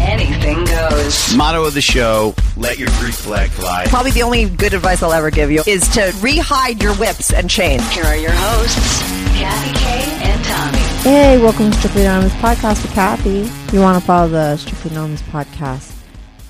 anything 0.00 0.64
goes. 0.64 1.34
Motto 1.36 1.64
of 1.64 1.74
the 1.74 1.80
show, 1.80 2.34
let 2.56 2.78
your 2.78 2.88
Greek 2.98 3.14
flag 3.14 3.50
fly. 3.50 3.84
Probably 3.88 4.10
the 4.10 4.22
only 4.22 4.48
good 4.48 4.74
advice 4.74 5.02
I'll 5.02 5.12
ever 5.12 5.30
give 5.30 5.50
you 5.50 5.62
is 5.66 5.86
to 5.88 6.00
rehide 6.20 6.82
your 6.82 6.94
whips 6.94 7.32
and 7.32 7.48
chains. 7.50 7.88
Here 7.90 8.04
are 8.04 8.16
your 8.16 8.32
hosts, 8.32 9.00
Kathy 9.38 9.78
Kay 9.78 10.28
and 10.28 10.44
Tommy. 10.44 10.78
Hey, 11.02 11.38
welcome 11.38 11.70
to 11.70 11.78
Strictly 11.78 12.02
Anonymous 12.02 12.32
Podcast 12.34 12.82
with 12.82 12.92
Kathy. 12.92 13.48
You 13.76 13.80
want 13.82 13.98
to 14.00 14.04
follow 14.06 14.28
the 14.28 14.56
Strictly 14.56 14.90
Anonymous 14.92 15.22
Podcast 15.22 15.94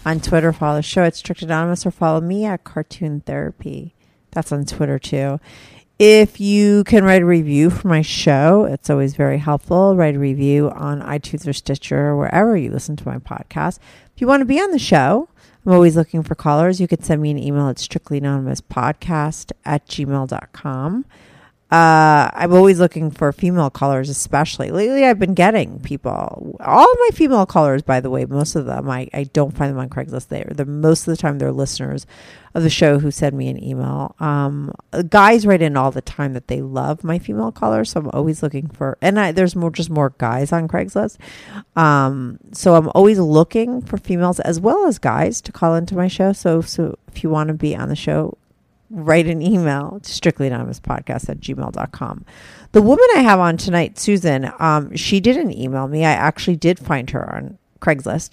on 0.06 0.20
Twitter, 0.20 0.52
follow 0.52 0.76
the 0.76 0.82
show 0.82 1.02
at 1.02 1.16
Strictly 1.16 1.46
Anonymous, 1.46 1.86
or 1.86 1.90
follow 1.90 2.20
me 2.20 2.44
at 2.44 2.64
Cartoon 2.64 3.20
Therapy. 3.20 3.94
That's 4.32 4.52
on 4.52 4.64
Twitter 4.64 4.98
too. 4.98 5.40
If 5.98 6.40
you 6.40 6.82
can 6.84 7.04
write 7.04 7.22
a 7.22 7.26
review 7.26 7.70
for 7.70 7.86
my 7.86 8.02
show, 8.02 8.64
it's 8.64 8.90
always 8.90 9.14
very 9.14 9.38
helpful. 9.38 9.94
Write 9.94 10.16
a 10.16 10.18
review 10.18 10.70
on 10.70 11.00
iTunes 11.00 11.46
or 11.46 11.52
Stitcher 11.52 12.08
or 12.08 12.16
wherever 12.16 12.56
you 12.56 12.70
listen 12.72 12.96
to 12.96 13.06
my 13.08 13.18
podcast. 13.18 13.78
If 14.12 14.20
you 14.20 14.26
want 14.26 14.40
to 14.40 14.44
be 14.44 14.60
on 14.60 14.72
the 14.72 14.78
show, 14.80 15.28
I'm 15.64 15.72
always 15.72 15.94
looking 15.94 16.24
for 16.24 16.34
callers. 16.34 16.80
You 16.80 16.88
can 16.88 17.02
send 17.02 17.22
me 17.22 17.30
an 17.30 17.38
email 17.38 17.68
at 17.68 17.76
strictlyanonymouspodcast 17.76 19.52
at 19.64 19.86
gmail.com. 19.86 21.04
Uh, 21.74 22.30
I'm 22.34 22.52
always 22.52 22.78
looking 22.78 23.10
for 23.10 23.32
female 23.32 23.68
callers, 23.68 24.08
especially 24.08 24.70
lately. 24.70 25.04
I've 25.04 25.18
been 25.18 25.34
getting 25.34 25.80
people, 25.80 26.56
all 26.60 26.94
my 27.00 27.08
female 27.12 27.46
callers, 27.46 27.82
by 27.82 27.98
the 27.98 28.10
way, 28.10 28.26
most 28.26 28.54
of 28.54 28.66
them, 28.66 28.88
I, 28.88 29.08
I 29.12 29.24
don't 29.24 29.56
find 29.56 29.72
them 29.72 29.80
on 29.80 29.88
Craigslist. 29.88 30.28
They're, 30.28 30.52
they're 30.54 30.66
most 30.66 31.00
of 31.00 31.06
the 31.06 31.16
time 31.16 31.38
they're 31.38 31.50
listeners 31.50 32.06
of 32.54 32.62
the 32.62 32.70
show 32.70 33.00
who 33.00 33.10
send 33.10 33.36
me 33.36 33.48
an 33.48 33.60
email. 33.60 34.14
Um, 34.20 34.72
guys 35.08 35.48
write 35.48 35.62
in 35.62 35.76
all 35.76 35.90
the 35.90 36.00
time 36.00 36.34
that 36.34 36.46
they 36.46 36.62
love 36.62 37.02
my 37.02 37.18
female 37.18 37.50
callers, 37.50 37.90
so 37.90 38.02
I'm 38.02 38.10
always 38.12 38.40
looking 38.40 38.68
for, 38.68 38.96
and 39.02 39.18
I, 39.18 39.32
there's 39.32 39.56
more, 39.56 39.72
just 39.72 39.90
more 39.90 40.14
guys 40.18 40.52
on 40.52 40.68
Craigslist. 40.68 41.16
Um, 41.74 42.38
so 42.52 42.76
I'm 42.76 42.88
always 42.94 43.18
looking 43.18 43.80
for 43.80 43.96
females 43.96 44.38
as 44.38 44.60
well 44.60 44.86
as 44.86 45.00
guys 45.00 45.40
to 45.40 45.50
call 45.50 45.74
into 45.74 45.96
my 45.96 46.06
show. 46.06 46.32
So, 46.34 46.60
so 46.60 46.96
if 47.08 47.24
you 47.24 47.30
want 47.30 47.48
to 47.48 47.54
be 47.54 47.74
on 47.74 47.88
the 47.88 47.96
show, 47.96 48.38
write 48.94 49.26
an 49.26 49.42
email 49.42 50.00
to 50.00 50.10
strictly 50.10 50.46
anonymous 50.46 50.80
podcast 50.80 51.28
at 51.28 51.40
gmail.com. 51.40 52.24
The 52.72 52.82
woman 52.82 53.06
I 53.16 53.20
have 53.20 53.40
on 53.40 53.56
tonight, 53.56 53.98
Susan, 53.98 54.52
um, 54.58 54.94
she 54.96 55.20
didn't 55.20 55.52
email 55.52 55.88
me. 55.88 56.04
I 56.04 56.12
actually 56.12 56.56
did 56.56 56.78
find 56.78 57.10
her 57.10 57.34
on 57.34 57.58
Craigslist. 57.80 58.32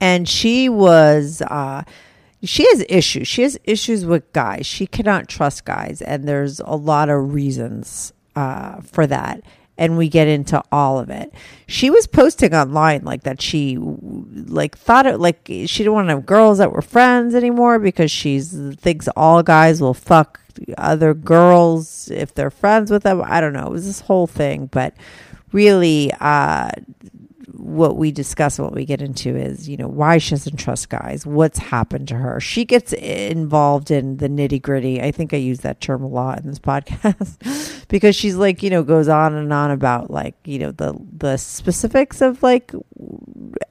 And 0.00 0.28
she 0.28 0.68
was, 0.68 1.42
uh, 1.42 1.84
she 2.42 2.66
has 2.68 2.84
issues. 2.88 3.26
She 3.28 3.42
has 3.42 3.58
issues 3.64 4.04
with 4.04 4.32
guys. 4.32 4.66
She 4.66 4.86
cannot 4.86 5.28
trust 5.28 5.64
guys. 5.64 6.02
And 6.02 6.28
there's 6.28 6.60
a 6.60 6.76
lot 6.76 7.08
of 7.08 7.32
reasons 7.32 8.12
uh, 8.36 8.80
for 8.80 9.06
that 9.06 9.42
and 9.78 9.96
we 9.96 10.08
get 10.08 10.26
into 10.28 10.62
all 10.72 10.98
of 10.98 11.08
it. 11.08 11.32
She 11.68 11.88
was 11.88 12.06
posting 12.06 12.54
online 12.54 13.04
like 13.04 13.22
that 13.22 13.40
she 13.40 13.78
like 13.78 14.76
thought 14.76 15.06
it 15.06 15.18
like 15.18 15.40
she 15.46 15.66
didn't 15.66 15.92
want 15.92 16.08
to 16.08 16.16
have 16.16 16.26
girls 16.26 16.58
that 16.58 16.72
were 16.72 16.82
friends 16.82 17.34
anymore 17.34 17.78
because 17.78 18.10
she's 18.10 18.52
thinks 18.76 19.08
all 19.16 19.42
guys 19.42 19.80
will 19.80 19.94
fuck 19.94 20.40
other 20.76 21.14
girls 21.14 22.10
if 22.10 22.34
they're 22.34 22.50
friends 22.50 22.90
with 22.90 23.04
them. 23.04 23.22
I 23.24 23.40
don't 23.40 23.52
know. 23.52 23.66
It 23.68 23.72
was 23.72 23.86
this 23.86 24.00
whole 24.00 24.26
thing, 24.26 24.66
but 24.66 24.94
really 25.52 26.12
uh 26.20 26.70
what 27.58 27.96
we 27.96 28.12
discuss 28.12 28.58
what 28.58 28.72
we 28.72 28.84
get 28.84 29.02
into 29.02 29.36
is, 29.36 29.68
you 29.68 29.76
know, 29.76 29.88
why 29.88 30.16
she 30.18 30.30
doesn't 30.30 30.56
trust 30.56 30.88
guys, 30.88 31.26
what's 31.26 31.58
happened 31.58 32.06
to 32.06 32.14
her. 32.14 32.38
She 32.38 32.64
gets 32.64 32.92
involved 32.92 33.90
in 33.90 34.18
the 34.18 34.28
nitty 34.28 34.62
gritty. 34.62 35.02
I 35.02 35.10
think 35.10 35.34
I 35.34 35.38
use 35.38 35.60
that 35.60 35.80
term 35.80 36.02
a 36.02 36.06
lot 36.06 36.38
in 36.38 36.46
this 36.46 36.58
podcast 36.60 37.88
because 37.88 38.14
she's 38.14 38.36
like, 38.36 38.62
you 38.62 38.70
know, 38.70 38.84
goes 38.84 39.08
on 39.08 39.34
and 39.34 39.52
on 39.52 39.72
about 39.72 40.08
like, 40.10 40.36
you 40.44 40.60
know, 40.60 40.70
the 40.70 40.96
the 41.16 41.36
specifics 41.36 42.20
of 42.20 42.42
like 42.44 42.72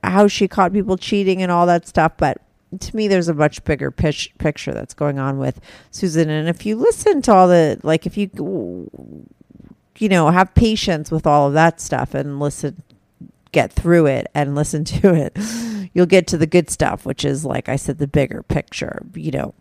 how 0.03 0.27
she 0.27 0.49
caught 0.49 0.73
people 0.73 0.97
cheating 0.97 1.41
and 1.41 1.51
all 1.51 1.65
that 1.65 1.87
stuff. 1.87 2.13
But 2.17 2.41
to 2.77 2.95
me, 2.95 3.07
there's 3.07 3.29
a 3.29 3.33
much 3.33 3.63
bigger 3.63 3.89
pitch, 3.89 4.33
picture 4.37 4.73
that's 4.73 4.93
going 4.93 5.17
on 5.17 5.37
with 5.37 5.61
Susan. 5.91 6.29
And 6.29 6.49
if 6.49 6.65
you 6.65 6.75
listen 6.75 7.21
to 7.23 7.33
all 7.33 7.47
the, 7.47 7.79
like, 7.83 8.05
if 8.05 8.17
you, 8.17 8.29
you 9.97 10.09
know, 10.09 10.29
have 10.29 10.53
patience 10.53 11.09
with 11.09 11.25
all 11.25 11.47
of 11.47 11.53
that 11.53 11.79
stuff 11.79 12.13
and 12.13 12.39
listen 12.41 12.83
get 13.57 13.73
through 13.73 14.05
it 14.05 14.27
and 14.35 14.53
listen 14.53 14.83
to 15.01 15.15
it, 15.15 15.35
you'll 15.93 16.05
get 16.05 16.27
to 16.27 16.37
the 16.37 16.45
good 16.45 16.69
stuff, 16.69 17.05
which 17.05 17.25
is, 17.25 17.43
like 17.43 17.67
I 17.67 17.75
said, 17.75 17.97
the 17.97 18.07
bigger 18.07 18.43
picture, 18.43 19.01
you 19.15 19.31
know, 19.31 19.55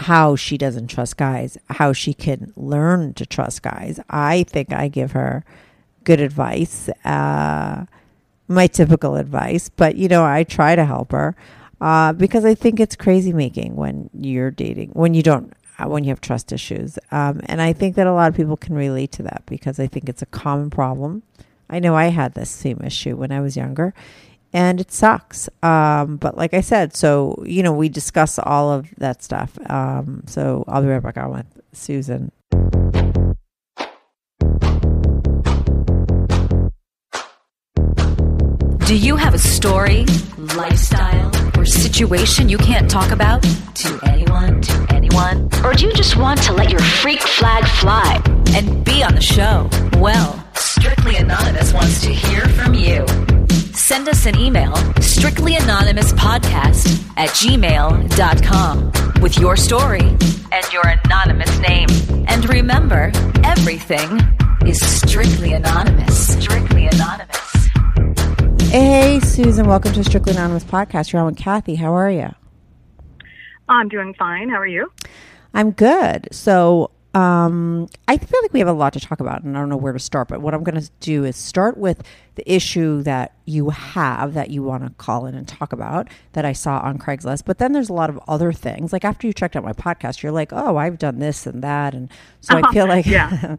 how 0.00 0.34
she 0.34 0.58
doesn't 0.58 0.88
trust 0.88 1.16
guys, 1.16 1.56
how 1.68 1.92
she 1.92 2.12
can 2.14 2.52
learn 2.56 3.14
to 3.14 3.24
trust 3.24 3.62
guys. 3.62 4.00
I 4.10 4.42
think 4.44 4.72
I 4.72 4.88
give 4.88 5.12
her 5.12 5.44
good 6.02 6.20
advice, 6.20 6.88
uh, 7.04 7.84
my 8.48 8.66
typical 8.66 9.14
advice, 9.14 9.68
but, 9.68 9.94
you 9.94 10.08
know, 10.08 10.24
I 10.24 10.42
try 10.42 10.74
to 10.74 10.84
help 10.84 11.12
her 11.12 11.36
uh, 11.80 12.12
because 12.14 12.44
I 12.44 12.56
think 12.56 12.80
it's 12.80 12.96
crazy 12.96 13.32
making 13.32 13.76
when 13.76 14.10
you're 14.12 14.50
dating, 14.50 14.90
when 14.94 15.14
you 15.14 15.22
don't 15.22 15.52
uh, 15.78 15.86
when 15.86 16.02
you 16.02 16.10
have 16.10 16.20
trust 16.20 16.50
issues. 16.50 16.98
Um, 17.12 17.40
and 17.46 17.62
I 17.62 17.72
think 17.72 17.94
that 17.96 18.06
a 18.08 18.12
lot 18.12 18.28
of 18.28 18.36
people 18.36 18.56
can 18.56 18.74
relate 18.74 19.12
to 19.12 19.22
that 19.22 19.44
because 19.46 19.78
I 19.78 19.86
think 19.86 20.08
it's 20.08 20.22
a 20.22 20.26
common 20.26 20.70
problem. 20.70 21.22
I 21.70 21.78
know 21.78 21.94
I 21.94 22.08
had 22.08 22.34
this 22.34 22.50
same 22.50 22.80
issue 22.84 23.16
when 23.16 23.30
I 23.30 23.40
was 23.40 23.56
younger 23.56 23.94
and 24.52 24.80
it 24.80 24.90
sucks. 24.90 25.48
Um, 25.62 26.16
but 26.16 26.36
like 26.36 26.52
I 26.52 26.60
said, 26.60 26.94
so, 26.96 27.42
you 27.46 27.62
know, 27.62 27.72
we 27.72 27.88
discuss 27.88 28.38
all 28.38 28.72
of 28.72 28.92
that 28.98 29.22
stuff. 29.22 29.56
Um, 29.70 30.24
so 30.26 30.64
I'll 30.66 30.82
be 30.82 30.88
right 30.88 31.02
back 31.02 31.16
on 31.16 31.30
with 31.30 31.46
Susan. 31.72 32.32
Do 38.86 38.96
you 38.96 39.14
have 39.14 39.34
a 39.34 39.38
story, 39.38 40.04
lifestyle, 40.56 41.30
or 41.56 41.64
situation 41.64 42.48
you 42.48 42.58
can't 42.58 42.90
talk 42.90 43.12
about 43.12 43.40
to 43.42 44.00
anyone, 44.02 44.60
to 44.62 44.86
anyone? 44.90 45.48
Or 45.64 45.74
do 45.74 45.86
you 45.86 45.92
just 45.92 46.16
want 46.16 46.42
to 46.42 46.52
let 46.52 46.70
your 46.70 46.80
freak 46.80 47.20
flag 47.20 47.64
fly? 47.68 48.39
And 48.54 48.84
be 48.84 49.02
on 49.02 49.14
the 49.14 49.20
show. 49.20 49.68
Well, 49.98 50.36
Strictly 50.54 51.16
Anonymous 51.16 51.72
wants 51.72 52.00
to 52.02 52.12
hear 52.12 52.46
from 52.48 52.74
you. 52.74 53.04
Send 53.74 54.08
us 54.08 54.26
an 54.26 54.38
email, 54.38 54.72
strictlyanonymouspodcast 54.72 57.12
at 57.16 57.30
gmail.com, 57.30 58.92
with 59.20 59.36
your 59.38 59.56
story 59.56 60.00
and 60.00 60.72
your 60.72 60.82
anonymous 61.04 61.58
name. 61.60 61.88
And 62.28 62.48
remember, 62.48 63.10
everything 63.44 64.20
is 64.66 64.78
strictly 64.80 65.52
anonymous. 65.52 66.40
Strictly 66.42 66.86
anonymous. 66.86 67.36
Hey, 68.70 69.20
Susan, 69.20 69.66
welcome 69.66 69.92
to 69.94 70.04
Strictly 70.04 70.32
Anonymous 70.32 70.64
Podcast. 70.64 71.12
You're 71.12 71.20
on 71.20 71.26
with 71.26 71.36
Kathy. 71.36 71.74
How 71.74 71.92
are 71.92 72.10
you? 72.10 72.28
I'm 73.68 73.88
doing 73.88 74.14
fine. 74.14 74.48
How 74.48 74.56
are 74.56 74.66
you? 74.66 74.90
I'm 75.54 75.70
good. 75.72 76.28
So, 76.32 76.90
um, 77.14 77.88
I 78.06 78.16
feel 78.18 78.38
like 78.42 78.52
we 78.52 78.60
have 78.60 78.68
a 78.68 78.72
lot 78.72 78.92
to 78.92 79.00
talk 79.00 79.18
about, 79.20 79.42
and 79.42 79.56
I 79.56 79.60
don't 79.60 79.68
know 79.68 79.76
where 79.76 79.92
to 79.92 79.98
start. 79.98 80.28
But 80.28 80.40
what 80.42 80.54
I'm 80.54 80.62
going 80.62 80.80
to 80.80 80.90
do 81.00 81.24
is 81.24 81.36
start 81.36 81.76
with 81.76 82.02
the 82.36 82.52
issue 82.54 83.02
that 83.02 83.32
you 83.44 83.70
have 83.70 84.32
that 84.34 84.50
you 84.50 84.62
want 84.62 84.84
to 84.84 84.90
call 84.90 85.26
in 85.26 85.34
and 85.34 85.46
talk 85.46 85.72
about 85.72 86.06
that 86.34 86.44
I 86.44 86.52
saw 86.52 86.78
on 86.78 86.98
Craigslist. 86.98 87.44
But 87.44 87.58
then 87.58 87.72
there's 87.72 87.88
a 87.88 87.92
lot 87.92 88.10
of 88.10 88.20
other 88.28 88.52
things. 88.52 88.92
Like 88.92 89.04
after 89.04 89.26
you 89.26 89.32
checked 89.32 89.56
out 89.56 89.64
my 89.64 89.72
podcast, 89.72 90.22
you're 90.22 90.30
like, 90.30 90.52
"Oh, 90.52 90.76
I've 90.76 90.98
done 90.98 91.18
this 91.18 91.46
and 91.46 91.62
that," 91.64 91.94
and 91.94 92.08
so 92.40 92.60
I 92.62 92.72
feel 92.72 92.86
like 92.86 93.06
Yeah. 93.06 93.56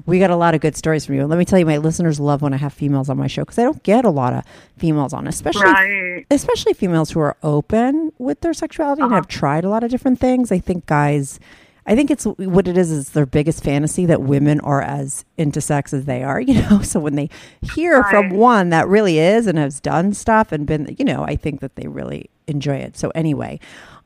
we 0.06 0.20
got 0.20 0.30
a 0.30 0.36
lot 0.36 0.54
of 0.54 0.60
good 0.60 0.76
stories 0.76 1.04
from 1.04 1.16
you. 1.16 1.22
And 1.22 1.30
let 1.30 1.38
me 1.40 1.44
tell 1.44 1.58
you, 1.58 1.66
my 1.66 1.78
listeners 1.78 2.20
love 2.20 2.40
when 2.40 2.54
I 2.54 2.58
have 2.58 2.72
females 2.72 3.10
on 3.10 3.16
my 3.18 3.26
show 3.26 3.42
because 3.42 3.58
I 3.58 3.64
don't 3.64 3.82
get 3.82 4.04
a 4.04 4.10
lot 4.10 4.32
of 4.32 4.44
females 4.78 5.12
on, 5.12 5.26
especially 5.26 5.62
Right. 5.64 6.24
especially 6.30 6.72
females 6.74 7.10
who 7.10 7.18
are 7.20 7.36
open 7.42 8.12
with 8.18 8.40
their 8.42 8.54
sexuality 8.54 9.02
and 9.02 9.12
have 9.12 9.26
tried 9.26 9.64
a 9.64 9.68
lot 9.68 9.82
of 9.82 9.90
different 9.90 10.20
things. 10.20 10.52
I 10.52 10.60
think 10.60 10.86
guys, 10.86 11.40
I 11.86 11.96
think 11.96 12.10
it's 12.10 12.24
what 12.24 12.68
it 12.68 12.78
is 12.78 12.90
is 12.90 13.10
their 13.10 13.26
biggest 13.26 13.64
fantasy 13.64 14.06
that 14.06 14.22
women 14.22 14.60
are 14.60 14.80
as 14.80 15.24
into 15.36 15.60
sex 15.60 15.92
as 15.92 16.04
they 16.04 16.22
are, 16.22 16.40
you 16.40 16.54
know. 16.62 16.82
So 16.82 17.00
when 17.00 17.16
they 17.16 17.28
hear 17.74 18.02
from 18.04 18.30
one 18.30 18.70
that 18.70 18.86
really 18.88 19.18
is 19.18 19.46
and 19.46 19.58
has 19.58 19.80
done 19.80 20.14
stuff 20.14 20.52
and 20.52 20.66
been, 20.66 20.94
you 20.98 21.04
know, 21.04 21.24
I 21.24 21.36
think 21.36 21.60
that 21.60 21.76
they 21.76 21.88
really 21.88 22.30
enjoy 22.46 22.76
it. 22.76 22.96
So 22.96 23.10
anyway, 23.14 23.58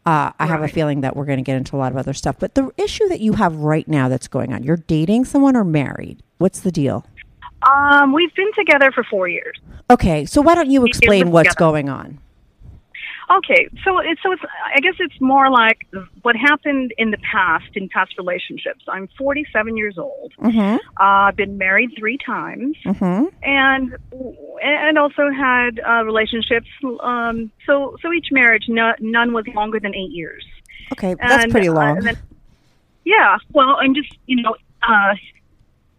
uh, 0.06 0.31
I 0.38 0.46
have 0.46 0.62
a 0.62 0.69
feeling 0.69 1.00
that 1.00 1.17
we're 1.17 1.25
going 1.25 1.38
to 1.38 1.43
get 1.43 1.56
into 1.56 1.76
a 1.76 1.78
lot 1.78 1.90
of 1.93 1.99
other 1.99 2.14
stuff. 2.14 2.37
But 2.38 2.55
the 2.55 2.70
issue 2.76 3.08
that 3.08 3.20
you 3.20 3.32
have 3.34 3.56
right 3.56 3.87
now 3.88 4.08
that's 4.08 4.29
going 4.29 4.52
on, 4.52 4.62
you're 4.62 4.76
dating 4.76 5.25
someone 5.25 5.56
or 5.56 5.64
married. 5.64 6.22
What's 6.38 6.61
the 6.61 6.70
deal? 6.70 7.05
Um, 7.62 8.12
we've 8.12 8.34
been 8.34 8.52
together 8.52 8.93
for 8.93 9.02
four 9.05 9.29
years. 9.29 9.56
Okay, 9.90 10.25
so 10.25 10.40
why 10.40 10.55
don't 10.55 10.70
you 10.70 10.84
explain 10.87 11.31
what's 11.31 11.49
together. 11.49 11.58
going 11.58 11.88
on? 11.88 12.19
Okay, 13.28 13.69
so 13.84 13.99
it's 13.99 14.23
so 14.23 14.31
it's 14.31 14.43
I 14.75 14.78
guess 14.81 14.94
it's 15.00 15.20
more 15.20 15.50
like 15.50 15.87
what 16.23 16.37
happened 16.37 16.94
in 16.96 17.11
the 17.11 17.19
past 17.19 17.64
in 17.75 17.88
past 17.88 18.17
relationships. 18.19 18.84
I'm 18.87 19.08
47 19.19 19.76
years 19.76 19.99
old. 19.99 20.32
Mm-hmm. 20.40 20.76
Uh, 20.76 20.78
I've 21.00 21.37
been 21.37 21.58
married 21.58 21.90
three 21.99 22.19
times, 22.25 22.76
Mm-hmm. 22.84 23.25
and 23.43 23.96
and 24.62 24.99
also 24.99 25.28
had 25.31 25.81
uh, 25.81 26.05
relationships. 26.05 26.69
Um, 27.00 27.50
so 27.67 27.96
so 28.00 28.12
each 28.12 28.28
marriage, 28.31 28.67
no, 28.69 28.93
none 29.00 29.32
was 29.32 29.44
longer 29.55 29.81
than 29.81 29.93
eight 29.94 30.12
years. 30.12 30.44
Okay, 30.93 31.14
that's 31.14 31.43
And, 31.44 31.52
pretty 31.52 31.69
uh, 31.69 31.72
long. 31.75 31.96
and 31.99 32.06
then- 32.06 32.19
yeah, 33.05 33.38
well, 33.52 33.76
I'm 33.81 33.94
just 33.94 34.17
you 34.26 34.40
know 34.43 34.55
uh, 34.82 35.14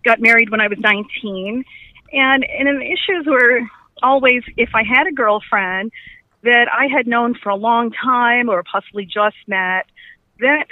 got 0.06 0.22
married 0.22 0.50
when 0.50 0.62
I 0.62 0.68
was 0.70 0.78
19, 0.80 1.66
and 2.14 2.46
and 2.46 2.68
the 2.82 2.86
issues 2.86 3.26
were 3.26 3.62
always 4.02 4.44
if 4.56 4.70
I 4.74 4.84
had 4.84 5.08
a 5.08 5.12
girlfriend 5.12 5.92
that 6.44 6.68
I 6.72 6.88
had 6.88 7.08
known 7.08 7.36
for 7.36 7.50
a 7.50 7.56
long 7.56 7.92
time 7.92 8.50
or 8.50 8.64
possibly 8.64 9.06
just 9.06 9.38
met, 9.48 9.86
that 10.40 10.68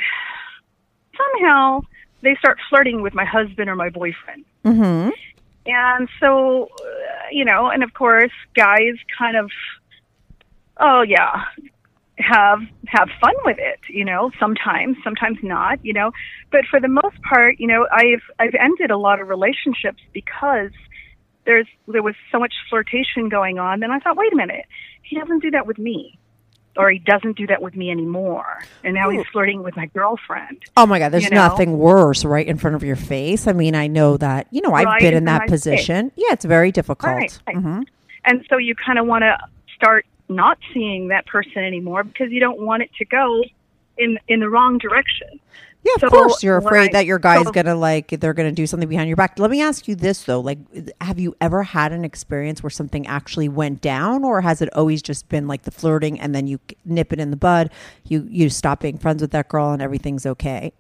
somehow 1.18 1.82
they 2.22 2.36
start 2.40 2.58
flirting 2.70 3.02
with 3.02 3.14
my 3.14 3.26
husband 3.26 3.70
or 3.70 3.76
my 3.76 3.90
boyfriend. 3.90 4.46
mm-hmm. 4.64 5.10
And 5.68 6.10
so, 6.20 6.70
uh, 6.80 7.28
you 7.32 7.44
know, 7.44 7.70
and 7.70 7.84
of 7.84 7.94
course, 7.94 8.32
guys 8.56 8.96
kind 9.18 9.36
of, 9.36 9.50
oh 10.78 11.02
yeah, 11.02 11.44
have 12.20 12.60
have 12.88 13.10
fun 13.20 13.34
with 13.44 13.58
it. 13.60 13.80
You 13.90 14.06
know, 14.06 14.32
sometimes, 14.40 14.98
sometimes 15.04 15.40
not. 15.42 15.84
You 15.84 15.94
know, 15.94 16.12
but 16.52 16.62
for 16.70 16.80
the 16.80 16.88
most 16.88 17.20
part, 17.28 17.56
you 17.60 17.68
know, 17.68 17.88
I've 17.92 18.22
I've 18.38 18.54
ended 18.60 18.92
a 18.92 18.98
lot 18.98 19.20
of 19.20 19.28
relationships 19.28 20.02
because 20.14 20.72
there's 21.46 21.68
there 21.88 22.04
was 22.04 22.16
so 22.32 22.40
much 22.40 22.54
flirtation 22.70 23.30
going 23.30 23.58
on. 23.58 23.80
Then 23.80 23.92
I 23.92 24.00
thought, 24.00 24.18
wait 24.18 24.34
a 24.34 24.36
minute, 24.36 24.66
he 25.06 25.18
doesn't 25.18 25.40
do 25.42 25.52
that 25.52 25.66
with 25.68 25.78
me. 25.78 26.18
Or 26.78 26.92
he 26.92 27.00
doesn't 27.00 27.38
do 27.38 27.48
that 27.48 27.62
with 27.62 27.74
me 27.78 27.90
anymore, 27.90 28.62
and 28.84 28.94
now 28.94 29.10
he's 29.10 29.26
flirting 29.32 29.64
with 29.64 29.78
my 29.78 29.86
girlfriend. 29.86 30.62
Oh 30.76 30.86
my 30.86 31.00
God, 31.00 31.14
there's 31.14 31.24
you 31.24 31.30
know? 31.30 31.38
nothing 31.48 31.78
worse 31.78 32.26
right 32.26 32.46
in 32.46 32.58
front 32.58 32.76
of 32.76 32.84
your 32.84 32.98
face. 32.98 33.48
I 33.48 33.54
mean, 33.54 33.76
I 33.76 33.88
know 33.88 34.18
that, 34.18 34.48
you 34.52 34.60
know, 34.60 34.74
I've 34.74 34.86
Right 34.86 35.00
been 35.00 35.14
in 35.14 35.24
that 35.24 35.44
my 35.44 35.46
face. 35.46 35.52
position. 35.52 36.12
Yeah, 36.18 36.34
it's 36.34 36.44
very 36.44 36.74
difficult. 36.74 37.14
Right, 37.14 37.40
right. 37.48 37.56
hmm 37.56 37.82
and 38.26 38.46
so 38.50 38.58
you 38.58 38.76
kind 38.76 39.00
of 39.00 39.06
want 39.06 39.22
to 39.22 39.38
start 39.74 40.06
not 40.28 40.58
seeing 40.74 41.08
that 41.10 41.26
person 41.28 41.64
anymore 41.64 42.04
because 42.04 42.30
you 42.32 42.42
don't 42.42 42.60
want 42.60 42.84
it 42.84 42.90
to 42.98 43.06
go 43.06 43.44
in 43.98 44.20
in 44.28 44.42
the 44.42 44.50
wrong 44.50 44.78
direction. 44.78 45.40
Yeah, 45.86 45.94
of 45.96 46.00
So 46.02 46.10
course. 46.10 46.42
You're 46.44 46.58
afraid 46.58 46.90
I- 46.90 46.92
that 46.94 47.06
your 47.06 47.20
guy's 47.20 47.46
so- 47.46 47.52
going 47.52 47.68
to 47.68 47.76
like, 47.76 48.08
they're 48.08 48.34
going 48.34 48.50
to 48.50 48.56
do 48.56 48.66
something 48.66 48.90
behind 48.90 49.08
your 49.08 49.16
back. 49.18 49.38
Let 49.38 49.52
me 49.52 49.62
ask 49.62 49.88
you 49.88 49.94
this, 49.96 50.24
though. 50.24 50.40
Like, 50.40 50.58
have 51.00 51.20
you 51.20 51.36
ever 51.40 51.62
had 51.62 51.92
an 51.92 52.04
experience 52.04 52.64
where 52.64 52.72
something 52.72 53.06
actually 53.06 53.50
went 53.50 53.82
down, 53.82 54.24
or 54.24 54.42
has 54.42 54.64
it 54.64 54.70
always 54.74 55.04
just 55.04 55.30
been 55.30 55.48
like 55.48 55.62
the 55.62 55.70
flirting 55.72 56.20
and 56.20 56.34
then 56.34 56.48
you 56.48 56.60
nip 56.86 57.14
it 57.14 57.20
in 57.20 57.30
the 57.30 57.38
bud? 57.38 57.70
You, 58.08 58.28
you 58.30 58.50
stop 58.50 58.80
being 58.80 58.98
friends 58.98 59.22
with 59.22 59.30
that 59.32 59.48
girl 59.48 59.72
and 59.72 59.82
everything's 59.82 60.26
okay? 60.26 60.74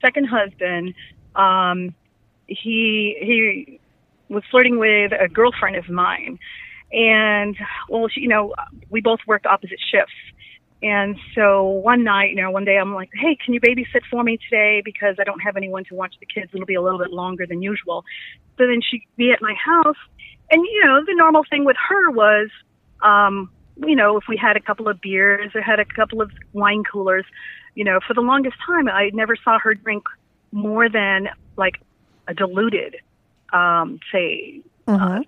Second 0.00 0.24
husband, 0.26 0.94
um, 1.36 1.94
he 2.46 3.16
he 3.20 3.80
was 4.30 4.42
flirting 4.50 4.78
with 4.78 5.12
a 5.12 5.28
girlfriend 5.28 5.76
of 5.76 5.88
mine, 5.90 6.38
and 6.92 7.56
well, 7.90 8.08
she, 8.08 8.22
you 8.22 8.28
know, 8.28 8.54
we 8.88 9.00
both 9.02 9.18
worked 9.26 9.44
opposite 9.44 9.78
shifts. 9.90 10.14
And 10.82 11.16
so 11.34 11.64
one 11.64 12.04
night, 12.04 12.30
you 12.30 12.36
know, 12.36 12.50
one 12.50 12.64
day 12.64 12.76
I'm 12.78 12.94
like, 12.94 13.10
hey, 13.12 13.36
can 13.44 13.52
you 13.52 13.60
babysit 13.60 14.02
for 14.10 14.22
me 14.22 14.38
today? 14.48 14.80
Because 14.84 15.16
I 15.18 15.24
don't 15.24 15.40
have 15.40 15.56
anyone 15.56 15.84
to 15.84 15.94
watch 15.94 16.14
the 16.20 16.26
kids. 16.26 16.52
It'll 16.54 16.66
be 16.66 16.76
a 16.76 16.82
little 16.82 17.00
bit 17.00 17.10
longer 17.10 17.46
than 17.46 17.62
usual. 17.62 18.04
So 18.56 18.66
then 18.66 18.80
she'd 18.88 19.04
be 19.16 19.32
at 19.32 19.42
my 19.42 19.54
house. 19.54 19.96
And, 20.50 20.62
you 20.64 20.84
know, 20.84 21.04
the 21.04 21.14
normal 21.14 21.44
thing 21.50 21.64
with 21.64 21.76
her 21.88 22.10
was, 22.10 22.48
um, 23.02 23.50
you 23.76 23.96
know, 23.96 24.16
if 24.16 24.24
we 24.28 24.36
had 24.36 24.56
a 24.56 24.60
couple 24.60 24.88
of 24.88 25.00
beers 25.00 25.50
or 25.54 25.60
had 25.60 25.80
a 25.80 25.84
couple 25.84 26.22
of 26.22 26.30
wine 26.52 26.84
coolers, 26.84 27.24
you 27.74 27.84
know, 27.84 27.98
for 28.06 28.14
the 28.14 28.20
longest 28.20 28.56
time, 28.64 28.88
I 28.88 29.10
never 29.12 29.36
saw 29.36 29.58
her 29.58 29.74
drink 29.74 30.04
more 30.52 30.88
than 30.88 31.28
like 31.56 31.74
a 32.26 32.34
diluted, 32.34 32.96
um, 33.52 33.98
say, 34.12 34.62
uh, 34.86 35.20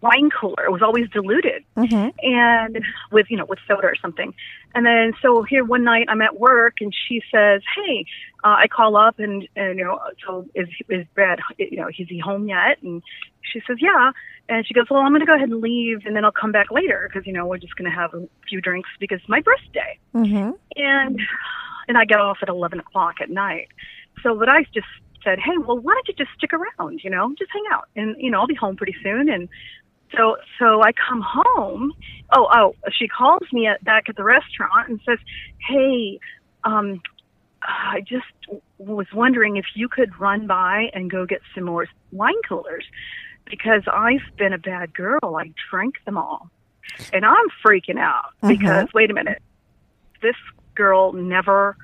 wine 0.00 0.30
cooler. 0.30 0.64
It 0.64 0.70
was 0.72 0.82
always 0.82 1.08
diluted 1.10 1.64
Mm-hmm. 1.76 2.08
and 2.22 2.84
with 3.12 3.26
you 3.30 3.36
know 3.36 3.44
with 3.44 3.58
soda 3.68 3.86
or 3.86 3.94
something 4.02 4.34
and 4.74 4.84
then 4.84 5.12
so 5.22 5.42
here 5.44 5.64
one 5.64 5.84
night 5.84 6.06
i'm 6.08 6.20
at 6.20 6.38
work 6.40 6.74
and 6.80 6.92
she 7.06 7.22
says 7.32 7.62
hey 7.76 8.04
uh, 8.42 8.56
i 8.58 8.66
call 8.66 8.96
up 8.96 9.20
and, 9.20 9.46
and 9.54 9.78
you 9.78 9.84
know 9.84 10.00
so 10.26 10.44
is 10.56 10.66
is 10.88 11.06
brad 11.14 11.38
you 11.56 11.76
know 11.76 11.86
is 11.88 11.94
he 12.08 12.18
home 12.18 12.48
yet 12.48 12.82
and 12.82 13.00
she 13.42 13.60
says 13.66 13.76
yeah 13.80 14.10
and 14.48 14.66
she 14.66 14.74
goes 14.74 14.86
well 14.90 15.00
i'm 15.02 15.10
going 15.10 15.20
to 15.20 15.26
go 15.26 15.34
ahead 15.34 15.48
and 15.48 15.60
leave 15.60 16.00
and 16.04 16.16
then 16.16 16.24
i'll 16.24 16.32
come 16.32 16.50
back 16.50 16.70
later 16.72 17.08
because 17.08 17.24
you 17.28 17.32
know 17.32 17.46
we're 17.46 17.58
just 17.58 17.76
going 17.76 17.88
to 17.88 17.96
have 17.96 18.12
a 18.12 18.26
few 18.48 18.60
drinks 18.60 18.88
because 18.98 19.20
it's 19.20 19.28
my 19.28 19.40
birthday 19.40 19.96
Mm-hmm. 20.14 20.50
and 20.76 21.20
and 21.86 21.96
I 21.96 22.04
get 22.04 22.18
off 22.20 22.38
at 22.42 22.48
eleven 22.48 22.80
o'clock 22.80 23.14
at 23.22 23.30
night. 23.30 23.68
So 24.22 24.36
but 24.36 24.48
I 24.48 24.64
just 24.74 24.86
said, 25.24 25.38
Hey, 25.38 25.56
well 25.58 25.78
why 25.78 25.94
don't 25.94 26.08
you 26.08 26.14
just 26.14 26.30
stick 26.36 26.50
around, 26.52 27.00
you 27.04 27.08
know, 27.10 27.32
just 27.38 27.50
hang 27.52 27.64
out 27.70 27.88
and 27.96 28.16
you 28.18 28.30
know, 28.30 28.40
I'll 28.40 28.46
be 28.46 28.54
home 28.54 28.76
pretty 28.76 28.96
soon 29.02 29.28
and 29.30 29.48
so 30.16 30.36
so 30.58 30.82
I 30.82 30.92
come 30.92 31.22
home. 31.24 31.92
Oh, 32.34 32.48
oh, 32.52 32.74
she 32.92 33.08
calls 33.08 33.42
me 33.52 33.66
at, 33.66 33.82
back 33.84 34.08
at 34.08 34.16
the 34.16 34.24
restaurant 34.24 34.88
and 34.88 35.00
says, 35.06 35.18
"Hey, 35.66 36.20
um 36.64 37.02
I 37.62 38.00
just 38.06 38.26
was 38.78 39.06
wondering 39.12 39.56
if 39.56 39.66
you 39.74 39.88
could 39.88 40.18
run 40.20 40.46
by 40.46 40.90
and 40.94 41.10
go 41.10 41.26
get 41.26 41.40
some 41.54 41.64
more 41.64 41.86
wine 42.12 42.40
coolers 42.48 42.84
because 43.44 43.82
I've 43.92 44.36
been 44.36 44.52
a 44.52 44.58
bad 44.58 44.94
girl. 44.94 45.36
I 45.36 45.52
drank 45.70 45.96
them 46.04 46.16
all." 46.16 46.50
And 47.12 47.24
I'm 47.24 47.46
freaking 47.64 47.98
out 47.98 48.32
because 48.46 48.88
wait 48.94 49.10
a 49.10 49.14
minute 49.14 49.42
this 50.22 50.36
girl 50.74 51.12
never 51.12 51.76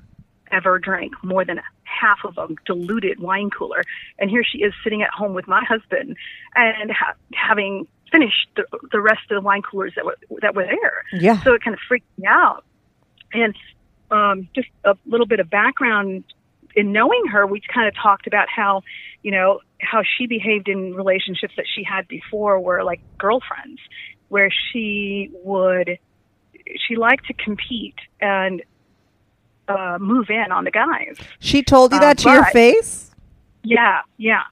ever 0.50 0.78
drank 0.78 1.12
more 1.24 1.44
than 1.44 1.60
half 1.84 2.18
of 2.24 2.38
a 2.38 2.48
diluted 2.66 3.18
wine 3.20 3.50
cooler 3.50 3.82
and 4.18 4.30
here 4.30 4.44
she 4.44 4.58
is 4.58 4.72
sitting 4.82 5.02
at 5.02 5.10
home 5.10 5.34
with 5.34 5.48
my 5.48 5.64
husband 5.64 6.16
and 6.54 6.90
ha- 6.90 7.14
having 7.34 7.86
finished 8.14 8.48
the, 8.56 8.64
the 8.92 9.00
rest 9.00 9.20
of 9.30 9.34
the 9.36 9.40
wine 9.40 9.62
coolers 9.62 9.92
that 9.96 10.04
were 10.04 10.16
that 10.42 10.54
were 10.54 10.64
there 10.64 10.98
Yeah. 11.26 11.42
so 11.42 11.52
it 11.54 11.62
kind 11.64 11.74
of 11.74 11.80
freaked 11.88 12.06
me 12.18 12.26
out 12.28 12.64
and 13.32 13.54
um, 14.10 14.48
just 14.54 14.68
a 14.84 14.96
little 15.06 15.26
bit 15.26 15.40
of 15.40 15.50
background 15.50 16.24
in 16.76 16.92
knowing 16.92 17.24
her 17.32 17.46
we 17.46 17.60
kind 17.76 17.88
of 17.88 17.94
talked 18.00 18.26
about 18.26 18.48
how 18.48 18.82
you 19.22 19.30
know 19.30 19.60
how 19.80 20.02
she 20.16 20.26
behaved 20.26 20.68
in 20.68 20.94
relationships 20.94 21.54
that 21.56 21.66
she 21.74 21.82
had 21.82 22.06
before 22.08 22.60
were 22.60 22.84
like 22.84 23.00
girlfriends 23.18 23.80
where 24.28 24.50
she 24.72 25.30
would 25.42 25.98
she 26.86 26.96
liked 26.96 27.26
to 27.26 27.34
compete 27.34 27.96
and 28.20 28.62
uh, 29.68 29.96
move 30.00 30.28
in 30.30 30.52
on 30.52 30.64
the 30.64 30.70
guys. 30.70 31.16
She 31.38 31.62
told 31.62 31.92
you 31.92 31.98
Uh, 31.98 32.00
that 32.02 32.18
to 32.18 32.30
your 32.30 32.44
face? 32.46 33.10
Yeah, 33.62 34.00
yeah. 34.18 34.42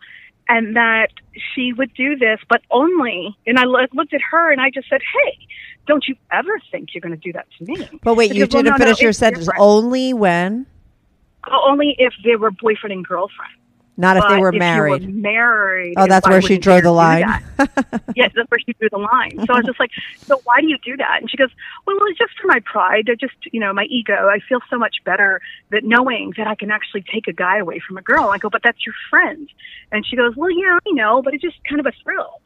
And 0.48 0.76
that 0.76 1.08
she 1.54 1.72
would 1.72 1.94
do 1.94 2.16
this, 2.16 2.38
but 2.48 2.60
only, 2.70 3.36
and 3.46 3.58
I 3.58 3.64
looked 3.64 4.12
at 4.12 4.20
her 4.30 4.50
and 4.52 4.60
I 4.60 4.70
just 4.70 4.88
said, 4.88 5.00
hey, 5.00 5.38
don't 5.86 6.06
you 6.06 6.16
ever 6.30 6.58
think 6.70 6.90
you're 6.92 7.00
going 7.00 7.14
to 7.14 7.20
do 7.20 7.32
that 7.32 7.46
to 7.58 7.64
me. 7.64 7.88
But 8.02 8.14
wait, 8.16 8.32
She 8.32 8.38
you 8.38 8.46
goes, 8.46 8.54
"Well, 8.54 8.62
didn't 8.64 8.78
no, 8.78 8.84
no, 8.84 8.84
finish 8.84 9.00
your 9.00 9.12
sentence. 9.12 9.46
different." 9.46 9.60
Only 9.60 10.12
when, 10.12 10.66
oh, 11.48 11.66
Only 11.70 11.94
if 11.98 12.12
they 12.24 12.36
were 12.36 12.50
boyfriend 12.50 12.92
and 12.92 13.06
girlfriend. 13.06 13.52
Not 13.96 14.16
if 14.16 14.24
they 14.28 14.38
were 14.38 14.48
if 14.48 14.54
you 14.54 14.60
married. 14.60 15.14
married. 15.14 15.94
Oh, 15.96 16.06
that's 16.06 16.26
where 16.26 16.40
she 16.40 16.56
drew 16.58 16.80
the 16.80 16.90
line. 16.90 17.20
yes, 18.16 18.32
that's 18.34 18.50
where 18.50 18.60
she 18.64 18.72
drew 18.72 18.88
the 18.90 18.98
line. 18.98 19.38
So 19.46 19.52
I 19.52 19.58
was 19.58 19.66
just 19.66 19.78
like, 19.78 19.90
so 20.22 20.40
why 20.44 20.60
do 20.60 20.68
you 20.68 20.78
do 20.78 20.96
that? 20.96 21.18
And 21.20 21.30
she 21.30 21.36
goes, 21.36 21.50
well, 21.86 21.96
it's 22.06 22.18
just 22.18 22.32
for 22.40 22.46
my 22.46 22.60
pride. 22.60 23.08
I 23.10 23.14
just, 23.14 23.34
you 23.52 23.60
know, 23.60 23.72
my 23.72 23.84
ego. 23.84 24.28
I 24.28 24.38
feel 24.48 24.60
so 24.70 24.78
much 24.78 24.96
better 25.04 25.40
that 25.70 25.84
knowing 25.84 26.32
that 26.38 26.46
I 26.46 26.54
can 26.54 26.70
actually 26.70 27.04
take 27.12 27.28
a 27.28 27.32
guy 27.32 27.58
away 27.58 27.80
from 27.86 27.98
a 27.98 28.02
girl. 28.02 28.30
I 28.30 28.38
go, 28.38 28.48
but 28.48 28.62
that's 28.62 28.84
your 28.86 28.94
friend. 29.10 29.48
And 29.90 30.06
she 30.06 30.16
goes, 30.16 30.34
well, 30.36 30.50
yeah, 30.50 30.78
I 30.86 30.90
know, 30.92 31.20
but 31.22 31.34
it's 31.34 31.42
just 31.42 31.62
kind 31.64 31.80
of 31.80 31.86
a 31.86 31.92
thrill. 32.02 32.40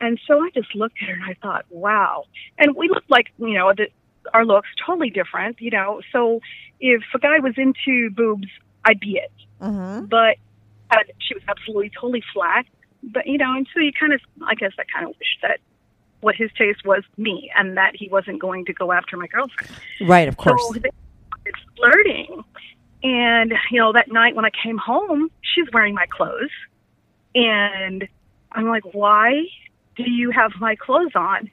And 0.00 0.18
so 0.26 0.42
I 0.42 0.50
just 0.50 0.74
looked 0.74 0.96
at 1.02 1.08
her 1.08 1.14
and 1.14 1.24
I 1.24 1.34
thought, 1.34 1.66
wow. 1.70 2.24
And 2.58 2.74
we 2.74 2.88
looked 2.88 3.10
like, 3.10 3.32
you 3.38 3.54
know, 3.54 3.72
the, 3.74 3.88
our 4.32 4.44
looks 4.44 4.68
totally 4.84 5.10
different, 5.10 5.60
you 5.60 5.70
know. 5.70 6.00
So 6.12 6.40
if 6.80 7.02
a 7.14 7.18
guy 7.18 7.38
was 7.38 7.54
into 7.56 8.10
boobs, 8.10 8.48
I'd 8.84 9.00
be 9.00 9.16
it. 9.16 9.32
Mm-hmm. 9.60 10.06
But 10.06 10.36
she 11.18 11.34
was 11.34 11.42
absolutely 11.48 11.90
totally 11.90 12.22
flat. 12.32 12.66
But 13.02 13.26
you 13.26 13.38
know, 13.38 13.54
and 13.54 13.68
so 13.72 13.80
you 13.80 13.92
kind 13.92 14.12
of, 14.12 14.20
I 14.46 14.54
guess, 14.54 14.72
I 14.78 14.84
kind 14.92 15.08
of 15.08 15.16
wish 15.18 15.38
that 15.42 15.60
what 16.20 16.34
his 16.34 16.50
taste 16.56 16.84
was 16.84 17.02
me, 17.16 17.50
and 17.56 17.76
that 17.76 17.94
he 17.94 18.08
wasn't 18.08 18.40
going 18.40 18.64
to 18.64 18.72
go 18.72 18.90
after 18.90 19.16
my 19.16 19.26
girlfriend. 19.26 19.70
Right, 20.00 20.28
of 20.28 20.36
course. 20.36 20.60
So 20.62 20.68
started 20.70 20.92
flirting, 21.76 22.44
and 23.02 23.52
you 23.70 23.78
know, 23.78 23.92
that 23.92 24.10
night 24.10 24.34
when 24.34 24.44
I 24.44 24.50
came 24.62 24.78
home, 24.78 25.30
she's 25.42 25.66
wearing 25.72 25.94
my 25.94 26.06
clothes, 26.06 26.50
and 27.34 28.08
I'm 28.52 28.68
like, 28.68 28.84
why 28.94 29.44
do 29.96 30.10
you 30.10 30.30
have 30.30 30.52
my 30.58 30.74
clothes 30.74 31.12
on? 31.14 31.50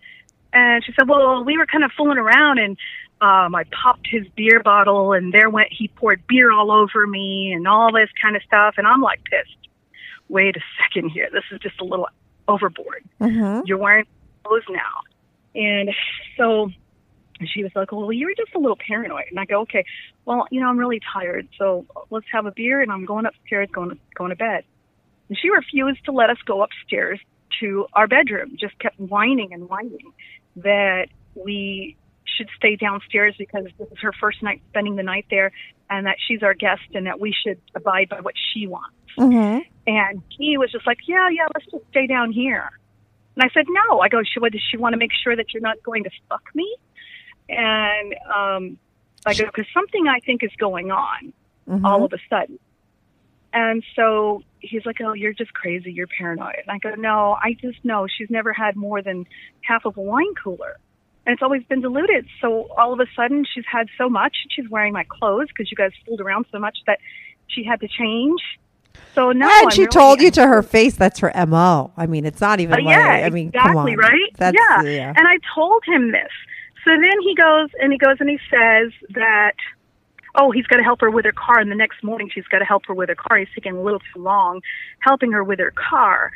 And 0.53 0.83
she 0.85 0.93
said, 0.97 1.09
well, 1.09 1.43
we 1.43 1.57
were 1.57 1.65
kind 1.65 1.83
of 1.83 1.91
fooling 1.97 2.17
around, 2.17 2.59
and 2.59 2.77
um, 3.23 3.55
I 3.55 3.63
popped 3.83 4.07
his 4.09 4.27
beer 4.35 4.61
bottle, 4.61 5.13
and 5.13 5.33
there 5.33 5.49
went 5.49 5.69
he 5.71 5.87
poured 5.87 6.27
beer 6.27 6.51
all 6.51 6.71
over 6.71 7.07
me, 7.07 7.53
and 7.53 7.67
all 7.67 7.91
this 7.91 8.09
kind 8.21 8.35
of 8.35 8.43
stuff, 8.43 8.75
and 8.77 8.85
I'm 8.85 9.01
like 9.01 9.23
pissed. 9.23 9.57
Wait 10.27 10.55
a 10.57 10.61
second 10.81 11.09
here, 11.09 11.29
this 11.31 11.43
is 11.51 11.59
just 11.59 11.79
a 11.79 11.83
little 11.83 12.07
overboard 12.47 13.03
Mm-hmm. 13.21 13.61
you're 13.65 13.77
wearing 13.77 14.05
clothes 14.43 14.63
now. 14.69 15.01
And 15.55 15.91
so 16.37 16.69
she 17.45 17.63
was 17.63 17.71
like, 17.75 17.91
well, 17.91 18.11
you 18.11 18.25
were 18.25 18.33
just 18.35 18.53
a 18.55 18.59
little 18.59 18.77
paranoid. 18.77 19.25
And 19.29 19.39
I 19.39 19.45
go, 19.45 19.61
okay, 19.61 19.85
well, 20.25 20.47
you 20.51 20.59
know, 20.59 20.67
I'm 20.67 20.77
really 20.77 20.99
tired. 21.13 21.47
So 21.57 21.85
let's 22.09 22.25
have 22.33 22.45
a 22.45 22.51
beer 22.51 22.81
and 22.81 22.91
I'm 22.91 23.05
going 23.05 23.25
upstairs, 23.25 23.69
going 23.71 23.91
to, 23.91 23.97
going 24.15 24.31
to 24.31 24.35
bed. 24.35 24.63
And 25.29 25.37
she 25.37 25.49
refused 25.49 26.03
to 26.05 26.11
let 26.11 26.29
us 26.29 26.37
go 26.45 26.63
upstairs 26.63 27.19
to 27.61 27.85
our 27.93 28.07
bedroom, 28.07 28.57
just 28.59 28.77
kept 28.79 28.99
whining 28.99 29.53
and 29.53 29.69
whining 29.69 30.11
that 30.57 31.07
we 31.35 31.95
should 32.37 32.49
stay 32.55 32.75
downstairs 32.75 33.35
because 33.37 33.65
this 33.77 33.87
is 33.91 33.97
her 34.01 34.11
first 34.19 34.41
night 34.43 34.61
spending 34.69 34.95
the 34.95 35.03
night 35.03 35.25
there 35.29 35.51
and 35.89 36.05
that 36.05 36.17
she's 36.27 36.43
our 36.43 36.53
guest 36.53 36.81
and 36.93 37.07
that 37.07 37.19
we 37.19 37.33
should 37.33 37.59
abide 37.75 38.09
by 38.09 38.21
what 38.21 38.33
she 38.53 38.67
wants. 38.67 38.95
Mm-hmm. 39.17 39.59
And 39.85 40.21
he 40.29 40.57
was 40.57 40.71
just 40.71 40.87
like, 40.87 40.99
yeah, 41.07 41.29
yeah, 41.29 41.45
let's 41.53 41.69
just 41.71 41.85
stay 41.89 42.07
down 42.07 42.31
here. 42.31 42.71
And 43.35 43.43
I 43.43 43.53
said, 43.53 43.65
no. 43.69 43.99
I 43.99 44.09
go, 44.09 44.21
she, 44.23 44.39
what, 44.39 44.51
does 44.51 44.61
she 44.69 44.77
want 44.77 44.93
to 44.93 44.97
make 44.97 45.11
sure 45.23 45.35
that 45.35 45.53
you're 45.53 45.61
not 45.61 45.81
going 45.83 46.03
to 46.05 46.09
fuck 46.29 46.43
me? 46.55 46.75
And 47.49 48.15
um, 48.33 48.77
I 49.25 49.33
go, 49.33 49.45
because 49.45 49.65
something 49.73 50.07
I 50.07 50.19
think 50.19 50.43
is 50.43 50.51
going 50.57 50.91
on 50.91 51.33
Mm-hmm. 51.69 51.85
all 51.85 52.03
of 52.03 52.11
a 52.11 52.17
sudden. 52.29 52.59
And 53.53 53.85
so 53.95 54.43
he's 54.59 54.85
like, 54.85 54.97
oh, 54.99 55.13
you're 55.13 55.31
just 55.31 55.53
crazy. 55.53 55.93
You're 55.93 56.07
paranoid. 56.07 56.55
And 56.57 56.69
I 56.69 56.77
go, 56.77 56.95
no, 56.95 57.37
I 57.41 57.53
just 57.53 57.85
know 57.85 58.05
she's 58.05 58.29
never 58.29 58.51
had 58.51 58.75
more 58.75 59.01
than 59.01 59.25
half 59.61 59.85
of 59.85 59.95
a 59.95 60.01
wine 60.01 60.33
cooler. 60.43 60.77
And 61.25 61.33
it's 61.33 61.41
always 61.41 61.63
been 61.63 61.81
diluted. 61.81 62.27
So 62.41 62.67
all 62.77 62.91
of 62.93 62.99
a 62.99 63.05
sudden 63.15 63.45
she's 63.51 63.63
had 63.71 63.87
so 63.97 64.09
much. 64.09 64.35
She's 64.49 64.69
wearing 64.69 64.91
my 64.93 65.05
clothes 65.07 65.47
because 65.47 65.71
you 65.71 65.77
guys 65.77 65.91
fooled 66.05 66.19
around 66.21 66.45
so 66.51 66.59
much 66.59 66.77
that 66.85 66.99
she 67.47 67.63
had 67.63 67.79
to 67.81 67.87
change. 67.87 68.41
So 69.15 69.31
now 69.31 69.45
and 69.47 69.65
I'm 69.67 69.69
she 69.71 69.81
really- 69.81 69.91
told 69.91 70.21
you 70.21 70.31
to 70.31 70.47
her 70.47 70.61
face 70.61 70.95
that's 70.95 71.19
her 71.19 71.31
mo. 71.47 71.91
I 71.95 72.07
mean, 72.07 72.25
it's 72.25 72.41
not 72.41 72.59
even 72.59 72.73
Uh, 72.73 72.77
like 72.77 72.85
yeah, 72.87 73.25
I 73.25 73.29
mean, 73.29 73.51
come 73.51 73.71
exactly 73.71 73.95
right. 73.95 74.31
That's 74.37 74.57
yeah. 74.57 74.81
yeah. 74.83 75.13
and 75.15 75.27
I 75.27 75.37
told 75.55 75.83
him 75.85 76.11
this. 76.11 76.31
So 76.83 76.91
then 76.91 77.21
he 77.21 77.33
goes 77.35 77.69
and 77.79 77.91
he 77.93 77.97
goes 77.97 78.17
and 78.19 78.29
he 78.29 78.37
says 78.51 78.91
that, 79.11 79.53
oh, 80.35 80.51
he's 80.51 80.67
got 80.67 80.77
to 80.77 80.83
help 80.83 80.99
her 81.01 81.09
with 81.09 81.23
her 81.25 81.31
car, 81.31 81.59
and 81.59 81.71
the 81.71 81.75
next 81.75 82.03
morning 82.03 82.29
she's 82.33 82.45
got 82.47 82.59
to 82.59 82.65
help 82.65 82.85
her 82.87 82.93
with 82.93 83.07
her 83.07 83.15
car. 83.15 83.37
He's 83.37 83.47
taking 83.55 83.77
a 83.77 83.81
little 83.81 84.01
too 84.13 84.21
long, 84.21 84.61
helping 84.99 85.31
her 85.31 85.43
with 85.43 85.59
her 85.59 85.71
car, 85.71 86.31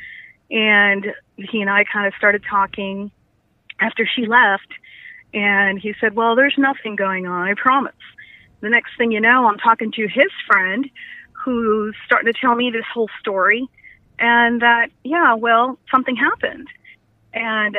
and 0.50 1.08
he 1.36 1.60
and 1.62 1.70
I 1.70 1.84
kind 1.84 2.08
of 2.08 2.14
started 2.18 2.44
talking 2.50 3.12
after 3.80 4.08
she 4.08 4.26
left, 4.26 4.68
and 5.34 5.80
he 5.80 5.94
said, 6.00 6.16
well, 6.16 6.36
there's 6.36 6.56
nothing 6.58 6.96
going 6.96 7.28
on, 7.28 7.48
I 7.48 7.54
promise. 7.56 7.94
The 8.62 8.70
next 8.70 8.98
thing 8.98 9.12
you 9.12 9.22
know, 9.22 9.48
I'm 9.48 9.58
talking 9.58 9.92
to 9.94 10.08
his 10.08 10.32
friend, 10.48 10.90
who's 11.34 11.96
starting 12.06 12.32
to 12.32 12.40
tell 12.40 12.56
me 12.56 12.72
this 12.72 12.86
whole 12.94 13.10
story, 13.20 13.68
and 14.20 14.62
that 14.62 14.90
yeah, 15.04 15.36
well, 15.36 15.78
something 15.92 16.16
happened, 16.16 16.68
and 17.34 17.78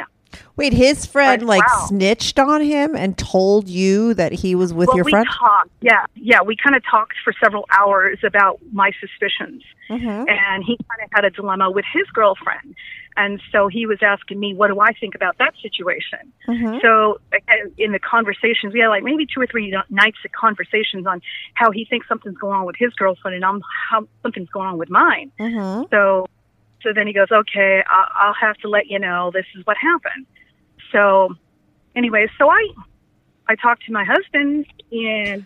Wait, 0.57 0.73
his 0.73 1.07
friend 1.07 1.43
Like, 1.45 1.67
wow. 1.67 1.87
snitched 1.87 2.39
on 2.39 2.61
him 2.61 2.95
and 2.97 3.17
told 3.17 3.69
you 3.69 4.15
that 4.15 4.33
he 4.33 4.55
was 4.55 4.73
with 4.75 4.89
well, 4.89 4.97
your 4.97 5.05
we 5.05 5.13
friend. 5.13 5.27
talked. 5.39 5.71
Yeah, 5.81 6.05
yeah, 6.15 6.43
we 6.43 6.57
kind 6.57 6.75
of 6.77 6.83
talked 6.85 7.15
for 7.25 7.33
several 7.43 7.65
hours 7.71 8.19
about 8.25 8.59
my 8.73 8.91
suspicions, 9.01 9.63
Mhm. 9.89 10.29
and 10.29 10.65
he 10.65 10.77
kind 10.77 11.03
of 11.05 11.09
had 11.13 11.25
a 11.25 11.31
dilemma 11.31 11.71
with 11.71 11.85
his 11.93 12.07
girlfriend, 12.13 12.75
and 13.17 13.41
so 13.53 13.69
he 13.69 13.87
was 13.87 13.99
asking 14.03 14.39
me, 14.39 14.55
"What 14.55 14.69
do 14.69 14.81
I 14.81 14.93
think 14.93 15.15
about 15.15 15.39
that 15.39 15.55
situation?" 15.63 16.33
Mhm. 16.47 16.81
So 16.83 17.21
in 17.79 17.93
the 17.93 17.99
conversations, 17.99 18.75
we 18.75 18.81
had 18.81 18.89
like 18.89 19.03
maybe 19.05 19.27
two 19.27 19.41
or 19.41 19.47
three 19.47 19.73
n- 19.73 19.83
nights 19.91 20.19
of 20.25 20.33
conversations 20.33 21.07
on 21.07 21.23
how 21.55 21.71
he 21.71 21.85
thinks 21.85 22.07
something's 22.09 22.37
going 22.39 22.55
on 22.59 22.67
with 22.67 22.77
his 22.77 22.93
girlfriend, 22.95 23.35
and 23.37 23.45
I'm 23.45 23.63
how 23.91 24.07
something's 24.23 24.51
going 24.51 24.67
on 24.69 24.79
with 24.79 24.91
mine. 24.91 25.31
Mhm. 25.41 25.89
So, 25.91 26.27
so 26.83 26.93
then 26.95 27.07
he 27.07 27.13
goes, 27.13 27.29
okay, 27.31 27.83
I'll, 27.89 28.09
I'll 28.29 28.35
have 28.41 28.57
to 28.59 28.69
let 28.69 28.87
you 28.89 28.99
know 28.99 29.31
this 29.33 29.47
is 29.57 29.65
what 29.67 29.77
happened. 29.77 30.27
So, 30.93 31.35
anyway, 31.97 32.29
so 32.39 32.49
I, 32.49 32.69
I 33.49 33.55
talked 33.57 33.85
to 33.87 33.93
my 33.93 34.05
husband 34.05 34.67
and. 34.93 35.45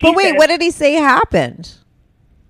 But 0.00 0.14
wait, 0.16 0.30
said- 0.30 0.38
what 0.38 0.48
did 0.48 0.60
he 0.62 0.70
say 0.70 0.92
happened? 0.94 1.74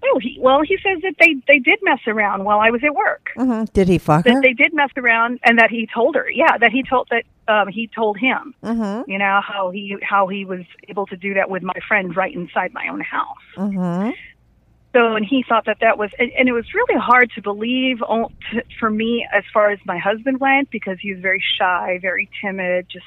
Oh, 0.04 0.18
he, 0.20 0.36
well, 0.40 0.62
he 0.62 0.76
says 0.78 1.00
that 1.02 1.14
they 1.20 1.36
they 1.46 1.60
did 1.60 1.78
mess 1.82 2.00
around 2.08 2.42
while 2.42 2.58
I 2.58 2.70
was 2.70 2.82
at 2.82 2.92
work. 2.92 3.30
Mhm. 3.36 3.72
Did 3.72 3.86
he 3.86 3.98
fuck 3.98 4.24
That 4.24 4.34
her? 4.34 4.42
they 4.42 4.52
did 4.52 4.74
mess 4.74 4.90
around, 4.96 5.38
and 5.44 5.60
that 5.60 5.70
he 5.70 5.86
told 5.94 6.16
her. 6.16 6.28
Yeah, 6.28 6.58
that 6.58 6.72
he 6.72 6.82
told 6.82 7.08
that 7.12 7.22
um, 7.46 7.68
he 7.68 7.86
told 7.86 8.18
him. 8.18 8.52
Mhm. 8.64 9.04
You 9.06 9.16
know 9.18 9.40
how 9.46 9.70
he 9.70 9.96
how 10.02 10.26
he 10.26 10.44
was 10.44 10.62
able 10.88 11.06
to 11.06 11.16
do 11.16 11.34
that 11.34 11.48
with 11.48 11.62
my 11.62 11.76
friend 11.86 12.16
right 12.16 12.34
inside 12.34 12.74
my 12.74 12.88
own 12.88 13.00
house. 13.00 13.36
Mhm. 13.56 14.12
So, 14.92 15.16
and 15.16 15.24
he 15.24 15.44
thought 15.48 15.64
that 15.66 15.78
that 15.80 15.96
was, 15.98 16.10
and, 16.18 16.30
and 16.38 16.48
it 16.48 16.52
was 16.52 16.66
really 16.74 17.00
hard 17.00 17.30
to 17.34 17.42
believe 17.42 17.98
to, 17.98 18.62
for 18.78 18.90
me 18.90 19.26
as 19.32 19.42
far 19.52 19.70
as 19.70 19.78
my 19.86 19.98
husband 19.98 20.38
went 20.38 20.70
because 20.70 20.98
he 21.00 21.12
was 21.12 21.22
very 21.22 21.42
shy, 21.58 21.98
very 22.02 22.28
timid, 22.42 22.88
just, 22.90 23.06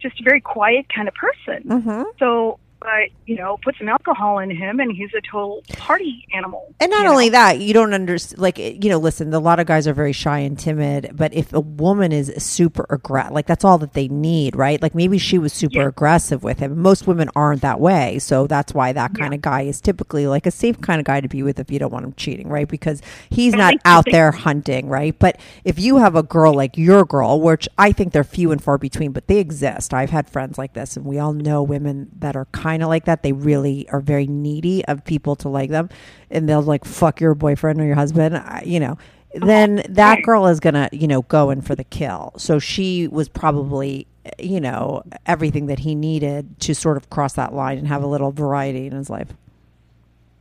just 0.00 0.20
a 0.20 0.24
very 0.24 0.40
quiet 0.40 0.86
kind 0.92 1.06
of 1.06 1.14
person. 1.14 1.62
Mhm. 1.68 2.04
So, 2.18 2.58
but 2.84 3.08
you 3.24 3.34
know, 3.36 3.58
put 3.64 3.74
some 3.78 3.88
alcohol 3.88 4.38
in 4.40 4.50
him, 4.50 4.78
and 4.78 4.92
he's 4.94 5.08
a 5.14 5.20
total 5.22 5.62
party 5.78 6.26
animal. 6.34 6.72
And 6.78 6.90
not 6.90 7.06
only 7.06 7.30
know? 7.30 7.32
that, 7.32 7.58
you 7.60 7.72
don't 7.72 7.94
understand. 7.94 8.40
Like 8.40 8.58
you 8.58 8.90
know, 8.90 8.98
listen, 8.98 9.32
a 9.32 9.38
lot 9.40 9.58
of 9.58 9.66
guys 9.66 9.88
are 9.88 9.94
very 9.94 10.12
shy 10.12 10.40
and 10.40 10.58
timid. 10.58 11.12
But 11.14 11.32
if 11.32 11.52
a 11.54 11.60
woman 11.60 12.12
is 12.12 12.30
super 12.36 12.86
aggressive, 12.90 13.32
like 13.32 13.46
that's 13.46 13.64
all 13.64 13.78
that 13.78 13.94
they 13.94 14.06
need, 14.08 14.54
right? 14.54 14.80
Like 14.82 14.94
maybe 14.94 15.16
she 15.16 15.38
was 15.38 15.52
super 15.54 15.80
Yeah. 15.80 15.88
aggressive 15.88 16.44
with 16.44 16.58
him. 16.58 16.78
Most 16.78 17.06
women 17.06 17.30
aren't 17.34 17.62
that 17.62 17.80
way, 17.80 18.18
so 18.18 18.46
that's 18.46 18.74
why 18.74 18.92
that 18.92 19.14
kind 19.14 19.32
of 19.32 19.40
guy 19.40 19.62
is 19.62 19.80
typically 19.80 20.26
like 20.26 20.44
a 20.44 20.50
safe 20.50 20.78
kind 20.82 21.00
of 21.00 21.06
guy 21.06 21.22
to 21.22 21.28
be 21.28 21.42
with 21.42 21.58
if 21.58 21.70
you 21.70 21.78
don't 21.78 21.92
want 21.92 22.04
him 22.04 22.12
cheating, 22.18 22.48
right? 22.48 22.68
Because 22.68 23.00
he's 23.30 23.54
not 23.54 23.74
out 23.86 24.04
there 24.10 24.30
hunting, 24.30 24.88
right? 24.88 25.18
But 25.18 25.40
if 25.64 25.78
you 25.78 25.96
have 25.96 26.14
a 26.16 26.22
girl 26.22 26.52
like 26.52 26.76
your 26.76 27.06
girl, 27.06 27.40
which 27.40 27.66
I 27.78 27.92
think 27.92 28.12
they're 28.12 28.24
few 28.24 28.52
and 28.52 28.62
far 28.62 28.76
between, 28.76 29.12
but 29.12 29.26
they 29.26 29.38
exist. 29.38 29.94
I've 29.94 30.10
had 30.10 30.28
friends 30.28 30.58
like 30.58 30.74
this, 30.74 30.98
and 30.98 31.06
we 31.06 31.18
all 31.18 31.32
know 31.32 31.62
women 31.62 32.10
that 32.18 32.36
are 32.36 32.44
kind 32.52 32.73
of 32.82 32.88
like 32.88 33.04
that. 33.06 33.22
They 33.22 33.32
really 33.32 33.88
are 33.90 34.00
very 34.00 34.26
needy 34.26 34.84
of 34.86 35.04
people 35.04 35.36
to 35.36 35.48
like 35.48 35.70
them, 35.70 35.88
and 36.30 36.48
they'll 36.48 36.62
like 36.62 36.84
fuck 36.84 37.20
your 37.20 37.34
boyfriend 37.34 37.80
or 37.80 37.84
your 37.84 37.94
husband, 37.96 38.42
you 38.64 38.80
know. 38.80 38.98
Then 39.34 39.82
that 39.88 40.22
girl 40.22 40.46
is 40.46 40.60
gonna, 40.60 40.88
you 40.92 41.08
know, 41.08 41.22
go 41.22 41.50
in 41.50 41.60
for 41.60 41.74
the 41.74 41.84
kill. 41.84 42.32
So 42.36 42.58
she 42.58 43.08
was 43.08 43.28
probably, 43.28 44.06
you 44.38 44.60
know, 44.60 45.02
everything 45.26 45.66
that 45.66 45.80
he 45.80 45.94
needed 45.94 46.58
to 46.60 46.74
sort 46.74 46.96
of 46.96 47.10
cross 47.10 47.34
that 47.34 47.52
line 47.52 47.78
and 47.78 47.88
have 47.88 48.02
a 48.02 48.06
little 48.06 48.30
variety 48.32 48.86
in 48.86 48.92
his 48.92 49.10
life. 49.10 49.28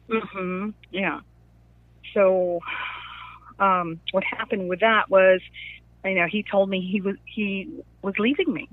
hmm 0.09 0.69
Yeah. 0.91 1.21
So, 2.13 2.59
um, 3.59 4.01
what 4.11 4.23
happened 4.23 4.69
with 4.69 4.81
that 4.81 5.09
was, 5.09 5.41
you 6.05 6.15
know, 6.15 6.27
he 6.29 6.43
told 6.43 6.69
me 6.69 6.81
he 6.81 7.01
was 7.01 7.15
he 7.25 7.69
was 8.01 8.15
leaving 8.19 8.53
me, 8.53 8.69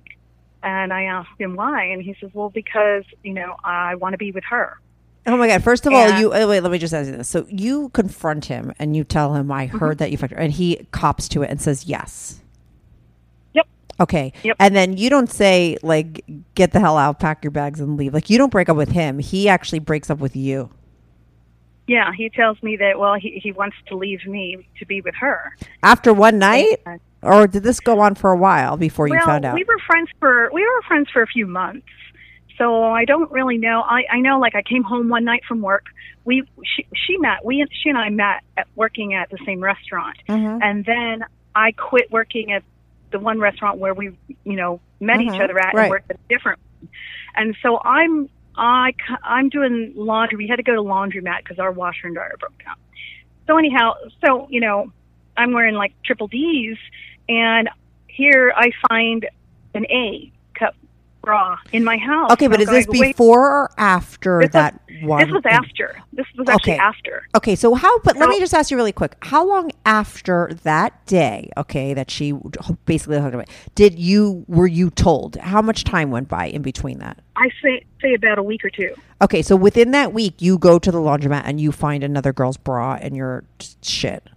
and 0.62 0.92
I 0.92 1.04
asked 1.04 1.38
him 1.38 1.56
why, 1.56 1.84
and 1.84 2.02
he 2.02 2.14
says, 2.20 2.30
"Well, 2.32 2.50
because 2.50 3.04
you 3.22 3.32
know 3.34 3.56
I 3.64 3.94
want 3.96 4.12
to 4.14 4.18
be 4.18 4.32
with 4.32 4.44
her." 4.44 4.78
Oh 5.26 5.36
my 5.36 5.48
god! 5.48 5.62
First 5.62 5.86
of 5.86 5.92
all, 5.92 6.18
you 6.18 6.32
uh, 6.32 6.46
wait. 6.46 6.60
Let 6.60 6.72
me 6.72 6.78
just 6.78 6.94
ask 6.94 7.06
you 7.08 7.16
this. 7.16 7.28
So 7.28 7.46
you 7.48 7.90
confront 7.90 8.46
him 8.46 8.72
and 8.78 8.96
you 8.96 9.04
tell 9.04 9.34
him, 9.34 9.50
"I 9.52 9.66
heard 9.66 9.98
that 9.98 10.10
you 10.10 10.16
fucked 10.16 10.32
her," 10.32 10.38
and 10.38 10.52
he 10.52 10.86
cops 10.92 11.28
to 11.30 11.42
it 11.42 11.50
and 11.50 11.60
says 11.60 11.84
yes. 11.84 12.40
Yep. 13.52 13.66
Okay. 14.00 14.32
Yep. 14.42 14.56
And 14.58 14.74
then 14.74 14.96
you 14.96 15.10
don't 15.10 15.30
say 15.30 15.76
like, 15.82 16.24
"Get 16.54 16.72
the 16.72 16.80
hell 16.80 16.96
out, 16.96 17.20
pack 17.20 17.44
your 17.44 17.50
bags, 17.50 17.80
and 17.80 17.96
leave." 17.96 18.14
Like 18.14 18.30
you 18.30 18.38
don't 18.38 18.50
break 18.50 18.68
up 18.68 18.76
with 18.76 18.90
him. 18.92 19.18
He 19.18 19.48
actually 19.48 19.80
breaks 19.80 20.08
up 20.10 20.18
with 20.18 20.34
you. 20.36 20.70
Yeah, 21.86 22.12
he 22.16 22.30
tells 22.30 22.62
me 22.62 22.76
that 22.76 22.98
well, 22.98 23.14
he 23.14 23.40
he 23.42 23.52
wants 23.52 23.76
to 23.88 23.96
leave 23.96 24.24
me 24.26 24.68
to 24.78 24.86
be 24.86 25.00
with 25.00 25.14
her. 25.16 25.56
After 25.82 26.14
one 26.14 26.38
night, 26.38 26.80
And- 26.86 27.00
or 27.22 27.46
did 27.46 27.62
this 27.62 27.80
go 27.80 28.00
on 28.00 28.14
for 28.14 28.30
a 28.30 28.36
while 28.36 28.76
before 28.76 29.06
you 29.08 29.14
well, 29.14 29.26
found 29.26 29.44
out? 29.44 29.54
we 29.54 29.64
were 29.64 29.78
friends 29.86 30.08
for 30.18 30.50
we 30.52 30.62
were 30.62 30.82
friends 30.86 31.08
for 31.12 31.22
a 31.22 31.26
few 31.26 31.46
months. 31.46 31.86
So 32.58 32.84
I 32.84 33.04
don't 33.06 33.30
really 33.30 33.56
know. 33.58 33.80
I 33.82 34.04
I 34.10 34.20
know 34.20 34.38
like 34.38 34.54
I 34.54 34.62
came 34.62 34.82
home 34.82 35.08
one 35.08 35.24
night 35.24 35.42
from 35.48 35.60
work. 35.62 35.84
We 36.24 36.44
she 36.64 36.86
she 36.94 37.16
met 37.18 37.44
we 37.44 37.64
she 37.82 37.88
and 37.88 37.98
I 37.98 38.10
met 38.10 38.42
at 38.56 38.66
working 38.76 39.14
at 39.14 39.30
the 39.30 39.38
same 39.46 39.60
restaurant, 39.60 40.18
Mhm. 40.28 40.60
and 40.62 40.84
then 40.84 41.24
I 41.54 41.72
quit 41.72 42.10
working 42.10 42.52
at 42.52 42.62
the 43.12 43.18
one 43.18 43.38
restaurant 43.40 43.78
where 43.78 43.94
we 43.94 44.10
you 44.44 44.56
know 44.56 44.80
met 45.00 45.20
each 45.20 45.30
Mhm. 45.30 45.40
other 45.44 45.58
at 45.58 45.74
Right. 45.74 45.82
and 45.84 45.90
worked 45.90 46.10
at 46.10 46.16
a 46.16 46.28
different. 46.28 46.58
one. 46.80 46.90
And 47.36 47.56
so 47.62 47.80
I'm 47.84 48.28
I 48.56 48.92
I'm 49.24 49.48
doing 49.48 49.92
laundry. 49.96 50.36
We 50.36 50.46
had 50.48 50.56
to 50.56 50.62
go 50.62 50.74
to 50.74 50.82
laundromat 50.82 51.38
because 51.38 51.58
our 51.58 51.72
washer 51.72 52.06
and 52.08 52.14
dryer 52.14 52.36
broke 52.38 52.62
down. 52.64 52.76
So 53.46 53.56
anyhow, 53.56 53.94
so 54.24 54.46
you 54.50 54.60
know, 54.60 54.92
I'm 55.36 55.52
wearing 55.52 55.74
like 55.74 55.92
triple 56.04 56.28
D's, 56.28 56.76
and 57.28 57.68
here 58.08 58.52
I 58.56 58.70
find 58.88 59.26
an 59.74 59.86
A 59.90 60.30
cup 60.58 60.74
bra 61.22 61.56
in 61.72 61.84
my 61.84 61.96
house. 61.98 62.30
okay, 62.32 62.46
but 62.48 62.60
is 62.60 62.68
this 62.68 62.86
before 62.86 63.46
or 63.46 63.70
after 63.78 64.38
This 64.40 64.48
was- 64.48 64.52
that 64.52 64.80
one? 65.02 65.22
This 65.24 65.32
was 65.32 65.42
after. 65.46 65.96
This 66.12 66.26
was 66.36 66.48
actually 66.48 66.72
Okay. 66.74 66.80
after. 66.82 67.22
Okay, 67.36 67.54
so 67.54 67.74
how? 67.74 67.98
But 68.00 68.16
let 68.16 68.28
me 68.28 68.38
just 68.38 68.52
ask 68.54 68.70
you 68.70 68.76
really 68.76 68.92
quick. 68.92 69.16
How 69.22 69.46
long 69.46 69.70
after 69.86 70.50
that 70.64 71.06
day? 71.06 71.50
Okay, 71.56 71.94
that 71.94 72.10
she 72.10 72.32
basically 72.84 73.18
hooked 73.20 73.34
up, 73.36 73.44
did 73.74 73.98
you 73.98 74.44
were 74.48 74.66
you 74.66 74.90
told? 74.90 75.36
How 75.36 75.62
much 75.62 75.84
time 75.84 76.10
went 76.10 76.28
by 76.28 76.46
in 76.46 76.62
between 76.62 76.98
that? 76.98 77.18
I 77.36 77.48
say 77.62 77.84
say 78.02 78.14
about 78.14 78.38
a 78.38 78.42
week 78.42 78.64
or 78.64 78.70
two. 78.70 78.94
Okay, 79.22 79.42
so 79.42 79.56
within 79.56 79.90
that 79.92 80.12
week, 80.12 80.34
you 80.40 80.58
go 80.58 80.78
to 80.78 80.90
the 80.90 80.98
laundromat 80.98 81.42
and 81.44 81.60
you 81.60 81.70
find 81.70 82.02
another 82.02 82.32
girl's 82.32 82.56
bra 82.56 82.98
and 83.00 83.14
your 83.14 83.44
shit. 83.82 84.28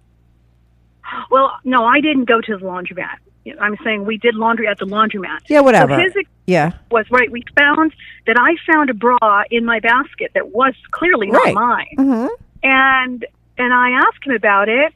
Well, 1.30 1.52
no, 1.64 1.86
I 1.86 2.02
didn't 2.02 2.26
go 2.26 2.42
to 2.42 2.58
the 2.58 2.64
laundromat. 2.66 3.18
I'm 3.60 3.76
saying 3.84 4.06
we 4.06 4.18
did 4.18 4.36
laundry 4.36 4.68
at 4.68 4.78
the 4.80 4.86
laundromat. 4.86 5.40
Yeah, 5.50 5.60
whatever. 5.62 5.96
So 5.96 6.02
his 6.02 6.14
Yeah, 6.48 6.72
was 6.92 7.06
right. 7.12 7.30
We 7.32 7.44
found 7.58 7.94
that 8.26 8.38
I 8.40 8.56
found 8.72 8.90
a 8.90 8.94
bra 8.94 9.44
in 9.52 9.66
my 9.66 9.80
basket 9.80 10.32
that 10.34 10.50
was 10.52 10.74
clearly 10.92 11.30
Right. 11.30 11.54
not 11.54 11.78
mine. 11.78 11.96
hmm 11.98 12.28
and 12.64 13.26
and 13.58 13.74
I 13.74 13.92
asked 13.92 14.26
him 14.26 14.34
about 14.36 14.70
it, 14.70 14.94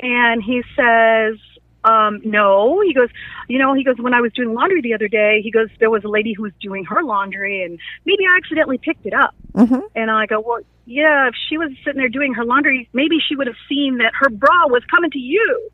and 0.00 0.42
he 0.42 0.62
says, 0.76 1.36
um, 1.84 2.20
"No." 2.24 2.80
He 2.82 2.92
goes, 2.92 3.08
"You 3.48 3.58
know," 3.58 3.72
he 3.72 3.82
goes, 3.82 3.96
"When 3.98 4.12
I 4.14 4.20
was 4.20 4.32
doing 4.34 4.52
laundry 4.54 4.80
the 4.82 4.92
other 4.94 5.08
day, 5.08 5.40
he 5.42 5.50
goes, 5.50 5.68
there 5.80 5.90
was 5.90 6.04
a 6.04 6.08
lady 6.08 6.34
who 6.34 6.42
was 6.42 6.52
doing 6.60 6.84
her 6.84 7.02
laundry, 7.02 7.62
and 7.62 7.78
maybe 8.04 8.24
I 8.26 8.36
accidentally 8.36 8.78
picked 8.78 9.06
it 9.06 9.14
up." 9.14 9.34
hmm 9.54 9.80
And 9.94 10.10
I 10.10 10.26
go, 10.26 10.40
"Well, 10.40 10.60
yeah, 10.86 11.28
if 11.28 11.34
she 11.48 11.58
was 11.58 11.70
sitting 11.84 11.98
there 11.98 12.08
doing 12.08 12.32
her 12.34 12.44
laundry, 12.44 12.88
maybe 12.92 13.18
she 13.18 13.36
would 13.36 13.46
have 13.46 13.56
seen 13.68 13.98
that 13.98 14.12
her 14.14 14.28
bra 14.30 14.66
was 14.68 14.82
coming 14.84 15.10
to 15.10 15.18
you." 15.18 15.68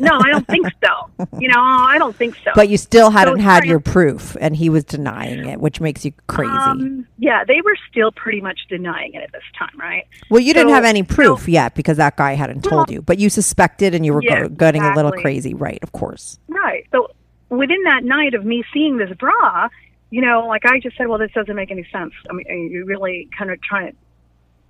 no, 0.00 0.10
I 0.12 0.30
don't 0.30 0.46
think 0.46 0.66
so. 0.84 1.26
You 1.38 1.48
know, 1.48 1.60
I 1.60 1.96
don't 1.98 2.14
think 2.14 2.36
so. 2.44 2.50
But 2.54 2.68
you 2.68 2.76
still 2.76 3.10
hadn't 3.10 3.36
So 3.36 3.42
had 3.42 3.64
your 3.64 3.78
proof, 3.80 4.36
and 4.40 4.56
he 4.56 4.68
was 4.68 4.84
denying 4.84 5.46
it, 5.48 5.60
which 5.60 5.80
makes 5.80 6.04
you 6.04 6.12
crazy. 6.26 6.50
Um, 6.52 7.06
yeah, 7.18 7.44
they 7.44 7.60
were 7.64 7.76
still 7.90 8.10
pretty 8.12 8.40
much 8.40 8.58
denying 8.68 9.14
it 9.14 9.22
at 9.22 9.32
this 9.32 9.44
time, 9.58 9.78
right? 9.78 10.04
well, 10.30 10.40
you 10.40 10.52
didn't 10.52 10.72
have 10.72 10.84
any 10.84 11.02
proof 11.04 11.42
so- 11.42 11.50
yet 11.50 11.74
because 11.74 11.96
that 11.98 12.16
guy 12.16 12.32
hadn't 12.34 12.62
told 12.62 12.88
Well- 12.88 12.94
you, 12.94 13.02
but 13.02 13.18
you 13.18 13.30
suspected, 13.30 13.94
and 13.94 14.04
you 14.04 14.12
were 14.12 14.22
Yeah, 14.22 14.42
go- 14.42 14.48
getting 14.48 14.82
a 14.82 14.94
little 14.94 15.12
crazy, 15.12 15.54
right? 15.54 15.78
Of 15.82 15.92
course. 15.92 16.38
Right. 16.48 16.86
So 16.90 17.08
within 17.48 17.82
that 17.84 18.02
night 18.04 18.34
of 18.34 18.44
me 18.44 18.64
seeing 18.72 18.96
this 18.98 19.10
bra, 19.16 19.68
you 20.10 20.20
know, 20.20 20.46
like 20.48 20.64
I 20.66 20.80
just 20.80 20.96
said, 20.96 21.06
well, 21.08 21.18
this 21.18 21.32
doesn't 21.32 21.54
make 21.54 21.70
any 21.70 21.86
sense. 21.92 22.12
I 22.28 22.32
mean, 22.32 22.70
you 22.70 22.84
really 22.84 23.28
kind 23.36 23.50
of 23.50 23.60
trying 23.62 23.92
to 23.92 23.96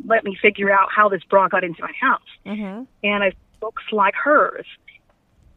let 0.05 0.25
me 0.25 0.37
figure 0.41 0.71
out 0.71 0.89
how 0.95 1.09
this 1.09 1.23
bra 1.25 1.49
got 1.49 1.65
into 1.65 1.83
my 1.83 1.93
house. 2.01 2.21
Mm-hmm. 2.45 2.85
And 3.05 3.25
it 3.25 3.37
looks 3.63 3.85
like 3.93 4.15
hers. 4.15 4.67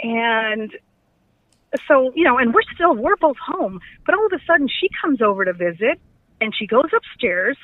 And 0.02 0.72
so, 1.88 2.12
you 2.16 2.24
know, 2.24 2.38
and 2.38 2.54
we're 2.54 2.62
still, 2.74 2.96
we're 2.96 3.18
both 3.18 3.38
home. 3.38 3.80
But 4.06 4.16
all 4.16 4.26
of 4.26 4.32
a 4.34 4.44
sudden, 4.46 4.68
she 4.68 4.90
comes 5.02 5.22
over 5.22 5.46
to 5.46 5.54
visit 5.54 6.00
and 6.42 6.56
she 6.56 6.66
goes 6.66 6.90
upstairs 6.96 7.58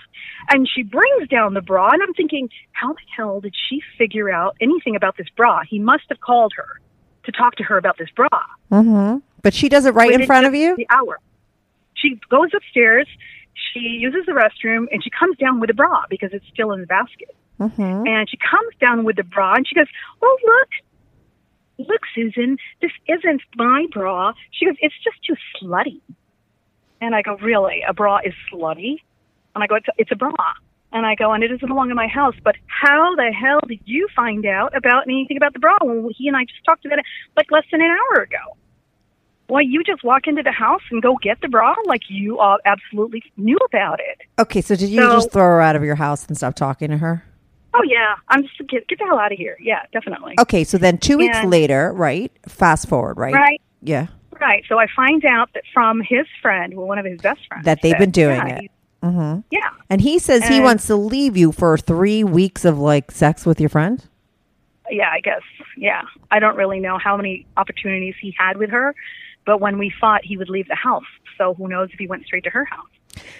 and 0.50 0.68
she 0.68 0.84
brings 0.84 1.28
down 1.30 1.54
the 1.54 1.62
bra. 1.62 1.92
And 1.92 2.04
I'm 2.04 2.14
thinking, 2.14 2.50
how 2.74 2.94
the 2.94 3.00
hell 3.16 3.40
did 3.40 3.56
she 3.70 3.82
figure 3.98 4.30
out 4.30 4.58
anything 4.60 4.96
about 4.96 5.18
this 5.18 5.28
bra? 5.36 5.62
He 5.68 5.80
must 5.80 6.04
have 6.10 6.20
called 6.20 6.54
her 6.58 6.82
to 7.24 7.32
talk 7.32 7.56
to 7.56 7.64
her 7.64 7.78
about 7.78 7.98
this 7.98 8.10
bra 8.16 8.30
Mm-hmm. 8.72 9.20
But 9.42 9.54
she 9.54 9.70
does 9.70 9.86
it 9.86 9.94
right 9.94 10.12
in 10.12 10.26
front 10.26 10.48
of 10.48 10.56
you. 10.56 10.76
The 10.76 10.88
hour. 10.90 11.20
She 11.94 12.20
goes 12.30 12.50
upstairs. 12.56 13.08
She 13.56 13.80
uses 13.80 14.26
the 14.26 14.34
restroom 14.34 14.88
and 14.92 15.04
she 15.04 15.10
comes 15.10 15.38
down 15.38 15.60
with 15.60 15.70
a 15.70 15.74
bra 15.74 16.04
because 16.10 16.32
it's 16.34 16.46
still 16.52 16.72
in 16.74 16.82
the 16.82 16.88
basket. 16.88 17.36
Mm-hmm. 17.60 18.08
And 18.08 18.30
she 18.30 18.38
comes 18.38 18.76
down 18.82 19.06
with 19.06 19.16
the 19.16 19.24
bra 19.24 19.56
and 19.56 19.68
she 19.68 19.76
goes, 19.76 19.88
"Oh 20.22 20.38
look, 20.46 21.88
look, 21.88 22.02
Susan, 22.14 22.58
this 22.82 22.92
isn't 23.08 23.42
my 23.56 23.88
bra." 23.92 24.34
She 24.52 24.66
goes, 24.66 24.76
"It's 24.80 24.96
just 25.04 25.18
too 25.26 25.36
slutty." 25.58 26.02
And 27.00 27.16
I 27.16 27.22
go, 27.22 27.38
"Really? 27.38 27.82
A 27.88 27.94
bra 27.94 28.20
is 28.26 28.34
slutty?" 28.52 28.98
And 29.54 29.64
I 29.64 29.68
go, 29.68 29.76
"It's 29.76 29.88
a, 29.88 29.92
it's 29.98 30.12
a 30.12 30.18
bra." 30.18 30.34
And 30.92 31.06
I 31.06 31.16
go, 31.16 31.32
"And 31.32 31.44
it 31.44 31.48
doesn't 31.48 31.68
belong 31.68 31.90
in 31.90 31.96
my 31.96 32.08
house." 32.08 32.36
But 32.44 32.56
how 32.68 33.16
the 33.16 33.32
hell 33.32 33.62
did 33.66 33.80
you 33.86 34.10
find 34.14 34.46
out 34.46 34.76
about 34.76 35.04
anything 35.08 35.38
about 35.38 35.54
the 35.54 35.60
bra 35.60 35.78
when 35.82 36.10
he 36.14 36.28
and 36.28 36.36
I 36.36 36.44
just 36.44 36.64
talked 36.66 36.86
about 36.86 37.00
it 37.00 37.06
like 37.38 37.52
less 37.52 37.66
than 37.72 37.82
an 37.82 37.90
hour 37.90 38.24
ago? 38.24 38.58
Why 39.48 39.62
you 39.62 39.84
just 39.84 40.04
walk 40.04 40.28
into 40.28 40.42
the 40.42 40.52
house 40.52 40.82
and 40.92 41.02
go 41.02 41.18
get 41.22 41.40
the 41.42 41.48
bra 41.48 41.76
like 41.86 42.02
you 42.10 42.40
uh, 42.40 42.58
absolutely 42.66 43.22
knew 43.38 43.58
about 43.66 44.00
it? 44.00 44.22
Okay, 44.40 44.62
so 44.62 44.76
did 44.76 44.90
you 44.90 45.02
So- 45.02 45.14
just 45.14 45.32
throw 45.32 45.44
her 45.44 45.62
out 45.62 45.76
of 45.76 45.84
your 45.84 45.96
house 45.96 46.26
and 46.28 46.36
stop 46.36 46.56
talking 46.56 46.90
to 46.90 46.98
her? 46.98 47.24
Oh 47.74 47.84
yeah, 47.84 48.16
I'm 48.30 48.44
just 48.44 48.58
get 48.70 48.88
get 48.88 49.00
the 49.00 49.06
hell 49.06 49.20
out 49.20 49.32
of 49.34 49.38
here. 49.38 49.58
Yeah, 49.60 49.82
definitely. 49.92 50.34
Okay, 50.40 50.64
so 50.64 50.78
then 50.78 50.98
two 50.98 51.18
weeks 51.18 51.36
And- 51.38 51.50
later, 51.50 51.92
right? 51.94 52.32
Fast 52.48 52.88
forward, 52.88 53.18
right? 53.18 53.34
Right. 53.34 53.62
Yeah. 53.82 54.08
Right. 54.40 54.64
So 54.68 54.80
I 54.80 54.88
find 54.96 55.24
out 55.26 55.50
that 55.54 55.64
from 55.74 56.02
his 56.02 56.26
friend, 56.42 56.74
well, 56.74 56.88
one 56.88 56.98
of 56.98 57.06
his 57.06 57.22
best 57.22 57.42
friends, 57.48 57.66
That 57.66 57.82
they've 57.82 57.98
been 57.98 58.12
doing 58.12 58.36
yeah, 58.48 58.58
it. 58.60 58.72
Mm-hmm. 59.04 59.40
Yeah. 59.52 59.70
And 59.90 60.02
he 60.02 60.20
says 60.20 60.46
he 60.48 60.60
wants 60.60 60.88
to 60.88 60.96
leave 60.96 61.38
you 61.38 61.52
for 61.52 61.78
three 61.78 62.24
weeks 62.24 62.66
of 62.66 62.80
like 62.80 63.12
sex 63.12 63.46
with 63.46 63.60
your 63.60 63.70
friend. 63.70 64.04
Yeah, 64.90 65.10
I 65.10 65.20
guess. 65.22 65.42
Yeah. 65.78 66.02
I 66.32 66.40
don't 66.40 66.56
really 66.58 66.80
know 66.80 66.98
how 66.98 67.16
many 67.18 67.46
opportunities 67.58 68.16
he 68.22 68.36
had 68.38 68.58
with 68.58 68.70
her, 68.72 68.94
but 69.46 69.60
when 69.60 69.78
we 69.78 69.92
fought, 70.00 70.22
he 70.24 70.38
would 70.38 70.50
leave 70.50 70.68
the 70.68 70.76
house. 70.76 71.04
So 71.38 71.54
who 71.54 71.68
knows 71.68 71.90
if 71.92 72.00
he 72.00 72.08
went 72.08 72.26
straight 72.26 72.44
to 72.46 72.50
her 72.50 72.66
house? 72.66 72.88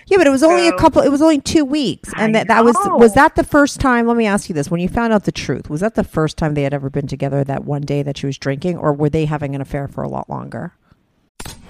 Yeah, 0.08 0.18
but 0.18 0.28
it 0.28 0.30
was 0.30 0.44
only 0.44 0.68
a 0.68 0.78
couple. 0.78 1.02
It 1.02 1.10
was 1.10 1.22
only 1.22 1.42
two 1.42 1.66
weeks, 1.66 2.10
and 2.16 2.34
that 2.34 2.48
that 2.48 2.64
was 2.64 2.78
was 2.92 3.14
that 3.16 3.36
the 3.36 3.44
first 3.44 3.80
time. 3.82 4.08
Let 4.08 4.16
me 4.16 4.26
ask 4.26 4.48
you 4.48 4.56
this: 4.56 4.72
When 4.72 4.80
you 4.80 4.88
found 4.88 5.12
out 5.12 5.26
the 5.26 5.32
truth, 5.32 5.70
was 5.70 5.82
that 5.82 5.96
the 5.96 6.04
first 6.04 6.38
time 6.38 6.54
they 6.54 6.64
had 6.64 6.74
ever 6.74 6.90
been 6.90 7.08
together? 7.08 7.44
That 7.44 7.66
one 7.66 7.82
day 7.82 8.02
that 8.04 8.18
she 8.18 8.26
was 8.26 8.38
drinking, 8.38 8.78
or 8.78 8.94
were 8.94 9.10
they 9.10 9.26
having 9.26 9.54
an 9.54 9.62
affair 9.62 9.88
for 9.88 10.04
a 10.04 10.08
lot 10.08 10.30
longer? 10.30 10.74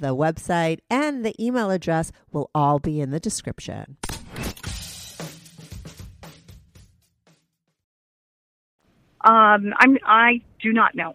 the 0.00 0.14
website, 0.16 0.78
and 0.90 1.24
the 1.24 1.34
email 1.42 1.70
address 1.70 2.12
will 2.32 2.50
all 2.54 2.78
be 2.78 3.00
in 3.00 3.10
the 3.10 3.20
description. 3.20 3.96
Um, 9.22 9.72
I'm. 9.76 9.98
I 10.04 10.40
do 10.60 10.72
not 10.72 10.94
know. 10.94 11.12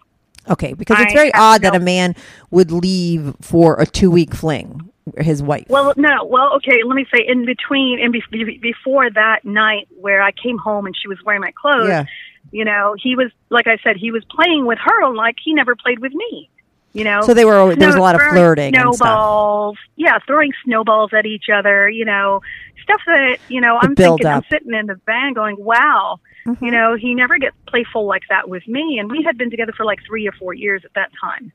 Okay, 0.48 0.74
because 0.74 1.00
it's 1.00 1.12
very 1.12 1.34
odd 1.34 1.62
that 1.62 1.74
a 1.74 1.80
man 1.80 2.14
would 2.52 2.70
leave 2.70 3.34
for 3.40 3.80
a 3.80 3.86
two 3.86 4.10
week 4.10 4.34
fling. 4.34 4.92
His 5.18 5.40
wife. 5.40 5.66
Well, 5.68 5.92
no. 5.96 6.24
Well, 6.24 6.54
okay. 6.56 6.80
Let 6.84 6.94
me 6.96 7.06
say, 7.14 7.24
in 7.26 7.46
between, 7.46 8.00
and 8.02 8.12
be- 8.12 8.58
before 8.60 9.08
that 9.10 9.44
night 9.44 9.86
where 10.00 10.20
I 10.20 10.32
came 10.32 10.58
home 10.58 10.84
and 10.84 10.96
she 11.00 11.06
was 11.06 11.18
wearing 11.24 11.40
my 11.40 11.52
clothes, 11.52 11.88
Yeah. 11.88 12.06
you 12.50 12.64
know, 12.64 12.96
he 13.00 13.14
was 13.14 13.30
like 13.48 13.68
I 13.68 13.78
said, 13.84 13.96
he 13.96 14.10
was 14.10 14.24
playing 14.24 14.66
with 14.66 14.78
her 14.84 15.14
like 15.14 15.36
he 15.44 15.54
never 15.54 15.76
played 15.76 16.00
with 16.00 16.12
me. 16.12 16.50
You 16.96 17.04
know, 17.04 17.20
So 17.22 17.34
they 17.34 17.44
were- 17.44 17.74
there 17.74 17.88
was 17.88 17.96
a 17.96 18.00
lot 18.00 18.14
of 18.14 18.22
flirting 18.22 18.74
and 18.76 18.94
stuff. 18.94 19.08
snowballs. 19.08 19.78
Yeah, 19.96 20.18
throwing 20.26 20.52
snowballs 20.64 21.12
at 21.12 21.26
each 21.26 21.46
other. 21.52 21.88
You 21.88 22.04
know, 22.04 22.40
stuff 22.82 23.00
that 23.06 23.38
you 23.48 23.60
know. 23.60 23.78
The 23.80 23.88
I'm 23.88 23.94
thinking, 23.94 24.26
I'm 24.26 24.42
sitting 24.50 24.72
in 24.74 24.86
the 24.86 24.98
van 25.06 25.32
going, 25.34 25.56
"Wow." 25.58 26.18
Mm-hmm. 26.46 26.64
You 26.64 26.70
know, 26.70 26.94
he 26.94 27.14
never 27.14 27.38
gets 27.38 27.56
playful 27.66 28.06
like 28.06 28.22
that 28.30 28.48
with 28.48 28.66
me, 28.68 28.98
and 29.00 29.10
we 29.10 29.22
had 29.24 29.36
been 29.36 29.50
together 29.50 29.72
for 29.76 29.84
like 29.84 29.98
three 30.06 30.26
or 30.28 30.32
four 30.32 30.54
years 30.54 30.82
at 30.84 30.94
that 30.94 31.10
time. 31.20 31.52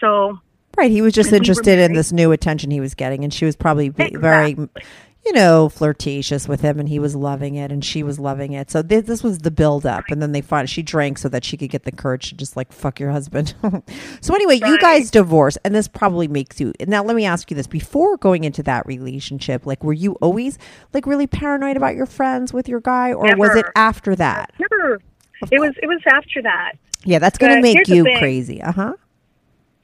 So 0.00 0.38
Right, 0.76 0.90
he 0.90 1.02
was 1.02 1.12
just 1.12 1.28
And 1.28 1.32
we 1.32 1.36
interested 1.38 1.78
in 1.80 1.92
this 1.92 2.12
new 2.12 2.30
attention 2.32 2.70
he 2.70 2.78
was 2.80 2.94
getting, 2.94 3.24
and 3.24 3.34
she 3.34 3.44
was 3.44 3.56
probably 3.56 3.86
Exactly. 3.86 4.18
very, 4.20 4.56
you 5.26 5.32
know, 5.32 5.68
flirtatious 5.68 6.48
with 6.48 6.62
him, 6.62 6.78
and 6.80 6.88
he 6.88 6.98
was 6.98 7.14
loving 7.14 7.54
it, 7.56 7.70
and 7.70 7.84
she 7.84 8.02
was 8.02 8.18
loving 8.18 8.52
it. 8.52 8.70
So 8.70 8.80
this, 8.80 9.04
this 9.04 9.22
was 9.22 9.38
the 9.40 9.50
build 9.50 9.84
up, 9.84 10.04
and 10.10 10.22
then 10.22 10.32
they 10.32 10.40
find 10.40 10.70
she 10.70 10.82
drank 10.82 11.18
so 11.18 11.28
that 11.28 11.44
she 11.44 11.56
could 11.56 11.68
get 11.70 11.84
the 11.84 11.92
courage 11.92 12.30
to 12.30 12.34
just 12.36 12.56
like 12.56 12.72
fuck 12.72 12.98
your 12.98 13.10
husband. 13.10 13.54
so 14.22 14.34
anyway, 14.34 14.58
you 14.64 14.78
guys 14.78 15.10
divorce, 15.10 15.58
and 15.64 15.74
this 15.74 15.86
probably 15.88 16.28
makes 16.28 16.60
you. 16.60 16.72
Now 16.86 17.02
let 17.04 17.14
me 17.14 17.26
ask 17.26 17.50
you 17.50 17.56
this: 17.56 17.66
before 17.66 18.16
going 18.16 18.44
into 18.44 18.62
that 18.62 18.86
relationship, 18.86 19.66
like 19.66 19.84
were 19.84 19.92
you 19.92 20.12
always 20.22 20.56
like 20.94 21.06
really 21.06 21.26
paranoid 21.26 21.76
about 21.76 21.94
your 21.94 22.06
friends 22.06 22.52
with 22.54 22.68
your 22.68 22.80
guy, 22.80 23.12
or 23.12 23.36
was 23.36 23.54
it 23.56 23.66
after 23.76 24.16
that? 24.16 24.52
never. 24.58 25.00
It 25.52 25.60
was 25.60 25.72
it 25.82 25.86
was 25.86 26.00
after 26.10 26.40
that. 26.42 26.72
Yeah, 27.04 27.18
that's 27.18 27.38
going 27.38 27.54
to 27.54 27.62
make 27.62 27.86
you 27.86 28.02
crazy. 28.18 28.60
Uh 28.62 28.72
huh. 28.72 28.94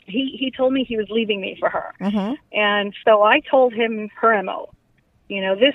he 0.06 0.36
he 0.38 0.50
told 0.50 0.72
me 0.72 0.84
he 0.84 0.96
was 0.96 1.06
leaving 1.10 1.40
me 1.40 1.56
for 1.60 1.68
her, 1.68 1.92
Mhm. 2.00 2.36
and 2.52 2.94
so 3.04 3.22
I 3.22 3.40
told 3.40 3.72
him 3.72 4.08
her 4.16 4.42
mo. 4.42 4.70
You 5.28 5.40
know, 5.40 5.54
this 5.54 5.74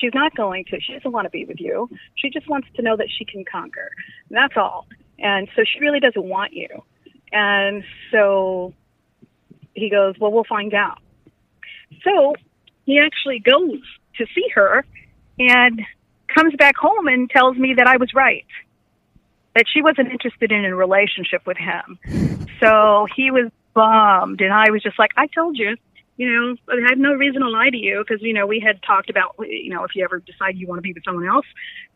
she's 0.00 0.12
not 0.14 0.34
going 0.34 0.64
to. 0.66 0.80
She 0.80 0.92
doesn't 0.92 1.10
want 1.10 1.24
to 1.24 1.30
be 1.30 1.44
with 1.44 1.60
you. 1.60 1.88
She 2.16 2.30
just 2.30 2.48
wants 2.48 2.68
to 2.76 2.82
know 2.82 2.96
that 2.96 3.08
she 3.10 3.24
can 3.24 3.44
conquer. 3.44 3.90
That's 4.30 4.56
all. 4.56 4.86
And 5.18 5.48
so 5.56 5.62
she 5.64 5.80
really 5.80 6.00
doesn't 6.00 6.24
want 6.24 6.52
you. 6.52 6.68
And 7.32 7.82
so 8.10 8.74
he 9.74 9.88
goes, 9.90 10.16
"Well, 10.20 10.32
we'll 10.32 10.44
find 10.44 10.74
out." 10.74 10.98
So 12.04 12.34
he 12.84 12.98
actually 12.98 13.38
goes 13.38 13.80
to 14.16 14.26
see 14.34 14.48
her, 14.54 14.84
and 15.38 15.80
comes 16.28 16.54
back 16.56 16.76
home 16.76 17.06
and 17.08 17.28
tells 17.30 17.56
me 17.56 17.74
that 17.74 17.86
I 17.86 17.96
was 17.96 18.12
right. 18.14 18.46
That 19.54 19.64
she 19.72 19.82
wasn't 19.82 20.12
interested 20.12 20.52
in 20.52 20.64
a 20.64 20.74
relationship 20.74 21.46
with 21.46 21.56
him. 21.56 21.98
So 22.60 23.06
he 23.16 23.30
was 23.30 23.50
bummed, 23.74 24.40
and 24.40 24.52
I 24.52 24.70
was 24.70 24.82
just 24.82 24.98
like, 24.98 25.10
I 25.16 25.26
told 25.26 25.56
you, 25.56 25.76
you 26.20 26.30
know, 26.30 26.54
I 26.68 26.86
had 26.86 26.98
no 26.98 27.14
reason 27.14 27.40
to 27.40 27.48
lie 27.48 27.70
to 27.70 27.78
you 27.78 28.04
because, 28.06 28.20
you 28.20 28.34
know, 28.34 28.46
we 28.46 28.60
had 28.60 28.82
talked 28.82 29.08
about, 29.08 29.36
you 29.38 29.70
know, 29.70 29.84
if 29.84 29.96
you 29.96 30.04
ever 30.04 30.18
decide 30.18 30.54
you 30.54 30.66
want 30.66 30.76
to 30.76 30.82
be 30.82 30.92
with 30.92 31.02
someone 31.02 31.26
else, 31.26 31.46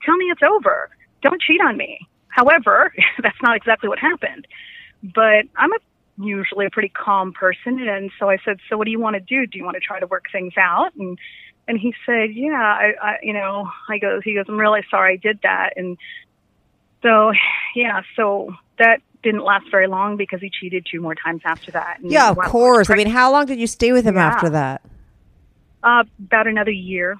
tell 0.02 0.16
me 0.16 0.30
it's 0.30 0.40
over. 0.42 0.88
Don't 1.20 1.42
cheat 1.42 1.60
on 1.60 1.76
me. 1.76 1.98
However, 2.28 2.94
that's 3.22 3.36
not 3.42 3.54
exactly 3.54 3.90
what 3.90 3.98
happened. 3.98 4.48
But 5.02 5.44
I'm 5.56 5.74
a 5.74 5.76
usually 6.16 6.64
a 6.64 6.70
pretty 6.70 6.88
calm 6.88 7.34
person, 7.34 7.86
and 7.86 8.10
so 8.18 8.30
I 8.30 8.38
said, 8.46 8.60
"So 8.70 8.78
what 8.78 8.86
do 8.86 8.92
you 8.92 8.98
want 8.98 9.12
to 9.12 9.20
do? 9.20 9.46
Do 9.46 9.58
you 9.58 9.64
want 9.64 9.74
to 9.74 9.80
try 9.80 10.00
to 10.00 10.06
work 10.06 10.24
things 10.32 10.54
out?" 10.56 10.94
And 10.94 11.18
and 11.68 11.78
he 11.78 11.92
said, 12.06 12.32
"Yeah, 12.32 12.54
I, 12.54 12.92
I 13.02 13.18
you 13.22 13.34
know," 13.34 13.68
I 13.90 13.98
go, 13.98 14.22
he 14.24 14.34
goes, 14.34 14.46
"I'm 14.48 14.58
really 14.58 14.84
sorry 14.90 15.14
I 15.14 15.16
did 15.16 15.40
that," 15.42 15.74
and 15.76 15.98
so 17.02 17.32
yeah, 17.74 18.00
so 18.16 18.54
that 18.78 19.02
didn't 19.24 19.42
last 19.42 19.64
very 19.70 19.88
long 19.88 20.16
because 20.16 20.40
he 20.40 20.50
cheated 20.50 20.86
two 20.88 21.00
more 21.00 21.16
times 21.16 21.42
after 21.44 21.72
that. 21.72 21.98
And 22.00 22.12
Yeah, 22.12 22.30
of 22.30 22.36
while 22.36 22.44
I 22.44 22.46
was 22.46 22.52
course. 22.52 22.90
I 22.90 22.94
mean, 22.94 23.08
how 23.08 23.32
long 23.32 23.46
did 23.46 23.58
you 23.58 23.66
stay 23.66 23.90
with 23.90 24.04
him 24.04 24.14
Yeah. 24.14 24.26
after 24.28 24.50
that? 24.50 24.82
uh, 25.82 26.04
about 26.18 26.46
another 26.46 26.70
year. 26.70 27.18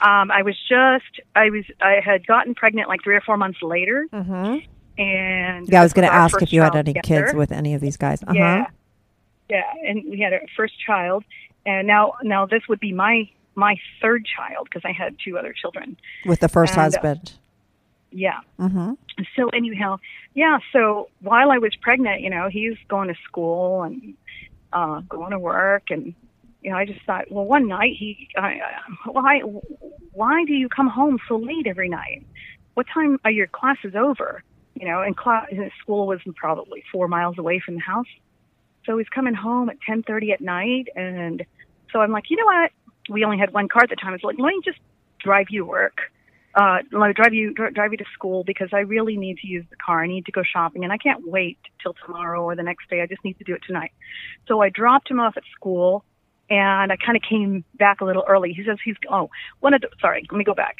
Um, 0.00 0.30
I 0.30 0.42
was 0.42 0.56
just, 0.68 1.20
I 1.34 1.50
was, 1.50 1.64
I 1.80 2.00
had 2.04 2.26
gotten 2.26 2.54
pregnant 2.54 2.88
like 2.88 3.02
three 3.02 3.16
or 3.16 3.20
four 3.22 3.36
months 3.36 3.62
later, 3.62 4.06
Mm-hmm. 4.12 4.58
and 5.00 5.68
Yeah, 5.68 5.80
I 5.80 5.82
was 5.82 5.92
going 5.92 6.06
to 6.06 6.12
ask 6.14 6.40
if 6.42 6.52
you 6.52 6.60
had 6.62 6.76
any 6.76 6.92
together. 6.92 7.26
kids 7.26 7.34
with 7.34 7.50
any 7.52 7.74
of 7.74 7.80
these 7.80 7.96
guys. 7.96 8.22
Uh 8.22 8.26
huh. 8.28 8.34
Yeah, 8.34 8.66
yeah, 9.48 9.62
and 9.88 10.04
we 10.10 10.20
had 10.20 10.32
our 10.32 10.42
first 10.56 10.74
child, 10.84 11.24
and 11.64 11.86
now, 11.86 12.14
now 12.22 12.46
this 12.46 12.62
would 12.68 12.80
be 12.80 12.92
my 12.92 13.28
my 13.54 13.76
third 14.02 14.26
child 14.26 14.68
because 14.68 14.82
I 14.84 14.92
had 14.92 15.16
two 15.24 15.38
other 15.38 15.52
children. 15.52 15.96
With 16.26 16.40
the 16.40 16.48
first 16.48 16.72
And, 16.74 16.78
uh, 16.80 16.82
husband. 16.82 17.32
Yeah. 18.16 18.40
Mm-hmm. 18.58 18.92
So 19.36 19.50
anyhow, 19.50 19.98
yeah. 20.34 20.58
So 20.72 21.10
while 21.20 21.50
I 21.50 21.58
was 21.58 21.76
pregnant, 21.82 22.22
you 22.22 22.30
know, 22.30 22.48
he's 22.50 22.76
going 22.88 23.08
to 23.08 23.14
school 23.24 23.82
and 23.82 24.14
uh, 24.72 25.00
going 25.00 25.32
to 25.32 25.38
work, 25.38 25.90
and 25.90 26.14
you 26.62 26.70
know, 26.70 26.78
I 26.78 26.86
just 26.86 27.04
thought, 27.04 27.30
well, 27.30 27.44
one 27.44 27.68
night 27.68 27.94
he, 27.98 28.28
I, 28.36 28.58
why, 29.04 29.40
why 30.12 30.44
do 30.46 30.54
you 30.54 30.70
come 30.70 30.88
home 30.88 31.18
so 31.28 31.36
late 31.36 31.66
every 31.66 31.90
night? 31.90 32.24
What 32.72 32.86
time 32.92 33.20
are 33.24 33.30
your 33.30 33.48
classes 33.48 33.94
over? 33.94 34.42
You 34.74 34.88
know, 34.88 35.02
and 35.02 35.14
class, 35.14 35.46
his 35.50 35.70
school 35.82 36.06
was 36.06 36.20
probably 36.36 36.82
four 36.90 37.08
miles 37.08 37.36
away 37.36 37.60
from 37.60 37.74
the 37.74 37.80
house, 37.80 38.06
so 38.86 38.96
he's 38.96 39.08
coming 39.10 39.34
home 39.34 39.68
at 39.68 39.76
ten 39.86 40.02
thirty 40.02 40.32
at 40.32 40.40
night, 40.40 40.88
and 40.96 41.44
so 41.92 42.00
I'm 42.00 42.12
like, 42.12 42.30
you 42.30 42.38
know 42.38 42.46
what? 42.46 42.70
We 43.10 43.24
only 43.24 43.38
had 43.38 43.52
one 43.52 43.68
car 43.68 43.82
at 43.82 43.90
the 43.90 43.96
time. 43.96 44.14
It's 44.14 44.24
like, 44.24 44.38
let 44.38 44.48
me 44.48 44.60
just 44.64 44.78
drive 45.22 45.48
you 45.50 45.60
to 45.60 45.66
work 45.66 45.98
uh, 46.56 46.78
let 46.90 47.08
me 47.08 47.12
drive 47.12 47.34
you 47.34 47.52
drive 47.52 47.92
you 47.92 47.98
to 47.98 48.04
school 48.14 48.42
because 48.42 48.70
I 48.72 48.78
really 48.78 49.18
need 49.18 49.36
to 49.38 49.46
use 49.46 49.66
the 49.68 49.76
car. 49.76 50.02
I 50.02 50.06
need 50.06 50.24
to 50.24 50.32
go 50.32 50.42
shopping, 50.42 50.84
and 50.84 50.92
I 50.92 50.96
can't 50.96 51.28
wait 51.28 51.58
till 51.82 51.94
tomorrow 52.04 52.42
or 52.42 52.56
the 52.56 52.62
next 52.62 52.88
day. 52.88 53.02
I 53.02 53.06
just 53.06 53.22
need 53.24 53.36
to 53.38 53.44
do 53.44 53.54
it 53.54 53.60
tonight. 53.66 53.92
So 54.48 54.62
I 54.62 54.70
dropped 54.70 55.10
him 55.10 55.20
off 55.20 55.36
at 55.36 55.42
school, 55.54 56.02
and 56.48 56.90
I 56.90 56.96
kind 56.96 57.14
of 57.14 57.22
came 57.28 57.62
back 57.74 58.00
a 58.00 58.06
little 58.06 58.24
early. 58.26 58.54
He 58.54 58.64
says 58.64 58.78
he's 58.82 58.96
oh 59.10 59.28
one 59.60 59.74
of 59.74 59.82
the 59.82 59.88
sorry, 60.00 60.26
let 60.30 60.38
me 60.38 60.44
go 60.44 60.54
back. 60.54 60.76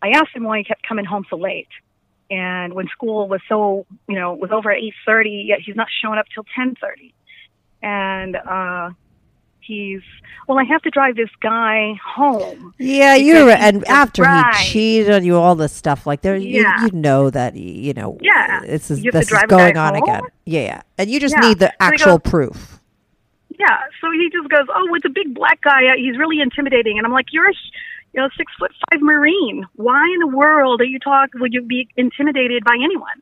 I 0.00 0.10
asked 0.10 0.30
him 0.32 0.44
why 0.44 0.58
he 0.58 0.64
kept 0.64 0.86
coming 0.86 1.04
home 1.04 1.26
so 1.28 1.36
late, 1.36 1.68
and 2.30 2.72
when 2.74 2.86
school 2.86 3.26
was 3.26 3.40
so 3.48 3.84
you 4.08 4.14
know 4.14 4.32
was 4.34 4.52
over 4.52 4.70
at 4.70 4.78
eight 4.78 4.94
thirty, 5.04 5.44
yet 5.48 5.58
he's 5.60 5.74
not 5.74 5.88
showing 6.02 6.20
up 6.20 6.26
till 6.32 6.44
ten 6.54 6.76
thirty, 6.80 7.14
and 7.82 8.36
uh, 8.36 8.90
he's 9.66 10.00
well, 10.48 10.58
I 10.58 10.64
have 10.64 10.82
to 10.82 10.90
drive 10.90 11.16
this 11.16 11.30
guy 11.40 11.94
home. 12.04 12.72
Yeah, 12.78 13.14
you're 13.16 13.50
and 13.50 13.84
after 13.88 14.22
right. 14.22 14.54
he 14.56 14.70
cheated 14.72 15.12
on 15.12 15.24
you, 15.24 15.36
all 15.36 15.54
this 15.56 15.72
stuff 15.72 16.06
like 16.06 16.20
there, 16.22 16.36
Yeah. 16.36 16.80
you, 16.82 16.86
you 16.86 16.92
know 16.92 17.30
that 17.30 17.56
you 17.56 17.92
know. 17.94 18.16
Yeah. 18.20 18.60
this 18.60 18.90
is 18.90 19.02
You 19.02 19.10
have 19.12 19.24
to 19.24 19.30
this 19.34 19.42
is 19.42 19.46
going 19.48 19.76
on 19.76 19.94
home? 19.94 20.02
again. 20.04 20.22
Yeah, 20.44 20.60
yeah, 20.60 20.82
and 20.98 21.10
you 21.10 21.18
just 21.20 21.34
Yeah. 21.40 21.48
need 21.48 21.58
the 21.58 21.82
actual 21.82 22.18
goes- 22.18 22.30
proof. 22.30 22.72
Yeah, 23.58 23.78
so 24.02 24.10
he 24.12 24.28
just 24.30 24.48
goes, 24.50 24.66
"Oh, 24.74 24.94
it's 24.94 25.06
a 25.06 25.08
big 25.08 25.34
black 25.34 25.60
guy. 25.62 25.86
Uh, 25.88 25.96
He's 25.96 26.18
really 26.18 26.40
intimidating." 26.40 26.98
And 26.98 27.06
I'm 27.06 27.12
like, 27.12 27.32
"You're 27.32 27.48
a, 27.48 27.54
you 28.12 28.20
know, 28.20 28.28
six 28.36 28.52
foot 28.58 28.70
five 28.90 29.00
Marine. 29.00 29.64
Why 29.76 30.04
in 30.12 30.20
the 30.20 30.36
world 30.36 30.82
are 30.82 30.84
you 30.84 30.98
talk? 30.98 31.30
Would 31.36 31.54
you 31.54 31.62
be 31.62 31.88
intimidated 31.96 32.64
by 32.64 32.74
anyone? 32.74 33.16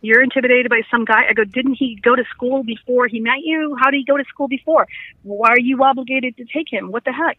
You're 0.00 0.22
intimidated 0.22 0.70
by 0.70 0.82
some 0.90 1.04
guy." 1.04 1.26
I 1.28 1.32
go, 1.32 1.44
"Didn't 1.44 1.74
he 1.74 1.96
go 2.02 2.16
to 2.16 2.24
school 2.24 2.62
before 2.62 3.06
he 3.06 3.20
met 3.20 3.40
you? 3.42 3.76
How 3.80 3.90
did 3.90 3.98
he 3.98 4.04
go 4.04 4.16
to 4.16 4.24
school 4.24 4.48
before? 4.48 4.86
Why 5.22 5.50
are 5.50 5.60
you 5.60 5.82
obligated 5.82 6.36
to 6.36 6.44
take 6.44 6.72
him? 6.72 6.90
What 6.90 7.04
the 7.04 7.12
heck?" 7.12 7.38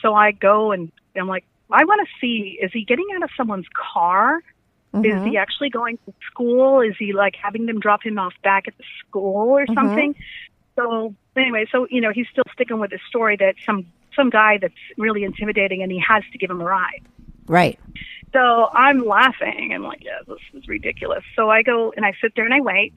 So 0.00 0.14
I 0.14 0.32
go 0.32 0.72
and 0.72 0.92
I'm 1.16 1.28
like, 1.28 1.44
"I 1.70 1.84
want 1.84 2.06
to 2.06 2.14
see. 2.20 2.58
Is 2.60 2.72
he 2.72 2.84
getting 2.84 3.06
out 3.16 3.22
of 3.22 3.30
someone's 3.36 3.68
car?" 3.74 4.42
Is 4.94 5.02
he 5.02 5.10
mm-hmm. 5.10 5.36
actually 5.38 5.70
going 5.70 5.98
to 6.06 6.14
school? 6.30 6.80
Is 6.80 6.94
he 6.96 7.12
like 7.12 7.34
having 7.34 7.66
them 7.66 7.80
drop 7.80 8.04
him 8.04 8.16
off 8.16 8.32
back 8.44 8.68
at 8.68 8.78
the 8.78 8.84
school 9.00 9.48
or 9.48 9.64
mm-hmm. 9.64 9.74
something? 9.74 10.14
So 10.76 11.14
anyway, 11.36 11.66
so 11.72 11.88
you 11.90 12.00
know, 12.00 12.12
he's 12.12 12.28
still 12.30 12.44
sticking 12.52 12.78
with 12.78 12.90
the 12.90 13.00
story 13.08 13.36
that 13.36 13.56
some 13.66 13.86
some 14.14 14.30
guy 14.30 14.58
that's 14.58 14.74
really 14.96 15.24
intimidating 15.24 15.82
and 15.82 15.90
he 15.90 15.98
has 16.06 16.22
to 16.30 16.38
give 16.38 16.48
him 16.48 16.60
a 16.60 16.64
ride. 16.64 17.02
Right. 17.46 17.78
So 18.34 18.68
I'm 18.72 19.06
laughing 19.06 19.70
and 19.72 19.84
like, 19.84 20.02
yeah, 20.02 20.18
this 20.26 20.38
is 20.54 20.66
ridiculous. 20.66 21.22
So 21.36 21.48
I 21.50 21.62
go 21.62 21.92
and 21.96 22.04
I 22.04 22.12
sit 22.20 22.32
there 22.34 22.44
and 22.44 22.52
I 22.52 22.60
wait. 22.60 22.92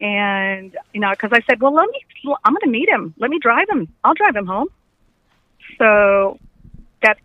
And, 0.00 0.76
you 0.94 1.00
know, 1.00 1.10
because 1.10 1.30
I 1.32 1.40
said, 1.50 1.60
well, 1.60 1.74
let 1.74 1.88
me, 1.90 2.00
I'm 2.44 2.52
going 2.52 2.60
to 2.62 2.70
meet 2.70 2.88
him. 2.88 3.12
Let 3.18 3.30
me 3.30 3.40
drive 3.40 3.68
him. 3.68 3.92
I'll 4.04 4.14
drive 4.14 4.36
him 4.36 4.46
home. 4.46 4.68
So 5.78 6.38
that's 7.02 7.20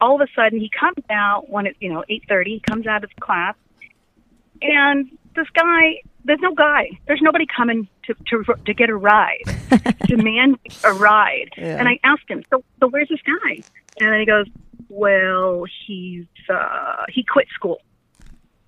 all 0.00 0.20
of 0.20 0.28
a 0.28 0.32
sudden 0.34 0.58
he 0.58 0.68
comes 0.68 1.04
out 1.08 1.48
when 1.48 1.66
it's, 1.66 1.78
you 1.80 1.92
know, 1.92 2.04
8.30. 2.10 2.46
He 2.46 2.60
comes 2.60 2.88
out 2.88 3.04
of 3.04 3.10
class. 3.20 3.54
And 4.60 5.16
this 5.36 5.48
guy, 5.54 6.02
there's 6.24 6.40
no 6.40 6.52
guy. 6.52 6.90
There's 7.06 7.22
nobody 7.22 7.46
coming 7.46 7.86
to, 8.06 8.14
to, 8.30 8.54
to 8.64 8.74
get 8.74 8.90
a 8.90 8.96
ride, 8.96 9.42
demand 10.06 10.58
a 10.82 10.92
ride. 10.92 11.50
Yeah. 11.56 11.78
And 11.78 11.88
I 11.88 12.00
asked 12.02 12.28
him, 12.28 12.42
so, 12.50 12.64
so 12.80 12.88
where's 12.88 13.08
this 13.08 13.22
guy? 13.22 13.62
And 14.00 14.12
then 14.12 14.18
he 14.18 14.26
goes, 14.26 14.46
well, 14.92 15.64
he's 15.86 16.26
uh, 16.50 17.04
he 17.08 17.24
quit 17.24 17.48
school. 17.54 17.80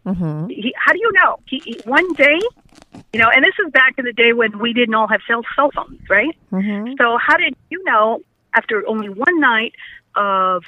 Mm-hmm. 0.06 0.48
He, 0.48 0.74
how 0.76 0.92
do 0.92 0.98
you 0.98 1.12
know? 1.12 1.38
He, 1.46 1.60
he 1.64 1.80
one 1.84 2.12
day, 2.14 2.38
you 3.12 3.20
know, 3.20 3.28
and 3.28 3.44
this 3.44 3.54
is 3.64 3.70
back 3.72 3.94
in 3.98 4.06
the 4.06 4.12
day 4.12 4.32
when 4.32 4.58
we 4.58 4.72
didn't 4.72 4.94
all 4.94 5.06
have 5.06 5.20
cell 5.28 5.42
cell 5.54 5.70
phones, 5.74 6.00
right? 6.08 6.34
Mm-hmm. 6.50 6.94
So 6.98 7.18
how 7.18 7.36
did 7.36 7.54
you 7.70 7.82
know 7.84 8.20
after 8.54 8.86
only 8.88 9.10
one 9.10 9.38
night 9.38 9.74
of 10.16 10.64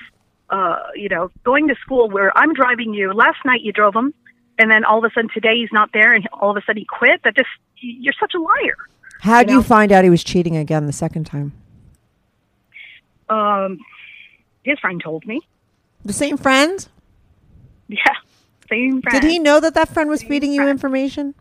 uh, 0.50 0.78
you 0.94 1.08
know 1.08 1.30
going 1.42 1.68
to 1.68 1.74
school 1.76 2.10
where 2.10 2.36
I'm 2.36 2.52
driving 2.52 2.92
you? 2.92 3.12
Last 3.12 3.38
night 3.46 3.62
you 3.62 3.72
drove 3.72 3.94
him, 3.94 4.12
and 4.58 4.70
then 4.70 4.84
all 4.84 4.98
of 4.98 5.04
a 5.04 5.10
sudden 5.14 5.30
today 5.32 5.56
he's 5.56 5.72
not 5.72 5.90
there, 5.94 6.12
and 6.12 6.28
all 6.34 6.50
of 6.50 6.56
a 6.58 6.60
sudden 6.66 6.80
he 6.80 6.86
quit. 6.86 7.22
That 7.24 7.34
just 7.34 7.48
you're 7.78 8.14
such 8.20 8.34
a 8.34 8.38
liar. 8.38 8.76
How 9.20 9.38
would 9.38 9.48
You 9.48 9.56
you 9.56 9.62
find 9.62 9.90
out 9.90 10.04
he 10.04 10.10
was 10.10 10.22
cheating 10.22 10.56
again 10.56 10.86
the 10.86 10.92
second 10.92 11.24
time? 11.24 11.52
Um, 13.28 13.80
his 14.66 14.78
friend 14.80 15.00
told 15.02 15.26
me. 15.26 15.40
The 16.04 16.12
same 16.12 16.36
friend? 16.36 16.86
Yeah, 17.88 18.02
same 18.68 19.00
friend. 19.00 19.22
Did 19.22 19.30
he 19.30 19.38
know 19.38 19.60
that 19.60 19.74
that 19.74 19.88
friend 19.88 20.10
was 20.10 20.22
feeding 20.22 20.52
you 20.52 20.68
information? 20.68 21.34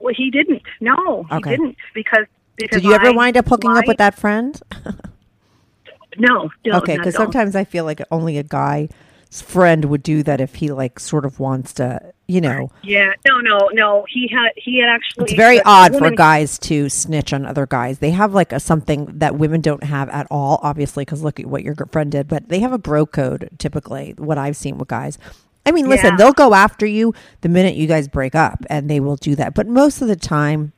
Well, 0.00 0.12
he 0.16 0.30
didn't. 0.30 0.62
No, 0.80 1.26
Okay. 1.30 1.50
he 1.50 1.56
didn't 1.56 1.76
because 1.94 2.26
because 2.56 2.82
Did 2.82 2.84
you 2.84 2.92
ever 2.92 3.06
I 3.06 3.10
wind 3.12 3.36
up 3.36 3.48
hooking 3.48 3.70
up 3.70 3.86
with 3.86 3.98
that 3.98 4.18
friend? 4.18 4.60
No, 6.18 6.50
no. 6.66 6.76
okay, 6.78 6.98
because 6.98 7.14
sometimes 7.14 7.56
I 7.56 7.64
feel 7.64 7.84
like 7.86 8.02
only 8.10 8.36
a 8.36 8.42
guy's 8.42 8.90
friend 9.30 9.86
would 9.86 10.02
do 10.02 10.22
that 10.24 10.42
if 10.42 10.56
he 10.56 10.70
like 10.70 11.00
sort 11.00 11.24
of 11.24 11.40
wants 11.40 11.72
to, 11.74 12.12
you 12.32 12.40
know. 12.40 12.70
Yeah, 12.82 13.12
no, 13.26 13.38
no, 13.40 13.68
no. 13.72 14.06
He 14.08 14.26
had 14.28 14.52
he 14.56 14.80
had 14.80 14.88
actually. 14.88 15.24
It's 15.24 15.34
very 15.34 15.60
odd 15.62 15.96
for 15.96 16.10
guys 16.10 16.58
to 16.60 16.88
snitch 16.88 17.32
on 17.32 17.44
other 17.44 17.66
guys. 17.66 17.98
They 17.98 18.10
have 18.10 18.32
like 18.32 18.52
a 18.52 18.60
something 18.60 19.06
that 19.18 19.36
women 19.36 19.60
don't 19.60 19.84
have 19.84 20.08
at 20.08 20.26
all, 20.30 20.58
obviously, 20.62 21.04
because 21.04 21.22
look 21.22 21.38
at 21.38 21.46
what 21.46 21.62
your 21.62 21.74
friend 21.92 22.10
did. 22.10 22.28
But 22.28 22.48
they 22.48 22.60
have 22.60 22.72
a 22.72 22.78
bro 22.78 23.04
code 23.04 23.50
typically. 23.58 24.14
What 24.16 24.38
I've 24.38 24.56
seen 24.56 24.78
with 24.78 24.88
guys. 24.88 25.18
I 25.64 25.70
mean, 25.70 25.88
listen, 25.88 26.10
Yeah. 26.12 26.16
they'll 26.16 26.32
go 26.32 26.54
after 26.54 26.86
you 26.86 27.14
the 27.42 27.48
minute 27.48 27.76
you 27.76 27.86
guys 27.86 28.08
break 28.08 28.34
up, 28.34 28.64
and 28.68 28.90
they 28.90 28.98
will 28.98 29.16
do 29.16 29.36
that. 29.36 29.54
But 29.54 29.68
most 29.68 30.02
of 30.02 30.08
the 30.08 30.16
time, 30.16 30.72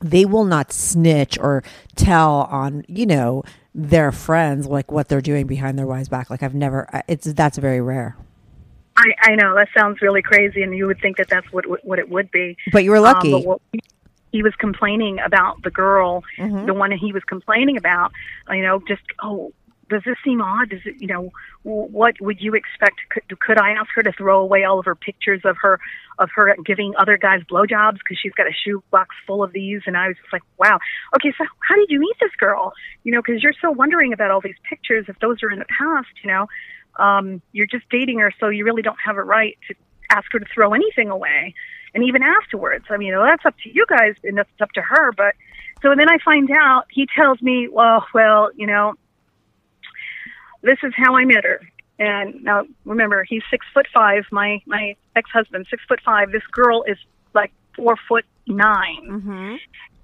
they 0.00 0.24
will 0.24 0.44
not 0.44 0.72
snitch 0.72 1.38
or 1.38 1.62
tell 1.96 2.42
on 2.50 2.84
you 2.88 3.06
know 3.06 3.42
their 3.74 4.10
friends 4.12 4.66
like 4.66 4.90
what 4.90 5.08
they're 5.08 5.20
doing 5.20 5.46
behind 5.46 5.78
their 5.78 5.86
wives' 5.86 6.08
back. 6.08 6.28
Like 6.28 6.42
I've 6.42 6.54
never. 6.54 6.88
It's 7.06 7.32
that's 7.32 7.56
very 7.56 7.80
rare. 7.80 8.16
I, 8.98 9.30
I 9.30 9.34
know 9.36 9.54
that 9.54 9.68
sounds 9.76 10.02
really 10.02 10.22
crazy, 10.22 10.62
and 10.62 10.76
you 10.76 10.86
would 10.86 11.00
think 11.00 11.16
that 11.18 11.28
that's 11.28 11.50
what 11.52 11.64
what 11.84 11.98
it 11.98 12.08
would 12.10 12.30
be. 12.30 12.56
But 12.72 12.82
you 12.84 12.90
were 12.90 12.96
Um, 12.96 13.02
lucky. 13.04 13.32
but 13.32 13.44
what 13.44 13.60
he 14.32 14.42
was 14.42 14.54
complaining 14.56 15.18
about 15.24 15.62
the 15.62 15.70
girl, 15.70 16.22
Mhm. 16.38 16.66
the 16.66 16.74
one 16.74 16.90
he 16.92 17.12
was 17.12 17.22
complaining 17.24 17.76
about. 17.76 18.10
You 18.50 18.62
know, 18.62 18.82
just 18.88 19.02
oh, 19.22 19.52
does 19.88 20.02
this 20.04 20.16
seem 20.24 20.42
odd? 20.42 20.68
Does 20.70 20.80
it? 20.84 20.96
You 20.98 21.06
know, 21.06 21.32
what 21.62 22.14
would 22.20 22.40
you 22.40 22.54
expect? 22.54 22.96
Could, 23.10 23.40
could 23.40 23.58
I 23.58 23.70
ask 23.70 23.88
her 23.94 24.02
to 24.02 24.12
throw 24.12 24.40
away 24.40 24.64
all 24.64 24.78
of 24.80 24.84
her 24.86 24.96
pictures 24.96 25.42
of 25.44 25.56
her 25.62 25.78
of 26.18 26.28
her 26.34 26.54
giving 26.66 26.92
other 26.98 27.16
guys 27.16 27.42
blowjobs 27.50 27.98
because 28.02 28.18
she's 28.20 28.32
got 28.34 28.48
a 28.48 28.52
shoebox 28.64 29.14
full 29.26 29.42
of 29.44 29.52
these? 29.52 29.82
And 29.86 29.96
I 29.96 30.08
was 30.08 30.16
just 30.16 30.32
like, 30.32 30.42
wow. 30.58 30.78
Okay, 31.14 31.32
so 31.38 31.44
how 31.68 31.76
did 31.76 31.88
you 31.88 32.00
meet 32.00 32.16
this 32.20 32.34
girl? 32.38 32.72
You 33.04 33.12
know, 33.12 33.22
because 33.24 33.42
you're 33.42 33.52
still 33.52 33.74
wondering 33.74 34.12
about 34.12 34.30
all 34.32 34.40
these 34.40 34.58
pictures. 34.68 35.06
If 35.08 35.18
those 35.20 35.42
are 35.44 35.50
in 35.50 35.60
the 35.60 35.70
past, 35.78 36.08
you 36.24 36.30
know, 36.32 36.48
um, 36.98 37.40
you're 37.52 37.66
just 37.66 37.88
dating 37.90 38.18
her, 38.20 38.32
so 38.40 38.48
you 38.48 38.64
really 38.64 38.82
don't 38.82 38.98
have 39.04 39.16
a 39.16 39.22
right 39.22 39.56
to 39.68 39.74
ask 40.10 40.30
her 40.32 40.38
to 40.38 40.46
throw 40.52 40.74
anything 40.74 41.10
away. 41.10 41.54
And 41.94 42.04
even 42.04 42.22
afterwards, 42.22 42.84
I 42.90 42.96
mean, 42.96 43.12
well, 43.16 43.24
that's 43.24 43.44
up 43.46 43.54
to 43.64 43.70
you 43.72 43.86
guys, 43.88 44.14
and 44.24 44.36
that's 44.38 44.48
up 44.60 44.72
to 44.72 44.82
her. 44.82 45.12
But 45.12 45.34
so 45.82 45.94
then 45.96 46.08
I 46.08 46.18
find 46.24 46.50
out 46.50 46.84
he 46.90 47.06
tells 47.16 47.40
me, 47.40 47.68
well, 47.68 48.06
well, 48.12 48.50
you 48.56 48.66
know, 48.66 48.94
this 50.62 50.78
is 50.82 50.92
how 50.96 51.16
I 51.16 51.24
met 51.24 51.44
her. 51.44 51.60
And 51.98 52.42
now 52.44 52.64
remember, 52.84 53.24
he's 53.24 53.42
six 53.50 53.66
foot 53.74 53.86
five. 53.92 54.24
My 54.30 54.60
my 54.66 54.96
ex 55.16 55.30
husband, 55.30 55.66
six 55.70 55.82
foot 55.88 56.00
five. 56.04 56.30
This 56.30 56.46
girl 56.52 56.84
is 56.86 56.96
like 57.34 57.52
four 57.74 57.96
foot 58.08 58.24
9 58.46 58.64
Mm-hmm. 59.08 59.54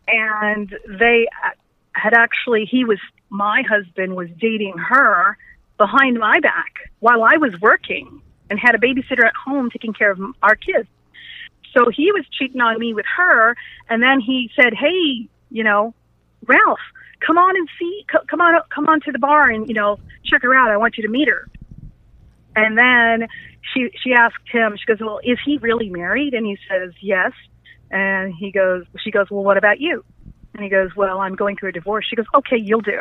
and 0.09 0.77
they 0.99 1.27
uh, 1.45 1.51
had 1.93 2.13
actually 2.15 2.67
he 2.67 2.85
was 2.85 2.99
my 3.31 3.63
husband 3.63 4.15
was 4.17 4.29
dating 4.39 4.77
her 4.77 5.37
behind 5.79 6.19
my 6.19 6.41
back 6.41 6.91
while 7.01 7.23
I 7.23 7.37
was 7.37 7.53
working 7.61 8.21
and 8.51 8.59
had 8.59 8.75
a 8.75 8.79
babysitter 8.79 9.25
at 9.25 9.35
home 9.35 9.71
taking 9.71 9.93
care 9.93 10.11
of 10.11 10.21
our 10.43 10.55
kids. 10.55 10.89
So 11.73 11.91
he 11.91 12.13
was 12.13 12.25
cheating 12.39 12.61
on 12.61 12.79
me 12.79 12.95
with 12.95 13.07
her, 13.17 13.57
and 13.89 14.03
then 14.03 14.21
he 14.21 14.51
said, 14.55 14.75
"Hey, 14.75 15.29
you 15.51 15.65
know, 15.65 15.95
Ralph, 16.47 16.79
come 17.21 17.37
on 17.37 17.57
and 17.57 17.69
see, 17.79 18.07
come 18.29 18.41
on, 18.41 18.61
come 18.73 18.87
on 18.87 19.01
to 19.03 19.13
the 19.13 19.19
bar 19.19 19.51
and 19.51 19.69
you 19.69 19.75
know 19.75 19.99
check 20.25 20.43
her 20.43 20.55
out. 20.55 20.71
I 20.71 20.77
want 20.77 20.97
you 20.97 21.03
to 21.03 21.09
meet 21.09 21.29
her." 21.29 21.49
And 22.55 22.79
then 22.79 23.29
she 23.73 23.91
she 24.01 24.13
asked 24.13 24.49
him. 24.51 24.77
She 24.77 24.87
goes, 24.87 25.01
"Well, 25.01 25.21
is 25.25 25.39
he 25.45 25.59
really 25.59 25.91
married?" 25.91 26.35
And 26.35 26.47
he 26.47 26.57
says, 26.69 26.93
"Yes." 27.01 27.33
And 27.91 28.35
he 28.35 28.51
goes, 28.51 28.85
she 29.03 29.11
goes, 29.11 29.31
"Well, 29.31 29.45
what 29.45 29.57
about 29.57 29.81
you?" 29.81 30.05
And 30.55 30.63
he 30.63 30.71
goes, 30.71 30.95
"Well, 30.97 31.21
I'm 31.21 31.35
going 31.35 31.57
through 31.57 31.71
a 31.71 31.73
divorce." 31.73 32.07
She 32.09 32.17
goes, 32.17 32.27
"Okay, 32.35 32.57
you'll 32.57 32.81
do." 32.81 33.01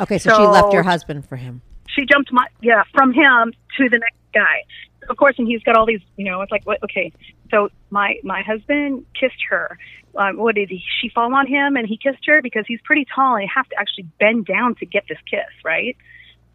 Okay, 0.00 0.18
so, 0.18 0.36
she 0.36 0.42
left 0.42 0.68
So- 0.68 0.72
your 0.72 0.82
husband 0.82 1.28
for 1.28 1.36
him. 1.36 1.62
She 1.88 2.04
jumped 2.04 2.30
my 2.32 2.46
yeah 2.60 2.82
from 2.92 3.12
him 3.12 3.52
to 3.78 3.88
the 3.88 3.98
next 3.98 4.16
guy. 4.34 4.64
Of 5.08 5.16
course, 5.16 5.36
and 5.38 5.46
he's 5.46 5.62
got 5.62 5.76
all 5.76 5.86
these. 5.86 6.00
You 6.16 6.24
know, 6.26 6.42
it's 6.42 6.52
like 6.52 6.64
what? 6.64 6.82
Okay, 6.82 7.12
so 7.50 7.70
my 7.90 8.18
my 8.22 8.42
husband 8.42 9.06
kissed 9.18 9.42
her. 9.50 9.78
Um, 10.16 10.36
what 10.38 10.54
did 10.54 10.68
he? 10.68 10.82
She 11.00 11.08
fall 11.10 11.32
on 11.34 11.46
him 11.46 11.76
and 11.76 11.86
he 11.86 11.96
kissed 11.96 12.24
her 12.26 12.40
because 12.42 12.64
he's 12.66 12.80
pretty 12.84 13.06
tall 13.14 13.34
and 13.34 13.42
you 13.42 13.48
have 13.54 13.68
to 13.68 13.78
actually 13.78 14.06
bend 14.18 14.46
down 14.46 14.74
to 14.76 14.86
get 14.86 15.04
this 15.08 15.18
kiss, 15.30 15.44
right? 15.64 15.96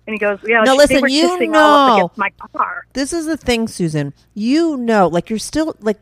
And 0.08 0.14
he 0.14 0.20
goes, 0.20 0.40
"Yeah." 0.44 0.64
No, 0.64 0.76
listen, 0.76 1.08
you 1.10 1.48
know. 1.48 2.12
my 2.16 2.32
car. 2.56 2.86
This 2.94 3.14
is 3.14 3.28
the 3.28 3.38
thing, 3.38 3.68
Susan. 3.68 4.14
You 4.34 4.78
know, 4.78 5.08
like 5.08 5.30
you're 5.30 5.40
still 5.40 5.76
like 5.80 6.00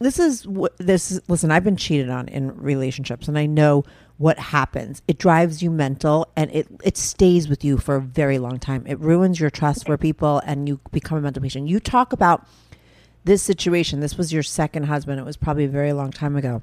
this 0.00 0.18
is 0.18 0.46
what 0.46 0.76
this. 0.78 1.20
Listen, 1.28 1.50
I've 1.50 1.64
been 1.64 1.76
cheated 1.76 2.10
on 2.10 2.28
in 2.28 2.56
relationships, 2.60 3.28
and 3.28 3.38
I 3.38 3.46
know 3.46 3.84
what 4.18 4.38
happens. 4.38 5.02
It 5.08 5.18
drives 5.18 5.62
you 5.62 5.70
mental, 5.70 6.28
and 6.36 6.50
it 6.50 6.66
it 6.84 6.96
stays 6.96 7.48
with 7.48 7.64
you 7.64 7.76
for 7.78 7.96
a 7.96 8.00
very 8.00 8.38
long 8.38 8.58
time. 8.58 8.84
It 8.86 8.98
ruins 9.00 9.38
your 9.40 9.50
trust 9.50 9.86
for 9.86 9.96
people, 9.98 10.40
and 10.46 10.68
you 10.68 10.80
become 10.90 11.18
a 11.18 11.20
mental 11.20 11.42
patient. 11.42 11.68
You 11.68 11.80
talk 11.80 12.12
about 12.12 12.46
this 13.24 13.42
situation. 13.42 14.00
This 14.00 14.16
was 14.16 14.32
your 14.32 14.42
second 14.42 14.84
husband. 14.84 15.20
It 15.20 15.24
was 15.26 15.36
probably 15.36 15.64
a 15.64 15.68
very 15.68 15.92
long 15.92 16.10
time 16.12 16.36
ago, 16.36 16.62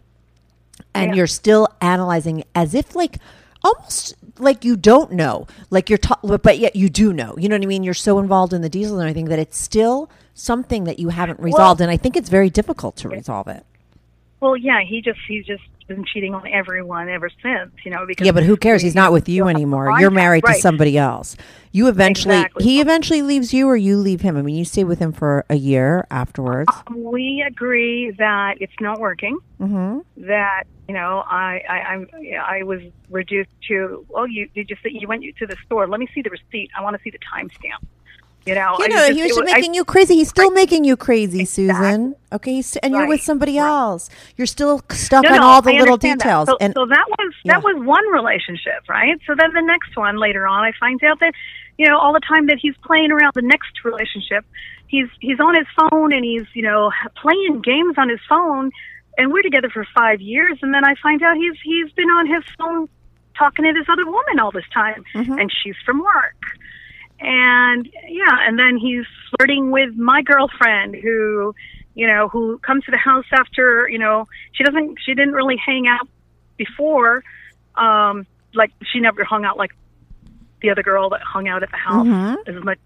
and 0.96 1.12
Yeah. 1.12 1.18
you're 1.18 1.28
still 1.28 1.68
analyzing 1.82 2.44
as 2.56 2.74
if 2.74 2.96
like 2.96 3.18
almost 3.64 4.16
like 4.40 4.66
you 4.66 4.76
don't 4.76 5.12
know 5.14 5.48
like 5.70 5.90
you're 5.90 5.98
ta- 5.98 6.20
but 6.42 6.58
yet 6.60 6.76
you 6.76 6.90
do 6.90 7.14
know 7.14 7.34
you 7.38 7.48
know 7.48 7.56
what 7.56 7.64
i 7.64 7.66
mean 7.66 7.82
you're 7.82 7.94
so 7.94 8.20
involved 8.20 8.52
in 8.52 8.62
the 8.62 8.68
diesel 8.68 9.00
and 9.00 9.08
everything 9.08 9.30
that 9.30 9.40
it's 9.40 9.58
still 9.58 10.10
something 10.34 10.84
that 10.84 11.00
you 11.00 11.08
haven't 11.08 11.40
resolved 11.40 11.80
and 11.80 11.90
i 11.90 11.96
think 11.96 12.18
it's 12.18 12.28
very 12.28 12.50
difficult 12.50 12.98
to 12.98 13.08
resolve 13.08 13.48
it 13.48 13.64
Well, 14.42 14.58
yeah, 14.58 14.82
he 14.84 15.02
just 15.02 15.20
he 15.30 15.42
just 15.44 15.64
been 15.84 16.04
cheating 16.06 16.34
on 16.34 16.48
everyone 16.48 17.10
ever 17.10 17.30
since, 17.42 17.72
you 17.86 17.92
know. 17.92 18.06
Because 18.06 18.26
yeah 18.26 18.32
but 18.32 18.44
who 18.44 18.58
cares 18.58 18.82
he's 18.82 18.96
not 18.96 19.12
with 19.12 19.28
you 19.30 19.48
anymore 19.48 20.00
you're 20.00 20.12
married 20.12 20.44
to 20.46 20.54
somebody 20.56 20.98
else 20.98 21.36
you 21.72 21.88
eventually 21.88 22.36
Exactly. 22.36 22.64
he 22.64 22.82
eventually 22.82 23.22
leaves 23.22 23.54
you 23.54 23.68
or 23.68 23.76
you 23.76 23.98
leave 23.98 24.22
him 24.22 24.38
i 24.38 24.42
mean 24.42 24.56
you 24.56 24.66
stay 24.66 24.84
with 24.84 25.00
him 25.00 25.12
for 25.12 25.46
a 25.50 25.56
year 25.56 26.06
afterwards 26.12 26.72
We 26.96 27.44
agree 27.48 28.12
that 28.18 28.56
it's 28.60 28.74
not 28.80 29.00
working. 29.00 29.38
mm-hmm. 29.60 30.00
That 30.28 30.64
you 30.88 30.94
know, 30.94 31.24
I 31.26 31.62
I 31.70 31.78
I'm, 31.94 32.08
I 32.46 32.64
was 32.64 32.82
reduced 33.10 33.50
to. 33.70 34.06
Oh, 34.14 34.26
you 34.26 34.50
did 34.54 34.70
you 34.70 34.76
say 34.84 34.90
you 34.92 35.08
went 35.08 35.24
to 35.38 35.48
the 35.48 35.56
store? 35.66 35.88
Let 35.88 36.00
me 36.00 36.08
see 36.14 36.22
the 36.22 36.30
receipt. 36.30 36.70
I 36.78 36.82
want 36.82 36.98
to 36.98 37.02
see 37.04 37.10
the 37.10 37.20
timestamp. 37.20 37.82
You 38.46 38.56
know, 38.56 38.76
you 38.80 38.90
know 38.90 38.96
just- 39.08 39.14
he 39.14 39.22
was 39.24 39.32
just 39.38 39.42
I- 39.50 39.56
making 39.56 39.74
you 39.74 39.86
crazy 39.86 40.16
he's 40.16 40.30
still 40.30 40.52
making 40.52 40.84
you 40.84 40.98
crazy 40.98 41.46
susan 41.46 42.16
okay 42.32 42.54
he's- 42.56 42.76
and 42.84 42.94
you're 42.94 43.08
with 43.08 43.20
Right. 43.20 43.24
somebody 43.32 43.58
else 43.58 44.10
you're 44.38 44.48
still 44.48 44.82
stuck 44.92 45.24
No, 45.24 45.30
on 45.30 45.36
no, 45.38 45.44
all 45.48 45.62
the 45.62 45.70
I 45.72 45.80
little 45.80 45.94
understand 45.94 46.20
that. 46.22 46.24
details 46.26 46.48
So, 46.50 46.58
and 46.60 46.74
so 46.74 46.86
that 46.86 47.06
was 47.08 47.34
Yeah. 47.46 47.54
that 47.54 47.64
was 47.64 47.76
one 47.78 48.06
relationship, 48.12 48.82
right? 48.90 49.18
So 49.26 49.34
then 49.40 49.54
the 49.54 49.62
next 49.62 49.96
one 49.96 50.18
later 50.18 50.46
on, 50.46 50.64
I 50.66 50.72
find 50.80 51.02
out 51.04 51.20
that 51.22 51.34
you 51.78 51.88
know 51.88 51.98
all 51.98 52.12
the 52.14 52.20
time 52.32 52.48
that 52.48 52.58
he's 52.62 52.76
playing 52.84 53.12
around 53.12 53.32
the 53.34 53.42
next 53.42 53.84
relationship, 53.86 54.44
he's 54.88 55.08
he's 55.22 55.40
on 55.40 55.56
his 55.56 55.68
phone 55.80 56.12
and 56.12 56.24
he's 56.26 56.46
you 56.54 56.64
know 56.64 56.92
playing 57.22 57.62
games 57.62 57.96
on 57.98 58.10
his 58.10 58.20
phone, 58.28 58.72
and 59.18 59.32
we're 59.32 59.42
together 59.42 59.70
for 59.70 59.86
five 59.96 60.20
years, 60.20 60.58
and 60.62 60.74
then 60.74 60.84
I 60.84 60.96
find 61.02 61.24
out 61.24 61.38
he's 61.38 61.56
he's 61.64 61.90
been 61.94 62.10
on 62.10 62.28
his 62.28 62.44
phone 62.58 62.90
talking 63.38 63.64
to 63.66 63.74
this 63.74 63.88
other 63.90 64.06
woman 64.06 64.38
all 64.40 64.52
this 64.52 64.68
time, 64.74 65.04
Mm-hmm. 65.16 65.40
and 65.40 65.52
she's 65.64 65.76
from 65.86 66.00
work. 66.04 66.42
And 67.24 67.90
yeah, 68.08 68.38
and 68.48 68.60
then 68.60 68.78
he's 68.78 69.06
flirting 69.36 69.72
with 69.72 69.96
my 69.96 70.22
girlfriend 70.22 70.96
who, 70.96 71.56
you 71.96 72.06
know, 72.08 72.28
who 72.28 72.58
comes 72.60 72.84
to 72.86 72.92
the 72.92 72.98
house 72.98 73.26
after, 73.32 73.88
you 73.90 73.98
know, 74.00 74.28
she 74.52 74.64
doesn't 74.64 74.98
she 75.06 75.14
didn't 75.14 75.34
really 75.34 75.58
hang 75.58 75.88
out 75.88 76.08
before 76.58 77.24
um 77.76 78.28
like 78.54 78.72
she 78.92 79.00
never 79.00 79.24
hung 79.24 79.44
out 79.46 79.58
like 79.58 79.72
the 80.62 80.70
other 80.70 80.84
girl 80.84 81.10
that 81.10 81.22
hung 81.22 81.48
out 81.48 81.64
at 81.64 81.72
the 81.72 81.78
house 81.78 82.06
Mhm. 82.06 82.36
as 82.48 82.64
much 82.64 82.78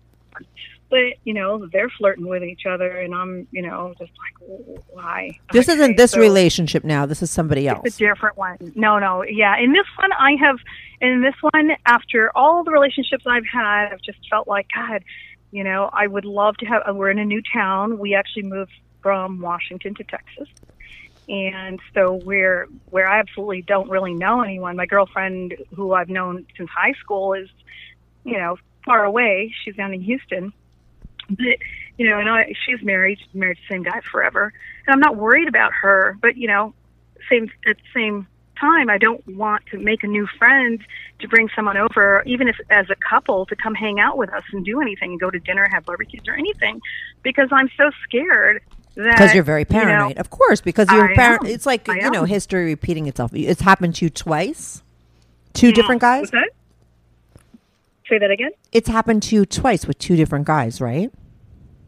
but 0.90 1.00
you 1.26 1.34
know 1.34 1.68
they're 1.74 1.90
flirting 1.90 2.26
with 2.28 2.42
each 2.44 2.66
other 2.66 2.90
and 3.00 3.14
i'm 3.14 3.46
you 3.52 3.62
know 3.62 3.94
just 4.00 4.12
like 4.24 4.84
why 4.94 5.38
This 5.52 5.68
Okay, 5.68 5.78
isn't 5.78 5.98
this 5.98 6.12
so- 6.12 6.20
relationship 6.22 6.86
now. 6.86 7.06
This 7.06 7.22
is 7.22 7.30
somebody 7.30 7.68
else. 7.68 7.82
it's 7.84 7.98
a 7.98 8.06
different 8.06 8.38
one. 8.38 8.58
No, 8.76 8.98
no, 9.00 9.24
yeah. 9.24 9.58
In 9.60 9.74
this 9.74 9.86
one, 9.98 10.12
I 10.14 10.36
have. 10.40 10.58
In 11.00 11.22
this 11.22 11.36
one, 11.42 11.72
after 11.86 12.32
all 12.36 12.64
the 12.64 12.72
relationships 12.72 13.26
I've 13.28 13.46
had, 13.46 13.90
I've 13.92 14.02
just 14.02 14.18
felt 14.30 14.48
like 14.48 14.68
God. 14.74 15.04
You 15.52 15.64
know, 15.64 15.90
I 15.94 16.08
would 16.08 16.26
love 16.26 16.58
to 16.58 16.66
have. 16.66 16.84
We're 16.96 17.12
in 17.12 17.20
a 17.20 17.26
new 17.26 17.42
town. 17.54 18.00
We 18.00 18.16
actually 18.16 18.44
moved 18.44 18.72
from 19.02 19.40
Washington 19.40 19.96
to 19.96 20.04
Texas, 20.04 20.50
and 21.30 21.80
so 21.94 22.16
we're 22.26 22.68
where 22.90 23.08
I 23.08 23.20
absolutely 23.20 23.62
don't 23.62 23.90
really 23.90 24.14
know 24.14 24.42
anyone. 24.42 24.76
My 24.76 24.86
girlfriend, 24.86 25.56
who 25.74 25.94
I've 25.94 26.10
known 26.10 26.46
since 26.58 26.70
high 26.70 26.94
school, 26.94 27.34
is 27.34 27.48
you 28.26 28.38
know 28.38 28.58
far 28.84 29.06
away. 29.06 29.54
She's 29.64 29.76
down 29.76 29.94
in 29.94 30.02
Houston, 30.02 30.52
but 31.30 31.58
you 31.98 32.10
know, 32.10 32.20
and 32.20 32.30
I, 32.30 32.54
she's 32.66 32.82
married. 32.82 33.20
Married 33.34 33.58
to 33.58 33.62
the 33.62 33.74
same 33.74 33.84
guy 33.84 34.02
forever, 34.02 34.52
and 34.86 34.94
I'm 34.94 35.00
not 35.00 35.16
worried 35.16 35.48
about 35.48 35.74
her. 35.74 36.18
But 36.22 36.38
you 36.38 36.48
know, 36.48 36.74
same 37.30 37.52
at 37.68 37.78
the 37.78 37.84
same 37.94 38.28
time, 38.60 38.90
I 38.90 38.98
don't 38.98 39.26
want 39.28 39.66
to 39.68 39.78
make 39.78 40.04
a 40.04 40.08
new 40.08 40.28
friend 40.38 40.80
to 41.20 41.28
bring 41.28 41.50
someone 41.56 41.78
over, 41.78 42.24
even 42.26 42.48
if 42.48 42.56
as 42.70 42.90
a 42.90 42.96
couple, 42.96 43.46
to 43.48 43.56
come 43.56 43.76
hang 43.76 44.00
out 44.00 44.18
with 44.18 44.32
us 44.34 44.44
and 44.52 44.66
do 44.66 44.82
anything, 44.82 45.12
and 45.12 45.20
go 45.20 45.30
to 45.30 45.40
dinner, 45.40 45.68
have 45.72 45.86
barbecues, 45.86 46.28
or 46.28 46.34
anything, 46.34 46.82
because 47.24 47.50
I'm 47.52 47.70
so 47.78 47.92
scared 48.04 48.62
that 48.96 49.12
Because 49.12 49.34
you're 49.34 49.44
very 49.44 49.66
you 49.70 49.76
know, 49.76 49.86
paranoid, 49.86 50.18
of 50.18 50.30
course. 50.30 50.62
Because 50.62 50.90
you're 50.92 51.12
I 51.12 51.16
par- 51.16 51.40
It's 51.44 51.66
like 51.66 51.88
I 51.88 52.00
you 52.00 52.12
know 52.12 52.24
history 52.24 52.66
repeating 52.66 53.08
itself. 53.08 53.32
It's 53.34 53.62
happened 53.62 53.96
to 53.96 54.06
you 54.06 54.10
twice. 54.10 54.84
Two 55.54 55.68
mm-hmm. 55.68 55.76
different 55.76 56.02
guys. 56.02 56.32
That? 56.32 56.50
Say 58.10 58.18
that 58.20 58.32
again. 58.32 58.52
It's 58.72 58.90
happened 58.90 59.24
to 59.24 59.36
you 59.36 59.46
twice 59.46 59.86
with 59.86 60.00
two 60.00 60.16
different 60.16 60.46
guys, 60.46 60.82
right? 60.82 61.12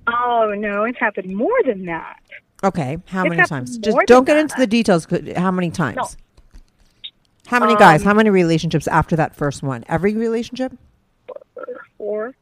Oh 0.08 0.54
no, 0.58 0.84
it's 0.84 1.00
happened 1.00 1.36
more 1.36 1.64
than 1.66 1.86
that. 1.86 2.20
Okay. 2.64 2.98
How 3.08 3.24
It's 3.24 3.30
many 3.30 3.48
times? 3.48 3.78
Just 3.78 3.98
don't 4.06 4.26
get 4.26 4.38
into 4.38 4.56
the 4.58 4.68
details. 4.68 5.08
How 5.36 5.52
many 5.52 5.72
times? 5.72 5.96
No. 5.96 6.08
How 7.50 7.60
many 7.60 7.76
guys? 7.76 8.02
Um, 8.02 8.06
How 8.08 8.14
many 8.14 8.30
relationships 8.30 8.88
after 8.88 9.16
that 9.16 9.36
first 9.36 9.64
one? 9.64 9.84
Every 9.90 10.14
relationship? 10.14 10.72
Four, 11.98 12.36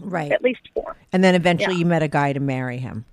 Right. 0.00 0.32
at 0.32 0.42
least 0.42 0.62
four. 0.74 0.96
And 1.12 1.22
then 1.22 1.34
eventually 1.34 1.74
Yeah. 1.74 1.80
you 1.80 1.86
met 1.86 2.02
a 2.02 2.08
guy 2.08 2.32
to 2.32 2.40
marry 2.40 2.78
him. 2.78 3.04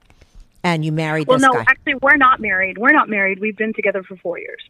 And 0.63 0.83
you 0.85 0.91
married 0.91 1.27
this. 1.27 1.41
Well, 1.41 1.53
no, 1.53 1.53
guy. 1.53 1.65
actually, 1.67 1.95
we're 2.01 2.17
not 2.17 2.39
married. 2.39 2.77
We're 2.77 2.91
not 2.91 3.09
married. 3.09 3.39
We've 3.39 3.55
been 3.55 3.73
together 3.73 4.03
for 4.03 4.15
four 4.17 4.39
years. 4.39 4.61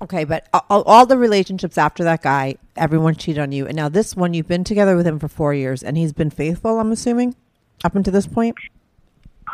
Okay, 0.00 0.24
but 0.24 0.48
all, 0.68 0.82
all 0.82 1.06
the 1.06 1.16
relationships 1.18 1.76
after 1.78 2.02
that 2.04 2.22
guy, 2.22 2.56
everyone 2.76 3.14
cheated 3.14 3.40
on 3.40 3.52
you. 3.52 3.66
And 3.66 3.76
now 3.76 3.88
this 3.88 4.16
one, 4.16 4.34
you've 4.34 4.48
been 4.48 4.64
together 4.64 4.96
with 4.96 5.06
him 5.06 5.18
for 5.20 5.28
four 5.28 5.54
years, 5.54 5.82
and 5.82 5.96
he's 5.96 6.12
been 6.12 6.30
faithful. 6.30 6.80
I'm 6.80 6.90
assuming, 6.90 7.36
up 7.84 7.94
until 7.94 8.12
this 8.12 8.26
point. 8.26 8.56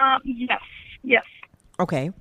Um, 0.00 0.20
yes, 0.24 0.60
yes. 1.02 1.24
Okay. 1.80 2.12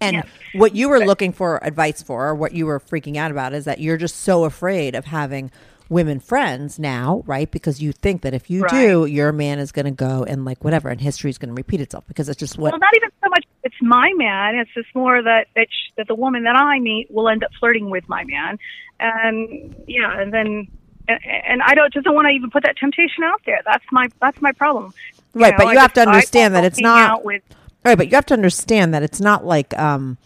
And 0.00 0.16
Yes. 0.16 0.26
what 0.54 0.74
you 0.74 0.88
were 0.88 1.00
looking 1.00 1.32
for 1.32 1.58
advice 1.62 2.02
for, 2.02 2.28
or 2.28 2.34
what 2.34 2.52
you 2.52 2.66
were 2.66 2.80
freaking 2.80 3.16
out 3.16 3.30
about, 3.30 3.52
is 3.52 3.64
that 3.66 3.80
you're 3.80 3.98
just 3.98 4.16
so 4.16 4.44
afraid 4.44 4.94
of 4.94 5.04
having 5.04 5.50
women 5.90 6.20
friends 6.20 6.78
now, 6.78 7.22
right? 7.26 7.50
Because 7.50 7.82
you 7.82 7.92
think 7.92 8.22
that 8.22 8.32
if 8.32 8.48
you 8.48 8.64
do, 8.68 9.04
your 9.06 9.32
man 9.32 9.58
is 9.58 9.72
going 9.72 9.84
to 9.86 9.90
go 9.90 10.24
and 10.24 10.44
like 10.44 10.62
whatever, 10.64 10.88
and 10.88 11.00
history 11.00 11.28
is 11.30 11.36
going 11.36 11.48
to 11.50 11.54
repeat 11.54 11.80
itself 11.80 12.04
because 12.06 12.28
it's 12.28 12.38
just 12.38 12.56
what. 12.56 12.72
Well, 12.72 12.78
not 12.78 12.94
even 12.96 13.10
so 13.22 13.28
much. 13.28 13.44
It's 13.64 13.74
my 13.82 14.10
man. 14.16 14.54
It's 14.54 14.70
just 14.72 14.88
more 14.94 15.22
that 15.22 15.48
that, 15.56 15.66
sh- 15.70 15.90
that 15.96 16.06
the 16.06 16.14
woman 16.14 16.44
that 16.44 16.56
I 16.56 16.78
meet 16.78 17.10
will 17.10 17.28
end 17.28 17.44
up 17.44 17.50
flirting 17.58 17.90
with 17.90 18.08
my 18.08 18.24
man, 18.24 18.58
and 19.00 19.74
yeah, 19.86 20.18
and 20.18 20.32
then 20.32 20.68
and, 21.08 21.18
and 21.26 21.62
I 21.62 21.74
don't 21.74 21.92
just 21.92 22.04
don't 22.04 22.14
want 22.14 22.26
to 22.26 22.32
even 22.32 22.50
put 22.50 22.62
that 22.62 22.76
temptation 22.78 23.24
out 23.24 23.42
there. 23.44 23.60
That's 23.66 23.84
my 23.90 24.08
that's 24.20 24.40
my 24.40 24.52
problem. 24.52 24.94
Right, 25.34 25.54
but 25.56 25.66
I 25.66 25.72
you 25.72 25.78
have 25.78 25.92
to 25.94 26.02
understand 26.02 26.54
that 26.54 26.64
it's 26.64 26.80
not- 26.80 27.10
out 27.10 27.24
with 27.82 27.88
Right, 27.88 27.98
but 27.98 28.08
you 28.08 28.14
have 28.14 28.26
to 28.26 28.34
understand 28.34 28.94
that 28.94 29.02
it's 29.02 29.20
not 29.20 29.44
like 29.44 29.76
um 29.78 30.18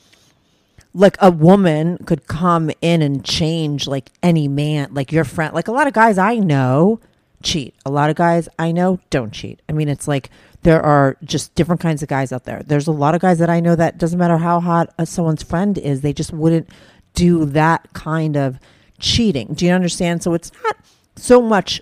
like 0.94 1.16
a 1.20 1.30
woman 1.30 1.98
could 2.06 2.26
come 2.28 2.70
in 2.80 3.02
and 3.02 3.24
change 3.24 3.88
like 3.88 4.10
any 4.22 4.46
man, 4.46 4.94
like 4.94 5.10
your 5.10 5.24
friend. 5.24 5.52
Like 5.52 5.68
a 5.68 5.72
lot 5.72 5.88
of 5.88 5.92
guys 5.92 6.18
I 6.18 6.36
know 6.36 7.00
cheat. 7.42 7.74
A 7.84 7.90
lot 7.90 8.10
of 8.10 8.16
guys 8.16 8.48
I 8.58 8.72
know 8.72 9.00
don't 9.10 9.32
cheat. 9.32 9.60
I 9.68 9.72
mean, 9.72 9.88
it's 9.88 10.08
like 10.08 10.30
there 10.62 10.82
are 10.82 11.16
just 11.22 11.54
different 11.54 11.80
kinds 11.80 12.02
of 12.02 12.08
guys 12.08 12.32
out 12.32 12.44
there. 12.44 12.62
There's 12.64 12.86
a 12.86 12.92
lot 12.92 13.14
of 13.14 13.20
guys 13.20 13.38
that 13.38 13.50
I 13.50 13.60
know 13.60 13.76
that 13.76 13.98
doesn't 13.98 14.18
matter 14.18 14.38
how 14.38 14.60
hot 14.60 14.92
uh, 14.98 15.04
someone's 15.04 15.42
friend 15.42 15.76
is, 15.76 16.00
they 16.00 16.12
just 16.12 16.32
wouldn't 16.32 16.68
do 17.14 17.44
that 17.44 17.92
kind 17.92 18.36
of 18.36 18.58
cheating. 18.98 19.52
Do 19.54 19.66
you 19.66 19.72
understand? 19.72 20.22
So 20.22 20.32
it's 20.32 20.50
not 20.64 20.76
so 21.16 21.42
much 21.42 21.80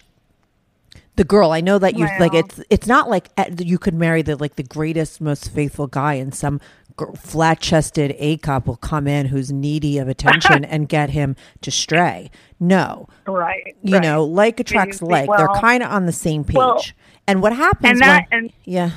the 1.17 1.25
girl 1.25 1.51
i 1.51 1.61
know 1.61 1.79
that 1.79 1.97
you 1.97 2.07
like 2.19 2.35
it's 2.35 2.61
it's 2.71 2.87
not 2.87 3.09
like 3.09 3.29
you 3.59 3.79
could 3.79 3.95
marry 3.95 4.23
the 4.23 4.37
like 4.37 4.57
the 4.57 4.63
greatest 4.63 5.21
most 5.21 5.51
faithful 5.51 5.87
guy 5.87 6.15
and 6.15 6.35
some 6.35 6.61
flat 7.17 7.59
chested 7.61 8.15
a 8.19 8.37
cop 8.39 8.67
will 8.67 8.77
come 8.77 9.07
in 9.07 9.27
who's 9.27 9.51
needy 9.51 9.99
of 9.99 10.09
attention 10.09 10.65
and 10.67 10.89
get 10.89 11.11
him 11.11 11.35
to 11.61 11.71
stray 11.71 12.31
no 12.61 13.09
right. 13.27 13.77
you 13.83 13.95
right. 13.95 14.03
know 14.03 14.25
like 14.25 14.61
attracts 14.61 14.99
see, 14.99 15.07
like 15.07 15.29
they're 15.37 15.49
kind 15.49 15.83
of 15.83 15.91
on 15.91 16.07
the 16.07 16.13
same 16.13 16.45
page 16.45 16.57
well, 16.57 16.83
and 17.27 17.43
what 17.43 17.55
happens 17.55 17.93
and 17.93 18.01
that 18.01 18.27
when, 18.31 18.45
and 18.45 18.53
yeah 18.65 18.91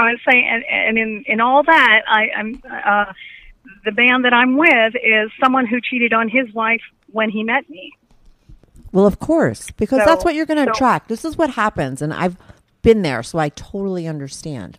I 0.00 0.12
was 0.12 0.20
saying, 0.28 0.46
and, 0.48 0.64
and 0.68 0.98
in 0.98 1.24
in 1.26 1.40
all 1.40 1.62
that, 1.62 2.00
I, 2.08 2.28
I'm 2.36 2.62
uh, 2.64 3.12
the 3.84 3.92
band 3.92 4.24
that 4.24 4.32
I'm 4.32 4.56
with 4.56 4.94
is 4.94 5.30
someone 5.42 5.66
who 5.66 5.80
cheated 5.80 6.12
on 6.12 6.28
his 6.28 6.52
wife 6.54 6.82
when 7.08 7.30
he 7.30 7.42
met 7.42 7.68
me. 7.68 7.92
Well, 8.92 9.06
of 9.06 9.18
course, 9.20 9.70
because 9.72 10.00
So- 10.00 10.04
that's 10.06 10.24
what 10.24 10.34
you're 10.34 10.46
going 10.46 10.58
to 10.58 10.64
so- 10.64 10.72
attract. 10.72 11.08
This 11.08 11.24
is 11.24 11.36
what 11.38 11.50
happens, 11.50 12.02
and 12.02 12.12
I've 12.12 12.36
been 12.82 13.02
there, 13.02 13.22
so 13.22 13.38
I 13.38 13.50
totally 13.50 14.06
understand. 14.06 14.78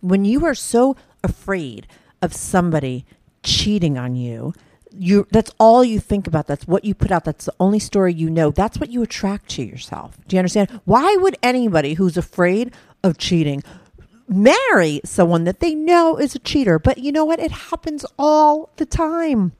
When 0.00 0.24
you 0.24 0.44
are 0.46 0.54
so 0.54 0.96
afraid 1.22 1.86
of 2.22 2.34
somebody 2.34 3.04
cheating 3.42 3.98
on 3.98 4.16
you, 4.16 4.54
you 4.96 5.26
that's 5.32 5.50
all 5.58 5.84
you 5.84 5.98
think 5.98 6.26
about. 6.26 6.46
That's 6.46 6.68
what 6.68 6.84
you 6.84 6.94
put 6.94 7.10
out. 7.10 7.24
That's 7.24 7.46
the 7.46 7.54
only 7.58 7.78
story 7.80 8.12
you 8.14 8.30
know. 8.30 8.50
That's 8.50 8.78
what 8.78 8.90
you 8.90 9.02
attract 9.02 9.48
to 9.50 9.62
yourself. 9.64 10.16
Do 10.28 10.36
you 10.36 10.38
understand? 10.38 10.70
Why 10.84 11.16
would 11.16 11.36
anybody 11.42 11.94
who's 11.94 12.16
afraid 12.16 12.72
of 13.02 13.18
cheating 13.18 13.62
marry 14.28 15.00
someone 15.04 15.44
that 15.44 15.60
they 15.60 15.74
know 15.74 16.16
is 16.16 16.34
a 16.34 16.38
cheater? 16.38 16.78
But 16.78 16.98
you 16.98 17.10
know 17.10 17.24
what? 17.24 17.40
It 17.40 17.50
happens 17.50 18.06
all 18.18 18.70
the 18.76 18.86
time 18.86 19.52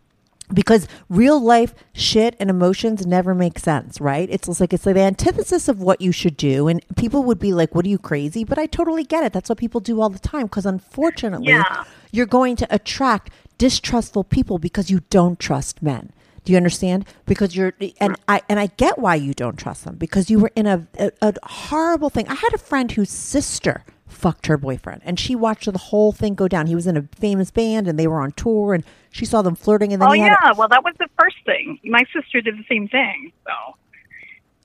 because 0.52 0.86
real 1.08 1.40
life 1.40 1.74
shit 1.92 2.36
and 2.38 2.50
emotions 2.50 3.06
never 3.06 3.34
make 3.34 3.58
sense, 3.58 4.00
right? 4.00 4.28
It's 4.30 4.46
just 4.46 4.60
like 4.60 4.72
it's 4.72 4.84
like 4.86 4.94
the 4.96 5.00
antithesis 5.02 5.68
of 5.68 5.80
what 5.80 6.00
you 6.00 6.12
should 6.12 6.36
do, 6.36 6.68
and 6.68 6.84
people 6.96 7.22
would 7.24 7.38
be 7.38 7.52
like, 7.52 7.74
"What 7.74 7.84
are 7.86 7.88
you 7.88 7.98
crazy?" 7.98 8.44
But 8.44 8.58
I 8.58 8.66
totally 8.66 9.04
get 9.04 9.24
it. 9.24 9.32
That's 9.32 9.48
what 9.48 9.58
people 9.58 9.80
do 9.80 10.00
all 10.00 10.10
the 10.10 10.18
time. 10.18 10.42
Because 10.44 10.66
unfortunately, 10.66 11.48
Yeah. 11.48 11.84
you're 12.12 12.26
going 12.26 12.56
to 12.56 12.66
attract 12.70 13.30
distrustful 13.58 14.24
people 14.24 14.58
because 14.58 14.90
you 14.90 15.00
don't 15.10 15.38
trust 15.38 15.82
men. 15.82 16.10
Do 16.44 16.52
you 16.52 16.58
understand? 16.58 17.06
Because 17.24 17.56
you're, 17.56 17.72
and 18.00 18.16
I 18.28 18.42
and 18.50 18.60
I 18.60 18.66
get 18.66 18.98
why 18.98 19.14
you 19.14 19.32
don't 19.32 19.56
trust 19.56 19.84
them 19.86 19.94
because 19.96 20.28
you 20.28 20.38
were 20.40 20.50
in 20.54 20.66
a, 20.66 20.86
a, 20.98 21.10
a 21.22 21.34
horrible 21.42 22.10
thing. 22.10 22.28
I 22.28 22.34
had 22.34 22.52
a 22.52 22.58
friend 22.58 22.92
whose 22.92 23.08
sister 23.10 23.82
fucked 24.14 24.46
her 24.46 24.56
boyfriend, 24.56 25.02
and 25.04 25.18
she 25.20 25.34
watched 25.34 25.70
the 25.70 25.78
whole 25.78 26.12
thing 26.12 26.34
go 26.34 26.48
down. 26.48 26.66
He 26.66 26.74
was 26.74 26.86
in 26.86 26.96
a 26.96 27.02
famous 27.16 27.50
band, 27.50 27.86
and 27.88 27.98
they 27.98 28.06
were 28.06 28.20
on 28.20 28.32
tour, 28.32 28.72
and 28.74 28.84
she 29.10 29.24
saw 29.24 29.42
them 29.42 29.54
flirting, 29.54 29.92
and 29.92 30.00
then 30.00 30.08
Oh 30.08 30.12
yeah, 30.12 30.52
well 30.56 30.68
that 30.68 30.82
was 30.84 30.94
the 30.98 31.08
first 31.20 31.36
thing. 31.44 31.78
My 31.84 32.04
sister 32.12 32.40
did 32.40 32.56
the 32.56 32.64
same 32.68 32.88
thing. 32.88 33.32
So 33.46 33.76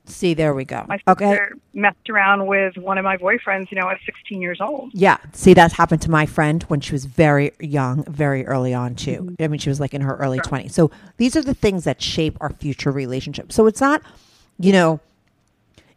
See, 0.06 0.34
there 0.34 0.54
we 0.54 0.64
go. 0.64 0.84
my 0.88 0.96
sister 0.96 1.10
Okay. 1.10 1.38
messed 1.72 2.10
around 2.10 2.46
with 2.48 2.76
one 2.76 2.98
of 2.98 3.04
my 3.04 3.16
boyfriends, 3.16 3.70
you 3.70 3.78
know, 3.80 3.88
at 3.88 3.98
16 4.04 4.40
years 4.40 4.60
old. 4.60 4.90
Yeah. 4.92 5.18
See, 5.32 5.54
that 5.54 5.72
happened 5.72 6.02
to 6.02 6.10
my 6.10 6.26
friend 6.26 6.64
when 6.64 6.80
she 6.80 6.92
was 6.92 7.04
very 7.04 7.52
young, 7.60 8.02
very 8.04 8.44
early 8.44 8.74
on, 8.74 8.96
too. 8.96 9.22
Mm-hmm. 9.22 9.42
I 9.42 9.46
mean, 9.48 9.60
she 9.60 9.68
was 9.68 9.78
like 9.78 9.94
in 9.94 10.00
her 10.00 10.16
early 10.16 10.40
20s. 10.40 10.72
So 10.72 10.90
these 11.18 11.36
are 11.36 11.42
the 11.42 11.54
things 11.54 11.84
that 11.84 12.02
shape 12.02 12.36
our 12.40 12.50
future 12.50 12.90
relationship. 12.90 13.52
So 13.52 13.66
it's 13.66 13.80
not, 13.80 14.02
you 14.58 14.72
know, 14.72 14.98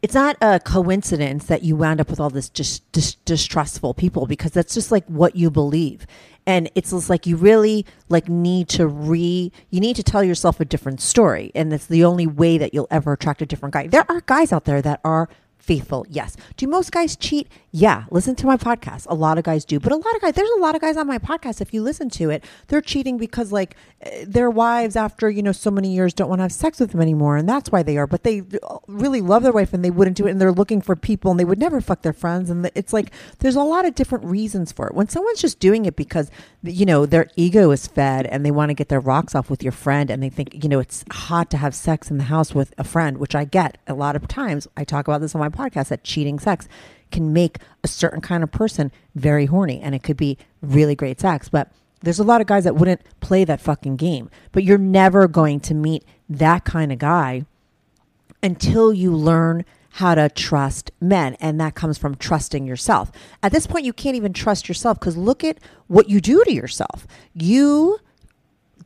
it's 0.04 0.14
not 0.14 0.36
a 0.42 0.60
coincidence 0.60 1.46
that 1.46 1.64
you 1.64 1.78
wound 1.78 2.02
up 2.02 2.10
with 2.10 2.20
all 2.20 2.30
this 2.30 2.50
just 2.50 2.92
dis- 2.92 3.16
distrustful 3.24 3.94
people 3.94 4.28
because 4.28 4.52
that's 4.52 4.74
just 4.74 4.92
like 4.92 5.06
what 5.06 5.38
you 5.38 5.50
believe. 5.50 6.06
And 6.46 6.70
it's 6.76 6.92
just 6.92 7.10
like 7.10 7.26
you 7.26 7.38
really 7.38 7.86
like 8.10 8.28
need 8.28 8.68
to 8.70 8.86
re 8.86 9.50
you 9.70 9.80
need 9.80 9.96
to 9.96 10.04
tell 10.04 10.22
yourself 10.22 10.60
a 10.60 10.66
different 10.66 11.00
story. 11.00 11.54
And 11.56 11.72
it's 11.72 11.86
the 11.86 12.04
only 12.04 12.28
way 12.28 12.58
that 12.58 12.74
you'll 12.74 12.90
ever 12.92 13.14
attract 13.14 13.42
a 13.42 13.46
different 13.46 13.72
guy. 13.72 13.88
There 13.88 14.06
are 14.10 14.20
guys 14.26 14.52
out 14.52 14.66
there 14.66 14.82
that 14.82 15.00
are 15.06 15.30
faithful 15.64 16.06
yes. 16.10 16.36
Do 16.58 16.68
most 16.68 16.92
guys 16.92 17.16
cheat? 17.16 17.48
Yeah. 17.72 18.04
Listen 18.12 18.36
to 18.36 18.46
my 18.46 18.58
podcast. 18.58 19.08
A 19.10 19.16
lot 19.16 19.38
of 19.38 19.44
guys 19.44 19.64
do 19.66 19.80
but 19.80 19.92
a 19.92 19.96
lot 19.96 20.16
of 20.16 20.22
guys 20.22 20.34
there's 20.34 20.50
a 20.58 20.60
lot 20.60 20.76
of 20.76 20.82
guys 20.82 20.98
on 20.98 21.08
my 21.08 21.18
podcast 21.18 21.62
if 21.62 21.74
you 21.74 21.82
listen 21.82 22.10
to 22.10 22.30
it 22.30 22.44
they're 22.68 22.82
cheating 22.82 23.18
because 23.18 23.52
like 23.52 23.76
their 24.26 24.50
wives 24.50 24.96
after 24.96 25.30
you 25.30 25.42
know 25.42 25.52
so 25.52 25.72
many 25.72 25.94
years 25.94 26.14
don't 26.14 26.30
want 26.30 26.40
to 26.40 26.44
have 26.44 26.52
sex 26.52 26.80
with 26.80 26.92
them 26.92 27.02
anymore 27.02 27.38
and 27.38 27.48
that's 27.48 27.72
why 27.72 27.82
they 27.82 27.98
are 27.98 28.08
but 28.08 28.24
they 28.24 28.44
really 28.88 29.22
love 29.22 29.44
their 29.44 29.52
wife 29.52 29.74
and 29.74 29.84
they 29.84 29.92
wouldn't 29.92 30.18
do 30.18 30.28
it 30.28 30.32
and 30.32 30.42
they're 30.42 30.52
looking 30.52 30.82
for 30.82 30.96
people 30.96 31.32
and 31.32 31.40
they 31.40 31.46
would 31.46 31.60
never 31.60 31.80
fuck 31.80 32.02
their 32.02 32.14
friends 32.14 32.50
and 32.50 32.70
it's 32.76 32.94
like 32.94 33.12
there's 33.40 33.56
a 33.56 33.64
lot 33.64 33.86
of 33.86 33.96
different 33.96 34.26
reasons 34.26 34.72
for 34.72 34.88
it. 34.88 34.94
When 34.94 35.08
someone's 35.08 35.42
just 35.42 35.60
doing 35.60 35.86
it 35.86 35.96
because 35.96 36.30
you 36.64 36.86
know 36.86 37.06
their 37.06 37.28
ego 37.36 37.72
is 37.72 37.88
fed 37.88 38.26
and 38.26 38.46
they 38.46 38.52
want 38.52 38.70
to 38.70 38.74
get 38.74 38.90
their 38.90 39.00
rocks 39.00 39.36
off 39.36 39.50
with 39.50 39.64
your 39.64 39.72
friend 39.72 40.10
and 40.10 40.22
they 40.22 40.30
think 40.30 40.64
you 40.64 40.70
know 40.70 40.80
it's 40.80 41.04
hot 41.12 41.50
to 41.52 41.58
have 41.58 41.74
sex 41.74 42.12
in 42.12 42.18
the 42.18 42.26
house 42.26 42.54
with 42.54 42.74
a 42.78 42.84
friend 42.84 43.18
which 43.18 43.36
i 43.36 43.44
get 43.46 43.78
a 43.88 43.94
lot 43.94 44.16
of 44.16 44.28
times. 44.28 44.68
I 44.76 44.84
talk 44.84 45.08
about 45.08 45.22
this 45.22 45.36
on 45.36 45.40
my 45.40 45.50
podcast 45.54 45.90
that 45.90 46.04
cheating 46.04 46.40
sex 46.40 46.68
can 47.12 47.32
make 47.32 47.60
a 47.84 47.88
certain 47.88 48.22
kind 48.22 48.44
of 48.44 48.52
person 48.52 48.92
very 49.16 49.46
horny 49.46 49.80
and 49.80 49.96
it 49.96 50.04
could 50.04 50.18
be 50.18 50.38
really 50.62 50.96
great 50.96 51.22
sex. 51.22 51.48
But 51.48 51.72
there's 52.02 52.20
a 52.20 52.24
lot 52.24 52.42
of 52.42 52.48
guys 52.48 52.66
that 52.66 52.76
wouldn't 52.76 53.02
play 53.22 53.46
that 53.46 53.62
fucking 53.62 53.96
game. 53.96 54.30
But 54.52 54.64
you're 54.64 54.78
never 54.78 55.28
going 55.28 55.62
to 55.62 55.74
meet 55.74 56.04
that 56.30 56.66
kind 56.66 56.92
of 56.92 57.00
guy 57.00 57.46
until 58.42 58.92
you 58.94 59.16
learn 59.16 59.64
how 59.98 60.16
to 60.16 60.28
trust 60.28 60.92
men 61.00 61.36
and 61.40 61.62
that 61.62 61.76
comes 61.76 61.98
from 62.00 62.16
trusting 62.16 62.66
yourself. 62.66 63.12
At 63.44 63.52
this 63.52 63.68
point 63.68 63.86
you 63.86 63.94
can't 63.94 64.16
even 64.16 64.34
trust 64.34 64.68
yourself 64.68 65.00
because 65.00 65.16
look 65.16 65.44
at 65.44 65.60
what 65.88 66.10
you 66.10 66.20
do 66.20 66.44
to 66.44 66.52
yourself. 66.52 67.08
You 67.34 68.00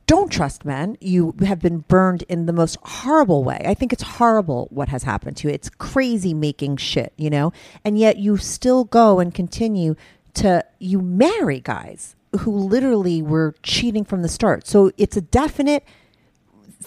don't 0.08 0.32
trust 0.32 0.66
men. 0.66 0.97
You 0.99 1.36
have 1.45 1.60
been 1.60 1.80
burned 1.80 2.24
in 2.24 2.45
the 2.45 2.53
most 2.53 2.78
horrible 2.82 3.43
way. 3.43 3.62
I 3.66 3.74
think 3.74 3.93
it's 3.93 4.03
horrible 4.03 4.68
what 4.72 4.89
has 4.89 5.03
happened 5.03 5.38
to 5.38 5.47
you. 5.47 5.53
It's 5.53 5.70
crazy 5.70 6.34
making 6.34 6.78
shit 6.78 7.14
you 7.18 7.30
know? 7.30 7.51
And 7.84 7.97
yet 7.97 8.18
you 8.18 8.38
still 8.38 8.86
go 8.86 9.20
and 9.20 9.34
continue 9.34 9.95
to 10.36 10.64
you 10.80 11.01
marry 11.01 11.60
guys 11.60 12.16
who 12.39 12.51
literally 12.51 13.22
were 13.22 13.55
cheating 13.64 14.05
from 14.05 14.22
the 14.22 14.30
start. 14.30 14.68
So 14.68 14.91
it's 14.97 15.18
a 15.18 15.22
definite 15.22 15.84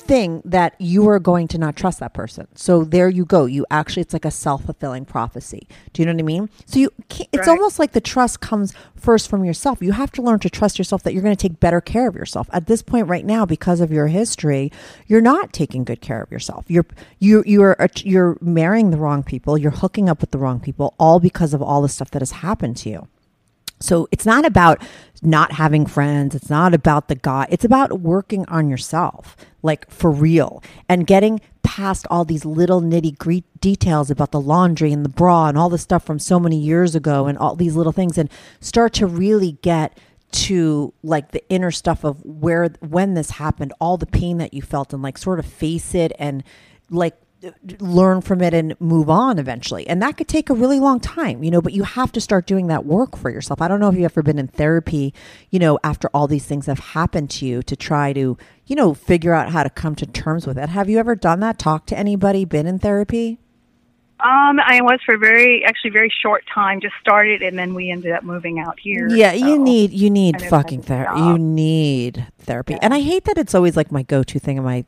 thing 0.00 0.42
that 0.44 0.74
you 0.80 1.08
are 1.08 1.18
going 1.18 1.48
to 1.48 1.58
not 1.58 1.76
trust 1.76 2.00
that 2.00 2.14
person. 2.14 2.48
So 2.54 2.84
there 2.84 3.08
you 3.08 3.24
go. 3.24 3.44
You 3.46 3.66
actually, 3.70 4.02
it's 4.02 4.12
like 4.12 4.24
a 4.24 4.30
self 4.30 4.64
fulfilling 4.64 5.04
prophecy. 5.04 5.66
Do 5.92 6.02
you 6.02 6.06
know 6.06 6.12
what 6.12 6.20
I 6.20 6.24
mean? 6.24 6.50
So 6.66 6.78
you, 6.78 6.90
can't, 7.08 7.28
it's 7.32 7.46
Right. 7.46 7.56
almost 7.56 7.78
like 7.78 7.92
the 7.92 8.00
trust 8.00 8.40
comes 8.40 8.74
first 8.96 9.28
from 9.28 9.44
yourself. 9.44 9.80
You 9.82 9.92
have 9.92 10.12
to 10.12 10.22
learn 10.22 10.38
to 10.40 10.50
trust 10.50 10.78
yourself 10.78 11.02
that 11.04 11.12
you're 11.14 11.22
going 11.22 11.36
to 11.36 11.48
take 11.48 11.60
better 11.60 11.80
care 11.80 12.08
of 12.08 12.14
yourself. 12.14 12.48
At 12.52 12.66
this 12.66 12.82
point 12.82 13.08
right 13.08 13.24
now, 13.24 13.46
because 13.46 13.80
of 13.80 13.90
your 13.92 14.08
history, 14.08 14.70
you're 15.06 15.20
not 15.20 15.52
taking 15.52 15.84
good 15.84 16.00
care 16.00 16.22
of 16.22 16.30
yourself. 16.30 16.64
You're 16.68 16.86
you 17.18 17.42
you're 17.46 17.80
uh, 17.80 17.88
you're 18.02 18.36
marrying 18.40 18.90
the 18.90 18.96
wrong 18.98 19.22
people. 19.22 19.56
You're 19.58 19.70
hooking 19.70 20.08
up 20.08 20.20
with 20.20 20.30
the 20.32 20.38
wrong 20.38 20.60
people, 20.60 20.94
all 20.98 21.20
because 21.20 21.54
of 21.54 21.62
all 21.62 21.82
the 21.82 21.88
stuff 21.88 22.10
that 22.12 22.20
has 22.22 22.30
happened 22.32 22.76
to 22.78 22.90
you. 22.90 23.08
So 23.80 24.08
it's 24.10 24.26
not 24.26 24.44
about 24.44 24.82
not 25.22 25.52
having 25.52 25.86
friends. 25.86 26.34
It's 26.34 26.50
not 26.50 26.74
about 26.74 27.08
the 27.08 27.14
guy. 27.14 27.46
It's 27.50 27.64
about 27.64 28.00
working 28.00 28.44
on 28.46 28.68
yourself, 28.68 29.36
like 29.62 29.90
for 29.90 30.10
real, 30.10 30.62
and 30.88 31.06
getting 31.06 31.40
past 31.62 32.06
all 32.10 32.24
these 32.24 32.44
little 32.44 32.80
nitty 32.80 33.16
gritty 33.18 33.44
details 33.60 34.10
about 34.10 34.32
the 34.32 34.40
laundry 34.40 34.92
and 34.92 35.04
the 35.04 35.10
bra 35.10 35.48
and 35.48 35.58
all 35.58 35.68
the 35.68 35.78
stuff 35.78 36.04
from 36.04 36.18
so 36.18 36.40
many 36.40 36.58
years 36.58 36.94
ago 36.94 37.26
and 37.26 37.36
all 37.38 37.54
these 37.54 37.76
little 37.76 37.92
things 37.92 38.16
and 38.16 38.30
start 38.60 38.92
to 38.94 39.06
really 39.06 39.52
get 39.62 39.96
to 40.32 40.92
like 41.02 41.32
the 41.32 41.46
inner 41.50 41.70
stuff 41.70 42.04
of 42.04 42.24
where 42.24 42.68
when 42.80 43.14
this 43.14 43.32
happened 43.32 43.72
all 43.80 43.96
the 43.96 44.06
pain 44.06 44.38
that 44.38 44.54
you 44.54 44.62
felt 44.62 44.92
and 44.92 45.02
like 45.02 45.18
sort 45.18 45.38
of 45.38 45.46
face 45.46 45.94
it 45.94 46.12
and 46.18 46.42
like 46.88 47.16
learn 47.80 48.20
from 48.20 48.42
it 48.42 48.52
and 48.52 48.78
move 48.80 49.08
on 49.08 49.38
eventually. 49.38 49.86
And 49.88 50.02
that 50.02 50.16
could 50.16 50.28
take 50.28 50.50
a 50.50 50.54
really 50.54 50.80
long 50.80 51.00
time, 51.00 51.42
you 51.42 51.50
know, 51.50 51.62
but 51.62 51.72
you 51.72 51.82
have 51.84 52.12
to 52.12 52.20
start 52.20 52.46
doing 52.46 52.66
that 52.66 52.84
work 52.84 53.16
for 53.16 53.30
yourself. 53.30 53.60
I 53.62 53.68
don't 53.68 53.80
know 53.80 53.88
if 53.88 53.94
you've 53.94 54.04
ever 54.04 54.22
been 54.22 54.38
in 54.38 54.48
therapy, 54.48 55.14
you 55.50 55.58
know, 55.58 55.78
after 55.82 56.08
all 56.12 56.26
these 56.26 56.46
things 56.46 56.66
have 56.66 56.78
happened 56.78 57.30
to 57.30 57.46
you 57.46 57.62
to 57.62 57.76
try 57.76 58.12
to, 58.12 58.36
you 58.66 58.76
know, 58.76 58.94
figure 58.94 59.32
out 59.32 59.50
how 59.50 59.62
to 59.62 59.70
come 59.70 59.94
to 59.96 60.06
terms 60.06 60.46
with 60.46 60.58
it. 60.58 60.68
Have 60.68 60.88
you 60.90 60.98
ever 60.98 61.14
done 61.14 61.40
that? 61.40 61.58
Talk 61.58 61.86
to 61.86 61.98
anybody, 61.98 62.44
been 62.44 62.66
in 62.66 62.78
therapy? 62.78 63.38
Um, 64.22 64.60
I 64.60 64.80
was 64.82 65.00
for 65.04 65.14
a 65.14 65.18
very, 65.18 65.64
actually, 65.64 65.90
very 65.90 66.12
short 66.22 66.44
time. 66.52 66.80
Just 66.80 66.94
started, 67.00 67.42
and 67.42 67.58
then 67.58 67.74
we 67.74 67.90
ended 67.90 68.12
up 68.12 68.22
moving 68.22 68.58
out 68.58 68.78
here. 68.78 69.08
Yeah, 69.08 69.32
you 69.32 69.58
need 69.58 69.92
you 69.92 70.10
need 70.10 70.42
fucking 70.42 70.82
therapy. 70.82 71.20
You 71.20 71.38
need 71.38 72.26
therapy. 72.40 72.76
And 72.80 72.92
I 72.92 73.00
hate 73.00 73.24
that 73.24 73.38
it's 73.38 73.54
always 73.54 73.76
like 73.76 73.90
my 73.90 74.02
go-to 74.02 74.38
thing 74.38 74.56
in 74.56 74.64
my 74.64 74.84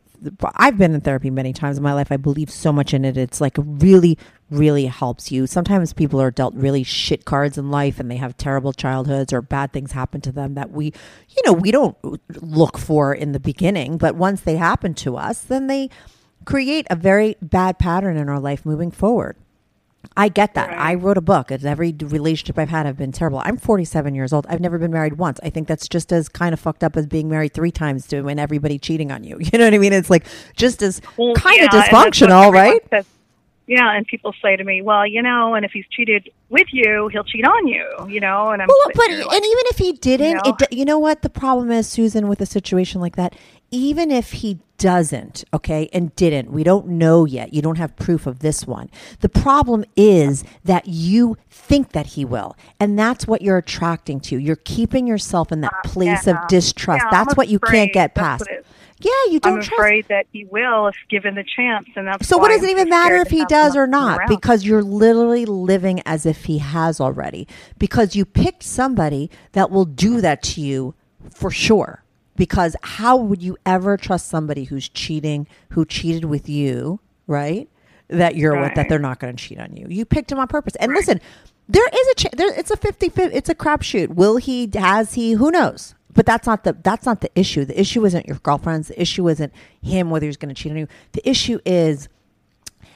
I've 0.55 0.79
been 0.79 0.95
in 0.95 1.01
therapy 1.01 1.31
many 1.31 1.53
times 1.53 1.77
in 1.77 1.83
my 1.83 1.93
life. 1.93 2.13
I 2.13 2.17
believe 2.17 2.51
so 2.51 2.73
much 2.73 2.95
in 2.95 3.05
it. 3.05 3.17
It's 3.17 3.41
like 3.41 3.57
really 3.59 4.19
really 4.51 4.87
helps 4.87 5.33
you. 5.33 5.47
Sometimes 5.47 5.93
people 5.93 6.21
are 6.21 6.31
dealt 6.31 6.55
really 6.55 6.83
shit 6.83 7.25
cards 7.25 7.57
in 7.57 7.71
life 7.71 7.99
and 7.99 8.11
they 8.11 8.17
have 8.17 8.37
terrible 8.37 8.73
childhoods 8.73 9.33
or 9.33 9.41
bad 9.41 9.73
things 9.73 9.93
happen 9.93 10.21
to 10.21 10.33
them 10.33 10.55
that 10.55 10.71
we 10.71 10.87
you 10.87 11.43
know, 11.47 11.53
we 11.53 11.71
don't 11.71 11.97
look 12.43 12.79
for 12.79 13.15
in 13.15 13.33
the 13.33 13.41
beginning, 13.41 13.97
but 13.97 14.15
once 14.15 14.43
they 14.43 14.57
happen 14.57 14.95
to 14.95 15.17
us, 15.17 15.41
then 15.41 15.67
they 15.67 15.89
create 16.45 16.87
a 16.91 16.97
very 16.97 17.37
bad 17.41 17.79
pattern 17.79 18.17
in 18.17 18.29
our 18.29 18.41
life 18.41 18.65
moving 18.67 18.91
forward. 18.91 19.37
I 20.17 20.29
get 20.29 20.55
that. 20.55 20.71
I 20.77 20.95
wrote 20.95 21.17
a 21.17 21.21
book. 21.23 21.53
Every 21.53 21.93
relationship 21.93 22.59
I've 22.59 22.69
had 22.71 22.87
have 22.87 22.97
been 22.97 23.13
terrible. 23.13 23.41
I'm 23.45 23.57
47 23.57 24.15
years 24.15 24.33
old. 24.33 24.47
I've 24.49 24.61
never 24.61 24.77
been 24.79 24.91
married 24.91 25.17
once. 25.17 25.39
I 25.45 25.49
think 25.51 25.69
that's 25.69 25.89
just 25.89 26.13
as 26.13 26.29
kind 26.29 26.53
of 26.53 26.59
fucked 26.61 26.83
up 26.83 26.97
as 26.97 27.07
being 27.07 27.29
married 27.29 27.55
three 27.55 27.71
times 27.71 28.07
to 28.09 28.27
and 28.27 28.41
everybody 28.41 28.79
cheating 28.79 29.13
on 29.13 29.23
you. 29.25 29.39
You 29.53 29.59
know 29.59 29.65
what 29.67 29.75
I 29.75 29.79
mean? 29.79 29.93
It's 29.93 30.11
like 30.11 30.27
just 30.57 30.83
as 30.83 31.01
Well, 31.17 31.35
kind 31.35 31.57
yeah, 31.59 31.67
of 31.67 31.73
and 31.73 31.83
that's 31.83 31.93
what 31.93 32.13
dysfunctional, 32.13 32.53
right? 32.53 32.81
says. 32.91 33.07
Yeah, 33.69 33.95
and 33.97 34.05
people 34.07 34.35
say 34.43 34.57
to 34.57 34.65
me, 34.65 34.83
"Well, 34.83 35.07
you 35.07 35.23
know, 35.23 35.55
and 35.55 35.65
if 35.65 35.71
he's 35.73 35.85
cheated 35.89 36.31
with 36.49 36.67
you, 36.73 37.09
he'll 37.13 37.23
cheat 37.25 37.47
on 37.47 37.69
you." 37.69 37.87
You 38.09 38.19
know, 38.21 38.49
and 38.51 38.61
I'm 38.61 38.69
Well, 38.69 38.91
but 38.95 39.09
and 39.11 39.21
like, 39.25 39.37
even 39.37 39.65
if 39.67 39.79
he 39.79 39.93
didn't, 39.93 40.27
you 40.29 40.35
know? 40.35 40.57
it 40.61 40.73
you 40.73 40.85
know 40.85 40.99
what 40.99 41.23
the 41.23 41.31
problem 41.31 41.71
is, 41.71 41.87
Susan, 41.89 42.29
with 42.29 42.41
a 42.41 42.47
situation 42.47 43.01
like 43.01 43.15
that. 43.17 43.35
Even 43.71 44.11
if 44.11 44.33
he 44.33 44.59
doesn't, 44.83 45.45
okay, 45.55 45.89
and 45.93 46.15
didn't, 46.17 46.51
we 46.51 46.65
don't 46.65 46.89
know 46.89 47.25
yet. 47.25 47.55
You 47.55 47.63
don't 47.63 47.79
have 47.79 47.95
proof 47.95 48.27
of 48.27 48.41
this 48.41 48.67
one. 48.67 48.91
The 49.21 49.29
problem 49.29 49.85
is 49.97 50.43
that 50.65 50.89
you 50.89 51.37
think 51.49 51.93
that 51.93 52.07
he 52.09 52.25
will, 52.25 52.57
and 52.81 52.99
that's 52.99 53.27
what 53.27 53.43
you're 53.43 53.59
attracting 53.59 54.19
to. 54.23 54.37
You're 54.39 54.57
keeping 54.57 55.07
yourself 55.07 55.53
in 55.53 55.61
that 55.61 55.73
place 55.85 56.27
Uh, 56.27 56.33
yeah. 56.33 56.43
of 56.43 56.49
distrust. 56.49 57.03
Yeah, 57.05 57.07
I'm 57.19 57.25
that's 57.27 57.37
what 57.37 57.47
you 57.49 57.61
can't 57.61 57.93
get 57.93 58.15
past. 58.17 58.41
what 58.41 58.51
it 58.51 58.59
is. 58.61 58.67
Yeah, 59.01 59.33
you 59.33 59.41
don't 59.41 59.55
I'm 59.55 59.59
trust. 59.63 59.73
afraid 59.73 60.07
that 60.09 60.27
he 60.33 60.45
will 60.45 60.89
if 60.89 60.95
given 61.09 61.35
the 61.37 61.45
chance, 61.57 61.87
and 61.97 62.07
that's 62.09 62.27
So 62.29 62.37
why 62.39 62.43
what 62.43 62.49
does 62.51 62.63
I'm 62.63 62.69
it 62.69 62.73
even 62.73 62.89
matter 62.89 63.17
if 63.17 63.29
he 63.31 63.45
does 63.47 63.77
or 63.77 63.87
not? 63.87 64.19
around. 64.19 64.29
Because 64.29 64.65
you're 64.65 64.83
literally 64.83 65.45
living 65.45 66.01
as 66.07 66.27
if 66.27 66.45
he 66.45 66.59
has 66.59 67.01
already. 67.01 67.47
Because 67.79 68.15
you 68.17 68.25
picked 68.25 68.63
somebody 68.63 69.31
that 69.53 69.71
will 69.71 69.85
do 69.87 70.21
that 70.21 70.43
to 70.45 70.61
you 70.61 70.95
for 71.31 71.51
sure. 71.51 72.02
Because 72.43 72.75
how 72.83 73.17
would 73.17 73.41
you 73.41 73.57
ever 73.65 73.97
trust 73.97 74.27
somebody 74.27 74.65
who's 74.65 74.89
cheating, 74.89 75.47
who 75.69 75.85
cheated 75.85 76.25
with 76.25 76.49
you, 76.49 76.99
right? 77.29 77.69
That 78.09 78.35
you're 78.35 78.61
with, 78.61 78.75
that 78.75 78.89
they're 78.89 78.99
not 78.99 79.21
going 79.21 79.37
to 79.37 79.41
cheat 79.41 79.61
on 79.61 79.77
you. 79.77 79.87
You 79.89 80.05
picked 80.05 80.33
him 80.33 80.41
on 80.41 80.49
purpose. 80.49 80.75
And 80.81 80.93
listen, 80.93 81.21
there 81.69 81.87
is 81.87 82.09
a 82.09 82.15
ch- 82.17 82.33
there, 82.33 82.53
it's 82.59 82.73
a 82.73 82.77
50 82.77 83.11
50 83.11 83.37
it's 83.37 83.49
a 83.49 83.55
crapshoot. 83.55 84.17
Will 84.17 84.39
he 84.39 84.69
has 84.75 85.15
he 85.15 85.35
who 85.35 85.53
knows? 85.53 85.95
But 86.15 86.27
that's 86.27 86.45
not 86.45 86.65
the 86.65 86.73
that's 86.73 87.07
not 87.07 87.21
the 87.21 87.31
issue. 87.37 87.65
The 87.65 87.81
issue 87.81 88.05
isn't 88.05 88.27
your 88.27 88.39
girlfriends. 88.39 88.89
The 88.89 89.01
issue 89.01 89.29
isn't 89.29 89.53
him 89.81 90.11
whether 90.11 90.27
he's 90.27 90.37
going 90.37 90.53
to 90.53 90.61
cheat 90.61 90.73
on 90.73 90.79
you. 90.79 90.89
The 91.13 91.31
issue 91.31 91.61
is 91.65 92.09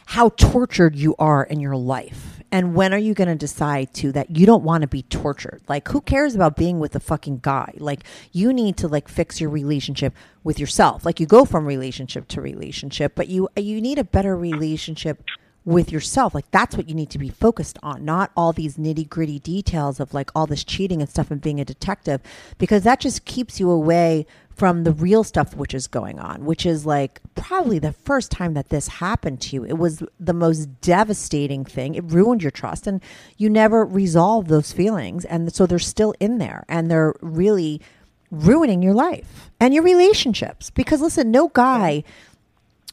how 0.07 0.31
tortured 0.31 0.97
you 0.97 1.15
are 1.21 1.45
in 1.45 1.61
your 1.61 1.77
life. 1.77 2.36
And 2.53 2.75
when 2.75 2.95
are 2.95 2.99
you 2.99 3.13
going 3.13 3.29
to 3.29 3.35
decide 3.35 3.93
to 3.95 4.13
that 4.13 4.37
you 4.37 4.47
don't 4.47 4.63
want 4.63 4.83
to 4.83 4.89
be 4.89 5.03
tortured? 5.03 5.63
Like 5.69 5.89
who 5.89 6.01
cares 6.01 6.35
about 6.35 6.57
being 6.57 6.79
with 6.79 6.95
a 6.95 7.01
fucking 7.01 7.41
guy? 7.43 7.73
Like 7.77 8.05
you 8.33 8.53
need 8.53 8.77
to 8.79 8.89
like 8.89 9.09
fix 9.09 9.41
your 9.41 9.51
relationship 9.51 10.15
with 10.45 10.59
yourself. 10.61 11.05
Like 11.05 11.19
you 11.21 11.27
go 11.27 11.45
from 11.45 11.67
relationship 11.67 12.29
to 12.29 12.41
relationship, 12.41 13.15
but 13.15 13.29
you 13.29 13.49
you 13.57 13.81
need 13.81 13.99
a 13.99 14.05
better 14.05 14.37
relationship 14.37 15.25
with 15.67 15.91
yourself. 15.93 16.35
Like 16.35 16.51
that's 16.53 16.77
what 16.77 16.89
you 16.89 16.95
need 16.95 17.11
to 17.11 17.19
be 17.19 17.29
focused 17.29 17.79
on, 17.83 18.05
not 18.05 18.31
all 18.37 18.53
these 18.53 18.79
nitty 18.79 19.07
gritty 19.07 19.41
details 19.41 20.01
of 20.01 20.15
like 20.15 20.31
all 20.35 20.47
this 20.47 20.65
cheating 20.65 21.03
and 21.03 21.11
stuff 21.11 21.31
and 21.31 21.41
being 21.41 21.61
a 21.61 21.65
detective, 21.65 22.23
because 22.57 22.85
that 22.85 23.01
just 23.01 23.27
keeps 23.27 23.61
you 23.61 23.69
away 23.69 24.27
from 24.55 24.85
the 24.85 24.93
real 24.93 25.23
stuff 25.23 25.55
which 25.55 25.75
is 25.75 25.87
going 25.87 26.19
on, 26.19 26.47
which 26.47 26.65
is 26.65 26.87
like 26.87 27.21
probably 27.35 27.79
the 27.79 27.93
first 27.93 28.31
time 28.31 28.55
that 28.55 28.71
this 28.71 28.89
happened 28.89 29.41
to 29.43 29.57
you. 29.57 29.65
It 29.65 29.77
was 29.77 30.03
the 30.19 30.33
most 30.33 30.81
devastating 30.81 31.65
thing. 31.65 31.95
It 31.95 32.05
ruined 32.05 32.43
your 32.43 32.53
trust 32.53 32.87
and 32.87 33.03
you 33.37 33.51
never 33.51 33.85
resolved 33.85 34.49
those 34.49 34.73
feelings. 34.73 35.27
And 35.27 35.53
so 35.53 35.67
they're 35.67 35.79
still 35.79 36.15
in 36.21 36.39
there 36.39 36.65
and 36.69 36.91
they're 36.91 37.15
really 37.21 37.83
ruining 38.31 38.83
your 38.83 38.95
life 38.95 39.51
and 39.61 39.75
your 39.75 39.83
relationships. 39.83 40.71
Because 40.71 41.03
listen, 41.03 41.31
no 41.31 41.49
guy 41.49 42.03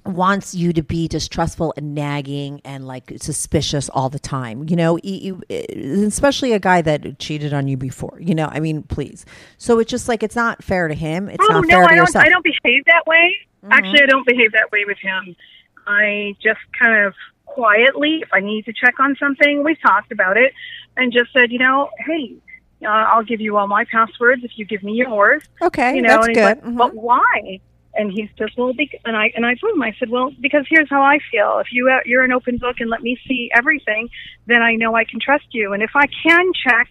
wants 0.06 0.54
you 0.54 0.74
to 0.74 0.84
be 0.84 1.08
distrustful 1.08 1.74
and 1.78 1.96
nagging 1.96 2.60
and 2.66 2.86
like 2.86 3.14
suspicious 3.18 3.90
all 3.90 4.10
the 4.10 4.20
time 4.20 4.68
you 4.68 4.76
know 4.76 4.98
you, 5.04 5.42
especially 5.50 6.52
a 6.52 6.60
guy 6.60 6.82
that 6.82 7.20
cheated 7.20 7.54
on 7.54 7.68
you 7.68 7.78
before 7.78 8.18
you 8.20 8.36
know 8.36 8.48
i 8.52 8.60
mean 8.60 8.84
please 8.84 9.26
so 9.58 9.80
it's 9.80 9.90
just 9.90 10.10
like 10.10 10.22
it's 10.22 10.36
not 10.36 10.62
fair 10.64 10.88
to 10.88 10.94
him 10.94 11.30
it's 11.30 11.44
oh 11.50 11.54
not 11.54 11.64
no, 11.66 11.70
fair 11.70 11.84
I 11.84 11.88
to 11.88 11.96
don't. 11.96 11.98
yourself 11.98 12.26
I 12.26 12.30
don't 12.30 12.44
behave 12.44 12.86
that 12.86 13.06
way. 13.08 13.36
Mm-hmm. 13.64 13.72
Actually, 13.72 14.04
I 14.04 14.06
don't 14.08 14.28
behave 14.28 14.52
that 14.52 14.72
way 14.74 14.84
with 14.86 14.98
him. 14.98 15.36
I 15.88 16.36
just 16.44 16.60
kind 16.78 17.06
of 17.06 17.14
quietly, 17.46 18.20
if 18.22 18.30
I 18.34 18.42
need 18.42 18.66
to 18.66 18.74
check 18.74 19.00
on 19.00 19.16
something, 19.18 19.64
we've 19.64 19.80
talked 19.82 20.12
about 20.12 20.36
it, 20.36 20.52
and 20.98 21.14
just 21.14 21.32
said, 21.32 21.50
you 21.52 21.60
know, 21.60 21.90
hey, 22.06 22.36
uh, 22.84 22.88
I'll 22.90 23.24
give 23.24 23.40
you 23.40 23.56
all 23.58 23.68
my 23.68 23.86
passwords 23.86 24.44
if 24.44 24.52
you 24.58 24.66
give 24.66 24.84
me 24.84 24.94
yours. 24.94 25.44
okay 25.62 25.96
you 25.96 26.02
know, 26.02 26.10
that's 26.10 26.28
good 26.28 26.44
like, 26.44 26.62
Mhm. 26.64 26.78
but 26.78 26.94
why? 26.94 27.60
And 27.96 28.12
he 28.12 28.30
says, 28.38 28.50
well, 28.58 28.74
bec- 28.74 29.00
and 29.06 29.16
I 29.16 29.32
and 29.36 29.46
I 29.46 29.54
told 29.56 29.76
him, 29.76 29.82
I 29.84 29.94
said, 30.00 30.10
well, 30.10 30.32
because 30.42 30.66
here's 30.68 30.90
how 30.90 31.04
I 31.04 31.20
feel. 31.32 31.60
If 31.60 31.68
you 31.72 31.90
uh, 31.90 32.00
you're 32.06 32.24
an 32.24 32.32
open 32.32 32.58
book 32.58 32.78
and 32.80 32.90
let 32.90 33.02
me 33.02 33.18
see 33.28 33.52
everything, 33.56 34.10
then 34.48 34.62
I 34.62 34.76
know 34.76 34.96
I 34.96 35.04
can 35.04 35.20
trust 35.20 35.46
you. 35.52 35.74
And 35.74 35.84
if 35.84 35.92
I 35.96 36.08
can 36.08 36.52
check, 36.54 36.90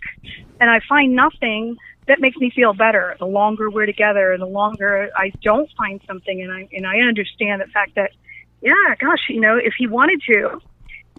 and 0.61 0.71
I 0.71 0.81
find 0.89 1.17
nothing, 1.17 1.77
that 2.07 2.21
makes 2.21 2.37
me 2.37 2.51
feel 2.55 2.73
better. 2.73 3.17
The 3.19 3.27
longer 3.27 3.69
we're 3.69 3.87
together, 3.87 4.33
and 4.33 4.41
the 4.41 4.47
longer 4.47 5.11
I 5.17 5.33
don't 5.43 5.69
find 5.77 6.01
something, 6.07 6.41
and 6.41 6.53
I 6.53 6.69
and 6.73 6.87
I 6.87 7.01
understand 7.01 7.61
the 7.63 7.67
fact 7.67 7.97
that, 7.97 8.13
yeah, 8.61 8.95
gosh, 9.01 9.29
you 9.29 9.41
know, 9.41 9.57
if 9.57 9.75
he 9.77 9.89
wanted 9.89 10.23
to, 10.31 10.61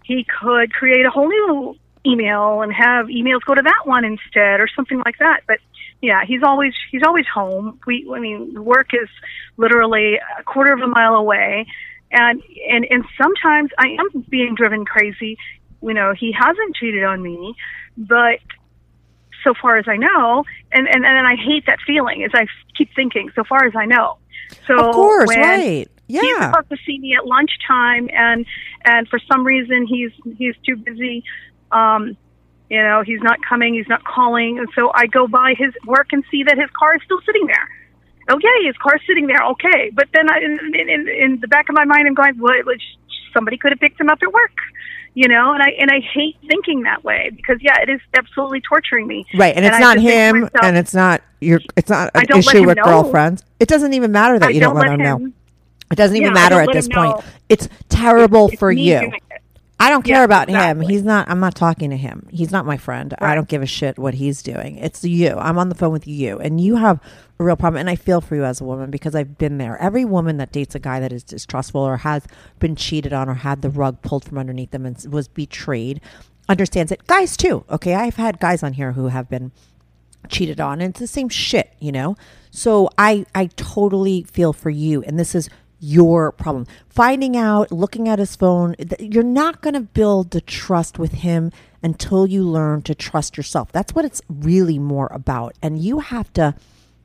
he 0.04 0.26
could 0.42 0.72
create 0.74 1.06
a 1.06 1.10
whole 1.10 1.28
new 1.28 1.78
email 2.06 2.62
and 2.62 2.74
have 2.74 3.08
emails 3.08 3.40
go 3.46 3.56
to 3.56 3.62
that 3.62 3.84
one 3.86 4.04
instead 4.04 4.60
or 4.60 4.68
something 4.76 5.02
like 5.06 5.18
that 5.20 5.42
but 5.48 5.58
yeah 6.04 6.24
he's 6.28 6.44
always 6.44 6.74
he's 6.92 7.02
always 7.04 7.26
home. 7.26 7.80
We 7.88 8.08
i 8.14 8.20
mean 8.20 8.64
work 8.64 8.90
is 8.94 9.10
literally 9.58 10.20
a 10.38 10.44
quarter 10.44 10.74
of 10.74 10.82
a 10.82 10.88
mile 10.88 11.16
away. 11.16 11.66
And 12.12 12.44
and 12.70 12.86
and 12.92 13.04
sometimes 13.20 13.72
i 13.80 13.88
am 13.88 14.22
being 14.30 14.54
driven 14.54 14.86
crazy. 14.86 15.38
You 15.82 15.94
know 15.94 16.14
he 16.14 16.32
hasn't 16.32 16.76
cheated 16.76 17.04
on 17.04 17.24
me 17.24 17.56
but 17.98 18.40
so 19.44 19.54
far 19.62 19.78
as 19.78 19.86
i 19.88 19.98
know 19.98 20.44
and 20.72 20.88
and, 20.88 21.06
and 21.06 21.28
i 21.28 21.36
hate 21.36 21.66
that 21.66 21.80
feeling 21.86 22.24
as 22.24 22.32
i 22.34 22.46
keep 22.78 22.90
thinking 22.96 23.32
so 23.36 23.44
far 23.44 23.66
as 23.66 23.74
i 23.76 23.86
know. 23.86 24.18
So 24.68 24.78
of 24.78 24.94
course 24.94 25.30
right. 25.30 25.88
He's 26.08 26.22
yeah. 26.22 26.52
supposed 26.52 26.70
to 26.70 26.78
see 26.86 27.00
me 27.00 27.16
at 27.16 27.26
lunchtime, 27.26 28.10
and 28.14 28.46
and 28.84 29.08
for 29.08 29.20
some 29.32 29.46
reason 29.46 29.88
he's 29.88 30.12
he's 30.38 30.54
too 30.68 30.76
busy, 30.76 31.24
um, 31.72 32.18
You 32.74 32.82
know, 32.82 33.04
he's 33.06 33.22
not 33.22 33.38
coming, 33.48 33.76
he's 33.76 33.88
not 33.88 34.04
calling, 34.04 34.58
and 34.58 34.68
so 34.74 34.92
I 34.96 35.06
go 35.06 35.28
by 35.28 35.54
his 35.56 35.72
work 35.86 36.08
and 36.12 36.24
see 36.32 36.42
that 36.42 36.58
his 36.58 36.72
car 36.72 36.96
is 36.96 37.04
still 37.06 37.20
sitting 37.24 37.46
there. 37.46 37.70
Okay, 38.32 38.66
his 38.66 38.76
car's 38.82 39.00
sitting 39.06 39.28
there. 39.28 39.44
Okay, 39.52 39.92
but 39.94 40.08
then 40.12 40.28
I, 40.28 40.40
in, 40.40 40.74
in, 40.74 41.08
in, 41.08 41.40
the 41.40 41.48
back 41.48 41.70
of 41.70 41.76
my 41.76 41.86
mind, 41.86 42.08
I'm 42.08 42.16
going, 42.16 42.40
well, 42.40 42.56
somebody 43.32 43.58
could 43.58 43.74
have 43.74 43.80
picked 43.80 44.02
him 44.02 44.10
up 44.10 44.18
at 44.24 44.34
work. 44.34 44.58
You 45.14 45.28
know, 45.28 45.54
and 45.54 45.62
I 45.62 45.70
and 45.80 45.92
I 45.92 46.00
hate 46.00 46.36
thinking 46.48 46.82
that 46.82 47.04
way 47.04 47.30
because 47.36 47.58
yeah, 47.62 47.80
it 47.80 47.90
is 47.90 48.02
absolutely 48.16 48.62
torturing 48.62 49.06
me. 49.06 49.28
Right, 49.36 49.56
and 49.56 49.64
it's 49.64 49.76
I 49.76 49.80
not 49.80 49.98
have 49.98 50.04
to 50.06 50.10
think 50.10 50.18
to 50.18 50.36
him, 50.38 50.42
myself, 50.42 50.64
and 50.64 50.76
it's 50.76 50.94
not 50.96 51.22
your. 51.42 51.60
It's 51.78 51.92
not 51.92 52.10
an 52.16 52.26
don't 52.26 52.40
issue 52.40 52.64
with 52.64 52.78
know. 52.78 52.86
girlfriends. 52.86 53.44
It 53.60 53.68
doesn't 53.68 53.94
even 53.94 54.12
matter 54.12 54.40
that 54.40 54.48
I 54.48 54.50
you 54.50 54.62
don't, 54.62 54.74
let 54.74 54.88
let 54.88 54.94
him 54.94 55.02
know. 55.02 55.18
him- 55.18 55.34
It 55.92 55.96
doesn't 55.96 56.16
even 56.18 56.30
Yeah, 56.30 56.34
matter 56.34 56.60
at 56.60 56.74
this 56.74 56.88
point. 56.88 57.18
know. 57.18 57.24
It's 57.50 57.70
terrible 57.90 58.48
It's 58.48 58.58
for 58.58 58.72
you. 58.72 59.12
I 59.84 59.90
don't 59.90 60.04
care 60.04 60.20
Yeah, 60.20 60.24
about 60.24 60.48
him. 60.48 60.80
He's 60.80 61.04
not. 61.04 61.30
I'm 61.30 61.42
not 61.42 61.56
talking 61.56 61.90
to 61.90 61.98
him. 61.98 62.26
He's 62.32 62.52
not 62.52 62.66
my 62.66 62.78
friend. 62.78 63.14
I 63.20 63.36
don't 63.36 63.50
give 63.50 63.62
a 63.62 63.66
shit 63.66 64.00
what 64.00 64.14
he's 64.14 64.42
doing. 64.42 64.78
It's 64.78 65.04
you. 65.04 65.32
I'm 65.32 65.58
on 65.58 65.68
the 65.68 65.76
phone 65.76 65.92
with 65.92 66.08
you, 66.08 66.40
and 66.40 66.62
you 66.62 66.78
have 66.78 67.02
a 67.38 67.44
real 67.44 67.58
problem. 67.58 67.82
And 67.82 67.90
I 67.90 67.98
feel 67.98 68.22
for 68.22 68.36
you 68.36 68.46
as 68.46 68.62
a 68.62 68.64
woman 68.64 68.92
because 68.92 69.14
I've 69.14 69.38
been 69.38 69.58
there. 69.58 69.78
Every 69.82 70.06
woman 70.06 70.38
that 70.38 70.54
dates 70.54 70.74
a 70.74 70.80
guy 70.80 71.02
that 71.02 71.12
is 71.12 71.22
distrustful 71.22 71.82
or 71.82 71.98
has 71.98 72.24
been 72.60 72.78
cheated 72.78 73.12
on 73.12 73.28
or 73.28 73.34
had 73.34 73.62
the 73.62 73.70
rug 73.70 74.02
pulled 74.02 74.24
from 74.24 74.38
underneath 74.38 74.72
them 74.72 74.86
and 74.86 75.06
was 75.12 75.28
betrayed 75.28 76.00
understands 76.48 76.92
it. 76.92 77.06
Guys 77.08 77.36
too. 77.36 77.66
Okay, 77.70 77.94
I've 77.94 78.16
had 78.16 78.40
guys 78.40 78.64
on 78.64 78.74
here 78.74 78.94
who 78.94 79.08
have 79.08 79.30
been 79.30 79.52
cheated 80.30 80.62
on 80.62 80.80
and 80.80 80.92
it's 80.92 81.02
the 81.02 81.08
same 81.08 81.28
shit 81.28 81.74
you 81.80 81.92
know 81.92 82.16
so 82.50 82.90
i 82.98 83.26
i 83.36 83.48
totally 83.58 84.24
feel 84.24 84.54
for 84.54 84.70
you 84.70 85.04
and 85.04 85.20
this 85.20 85.36
is 85.36 85.50
your 85.84 86.32
problem. 86.32 86.66
Finding 86.88 87.36
out 87.36 87.70
looking 87.70 88.08
at 88.08 88.18
his 88.18 88.38
phone 88.38 88.74
you're 89.00 89.22
not 89.22 89.62
going 89.62 89.74
to 89.74 89.82
build 89.82 90.32
the 90.32 90.40
trust 90.40 90.98
with 90.98 91.12
him 91.12 91.52
until 91.84 92.26
you 92.26 92.42
learn 92.42 92.82
to 92.84 92.96
trust 92.96 93.36
yourself. 93.36 93.70
That's 93.74 93.94
what 93.94 94.06
it's 94.06 94.22
really 94.30 94.80
more 94.80 95.10
about. 95.12 95.56
And 95.62 95.78
you 95.78 96.00
have 96.00 96.32
to 96.34 96.56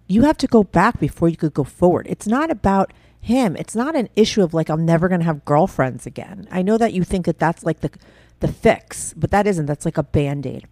you 0.07 0.23
have 0.23 0.39
to 0.39 0.47
go 0.47 0.63
back 0.63 1.01
before 1.01 1.29
you 1.29 1.37
could 1.37 1.55
go 1.55 1.65
forward. 1.65 2.07
It's 2.09 2.29
not 2.29 2.53
about 2.53 2.93
him. 3.21 3.57
It's 3.57 3.75
not 3.75 3.97
an 3.97 4.09
issue 4.15 4.45
of 4.45 4.55
like 4.55 4.71
i'm 4.71 4.87
never 4.87 5.09
going 5.09 5.21
to 5.21 5.27
have 5.27 5.45
girlfriends 5.45 6.07
again. 6.07 6.47
I 6.53 6.63
know 6.63 6.79
that 6.79 6.93
you 6.93 7.03
think 7.03 7.27
that 7.27 7.41
that's 7.41 7.65
like 7.65 7.81
the 7.81 7.91
the 8.39 8.47
fix 8.47 9.13
but 9.15 9.33
that 9.33 9.49
isn't. 9.49 9.67
That's 9.67 9.87
like 9.87 9.99
a 9.99 10.05
band-aid. 10.05 10.69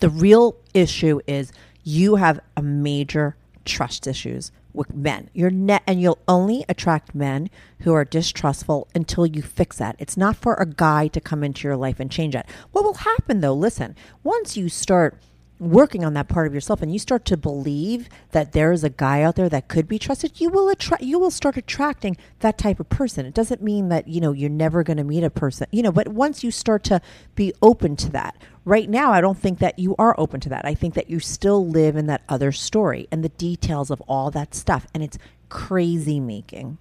The 0.00 0.10
real 0.10 0.56
issue 0.74 1.20
is 1.28 1.52
you 1.84 2.16
have 2.16 2.40
a 2.56 2.62
major 2.62 3.36
trust 3.64 4.08
issues 4.08 4.50
with 4.74 4.94
men. 4.94 5.30
You're 5.32 5.50
net 5.50 5.82
and 5.86 6.00
you'll 6.00 6.18
only 6.28 6.64
attract 6.68 7.14
men 7.14 7.48
who 7.80 7.94
are 7.94 8.04
distrustful 8.04 8.88
until 8.94 9.26
you 9.26 9.40
fix 9.42 9.78
that. 9.78 9.96
It's 9.98 10.16
not 10.16 10.36
for 10.36 10.54
a 10.54 10.66
guy 10.66 11.08
to 11.08 11.20
come 11.20 11.44
into 11.44 11.66
your 11.66 11.76
life 11.76 12.00
and 12.00 12.10
change 12.10 12.34
that. 12.34 12.48
What 12.72 12.84
will 12.84 12.94
happen 12.94 13.40
though, 13.40 13.54
listen, 13.54 13.94
once 14.22 14.56
you 14.56 14.68
start 14.68 15.18
working 15.58 16.04
on 16.04 16.14
that 16.14 16.28
part 16.28 16.46
of 16.46 16.54
yourself 16.54 16.82
and 16.82 16.92
you 16.92 16.98
start 16.98 17.24
to 17.24 17.36
believe 17.36 18.08
that 18.32 18.52
there 18.52 18.72
is 18.72 18.82
a 18.82 18.90
guy 18.90 19.22
out 19.22 19.36
there 19.36 19.48
that 19.48 19.68
could 19.68 19.86
be 19.86 19.98
trusted 19.98 20.40
you 20.40 20.50
will 20.50 20.68
attract 20.68 21.02
you 21.02 21.18
will 21.18 21.30
start 21.30 21.56
attracting 21.56 22.16
that 22.40 22.58
type 22.58 22.80
of 22.80 22.88
person. 22.88 23.24
It 23.24 23.34
doesn't 23.34 23.62
mean 23.62 23.88
that 23.88 24.08
you 24.08 24.20
know 24.20 24.32
you're 24.32 24.50
never 24.50 24.82
going 24.82 24.96
to 24.96 25.04
meet 25.04 25.24
a 25.24 25.30
person 25.30 25.66
you 25.70 25.82
know 25.82 25.92
but 25.92 26.08
once 26.08 26.42
you 26.42 26.50
start 26.50 26.82
to 26.84 27.00
be 27.34 27.52
open 27.62 27.96
to 27.96 28.10
that 28.10 28.36
right 28.64 28.88
now 28.88 29.12
i 29.12 29.20
don't 29.20 29.38
think 29.38 29.58
that 29.58 29.78
you 29.78 29.94
are 29.98 30.14
open 30.18 30.40
to 30.40 30.48
that. 30.48 30.64
I 30.64 30.74
think 30.74 30.94
that 30.94 31.10
you 31.10 31.20
still 31.20 31.66
live 31.66 31.96
in 31.96 32.06
that 32.06 32.22
other 32.28 32.52
story 32.52 33.06
and 33.10 33.22
the 33.22 33.28
details 33.28 33.90
of 33.90 34.00
all 34.02 34.30
that 34.32 34.54
stuff 34.54 34.86
and 34.92 35.02
it's 35.02 35.18
crazy 35.48 36.18
making 36.20 36.78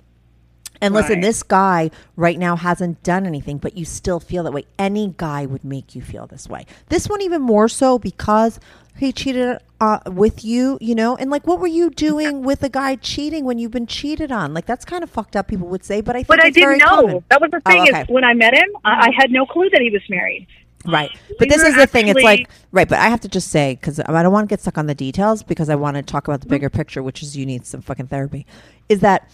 and 0.82 0.94
listen, 0.94 1.14
Right. 1.16 1.22
this 1.22 1.44
guy 1.44 1.92
right 2.16 2.38
now 2.38 2.56
hasn't 2.56 3.02
done 3.04 3.26
anything, 3.26 3.58
but 3.58 3.78
you 3.78 3.86
still 3.86 4.20
feel 4.20 4.44
that 4.44 4.52
way. 4.54 4.66
Any 4.78 5.14
guy 5.18 5.46
would 5.46 5.64
make 5.64 5.96
you 5.96 6.02
feel 6.02 6.28
this 6.28 6.48
way. 6.50 6.66
This 6.90 7.08
one 7.08 7.22
even 7.22 7.42
more 7.42 7.68
so 7.70 7.98
because 8.00 8.60
he 8.98 9.12
cheated 9.12 9.58
uh, 9.82 10.00
with 10.06 10.44
you, 10.46 10.78
you 10.82 10.94
know. 10.96 11.16
And 11.16 11.32
like, 11.32 11.48
what 11.48 11.60
were 11.60 11.68
you 11.68 11.90
doing 11.90 12.44
with 12.44 12.64
a 12.64 12.70
guy 12.70 12.96
cheating 12.96 13.44
when 13.46 13.58
you've 13.58 13.72
been 13.72 13.88
cheated 13.88 14.32
on? 14.32 14.54
Like, 14.54 14.66
that's 14.66 14.86
kind 14.86 15.04
of 15.04 15.10
fucked 15.10 15.36
up. 15.36 15.48
People 15.48 15.68
would 15.70 15.84
say, 15.84 16.02
but 16.02 16.16
I 16.16 16.20
think 16.20 16.28
But 16.28 16.44
I 16.44 16.50
didn't 16.50 16.78
know. 16.80 16.86
common. 16.86 17.24
That 17.30 17.42
was 17.42 17.52
the 17.52 17.62
Oh, 17.66 17.70
thing 17.72 17.82
okay. 17.90 18.02
is 18.02 18.08
when 18.10 18.24
I 18.24 18.34
met 18.34 18.54
him, 18.54 18.68
I, 18.86 19.08
I 19.08 19.12
had 19.18 19.32
no 19.32 19.46
clue 19.46 19.70
that 19.72 19.82
he 19.82 19.90
was 19.90 20.02
married. 20.10 20.48
Right. 20.86 21.10
We 21.30 21.36
But 21.40 21.50
this 21.50 21.64
were 21.64 21.70
is 21.70 21.76
the 21.76 21.88
thing. 21.88 22.08
It's 22.10 22.22
like, 22.22 22.50
right. 22.72 22.88
But 22.88 23.00
I 23.00 23.08
have 23.10 23.22
to 23.22 23.28
just 23.30 23.50
say, 23.50 23.76
because 23.80 24.00
I 24.00 24.22
don't 24.22 24.32
want 24.34 24.48
to 24.48 24.54
get 24.54 24.62
stuck 24.62 24.78
on 24.78 24.86
the 24.88 24.96
details 24.96 25.42
because 25.44 25.70
I 25.70 25.76
want 25.76 25.96
to 25.98 26.04
talk 26.04 26.28
about 26.28 26.42
the 26.42 26.48
bigger 26.48 26.70
picture, 26.70 27.02
which 27.02 27.24
is 27.24 27.36
you 27.38 27.46
need 27.46 27.66
some 27.66 27.82
fucking 27.82 28.08
therapy. 28.08 28.46
Is 28.90 29.00
that 29.00 29.30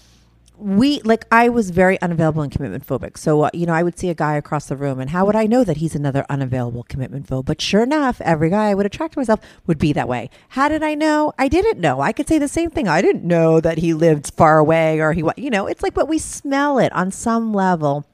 we, 0.59 1.01
like, 1.01 1.25
I 1.31 1.47
was 1.49 1.69
very 1.69 1.99
unavailable 2.01 2.41
and 2.41 2.51
commitment 2.51 2.85
phobic. 2.85 3.17
So, 3.17 3.43
uh, 3.43 3.49
you 3.53 3.65
know, 3.65 3.73
I 3.73 3.81
would 3.81 3.97
see 3.97 4.09
a 4.09 4.13
guy 4.13 4.35
across 4.35 4.67
the 4.67 4.75
room, 4.75 4.99
and 4.99 5.09
how 5.09 5.25
would 5.25 5.35
I 5.35 5.45
know 5.45 5.63
that 5.63 5.77
he's 5.77 5.95
another 5.95 6.25
unavailable 6.29 6.83
commitment 6.83 7.27
phobe? 7.27 7.45
But 7.45 7.61
sure 7.61 7.83
enough, 7.83 8.19
every 8.21 8.49
guy 8.49 8.69
I 8.69 8.73
would 8.73 8.85
attract 8.85 9.13
to 9.13 9.19
myself 9.19 9.39
would 9.67 9.77
be 9.77 9.93
that 9.93 10.07
way. 10.09 10.29
How 10.49 10.67
did 10.67 10.83
I 10.83 10.95
know? 10.95 11.31
I 11.39 11.47
didn't 11.47 11.79
know. 11.79 12.01
I 12.01 12.11
could 12.11 12.27
say 12.27 12.37
the 12.37 12.47
same 12.49 12.69
thing. 12.69 12.87
I 12.87 13.01
didn't 13.01 13.23
know 13.23 13.61
that 13.61 13.77
he 13.77 13.93
lived 13.93 14.33
far 14.35 14.59
away 14.59 14.99
or 14.99 15.13
he, 15.13 15.23
you 15.37 15.49
know, 15.49 15.65
it's 15.65 15.81
like, 15.81 15.93
but 15.93 16.07
we 16.09 16.19
smell 16.19 16.77
it 16.77 16.91
on 16.91 17.09
some 17.11 17.53
level 17.53 18.05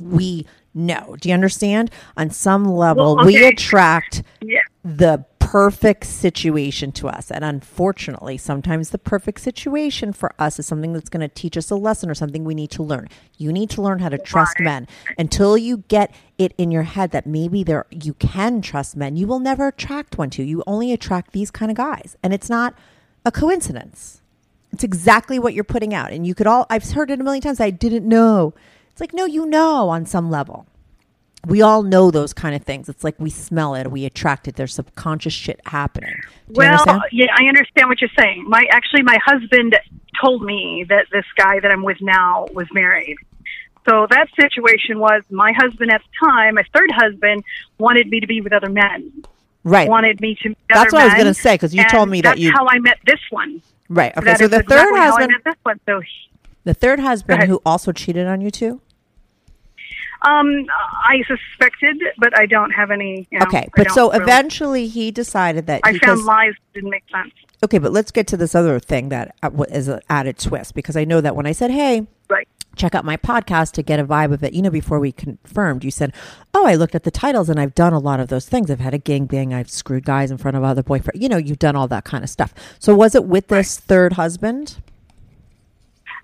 we 0.00 0.46
know. 0.74 1.16
Do 1.20 1.28
you 1.28 1.34
understand? 1.34 1.90
On 2.16 2.30
some 2.30 2.64
level, 2.64 3.16
Well, 3.16 3.26
we 3.26 3.44
attract 3.44 4.22
Yeah. 4.42 4.60
the 4.84 5.24
perfect 5.54 6.04
situation 6.04 6.90
to 6.90 7.06
us. 7.06 7.30
And 7.30 7.44
unfortunately, 7.44 8.36
sometimes 8.36 8.90
the 8.90 8.98
perfect 8.98 9.40
situation 9.40 10.12
for 10.12 10.34
us 10.36 10.58
is 10.58 10.66
something 10.66 10.92
that's 10.92 11.08
going 11.08 11.20
to 11.20 11.32
teach 11.32 11.56
us 11.56 11.70
a 11.70 11.76
lesson 11.76 12.10
or 12.10 12.14
something 12.16 12.42
we 12.42 12.56
need 12.56 12.72
to 12.72 12.82
learn. 12.82 13.08
You 13.38 13.52
need 13.52 13.70
to 13.70 13.80
learn 13.80 14.00
how 14.00 14.08
to 14.08 14.18
trust 14.18 14.58
men. 14.58 14.88
Until 15.16 15.56
you 15.56 15.84
get 15.86 16.12
it 16.38 16.54
in 16.58 16.72
your 16.72 16.82
head 16.82 17.12
that 17.12 17.24
maybe 17.24 17.62
there 17.62 17.86
you 17.88 18.14
can 18.14 18.62
trust 18.62 18.96
men, 18.96 19.14
you 19.14 19.28
will 19.28 19.38
never 19.38 19.68
attract 19.68 20.18
one 20.18 20.28
to. 20.30 20.42
You 20.42 20.64
only 20.66 20.90
attract 20.90 21.30
these 21.30 21.52
kind 21.52 21.70
of 21.70 21.76
guys. 21.76 22.16
And 22.20 22.34
it's 22.34 22.50
not 22.50 22.76
a 23.24 23.30
coincidence. 23.30 24.22
It's 24.72 24.82
exactly 24.82 25.38
what 25.38 25.54
you're 25.54 25.62
putting 25.62 25.94
out. 25.94 26.10
And 26.10 26.26
you 26.26 26.34
could 26.34 26.48
all, 26.48 26.66
I've 26.68 26.82
heard 26.82 27.12
it 27.12 27.20
a 27.20 27.22
million 27.22 27.42
times. 27.42 27.60
I 27.60 27.70
didn't 27.70 28.08
know. 28.08 28.54
It's 28.90 29.00
like, 29.00 29.14
no, 29.14 29.24
you 29.24 29.46
know 29.46 29.88
on 29.88 30.04
some 30.04 30.32
level. 30.32 30.66
We 31.46 31.62
all 31.62 31.82
know 31.82 32.10
those 32.10 32.32
kind 32.32 32.54
of 32.54 32.62
things. 32.62 32.88
It's 32.88 33.04
like 33.04 33.14
we 33.18 33.30
smell 33.30 33.74
it, 33.74 33.90
we 33.90 34.04
attract 34.04 34.48
it. 34.48 34.56
There's 34.56 34.74
subconscious 34.74 35.32
shit 35.32 35.60
happening. 35.66 36.14
Do 36.48 36.54
well, 36.56 36.72
understand? 36.80 37.02
yeah, 37.12 37.26
I 37.36 37.44
understand 37.46 37.88
what 37.88 38.00
you're 38.00 38.10
saying. 38.18 38.44
My 38.48 38.64
actually, 38.70 39.02
my 39.02 39.18
husband 39.24 39.76
told 40.22 40.42
me 40.42 40.84
that 40.88 41.06
this 41.12 41.24
guy 41.36 41.60
that 41.60 41.70
I'm 41.70 41.82
with 41.82 42.00
now 42.00 42.46
was 42.52 42.66
married. 42.72 43.16
So 43.88 44.06
that 44.10 44.28
situation 44.40 44.98
was 44.98 45.22
my 45.30 45.52
husband 45.52 45.90
at 45.90 46.00
the 46.00 46.26
time, 46.26 46.54
my 46.54 46.64
third 46.74 46.90
husband, 46.92 47.44
wanted 47.78 48.08
me 48.08 48.20
to 48.20 48.26
be 48.26 48.40
with 48.40 48.52
other 48.52 48.70
men. 48.70 49.12
Right. 49.62 49.88
Wanted 49.88 50.20
me 50.20 50.36
to. 50.42 50.50
Meet 50.50 50.58
That's 50.68 50.80
other 50.80 50.90
what 50.92 51.02
I 51.02 51.04
was 51.06 51.14
gonna 51.14 51.34
say, 51.34 51.58
'cause 51.58 51.74
you 51.74 51.84
told 51.88 52.08
me 52.08 52.20
that 52.22 52.38
you- 52.38 52.52
how 52.52 52.66
I 52.66 52.78
met 52.78 52.98
this 53.06 53.20
one. 53.30 53.60
Right. 53.88 54.16
Okay. 54.16 54.34
So 54.36 54.48
the 54.48 54.62
third 54.62 54.78
how 54.78 54.94
I 54.94 55.00
husband, 55.06 55.32
met 55.32 55.44
this 55.44 55.60
one. 55.62 55.80
So, 55.86 56.00
he- 56.00 56.30
the 56.64 56.74
third 56.74 57.00
husband 57.00 57.44
who 57.44 57.60
also 57.66 57.92
cheated 57.92 58.26
on 58.26 58.40
you 58.40 58.50
too. 58.50 58.80
Um, 60.24 60.64
I 61.06 61.22
suspected, 61.26 62.02
but 62.18 62.36
I 62.38 62.46
don't 62.46 62.70
have 62.70 62.90
any. 62.90 63.26
You 63.30 63.38
know, 63.40 63.46
Okay. 63.46 63.68
But 63.76 63.90
so 63.92 64.10
really- 64.10 64.22
eventually 64.24 64.86
he 64.88 65.10
decided 65.10 65.66
that 65.66 65.80
I 65.84 65.98
found 65.98 66.24
lies 66.24 66.54
didn't 66.74 66.90
make 66.90 67.04
sense. 67.12 67.32
okay, 67.64 67.78
but 67.78 67.92
let's 67.92 68.10
get 68.10 68.26
to 68.28 68.36
this 68.36 68.54
other 68.54 68.78
thing 68.80 69.08
that 69.10 69.34
uh, 69.42 69.50
is 69.70 69.88
an 69.88 70.00
added 70.10 70.38
twist 70.38 70.74
because 70.74 70.96
I 70.96 71.04
know 71.04 71.20
that 71.20 71.36
when 71.36 71.46
I 71.46 71.52
said, 71.52 71.70
"Hey, 71.70 72.06
Right. 72.28 72.48
check 72.76 72.94
out 72.94 73.04
my 73.04 73.16
podcast 73.16 73.72
to 73.72 73.82
get 73.82 74.00
a 74.00 74.04
vibe 74.04 74.32
of 74.32 74.42
it," 74.42 74.52
you 74.54 74.62
know, 74.62 74.70
before 74.70 74.98
we 74.98 75.12
confirmed, 75.12 75.84
you 75.84 75.90
said, 75.90 76.12
"Oh, 76.52 76.66
I 76.66 76.74
looked 76.74 76.94
at 76.94 77.04
the 77.04 77.10
titles 77.10 77.48
and 77.48 77.60
I've 77.60 77.74
done 77.74 77.92
a 77.92 77.98
lot 77.98 78.18
of 78.20 78.28
those 78.28 78.46
things. 78.48 78.70
I've 78.70 78.80
had 78.80 78.94
a 78.94 78.98
gangbang. 78.98 79.54
I've 79.54 79.70
screwed 79.70 80.04
guys 80.04 80.30
in 80.30 80.38
front 80.38 80.56
of 80.56 80.64
other 80.64 80.82
boyfriends. 80.82 81.20
You 81.20 81.28
know, 81.28 81.36
you've 81.36 81.58
done 81.58 81.76
all 81.76 81.88
that 81.88 82.04
kind 82.04 82.24
of 82.24 82.30
stuff." 82.30 82.52
So 82.78 82.94
was 82.94 83.14
it 83.14 83.24
with 83.24 83.48
this 83.48 83.78
third 83.78 84.14
husband? 84.14 84.76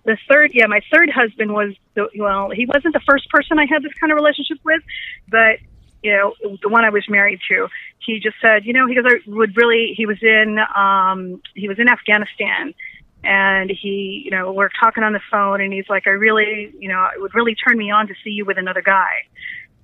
The 0.04 0.16
third 0.28 0.50
yeah 0.54 0.66
my 0.66 0.80
third 0.92 1.10
husband 1.10 1.52
was 1.52 1.74
the, 1.94 2.08
well 2.16 2.50
he 2.50 2.66
wasn't 2.66 2.92
the 2.92 3.00
first 3.08 3.28
person 3.30 3.58
i 3.58 3.66
had 3.66 3.82
this 3.82 3.92
kind 4.00 4.12
of 4.12 4.16
relationship 4.16 4.58
with 4.64 4.82
but 5.28 5.58
you 6.02 6.12
know 6.12 6.34
the 6.62 6.68
one 6.68 6.84
i 6.84 6.90
was 6.90 7.04
married 7.08 7.40
to 7.48 7.68
he 8.04 8.18
just 8.20 8.36
said 8.40 8.64
you 8.64 8.72
know 8.72 8.86
he 8.86 8.94
goes 8.94 9.04
i 9.06 9.18
would 9.26 9.56
really 9.56 9.92
he 9.96 10.06
was 10.06 10.18
in 10.22 10.58
um 10.74 11.40
he 11.54 11.68
was 11.68 11.78
in 11.78 11.88
afghanistan 11.88 12.74
and 13.22 13.70
he 13.70 14.22
you 14.24 14.30
know 14.30 14.52
we're 14.52 14.70
talking 14.80 15.02
on 15.02 15.12
the 15.12 15.20
phone 15.30 15.60
and 15.60 15.72
he's 15.72 15.88
like 15.88 16.06
i 16.06 16.10
really 16.10 16.72
you 16.78 16.88
know 16.88 17.06
it 17.14 17.20
would 17.20 17.34
really 17.34 17.54
turn 17.54 17.76
me 17.76 17.90
on 17.90 18.06
to 18.06 18.14
see 18.24 18.30
you 18.30 18.44
with 18.44 18.58
another 18.58 18.82
guy. 18.82 19.12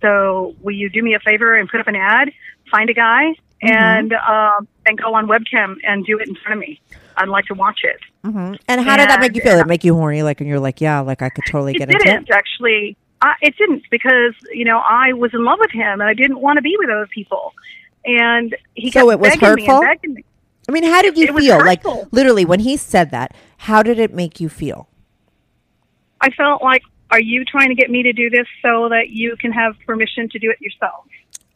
So 0.03 0.55
will 0.61 0.75
you 0.75 0.91
do 0.91 1.03
me 1.03 1.14
a 1.14 1.21
favor 1.21 1.55
and 1.55 1.69
put 1.69 1.81
up 1.81 1.89
an 1.89 1.97
ad 1.97 2.31
find 2.71 2.91
a 2.91 2.95
guy 2.95 3.35
and 3.62 4.12
um 4.12 4.69
and 4.85 4.99
go 4.99 5.14
on 5.14 5.27
webcam 5.27 5.77
and 5.85 6.05
do 6.05 6.19
it 6.19 6.29
in 6.29 6.35
front 6.35 6.55
of 6.55 6.61
me 6.61 6.81
i'd 7.17 7.29
like 7.29 7.45
to 7.47 7.55
watch 7.55 7.81
it 7.85 8.01
Mm-hmm. 8.27 8.55
And 8.67 8.81
how 8.81 8.97
did 8.97 9.09
that 9.09 9.21
make 9.21 9.37
you 9.37 9.43
feel? 9.43 9.53
Did 9.53 9.61
it 9.61 9.67
make 9.69 9.85
you 9.85 9.95
horny? 9.95 10.25
Like, 10.25 10.41
and 10.41 10.51
you're 10.51 10.59
like, 10.59 10.81
yeah, 10.81 10.99
like 10.99 11.23
I 11.23 11.29
could 11.29 11.45
totally 11.47 11.75
get 11.75 11.89
into 11.89 12.09
it. 12.09 12.29
actually. 12.31 12.97
I, 13.23 13.35
it 13.41 13.57
didn't 13.57 13.85
because 13.89 14.35
you 14.53 14.64
know 14.64 14.79
I 14.79 15.12
was 15.12 15.33
in 15.33 15.45
love 15.45 15.59
with 15.61 15.71
him 15.71 16.01
and 16.01 16.03
I 16.03 16.12
didn't 16.12 16.41
want 16.41 16.57
to 16.57 16.62
be 16.62 16.75
with 16.77 16.91
other 16.91 17.07
people, 17.07 17.53
and 18.05 18.57
he 18.75 18.91
So 18.91 19.11
it 19.11 19.21
was 19.21 19.35
hurtful? 19.37 19.81
and. 20.03 20.25
I 20.69 20.73
mean, 20.73 20.83
how 20.83 21.01
did 21.01 21.17
you 21.17 21.29
It 21.29 21.35
feel? 21.37 21.59
Like, 21.59 21.85
literally, 22.11 22.45
when 22.45 22.59
he 22.59 22.77
said 22.77 23.12
that, 23.12 23.33
how 23.59 23.85
did 23.85 24.01
it 24.01 24.12
make 24.12 24.41
you 24.41 24.49
feel? 24.49 24.89
I 26.21 26.31
felt 26.31 26.61
like, 26.61 26.83
are 27.12 27.21
you 27.21 27.45
trying 27.45 27.69
to 27.69 27.77
get 27.77 27.89
me 27.89 28.03
to 28.03 28.12
do 28.12 28.29
this 28.29 28.49
so 28.62 28.89
that 28.89 29.11
you 29.11 29.37
can 29.37 29.53
have 29.53 29.77
permission 29.87 30.29
to 30.31 30.41
do 30.41 30.51
it 30.51 30.61
yourself? 30.61 31.05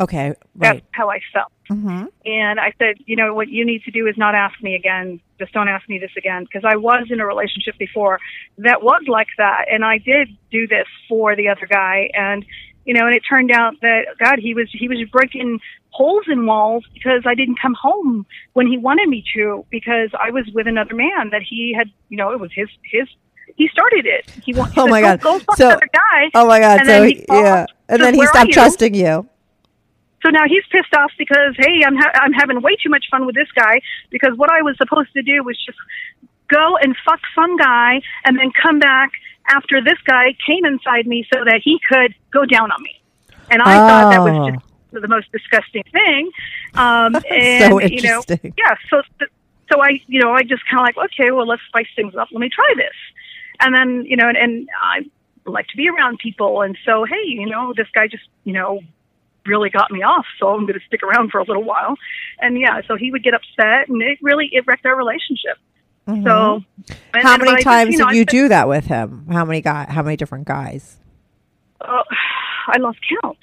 Okay, 0.01 0.35
That's 0.57 0.81
how 0.93 1.11
I 1.11 1.21
felt. 1.33 1.53
Mm-hmm. 1.71 2.07
And 2.25 2.59
I 2.59 2.73
said, 2.79 2.97
you 3.05 3.17
know, 3.17 3.35
what 3.35 3.49
you 3.49 3.65
need 3.67 3.83
to 3.85 3.91
do 3.91 4.07
is 4.07 4.17
not 4.17 4.35
ask 4.35 4.61
me 4.63 4.75
again. 4.75 5.21
Just 5.39 5.53
don't 5.53 5.69
ask 5.69 5.89
me 5.89 5.99
this 5.99 6.11
again. 6.17 6.45
Because 6.45 6.65
I 6.65 6.77
was 6.77 7.07
in 7.11 7.21
a 7.21 7.27
relationship 7.27 7.77
before 7.79 8.19
that 8.59 8.83
was 8.83 9.03
like 9.09 9.29
that. 9.39 9.67
And 9.71 9.85
I 9.85 9.99
did 9.99 10.29
do 10.51 10.67
this 10.67 10.87
for 11.09 11.37
the 11.37 11.49
other 11.49 11.67
guy. 11.69 12.11
And, 12.15 12.45
you 12.87 12.95
know, 12.95 13.07
and 13.07 13.15
it 13.15 13.23
turned 13.29 13.51
out 13.51 13.75
that, 13.83 14.07
God, 14.19 14.39
he 14.39 14.55
was, 14.55 14.69
he 14.73 14.89
was 14.89 14.99
breaking 15.13 15.61
holes 15.91 16.25
in 16.29 16.47
walls 16.47 16.85
because 16.95 17.23
I 17.27 17.35
didn't 17.35 17.59
come 17.61 17.75
home 17.75 18.25
when 18.55 18.67
he 18.67 18.79
wanted 18.79 19.09
me 19.09 19.23
to 19.35 19.65
because 19.71 20.09
I 20.19 20.31
was 20.31 20.47
with 20.55 20.67
another 20.67 20.95
man 20.95 21.31
that 21.31 21.43
he 21.49 21.75
had, 21.77 21.89
you 22.09 22.17
know, 22.17 22.33
it 22.33 22.41
was 22.41 22.51
his, 22.55 22.69
his, 22.83 23.07
he 23.57 23.69
started 23.69 24.07
it. 24.07 24.31
He, 24.45 24.55
wa- 24.55 24.65
he 24.65 24.81
Oh 24.81 24.85
said, 24.87 24.91
my 24.91 25.01
"Go- 25.03 25.07
God. 25.17 25.21
Go, 25.21 25.39
fuck 25.41 25.57
So-. 25.59 25.79
Oh 26.35 26.47
my 26.47 26.61
God! 26.61 26.81
And 26.81 26.87
so 26.89 26.93
then 26.93 27.09
he- 27.09 27.25
yeah, 27.29 27.67
and 27.89 28.01
then 28.01 28.15
he 28.15 28.21
"Where 28.21 28.29
are 28.29 28.33
stopped 28.33 28.47
you?" 28.49 28.53
trusting 28.55 28.95
you. 28.95 29.29
So 30.23 30.29
now 30.31 30.45
he's 30.47 30.65
pissed 30.71 30.95
off 30.95 31.13
because 31.19 31.55
hey, 31.57 31.83
I'm 31.87 31.97
ha- 31.97 32.13
I'm 32.15 32.33
having 32.33 32.61
way 32.61 32.77
too 32.83 32.91
much 32.91 33.07
fun 33.11 33.27
with 33.27 33.35
this 33.35 33.51
guy 33.55 33.81
because 34.11 34.37
what 34.37 34.51
I 34.51 34.63
was 34.63 34.77
supposed 34.77 35.13
to 35.15 35.23
do 35.23 35.43
was 35.43 35.57
just 35.65 35.79
go 36.49 36.77
and 36.77 36.95
fuck 37.05 37.21
some 37.35 37.57
guy 37.57 38.03
and 38.25 38.39
then 38.39 38.51
come 38.63 38.79
back 38.79 39.13
after 39.49 39.81
this 39.83 39.99
guy 40.05 40.37
came 40.47 40.65
inside 40.65 41.07
me 41.07 41.27
so 41.33 41.43
that 41.45 41.61
he 41.65 41.79
could 41.89 42.15
go 42.33 42.45
down 42.45 42.71
on 42.71 42.83
me. 42.83 43.01
And 43.51 43.63
I 43.63 43.79
thought 43.87 44.11
that 44.11 44.21
Oh. 44.21 44.25
was 44.25 44.53
just 44.93 45.03
the 45.03 45.09
most 45.09 45.31
disgusting 45.33 45.85
thing. 45.93 46.31
Um, 46.75 47.15
and 47.31 47.71
So 47.73 47.81
you 47.81 48.03
know, 48.03 48.23
yeah. 48.29 48.75
So 48.91 49.03
so 49.73 49.81
I 49.83 50.01
you 50.07 50.21
know 50.21 50.33
I 50.33 50.43
just 50.43 50.63
kind 50.69 50.81
of 50.81 50.85
like 50.97 51.11
okay, 51.13 51.31
well 51.31 51.47
let's 51.47 51.63
spice 51.69 51.89
things 51.97 52.15
up. 52.15 52.29
Let 52.31 52.41
me 52.41 52.51
try 52.51 52.75
this. 52.77 52.95
And 53.61 53.75
then 53.75 54.05
you 54.07 54.17
know, 54.17 54.29
and, 54.29 54.37
and 54.37 54.69
I 54.83 55.01
like 55.47 55.67
to 55.69 55.77
be 55.77 55.89
around 55.89 56.19
people, 56.19 56.61
and 56.63 56.77
so 56.85 57.05
hey, 57.05 57.25
you 57.25 57.47
know, 57.47 57.73
this 57.77 57.89
guy 57.95 58.07
just 58.07 58.25
you 58.45 58.53
know 58.53 58.81
really 59.47 59.71
got 59.71 59.91
me 59.91 60.03
off, 60.03 60.27
so 60.39 60.49
I'm 60.49 60.67
going 60.67 60.79
to 60.79 60.87
stick 60.87 61.03
around 61.03 61.31
for 61.31 61.39
a 61.39 61.45
little 61.45 61.65
while. 61.65 61.97
And 62.41 62.59
yeah, 62.59 62.81
so 62.87 62.97
he 62.97 63.11
would 63.11 63.23
get 63.23 63.35
upset, 63.35 63.89
and 63.89 64.01
it 64.03 64.19
really 64.23 64.49
it 64.53 64.65
wrecked 64.67 64.87
our 64.87 64.97
relationship. 64.97 65.57
So 66.07 66.13
Mm-hmm. 66.15 66.95
How 67.21 67.35
and- 67.35 67.43
I 67.43 67.45
many 67.45 67.51
just, 67.57 67.65
times 67.65 67.99
know, 67.99 68.07
did 68.09 68.17
you 68.17 68.25
do 68.25 68.49
that 68.49 68.69
with 68.69 68.87
him? 68.87 69.27
How 69.31 69.45
many 69.45 69.61
guy? 69.61 69.87
How 69.89 70.03
many 70.03 70.17
different 70.17 70.47
guys? 70.47 70.97
Uh, 71.81 72.03
I 72.69 72.79
lost 72.79 72.99
count. 73.23 73.39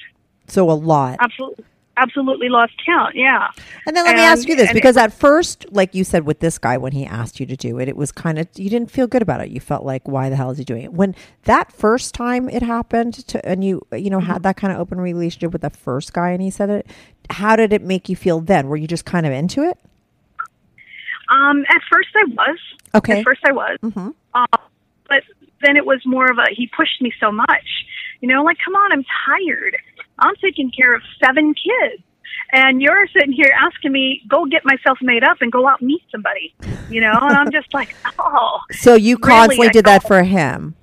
So 0.48 0.70
a 0.70 0.74
lot. 0.74 1.18
Absolutely, 1.20 1.66
absolutely 1.98 2.50
lost 2.50 2.74
count. 2.86 3.16
Yeah. 3.16 3.48
And 3.86 3.96
then 3.96 4.06
let 4.06 4.16
me 4.16 4.22
ask 4.22 4.48
you 4.48 4.56
this, 4.56 4.70
and 4.70 4.76
because 4.76 4.96
at 4.98 5.12
first, 5.12 5.66
like 5.72 5.94
you 5.96 6.04
said 6.04 6.26
with 6.26 6.40
this 6.40 6.58
guy, 6.58 6.78
when 6.78 6.92
he 6.94 7.06
asked 7.06 7.40
you 7.40 7.46
to 7.48 7.56
do 7.56 7.80
it, 7.80 7.88
it 7.88 7.98
was 7.98 8.12
kind 8.12 8.38
of 8.40 8.48
you 8.56 8.70
didn't 8.70 8.92
feel 8.92 9.08
good 9.08 9.22
about 9.22 9.42
it. 9.42 9.50
You 9.50 9.60
felt 9.60 9.84
like, 9.86 10.08
why 10.08 10.30
the 10.30 10.36
hell 10.36 10.52
is 10.52 10.58
he 10.58 10.64
doing 10.64 10.84
it? 10.84 10.94
When 10.94 11.16
that 11.44 11.72
first 11.72 12.14
time 12.14 12.50
it 12.50 12.62
happened, 12.64 13.16
to, 13.28 13.46
and 13.46 13.64
you 13.64 13.82
you 13.92 14.10
know 14.10 14.18
Mm-hmm. 14.20 14.32
had 14.32 14.44
that 14.44 14.58
kind 14.58 14.74
of 14.74 14.80
open 14.80 15.00
relationship 15.02 15.52
with 15.52 15.62
the 15.62 15.70
first 15.70 16.14
guy, 16.14 16.30
and 16.32 16.42
he 16.42 16.50
said 16.50 16.70
it, 16.70 16.88
how 17.30 17.56
did 17.56 17.74
it 17.74 17.82
make 17.82 18.10
you 18.10 18.16
feel 18.16 18.40
then? 18.42 18.68
Were 18.68 18.78
you 18.78 18.88
just 18.88 19.06
kind 19.06 19.26
of 19.26 19.32
into 19.34 19.64
it? 19.64 19.78
Um, 21.30 21.64
at 21.70 21.82
first 21.92 22.10
I 22.16 22.24
was. 22.30 22.58
Okay. 22.96 23.20
At 23.20 23.24
first 23.26 23.42
I 23.46 23.52
was. 23.52 23.78
Mhm. 23.84 24.14
Uh, 24.34 24.46
but 25.10 25.24
then 25.62 25.76
it 25.76 25.86
was 25.86 26.02
more 26.06 26.26
of 26.30 26.38
a 26.38 26.46
he 26.52 26.70
pushed 26.76 27.02
me 27.02 27.12
so 27.20 27.32
much. 27.32 27.68
You 28.22 28.28
know, 28.30 28.44
like 28.44 28.58
come 28.64 28.76
on, 28.76 28.92
I'm 28.92 29.06
tired. 29.26 29.78
I'm 30.20 30.36
taking 30.36 30.72
care 30.72 30.94
of 30.94 31.02
seven 31.24 31.54
kids. 31.54 32.04
And 32.52 32.82
you're 32.82 33.08
sitting 33.08 33.34
here 33.34 33.52
asking 33.60 33.92
me, 33.92 34.22
go 34.28 34.46
get 34.46 34.64
myself 34.64 34.98
made 35.02 35.24
up 35.24 35.38
and 35.42 35.52
go 35.52 35.68
out 35.68 35.82
and 35.82 35.88
meet 35.88 36.04
somebody. 36.12 36.56
You 36.90 37.02
know, 37.02 37.12
and 37.12 37.36
I'm 37.36 37.52
just 37.52 37.74
like, 37.74 37.96
oh. 38.20 38.60
So 38.72 38.96
you 38.96 39.18
Really, 39.18 39.28
constantly 39.30 39.68
I 39.68 39.72
did 39.72 39.86
that 39.86 40.04
for 40.08 40.24
him. 40.24 40.76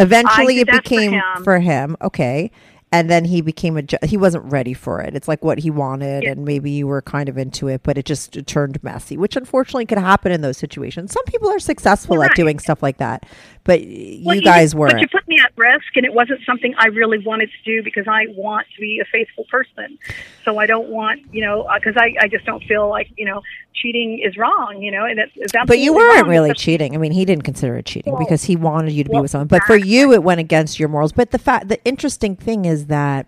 Eventually, 0.00 0.60
it 0.60 0.66
that 0.66 0.76
for 0.76 0.82
became 0.82 1.12
him. 1.12 1.44
for 1.44 1.58
him. 1.58 1.96
Okay. 2.02 2.50
And 2.90 3.10
then 3.10 3.26
he 3.26 3.42
became 3.42 3.76
a. 3.76 3.82
ju- 3.82 3.98
He 4.02 4.16
wasn't 4.16 4.50
ready 4.50 4.72
for 4.72 5.00
it. 5.02 5.14
It's 5.14 5.28
like 5.28 5.44
what 5.44 5.58
he 5.58 5.70
wanted, 5.70 6.24
and 6.24 6.44
maybe 6.46 6.70
you 6.70 6.86
were 6.86 7.02
kind 7.02 7.28
of 7.28 7.36
into 7.36 7.68
it, 7.68 7.82
but 7.82 7.98
it 7.98 8.06
just 8.06 8.46
turned 8.46 8.82
messy, 8.82 9.18
which 9.18 9.36
unfortunately 9.36 9.84
could 9.84 9.98
happen 9.98 10.32
in 10.32 10.40
those 10.40 10.56
situations. 10.56 11.12
Some 11.12 11.24
people 11.26 11.50
are 11.50 11.58
successful 11.58 12.14
Well, 12.16 12.22
at 12.22 12.28
right. 12.28 12.36
doing 12.36 12.58
stuff 12.58 12.82
like 12.82 12.96
that, 12.96 13.26
but 13.64 13.82
you 13.82 14.40
guys 14.40 14.74
weren't. 14.74 14.98
you 15.00 15.06
put 15.08 15.28
me 15.28 15.38
at 15.38 15.52
risk, 15.56 15.96
and 15.96 16.06
it 16.06 16.14
wasn't 16.14 16.40
something 16.46 16.74
I 16.78 16.86
really 16.86 17.18
wanted 17.18 17.50
to 17.50 17.62
do 17.76 17.82
because 17.82 18.06
I 18.08 18.26
want 18.34 18.66
to 18.74 18.80
be 18.80 19.00
a 19.00 19.04
faithful 19.04 19.44
person. 19.50 19.98
So 20.46 20.56
I 20.56 20.64
don't 20.64 20.88
want, 20.88 21.20
you 21.30 21.42
know, 21.44 21.64
uh, 21.64 21.78
because 21.78 21.94
I, 21.98 22.14
I 22.22 22.28
just 22.28 22.46
don't 22.46 22.64
feel 22.64 22.88
like, 22.88 23.10
you 23.18 23.26
know, 23.26 23.42
cheating 23.74 24.18
is 24.24 24.36
wrong, 24.36 24.80
you 24.82 24.90
know, 24.90 25.04
and 25.04 25.18
it's, 25.20 25.32
it's 25.36 25.52
but 25.66 25.78
you 25.78 25.92
weren't 25.94 26.22
wrong. 26.22 26.30
really 26.30 26.52
cheating. 26.54 26.94
I 26.94 26.98
mean, 26.98 27.12
he 27.12 27.24
didn't 27.24 27.44
consider 27.44 27.76
it 27.76 27.86
cheating 27.86 28.12
Well, 28.14 28.24
because 28.24 28.42
he 28.44 28.56
wanted 28.56 28.92
you 28.92 29.04
to 29.04 29.10
be 29.10 29.20
with 29.20 29.30
someone. 29.30 29.46
But 29.46 29.62
for 29.64 29.76
you, 29.76 30.12
it 30.12 30.22
went 30.24 30.40
against 30.40 30.80
your 30.80 30.88
morals. 30.88 31.12
But 31.12 31.30
the 31.30 31.38
fact, 31.38 31.68
the 31.68 31.82
interesting 31.84 32.34
thing 32.34 32.64
is 32.64 32.77
that, 32.86 33.26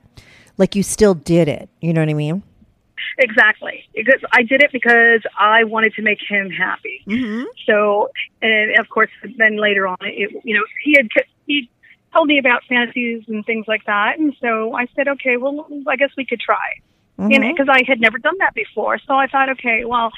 like, 0.59 0.75
you 0.75 0.83
still 0.83 1.15
did 1.15 1.49
it. 1.49 1.69
You 1.81 1.93
know 1.93 2.01
what 2.01 2.09
I 2.09 2.15
mean? 2.15 2.43
Exactly. 3.19 3.85
Because 3.95 4.21
I 4.33 4.43
did 4.43 4.63
it 4.63 4.73
because 4.73 5.21
I 5.39 5.65
wanted 5.65 5.95
to 5.95 6.03
make 6.03 6.19
him 6.27 6.51
happy. 6.51 7.03
Mm-hmm. 7.07 7.45
So, 7.67 8.11
and 8.41 8.79
of 8.79 8.89
course, 8.89 9.11
then 9.37 9.57
later 9.57 9.87
on, 9.87 9.97
it, 10.01 10.31
you 10.45 10.55
know, 10.55 10.65
he 10.83 10.97
had 10.97 11.09
he 11.47 11.69
told 12.15 12.29
me 12.29 12.39
about 12.39 12.63
fantasies 12.69 13.25
and 13.29 13.45
things 13.45 13.67
like 13.69 13.85
that, 13.87 14.19
and 14.19 14.35
so 14.41 14.75
I 14.75 14.87
said, 14.97 15.07
okay, 15.09 15.37
well, 15.37 15.67
I 15.87 15.97
guess 15.97 16.11
we 16.17 16.25
could 16.25 16.41
try. 16.41 16.81
Mm-hmm. 17.19 17.31
You 17.31 17.39
know, 17.41 17.53
because 17.53 17.69
I 17.71 17.83
had 17.87 18.01
never 18.01 18.19
done 18.19 18.39
that 18.39 18.55
before. 18.55 18.99
So 19.07 19.15
I 19.15 19.27
thought, 19.27 19.51
okay, 19.51 19.85
well, 19.85 20.11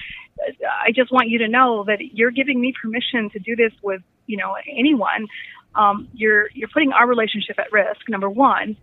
I 0.85 0.93
just 0.93 1.11
want 1.11 1.28
you 1.28 1.39
to 1.39 1.49
know 1.49 1.85
that 1.85 1.99
you're 2.14 2.30
giving 2.30 2.61
me 2.61 2.72
permission 2.80 3.30
to 3.30 3.39
do 3.41 3.57
this 3.57 3.72
with, 3.83 4.03
you 4.26 4.37
know, 4.37 4.55
anyone. 4.68 5.26
Um, 5.74 6.09
you're 6.14 6.49
you're 6.55 6.68
putting 6.68 6.93
our 6.93 7.07
relationship 7.09 7.59
at 7.59 7.72
risk. 7.72 8.09
Number 8.09 8.30
one, 8.30 8.76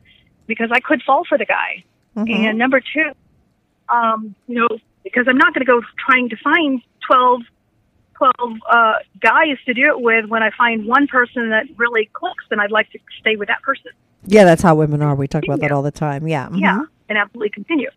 because 0.49 0.69
I 0.73 0.81
could 0.81 1.01
fall 1.03 1.23
for 1.29 1.37
the 1.37 1.45
guy, 1.45 1.83
Mm-hmm. 2.17 2.33
and 2.33 2.57
number 2.57 2.81
two, 2.81 3.11
um, 3.87 4.35
you 4.47 4.55
know, 4.55 4.67
because 5.03 5.25
I'm 5.29 5.37
not 5.37 5.53
going 5.53 5.65
to 5.65 5.71
go 5.71 5.79
trying 6.05 6.27
to 6.29 6.35
find 6.43 6.81
12, 7.07 7.41
12 8.17 8.33
uh, 8.69 8.93
guys 9.21 9.57
to 9.67 9.73
do 9.73 9.87
it 9.89 10.01
with 10.01 10.25
when 10.25 10.43
I 10.43 10.49
find 10.57 10.85
one 10.85 11.07
person 11.07 11.49
that 11.51 11.65
really 11.77 12.09
clicks, 12.11 12.43
then 12.49 12.59
I'd 12.59 12.71
like 12.71 12.89
to 12.91 12.99
stay 13.19 13.35
with 13.37 13.47
that 13.47 13.61
person. 13.61 13.91
Yeah, 14.25 14.43
that's 14.43 14.61
how 14.61 14.75
women 14.75 15.01
are. 15.01 15.15
We 15.15 15.27
talk 15.27 15.43
about 15.45 15.59
that 15.61 15.71
all 15.71 15.81
the 15.83 15.91
time. 15.91 16.27
Yeah. 16.27 16.49
mhm. 16.49 16.59
Yeah, 16.59 16.81
and 17.07 17.17
absolutely 17.17 17.51
continue. 17.51 17.89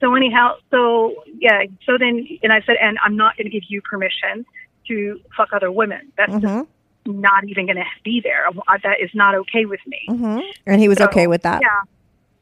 So 0.00 0.14
anyhow, 0.14 0.54
so 0.70 1.14
yeah, 1.38 1.64
so 1.84 1.98
then, 1.98 2.26
and 2.42 2.52
I 2.52 2.62
said, 2.62 2.76
and 2.80 2.98
I'm 3.04 3.16
not 3.16 3.36
going 3.36 3.46
to 3.46 3.50
give 3.50 3.64
you 3.68 3.82
permission 3.82 4.46
to 4.88 5.20
fuck 5.36 5.52
other 5.52 5.70
women. 5.72 6.12
That's 6.16 6.32
Mhm. 6.32 6.40
just 6.40 6.68
not 7.06 7.44
even 7.48 7.66
going 7.66 7.76
to 7.76 7.84
be 8.04 8.20
there. 8.22 8.46
That 8.82 9.00
is 9.00 9.10
not 9.14 9.34
okay 9.34 9.64
with 9.66 9.80
me. 9.86 10.00
hmm 10.08 10.38
And 10.66 10.80
he 10.80 10.88
was 10.88 10.98
So, 10.98 11.04
okay 11.06 11.26
with 11.26 11.42
that. 11.42 11.60
Yeah, 11.62 11.80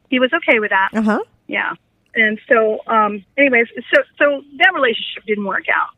he 0.09 0.19
was 0.19 0.31
okay 0.33 0.59
with 0.59 0.71
that. 0.71 0.89
Uh 0.93 1.01
huh. 1.01 1.19
Yeah, 1.47 1.73
and 2.15 2.39
so, 2.47 2.79
um, 2.87 3.23
anyways, 3.37 3.67
so 3.93 4.01
so 4.17 4.41
that 4.57 4.73
relationship 4.73 5.23
didn't 5.27 5.45
work 5.45 5.65
out. 5.73 5.89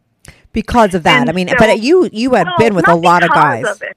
Because 0.53 0.95
of 0.95 1.03
that. 1.03 1.21
And 1.21 1.29
I 1.29 1.33
mean, 1.33 1.47
so- 1.49 1.55
but 1.59 1.79
you 1.81 2.09
you 2.11 2.33
had 2.33 2.47
No, 2.47 2.57
been 2.57 2.73
with 2.75 2.87
a 2.87 2.95
lot 2.95 3.23
of 3.23 3.29
guys. 3.29 3.65
it. 3.81 3.95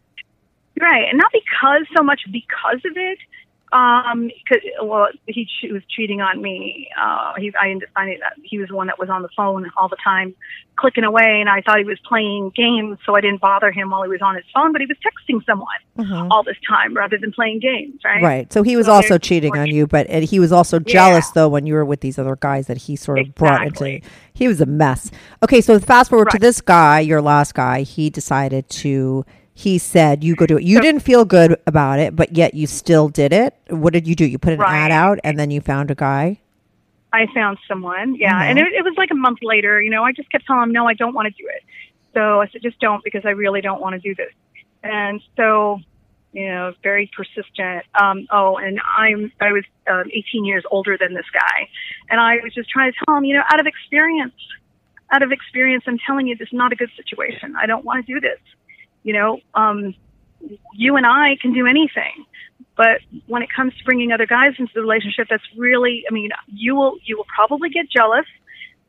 Right, 0.81 1.09
and 1.09 1.19
not 1.19 1.31
because 1.33 1.87
so 1.97 2.03
much 2.03 2.21
because 2.31 2.81
of 2.85 2.97
it. 2.97 3.19
Um, 3.73 4.31
'cause- 4.49 4.59
well, 4.83 5.09
he 5.27 5.47
che- 5.61 5.71
was 5.73 5.83
cheating 5.89 6.21
on 6.21 6.43
me. 6.43 6.89
Uh, 7.01 7.35
he, 7.39 7.53
I 7.61 7.69
ended 7.71 7.89
up 7.89 7.95
finding 7.95 8.19
that 8.21 8.33
he 8.43 8.59
was 8.59 8.69
the 8.69 8.75
one 8.75 8.89
that 8.89 8.99
was 8.99 9.09
on 9.09 9.23
the 9.23 9.29
phone 9.37 9.71
all 9.77 9.89
the 9.89 9.97
time, 10.03 10.35
clicking 10.77 11.05
away, 11.05 11.41
and 11.41 11.49
I 11.49 11.61
thought 11.61 11.79
he 11.79 11.85
was 11.85 11.99
playing 12.09 12.51
games, 12.57 12.99
so 13.07 13.15
I 13.15 13.21
didn't 13.21 13.41
bother 13.41 13.71
him 13.71 13.91
while 13.91 14.03
he 14.03 14.09
was 14.09 14.23
on 14.23 14.35
his 14.35 14.45
phone. 14.53 14.73
But 14.73 14.81
he 14.81 14.87
was 14.89 14.97
texting 14.99 15.45
someone 15.47 15.69
all 16.33 16.43
this 16.43 16.57
time 16.69 16.95
rather 16.95 17.17
than 17.19 17.31
playing 17.33 17.61
games. 17.61 18.01
Right. 18.05 18.17
Mm-hmm. 18.17 18.25
Right. 18.25 18.53
So 18.53 18.63
he 18.63 18.77
was 18.77 18.87
So 18.87 18.93
also 18.93 19.19
cheating 19.19 19.57
on 19.57 19.67
you, 19.69 19.87
but 19.87 20.11
uh, 20.11 20.21
he 20.21 20.41
was 20.41 20.51
also 20.51 20.79
jealous 20.81 21.31
though 21.31 21.49
when 21.49 21.67
you 21.67 21.75
were 21.75 21.85
with 21.85 22.01
these 22.01 22.19
other 22.19 22.37
guys 22.37 22.67
that 22.67 22.79
he 22.79 22.97
sort 22.97 23.19
of 23.21 23.35
brought 23.35 23.61
into. 23.67 23.85
He 24.35 24.49
was 24.49 24.61
a 24.61 24.67
mess. 24.67 25.11
Okay, 25.45 25.61
so 25.61 25.79
fast 25.79 26.11
forward 26.11 26.31
to 26.31 26.39
this 26.39 26.61
guy, 26.61 27.01
your 27.01 27.21
last 27.23 27.55
guy. 27.55 27.83
He 27.83 28.11
decided 28.11 28.69
to. 28.71 29.25
He 29.61 29.77
said, 29.77 30.25
"You 30.25 30.35
go 30.37 30.47
do 30.47 30.57
it." 30.57 30.63
You 30.63 30.81
didn't 30.81 31.03
feel 31.03 31.27
good 31.27 31.61
about 31.67 31.99
it, 31.99 32.17
but 32.17 32.35
yet 32.35 32.55
you 32.55 32.67
still 32.67 33.11
did 33.11 33.31
it. 33.33 33.55
What 33.69 33.93
did 33.93 34.09
you 34.09 34.15
do? 34.15 34.25
You 34.25 34.39
put 34.39 34.55
an 34.55 34.61
ad 34.63 34.91
out, 34.91 35.19
and 35.23 35.39
then 35.39 35.51
you 35.51 35.61
found 35.61 35.91
a 35.91 35.95
guy. 35.95 36.41
I 37.13 37.27
found 37.35 37.59
someone, 37.69 38.15
yeah, 38.15 38.33
Mhm. 38.41 38.49
and 38.51 38.59
it, 38.59 38.73
it 38.73 38.85
was 38.85 38.95
like 38.97 39.11
a 39.11 39.15
month 39.27 39.41
later. 39.43 39.83
You 39.83 39.91
know, 39.91 40.03
I 40.03 40.13
just 40.13 40.31
kept 40.33 40.47
telling 40.47 40.63
him, 40.63 40.73
no, 40.73 40.87
I 40.87 40.95
don't 40.95 41.13
want 41.15 41.27
to 41.29 41.43
do 41.43 41.47
it. 41.49 41.63
So 42.15 42.41
I 42.41 42.47
said, 42.49 42.63
just 42.63 42.79
don't 42.81 43.05
because 43.05 43.27
I 43.27 43.31
really 43.31 43.61
don't 43.61 43.81
want 43.83 43.95
to 43.95 44.01
do 44.01 44.15
this. 44.15 44.33
And 44.83 45.21
so, 45.37 45.81
you 46.33 46.47
know, 46.49 46.73
very 46.83 47.11
persistent. 47.15 47.85
Um, 48.01 48.27
oh, 48.31 48.57
and 48.57 48.81
I'm 48.97 49.31
I 49.43 49.53
was 49.53 49.65
um, 49.91 50.05
18 50.11 50.45
years 50.47 50.65
older 50.71 50.97
than 50.97 51.13
this 51.13 51.29
guy, 51.35 51.69
and 52.09 52.19
I 52.19 52.37
was 52.43 52.55
just 52.55 52.71
trying 52.71 52.93
to 52.93 52.99
tell 53.05 53.15
him, 53.17 53.25
you 53.25 53.35
know, 53.35 53.43
out 53.53 53.61
of 53.61 53.67
experience, 53.67 54.41
out 55.11 55.23
of 55.23 55.33
experience, 55.33 55.85
I'm 55.87 55.99
telling 56.07 56.29
you, 56.29 56.37
this 56.37 56.49
is 56.49 56.55
not 56.55 56.73
a 56.73 56.77
good 56.77 56.93
situation. 56.97 57.57
I 57.61 57.67
don't 57.67 57.85
want 57.85 58.07
to 58.07 58.15
do 58.15 58.21
this. 58.21 58.39
You 59.03 59.15
know, 59.15 59.41
um, 59.55 59.95
you 60.75 60.97
and 60.97 61.07
I 61.07 61.37
can 61.41 61.53
do 61.53 61.67
anything. 61.67 62.25
But 62.77 63.01
when 63.27 63.43
it 63.43 63.49
comes 63.55 63.77
to 63.77 63.85
bringing 63.85 64.13
other 64.13 64.27
guys 64.27 64.53
into 64.59 64.73
the 64.75 64.81
relationship, 64.81 65.29
that's 65.29 65.43
really, 65.57 66.05
I 66.09 66.15
mean, 66.15 66.31
you 66.49 66.75
will, 66.75 66.97
you 67.05 67.17
will 67.17 67.27
probably 67.35 67.69
get 67.69 67.91
jealous, 67.91 68.27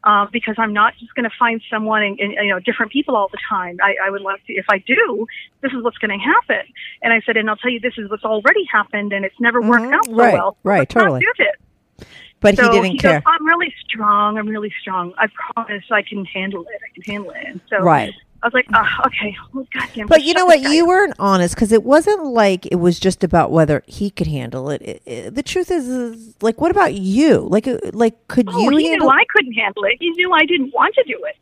uh, 0.04 0.28
because 0.32 0.56
I'm 0.58 0.74
not 0.74 0.94
just 1.00 1.14
going 1.14 1.26
to 1.26 1.36
find 1.38 1.62
someone 1.70 2.02
and, 2.04 2.20
and, 2.20 2.34
you 2.34 2.50
know, 2.50 2.60
different 2.60 2.92
people 2.92 3.16
all 3.16 3.28
the 3.32 3.38
time. 3.50 3.78
I, 3.82 3.96
I 4.06 4.10
would 4.10 4.22
love 4.22 4.40
to, 4.48 4.54
if 4.54 4.66
I 4.70 4.80
do, 4.80 5.28
this 5.62 5.72
is 5.74 5.84
what's 5.84 5.98
going 5.98 6.18
to 6.18 6.24
happen. 6.24 6.66
And 7.02 7.14
I 7.14 7.22
said, 7.26 7.38
and 7.38 7.50
I'll 7.50 7.58
tell 7.58 7.72
you, 7.72 7.80
this 7.80 7.94
is 7.98 8.10
what's 8.10 8.24
already 8.24 8.66
happened 8.72 9.14
and 9.14 9.26
it's 9.26 9.40
never 9.40 9.62
worked 9.62 9.86
Mhm. 9.86 9.94
out 9.94 10.06
so 10.06 10.12
Right, 10.14 10.34
well. 10.34 10.52
So 10.64 10.70
right, 10.70 10.80
let's 10.80 10.96
not 10.96 11.04
totally. 11.04 11.20
do 11.22 11.34
it. 11.40 12.08
But 12.40 12.56
he 12.56 12.70
didn't 12.70 12.92
he 12.92 12.98
care. 12.98 13.20
Goes, 13.20 13.24
I'm 13.28 13.46
really 13.46 13.74
strong. 13.88 14.38
I'm 14.38 14.48
really 14.48 14.74
strong. 14.82 15.14
I 15.18 15.28
promise 15.54 15.84
I 15.92 16.02
can 16.02 16.26
handle 16.26 16.64
it. 16.64 16.82
I 16.84 16.94
can 16.96 17.04
handle 17.04 17.32
it. 17.32 17.46
And 17.46 17.62
so 17.70 17.84
Right. 17.84 18.12
I 18.44 18.48
was 18.48 18.54
like, 18.56 18.66
oh, 18.74 18.88
okay, 19.08 19.36
well, 19.54 19.68
goddamn. 19.74 20.08
But 20.08 20.24
you 20.26 20.34
know 20.34 20.46
what? 20.46 20.62
You 20.62 20.88
weren't 20.88 21.14
honest 21.20 21.54
because 21.56 21.72
it 21.72 21.84
wasn't 21.84 22.26
like 22.26 22.66
it 22.68 22.76
was 22.78 23.00
just 23.00 23.24
about 23.24 23.52
whether 23.52 23.84
he 23.86 24.10
could 24.10 24.28
handle 24.28 24.70
it. 24.72 24.82
It- 24.82 25.02
it- 25.06 25.36
the 25.36 25.44
truth 25.44 25.70
is, 25.70 25.88
is, 25.88 26.36
like, 26.42 26.60
what 26.60 26.72
about 26.72 26.94
you? 26.96 27.40
Like, 27.40 27.68
uh, 27.68 27.78
like, 27.94 28.28
could 28.28 28.48
Oh, 28.50 28.60
you 28.70 28.78
he 28.78 28.88
handle? 28.90 29.08
knew 29.10 29.14
I 29.14 29.24
couldn't 29.30 29.54
handle 29.54 29.84
it. 29.84 29.98
He 30.00 30.10
knew 30.12 30.32
I 30.34 30.46
didn't 30.46 30.74
want 30.74 30.96
to 30.96 31.04
do 31.04 31.20
it. 31.28 31.36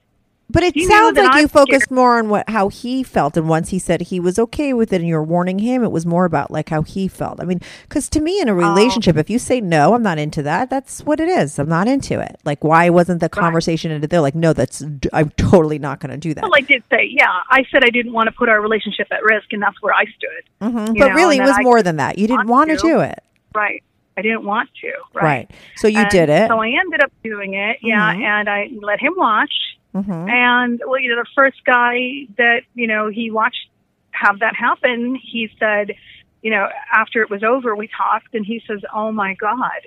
But 0.50 0.64
it 0.64 0.74
sounds 0.82 1.18
like 1.18 1.42
you 1.42 1.48
focused 1.48 1.84
scared. 1.86 1.96
more 1.96 2.18
on 2.18 2.30
what 2.30 2.50
how 2.50 2.70
he 2.70 3.04
felt, 3.04 3.38
and 3.38 3.48
once 3.48 3.70
he 3.70 3.80
said 3.80 4.02
he 4.02 4.20
was 4.20 4.40
okay 4.40 4.74
with 4.74 4.92
it, 4.92 4.98
and 5.02 5.08
you're 5.08 5.24
warning 5.24 5.60
him, 5.60 5.84
it 5.84 5.92
was 5.92 6.06
more 6.06 6.26
about 6.26 6.50
like 6.52 6.70
how 6.70 6.82
he 6.82 7.08
felt. 7.08 7.40
I 7.40 7.46
mean, 7.46 7.62
because 7.84 8.10
to 8.10 8.22
me, 8.22 8.42
in 8.42 8.50
a 8.50 8.52
Oh. 8.52 8.56
relationship, 8.56 9.16
if 9.18 9.30
you 9.30 9.38
say 9.40 9.62
no, 9.62 9.94
I'm 9.94 10.04
not 10.04 10.18
into 10.18 10.42
that. 10.44 10.70
That's 10.70 11.02
what 11.04 11.20
it 11.20 11.30
is. 11.30 11.60
I'm 11.60 11.70
not 11.70 11.88
into 11.88 12.20
it. 12.20 12.38
Like, 12.46 12.64
why 12.64 12.90
wasn't 12.90 13.20
the 13.22 13.30
conversation 13.30 13.92
into 13.92 14.08
there? 14.08 14.22
Like, 14.22 14.36
no, 14.36 14.54
that's 14.54 14.84
I'm 15.14 15.30
totally 15.38 15.80
not 15.80 16.00
going 16.00 16.12
to 16.12 16.18
do 16.18 16.34
that. 16.34 16.44
Well, 16.44 16.56
I 16.56 16.62
did 16.62 16.84
say, 16.90 17.08
yeah. 17.12 17.28
I 17.50 17.64
said 17.72 17.84
I 17.84 17.90
didn't 17.90 18.14
want 18.14 18.28
to 18.28 18.32
put 18.32 18.50
our 18.50 18.62
relationship 18.62 19.08
at 19.12 19.24
risk, 19.24 19.54
and 19.54 19.62
that's 19.62 19.82
where 19.82 19.94
I 19.94 20.06
stood. 20.06 20.44
Mhm. 20.74 20.98
But 21.00 21.10
know, 21.10 21.14
really, 21.16 21.38
it 21.38 21.42
was 21.42 21.58
I 21.58 21.62
more 21.62 21.84
than 21.84 21.98
that. 21.98 22.18
You 22.18 22.28
didn't 22.28 22.48
want 22.48 22.70
to 22.72 22.78
do 22.78 23.00
it. 23.02 23.20
Right. 23.54 23.84
I 24.18 24.22
didn't 24.22 24.44
want 24.44 24.70
to. 24.82 24.92
Right. 25.14 25.24
Right. 25.24 25.52
So 25.78 25.88
you 25.88 26.00
And 26.00 26.10
did 26.10 26.28
it. 26.30 26.50
So 26.50 26.60
I 26.60 26.68
ended 26.70 27.02
up 27.02 27.12
doing 27.24 27.54
it. 27.54 27.78
Yeah, 27.82 28.14
Mhm. 28.14 28.22
and 28.24 28.50
I 28.50 28.70
let 28.82 29.00
him 29.00 29.14
watch. 29.16 29.54
Mhm. 29.94 30.30
And 30.30 30.82
well, 30.86 31.00
you 31.00 31.10
know, 31.10 31.22
the 31.22 31.30
first 31.36 31.64
guy 31.66 32.28
that 32.38 32.62
you 32.76 32.88
know 32.88 33.10
he 33.10 33.32
watched 33.32 33.70
have 34.12 34.40
that 34.40 34.56
happen, 34.56 35.16
he 35.16 35.50
said, 35.60 35.96
you 36.42 36.52
know, 36.52 36.68
after 36.92 37.22
it 37.22 37.30
was 37.30 37.44
over, 37.44 37.76
we 37.76 37.88
talked, 37.88 38.34
and 38.34 38.46
he 38.46 38.62
says, 38.68 38.82
"Oh 38.94 39.12
my 39.12 39.34
God." 39.36 39.82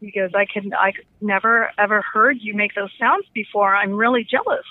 He 0.00 0.10
goes, 0.10 0.32
I 0.34 0.44
can, 0.44 0.74
I 0.74 0.92
never 1.22 1.70
ever 1.78 2.02
heard 2.02 2.36
you 2.40 2.52
make 2.54 2.74
those 2.74 2.90
sounds 2.98 3.24
before. 3.32 3.74
I'm 3.74 3.94
really 3.94 4.24
jealous. 4.24 4.66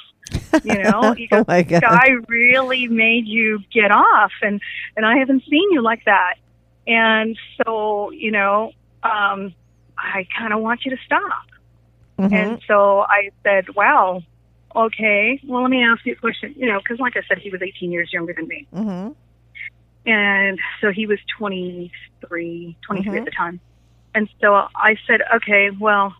You 0.64 0.84
know, 0.84 1.12
he 1.18 1.28
Oh 1.32 1.38
goes, 1.38 1.46
God. 1.48 1.82
guy 1.82 2.10
really 2.28 2.88
made 2.88 3.26
you 3.26 3.60
get 3.74 3.92
off, 3.92 4.32
and 4.42 4.62
and 4.96 5.06
I 5.06 5.18
haven't 5.18 5.44
seen 5.50 5.72
you 5.72 5.82
like 5.82 6.06
that. 6.06 6.36
And 6.86 7.38
so, 7.58 8.12
you 8.12 8.32
know, 8.32 8.74
um, 9.04 9.56
I 9.98 10.28
kind 10.38 10.54
of 10.54 10.60
want 10.60 10.86
you 10.86 10.92
to 10.92 11.02
stop. 11.06 11.46
Mhm. 12.20 12.34
And 12.34 12.62
so 12.68 13.00
I 13.02 13.32
said, 13.44 13.74
wow, 13.76 14.22
okay, 14.76 15.40
well, 15.46 15.62
let 15.62 15.72
me 15.72 15.84
ask 15.84 16.06
you 16.06 16.14
a 16.14 16.16
question. 16.16 16.54
You 16.58 16.68
know, 16.68 16.80
because 16.80 17.00
like 17.00 17.16
I 17.16 17.22
said, 17.28 17.40
he 17.40 17.50
was 17.50 17.62
18 17.62 17.92
years 17.92 18.12
younger 18.12 18.34
than 18.34 18.48
me. 18.48 18.68
Mhm. 18.74 19.16
And 20.06 20.60
so 20.82 20.92
he 20.92 21.06
was 21.08 21.20
23, 21.38 22.76
23 22.82 23.12
Mhm. 23.12 23.20
at 23.20 23.26
the 23.26 23.32
time. 23.32 23.60
And 24.16 24.30
so 24.42 24.68
I 24.76 24.98
said, 25.08 25.22
okay, 25.36 25.70
well, 25.72 26.14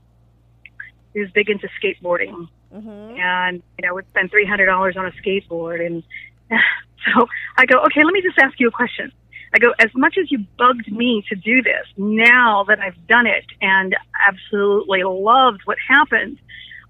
he 1.14 1.20
was 1.20 1.30
big 1.32 1.50
into 1.50 1.68
skateboarding. 1.82 2.48
Mhm. 2.74 3.20
And, 3.20 3.62
you 3.78 3.88
know, 3.88 3.94
would 3.94 4.08
spend 4.08 4.32
$300 4.32 4.96
on 4.98 5.06
a 5.06 5.12
skateboard. 5.12 5.86
And 5.86 6.04
so 7.06 7.28
I 7.58 7.66
go, 7.66 7.80
okay, 7.86 8.04
let 8.04 8.14
me 8.14 8.22
just 8.22 8.40
ask 8.40 8.60
you 8.60 8.68
a 8.68 8.72
question. 8.72 9.12
I 9.54 9.60
go, 9.60 9.72
as 9.78 9.94
much 9.94 10.18
as 10.18 10.32
you 10.32 10.40
bugged 10.58 10.92
me 10.92 11.24
to 11.30 11.36
do 11.36 11.62
this, 11.62 11.86
now 11.96 12.64
that 12.68 12.80
I've 12.80 13.08
done 13.08 13.28
it 13.28 13.46
and 13.62 13.96
absolutely 14.28 15.04
loved 15.04 15.62
what 15.66 15.78
happened, 15.88 16.40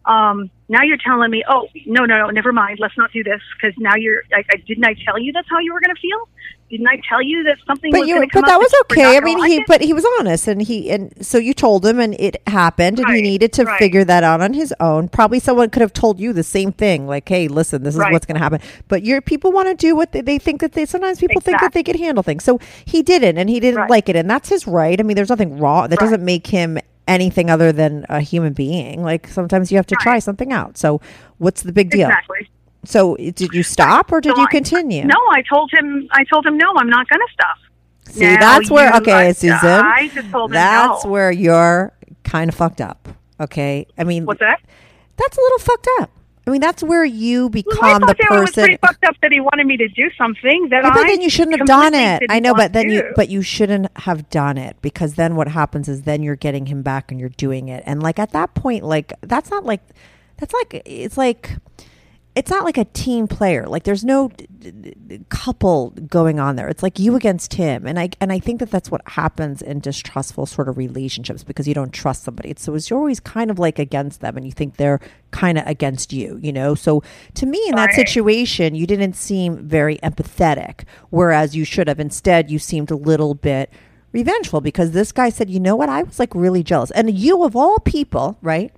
um, 0.05 0.49
now 0.69 0.81
you're 0.83 0.97
telling 0.97 1.31
me, 1.31 1.43
oh, 1.49 1.67
no, 1.85 2.05
no, 2.05 2.25
no, 2.25 2.29
never 2.29 2.51
mind. 2.51 2.79
Let's 2.79 2.97
not 2.97 3.11
do 3.13 3.23
this 3.23 3.41
because 3.55 3.77
now 3.77 3.95
you're, 3.95 4.23
I, 4.33 4.43
I, 4.51 4.57
didn't 4.67 4.85
I 4.85 4.95
tell 5.05 5.17
you 5.19 5.31
that's 5.31 5.49
how 5.49 5.59
you 5.59 5.73
were 5.73 5.79
going 5.79 5.95
to 5.95 6.01
feel? 6.01 6.27
Didn't 6.69 6.87
I 6.87 6.99
tell 7.07 7.21
you 7.21 7.43
that 7.43 7.57
something 7.67 7.91
But 7.91 8.01
was 8.01 8.09
you, 8.09 8.19
but 8.33 8.45
that 8.47 8.57
was 8.57 8.71
that 8.71 8.95
you 8.95 9.01
were 9.03 9.07
okay. 9.09 9.17
I 9.17 9.19
mean, 9.19 9.37
like 9.37 9.51
he, 9.51 9.57
it? 9.57 9.65
but 9.67 9.81
he 9.81 9.93
was 9.93 10.05
honest, 10.19 10.47
and 10.47 10.61
he, 10.61 10.89
and 10.89 11.13
so 11.23 11.37
you 11.37 11.53
told 11.53 11.85
him, 11.85 11.99
and 11.99 12.15
it 12.19 12.41
happened, 12.47 12.99
and 12.99 13.07
he 13.13 13.21
needed 13.21 13.53
to 13.53 13.65
right. 13.65 13.77
figure 13.77 14.03
that 14.05 14.23
out 14.23 14.41
on 14.41 14.53
his 14.53 14.73
own. 14.79 15.07
Probably 15.09 15.39
someone 15.39 15.69
could 15.69 15.81
have 15.81 15.93
told 15.93 16.19
you 16.19 16.33
the 16.33 16.41
same 16.41 16.71
thing, 16.71 17.05
like, 17.05 17.29
"Hey, 17.29 17.47
listen, 17.47 17.83
this 17.83 17.93
is 17.93 17.99
Right. 17.99 18.11
what's 18.11 18.25
going 18.25 18.37
to 18.37 18.41
happen." 18.43 18.59
But 18.87 19.03
your 19.03 19.21
people 19.21 19.51
want 19.51 19.67
to 19.67 19.75
do 19.75 19.95
what 19.95 20.13
they, 20.13 20.21
they 20.21 20.39
think 20.39 20.61
that 20.61 20.71
they. 20.71 20.85
Sometimes 20.85 21.19
people 21.19 21.41
think 21.41 21.59
that 21.59 21.73
they 21.73 21.83
can 21.83 21.97
handle 21.97 22.23
things. 22.23 22.43
So 22.43 22.59
he 22.85 23.03
didn't, 23.03 23.37
and 23.37 23.49
he 23.51 23.59
didn't 23.59 23.81
Right. 23.81 23.89
like 23.91 24.09
it, 24.09 24.15
and 24.15 24.27
that's 24.27 24.49
his 24.49 24.65
right. 24.65 24.99
I 24.99 25.03
mean, 25.03 25.15
there's 25.15 25.29
nothing 25.29 25.59
wrong. 25.59 25.89
That 25.89 26.01
Right. 26.01 26.05
doesn't 26.05 26.25
make 26.25 26.47
him 26.47 26.79
anything 27.07 27.49
other 27.49 27.71
than 27.71 28.05
a 28.09 28.21
human 28.21 28.53
being. 28.53 29.03
Like 29.03 29.27
sometimes 29.27 29.71
you 29.71 29.77
have 29.77 29.87
to 29.87 29.95
try 29.95 30.19
something 30.19 30.51
out. 30.51 30.77
So 30.77 31.01
what's 31.37 31.63
the 31.63 31.71
big 31.73 31.89
deal? 31.89 32.07
Exactly. 32.07 32.49
So 32.85 33.15
did 33.15 33.53
you 33.53 33.63
stop 33.63 34.11
or 34.11 34.19
did 34.21 34.35
So 34.35 34.41
you 34.41 34.47
I- 34.47 34.51
continue? 34.51 35.05
No, 35.05 35.15
I 35.31 35.41
told 35.49 35.71
him. 35.71 36.07
I 36.11 36.23
told 36.25 36.45
him 36.45 36.57
no. 36.57 36.73
I'm 36.77 36.89
not 36.89 37.07
going 37.07 37.19
to 37.19 37.33
stop. 37.33 37.57
See, 38.13 38.21
Now 38.25 38.39
that's 38.39 38.69
where 38.69 38.93
okay, 38.97 39.11
I- 39.29 39.31
Susan. 39.31 39.55
I 39.63 40.09
just 40.13 40.29
told 40.31 40.51
him 40.51 40.55
that's 40.55 41.05
no. 41.05 41.09
where 41.11 41.31
you're 41.31 41.93
kind 42.23 42.49
of 42.49 42.55
fucked 42.55 42.81
up. 42.81 43.07
Okay, 43.39 43.87
I 43.97 44.03
mean, 44.03 44.25
What's 44.25 44.39
that? 44.41 44.61
that's 45.17 45.37
a 45.37 45.41
little 45.41 45.59
fucked 45.59 45.87
up. 46.01 46.11
I 46.45 46.49
mean, 46.51 46.59
that's 46.59 46.83
where 46.83 47.05
you 47.05 47.43
Well, 47.43 47.49
I 47.49 47.51
become 47.51 48.01
thought 48.01 48.01
the 48.01 48.15
that 48.19 48.31
it 48.31 48.39
was 48.41 48.51
pretty 48.51 48.77
fucked 48.77 49.03
up 49.05 49.15
that 49.21 49.31
he 49.31 49.39
wanted 49.39 49.65
me 49.65 49.77
to 49.77 49.87
do 49.87 50.09
something 50.17 50.67
that 50.69 50.83
Yeah, 50.83 50.89
I. 50.89 50.93
but 50.93 51.07
then 51.07 51.21
you 51.21 51.29
shouldn't 51.29 51.57
have 51.57 51.67
done 51.67 51.93
it. 51.93 52.23
I 52.29 52.39
know, 52.39 52.53
but 52.53 52.73
then 52.73 52.89
you 52.89 53.03
but 53.15 53.29
you 53.29 53.41
shouldn't 53.41 53.87
have 53.99 54.29
done 54.29 54.57
it 54.57 54.75
because 54.81 55.15
then 55.15 55.35
what 55.35 55.47
happens 55.47 55.87
is 55.87 56.01
then 56.03 56.21
you're 56.21 56.35
getting 56.35 56.65
him 56.65 56.81
back 56.81 57.11
and 57.11 57.19
you're 57.19 57.29
doing 57.29 57.69
it. 57.69 57.83
And 57.85 58.03
like 58.03 58.19
at 58.19 58.31
that 58.31 58.53
point 58.55 58.83
like 58.83 59.13
that's 59.21 59.49
not 59.49 59.63
like 59.63 59.81
that's 60.37 60.53
like 60.53 60.81
it's 60.85 61.17
like 61.17 61.51
it's 62.35 62.49
not 62.49 62.63
like 62.63 62.77
a 62.77 62.85
team 62.85 63.27
player. 63.27 63.67
Like 63.67 63.83
there's 63.83 64.03
no 64.03 64.29
d- 64.29 64.71
d- 64.71 65.19
couple 65.29 65.91
going 65.91 66.39
on 66.39 66.55
there. 66.55 66.67
It's 66.67 66.81
like 66.81 66.97
you 66.97 67.15
against 67.15 67.53
him. 67.53 67.85
And 67.85 67.99
I 67.99 68.09
and 68.19 68.31
I 68.31 68.39
think 68.39 68.59
that 68.59 68.71
that's 68.71 68.89
what 68.89 69.07
happens 69.07 69.61
in 69.61 69.79
distrustful 69.79 70.45
sort 70.45 70.67
of 70.67 70.77
relationships 70.77 71.43
because 71.43 71.67
you 71.67 71.73
don't 71.73 71.93
trust 71.93 72.23
somebody. 72.23 72.53
So 72.57 72.73
it's 72.73 72.89
you're 72.89 72.97
always 72.97 73.19
kind 73.19 73.51
of 73.51 73.59
like 73.59 73.77
against 73.77 74.21
them 74.21 74.35
and 74.35 74.45
you 74.45 74.51
think 74.51 74.77
they're 74.77 74.99
kind 75.31 75.57
of 75.59 75.67
against 75.67 76.11
you, 76.11 76.39
you 76.41 76.51
know? 76.51 76.73
So 76.73 77.03
to 77.35 77.45
me 77.45 77.61
in 77.67 77.75
that 77.75 77.93
situation, 77.93 78.73
you 78.73 78.87
didn't 78.87 79.13
seem 79.13 79.67
very 79.67 79.97
empathetic 79.97 80.85
whereas 81.11 81.55
you 81.55 81.65
should 81.65 81.87
have 81.87 81.99
instead 81.99 82.49
you 82.49 82.57
seemed 82.57 82.89
a 82.89 82.95
little 82.95 83.35
bit 83.35 83.69
revengeful 84.11 84.61
because 84.61 84.91
this 84.91 85.11
guy 85.11 85.29
said, 85.29 85.49
"You 85.49 85.59
know 85.59 85.75
what? 85.75 85.89
I 85.89 86.03
was 86.03 86.19
like 86.19 86.33
really 86.33 86.63
jealous." 86.63 86.91
And 86.91 87.13
you 87.13 87.43
of 87.43 87.55
all 87.55 87.79
people, 87.79 88.37
right? 88.41 88.71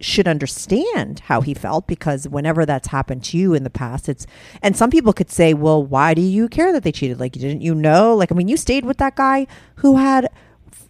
Should 0.00 0.28
understand 0.28 1.20
how 1.26 1.40
he 1.40 1.54
felt 1.54 1.86
because 1.86 2.28
whenever 2.28 2.64
that's 2.64 2.88
happened 2.88 3.24
to 3.24 3.36
you 3.36 3.52
in 3.54 3.64
the 3.64 3.70
past 3.70 4.08
it's 4.08 4.26
and 4.62 4.76
some 4.76 4.90
people 4.90 5.12
could 5.12 5.30
say 5.30 5.52
well 5.54 5.82
why 5.84 6.14
do 6.14 6.22
you 6.22 6.48
care 6.48 6.72
that 6.72 6.82
they 6.84 6.92
cheated? 6.92 7.18
Like 7.18 7.32
didn't 7.32 7.62
you 7.62 7.74
know? 7.74 8.14
Like 8.14 8.30
i 8.30 8.34
mean 8.34 8.48
you 8.48 8.56
stayed 8.56 8.84
with 8.84 8.98
that 8.98 9.16
guy 9.16 9.46
who 9.76 9.96
had 9.96 10.28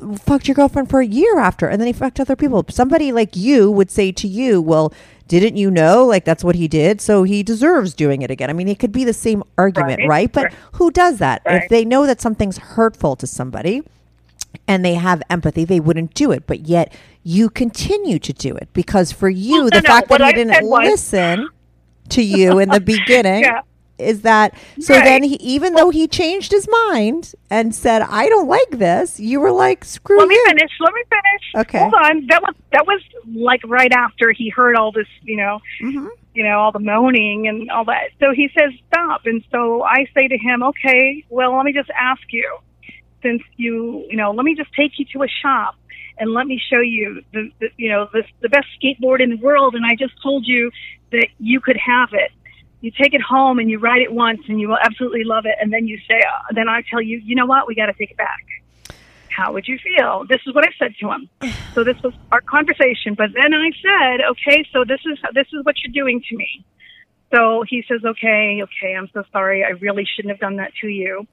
f- 0.02 0.20
fucked 0.20 0.46
your 0.46 0.54
girlfriend 0.54 0.90
for 0.90 1.00
a 1.00 1.06
year 1.06 1.38
after 1.38 1.66
and 1.68 1.80
then 1.80 1.86
he 1.86 1.92
fucked 1.92 2.20
other 2.20 2.36
people. 2.36 2.64
Somebody 2.68 3.10
like 3.12 3.34
you 3.34 3.70
would 3.70 3.90
say 3.90 4.12
to 4.12 4.28
you 4.28 4.60
well 4.60 4.92
didn't 5.26 5.56
you 5.56 5.70
know? 5.70 6.04
Like 6.06 6.24
that's 6.24 6.42
what 6.44 6.54
he 6.56 6.68
did. 6.68 7.00
So 7.00 7.22
he 7.22 7.42
deserves 7.42 7.94
doing 7.94 8.22
it 8.22 8.30
again. 8.30 8.50
I 8.50 8.52
mean 8.52 8.68
it 8.68 8.78
could 8.78 8.92
be 8.92 9.04
the 9.04 9.12
same 9.12 9.42
argument 9.56 10.00
right, 10.00 10.08
Right. 10.08 10.32
but 10.32 10.44
Right. 10.44 10.54
who 10.72 10.90
does 10.90 11.18
that? 11.18 11.42
If 11.46 11.68
they 11.70 11.84
know 11.84 12.06
that 12.06 12.20
something's 12.20 12.58
hurtful 12.58 13.16
to 13.16 13.26
somebody 13.26 13.82
and 14.66 14.84
they 14.84 14.94
have 14.94 15.22
empathy, 15.30 15.64
they 15.64 15.80
wouldn't 15.80 16.14
do 16.14 16.30
it. 16.32 16.46
But 16.46 16.60
yet 16.66 16.92
you 17.22 17.48
continue 17.50 18.18
to 18.18 18.32
do 18.32 18.54
it 18.56 18.68
because 18.72 19.12
for 19.12 19.28
you, 19.28 19.62
Well, 19.62 19.70
the 19.70 19.80
no, 19.82 19.88
fact 19.88 20.08
that 20.08 20.20
he 20.20 20.26
I 20.26 20.32
didn't 20.32 20.66
was- 20.66 20.84
listen 20.84 21.48
to 22.10 22.22
you 22.22 22.58
in 22.58 22.70
the 22.70 22.80
beginning 22.94 23.42
Yeah. 23.42 23.60
is 23.98 24.22
that 24.22 24.54
so 24.80 24.94
Right. 24.94 25.04
then 25.04 25.22
he, 25.24 25.34
even 25.36 25.74
though 25.74 25.90
he 25.90 26.06
changed 26.08 26.52
his 26.52 26.66
mind 26.86 27.34
and 27.50 27.74
said, 27.74 28.00
I 28.02 28.28
don't 28.28 28.48
like 28.48 28.70
this, 28.70 29.20
you 29.20 29.40
were 29.40 29.52
like, 29.52 29.84
screw 29.84 30.18
Let 30.18 30.28
me 30.28 30.34
you. 30.36 30.44
finish. 30.46 30.70
Let 30.80 30.94
me 30.94 31.02
finish. 31.10 31.66
Okay. 31.68 31.78
Hold 31.80 31.94
on. 31.94 32.26
That 32.28 32.42
was 32.42 32.54
that 32.72 32.86
was 32.86 33.02
like 33.34 33.60
right 33.66 33.92
after 33.92 34.32
he 34.32 34.48
heard 34.48 34.76
all 34.76 34.92
this, 34.92 35.08
you 35.22 35.36
know, 35.36 35.58
Mhm. 35.82 36.08
you 36.34 36.44
know, 36.44 36.58
all 36.60 36.72
the 36.72 36.78
moaning 36.78 37.46
and 37.48 37.70
all 37.70 37.84
that. 37.86 38.10
So 38.20 38.32
he 38.32 38.48
says 38.58 38.72
stop, 38.90 39.22
and 39.26 39.42
so 39.52 39.82
I 39.82 40.06
say 40.14 40.28
to 40.28 40.38
him, 40.38 40.62
okay, 40.62 41.24
well, 41.28 41.54
let 41.56 41.64
me 41.66 41.72
just 41.72 41.90
ask 41.90 42.22
you, 42.30 42.48
since 43.22 43.42
you, 43.56 44.04
you 44.08 44.16
know, 44.16 44.32
let 44.32 44.44
me 44.44 44.54
just 44.54 44.72
take 44.74 44.98
you 44.98 45.06
to 45.12 45.22
a 45.22 45.28
shop 45.28 45.74
and 46.18 46.32
let 46.32 46.46
me 46.46 46.60
show 46.70 46.80
you 46.80 47.22
the, 47.32 47.50
the 47.60 47.68
you 47.76 47.88
know, 47.88 48.08
the 48.12 48.24
the 48.40 48.48
best 48.48 48.66
skateboard 48.80 49.20
in 49.20 49.30
the 49.30 49.36
world, 49.36 49.74
and 49.74 49.84
I 49.84 49.94
just 49.94 50.14
told 50.22 50.46
you 50.46 50.70
that 51.12 51.28
you 51.38 51.60
could 51.60 51.76
have 51.76 52.10
it. 52.12 52.32
You 52.80 52.92
take 52.92 53.12
it 53.12 53.22
home 53.22 53.58
and 53.58 53.68
you 53.70 53.78
ride 53.78 54.02
it 54.02 54.12
once, 54.12 54.40
and 54.48 54.60
you 54.60 54.68
will 54.68 54.78
absolutely 54.82 55.24
love 55.24 55.46
it. 55.46 55.56
And 55.60 55.72
then 55.72 55.86
you 55.86 55.98
say, 56.08 56.20
uh, 56.20 56.54
then 56.54 56.68
I 56.68 56.82
tell 56.88 57.02
you, 57.02 57.20
you 57.24 57.34
know 57.34 57.46
what, 57.46 57.66
we 57.66 57.74
got 57.74 57.86
to 57.86 57.92
take 57.92 58.12
it 58.12 58.16
back 58.16 58.44
how 59.38 59.52
would 59.52 59.68
you 59.68 59.78
feel? 59.78 60.24
This 60.28 60.40
is 60.46 60.54
what 60.54 60.64
I 60.64 60.72
said 60.78 60.94
to 61.00 61.12
him. 61.12 61.28
So 61.74 61.84
this 61.84 62.02
was 62.02 62.12
our 62.32 62.40
conversation. 62.40 63.14
But 63.14 63.30
then 63.34 63.54
I 63.54 63.70
said, 63.80 64.20
okay, 64.32 64.64
so 64.72 64.84
this 64.84 64.98
is 65.06 65.16
this 65.32 65.46
is 65.52 65.64
what 65.64 65.76
you're 65.78 65.92
doing 65.92 66.20
to 66.28 66.36
me. 66.36 66.64
So 67.32 67.62
he 67.68 67.84
says, 67.86 68.00
okay, 68.04 68.60
okay, 68.64 68.96
I'm 68.96 69.08
so 69.14 69.22
sorry. 69.30 69.62
I 69.62 69.78
really 69.78 70.04
shouldn't 70.04 70.32
have 70.32 70.40
done 70.40 70.56
that 70.56 70.72
to 70.80 70.88
you. 70.88 71.28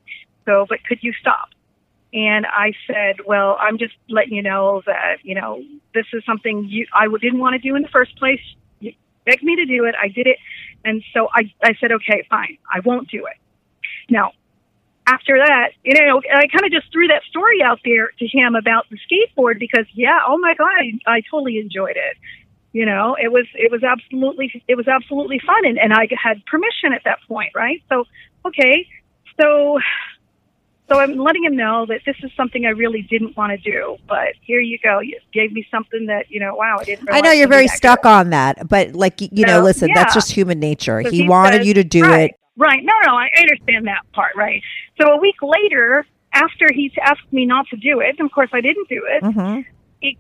So, 0.45 0.67
but 0.69 0.83
could 0.83 0.99
you 1.01 1.13
stop? 1.13 1.49
And 2.15 2.45
I 2.45 2.71
said, 2.87 3.17
well, 3.27 3.57
I'm 3.59 3.77
just 3.77 3.93
letting 4.09 4.33
you 4.33 4.41
know 4.41 4.81
that 4.85 5.17
you 5.23 5.35
know 5.35 5.61
this 5.93 6.05
is 6.13 6.23
something 6.25 6.65
you 6.69 6.87
I 6.93 7.07
didn't 7.21 7.39
want 7.39 7.53
to 7.53 7.59
do 7.59 7.75
in 7.75 7.81
the 7.81 7.89
first 7.89 8.17
place. 8.17 8.39
You 8.79 8.93
begged 9.25 9.43
me 9.43 9.57
to 9.57 9.65
do 9.65 9.83
it. 9.83 9.95
I 10.01 10.07
did 10.07 10.25
it, 10.25 10.37
and 10.85 11.03
so 11.13 11.27
I 11.33 11.53
I 11.61 11.75
said, 11.79 11.91
okay, 11.91 12.25
fine, 12.29 12.57
I 12.73 12.79
won't 12.79 13.09
do 13.09 13.25
it. 13.25 13.37
Now, 14.09 14.31
after 15.05 15.37
that, 15.37 15.71
you 15.83 15.93
know, 15.93 16.21
I 16.33 16.47
kind 16.47 16.63
of 16.63 16.71
just 16.71 16.89
threw 16.93 17.07
that 17.07 17.23
story 17.29 17.61
out 17.61 17.79
there 17.83 18.11
to 18.17 18.27
him 18.27 18.55
about 18.55 18.85
the 18.89 18.97
skateboard 18.97 19.59
because, 19.59 19.85
yeah, 19.93 20.19
oh 20.25 20.37
my 20.37 20.55
god, 20.55 20.71
I, 20.71 21.17
I 21.17 21.21
totally 21.29 21.59
enjoyed 21.59 21.97
it. 21.97 22.17
You 22.71 22.85
know, 22.85 23.17
it 23.21 23.31
was 23.31 23.45
it 23.55 23.71
was 23.71 23.83
absolutely 23.83 24.63
it 24.69 24.75
was 24.75 24.87
absolutely 24.87 25.39
fun, 25.45 25.65
and, 25.65 25.77
and 25.77 25.93
I 25.93 26.07
had 26.21 26.45
permission 26.45 26.93
at 26.93 27.03
that 27.03 27.19
point, 27.27 27.51
right? 27.55 27.83
So, 27.89 28.05
okay, 28.45 28.87
so 29.39 29.79
so 30.87 30.99
I'm 30.99 31.17
letting 31.17 31.43
him 31.43 31.55
know 31.55 31.85
that 31.87 32.01
this 32.05 32.15
is 32.23 32.31
something 32.37 32.65
I 32.65 32.69
really 32.69 33.01
didn't 33.01 33.35
want 33.35 33.51
to 33.51 33.57
do, 33.71 33.97
but 34.07 34.33
here 34.41 34.59
you 34.59 34.77
go. 34.83 34.99
You 34.99 35.19
gave 35.33 35.51
me 35.51 35.67
something 35.71 36.05
that 36.07 36.29
you 36.29 36.39
know. 36.39 36.55
Wow, 36.55 36.77
I 36.79 36.83
didn't. 36.83 37.09
I 37.11 37.21
know 37.21 37.31
you're 37.31 37.47
very 37.47 37.67
stuck 37.67 38.03
good. 38.03 38.09
on 38.09 38.29
that, 38.29 38.67
but 38.69 38.93
like 38.93 39.19
you 39.21 39.45
know, 39.45 39.59
So, 39.59 39.63
listen, 39.63 39.91
that's 39.93 40.13
just 40.13 40.31
human 40.31 40.59
nature. 40.59 41.01
So 41.03 41.09
he, 41.09 41.27
wanted 41.27 41.57
says- 41.57 41.67
you 41.67 41.73
to 41.75 41.83
do 41.83 42.03
right, 42.03 42.29
it. 42.31 42.39
Right. 42.57 42.83
No, 42.83 42.93
no, 43.05 43.15
I 43.17 43.29
understand 43.41 43.87
that 43.87 44.01
part, 44.13 44.35
right. 44.35 44.61
So 45.01 45.11
a 45.11 45.17
week 45.17 45.35
later, 45.41 46.05
after 46.33 46.67
he's 46.73 46.91
asked 47.01 47.31
me 47.31 47.45
not 47.45 47.67
to 47.69 47.77
do 47.77 47.99
it, 47.99 48.15
and 48.17 48.25
of 48.25 48.31
course 48.31 48.49
I 48.53 48.61
didn't 48.61 48.87
do 48.87 49.01
it, 49.07 49.33
hmm 49.33 49.61
he 50.01 50.17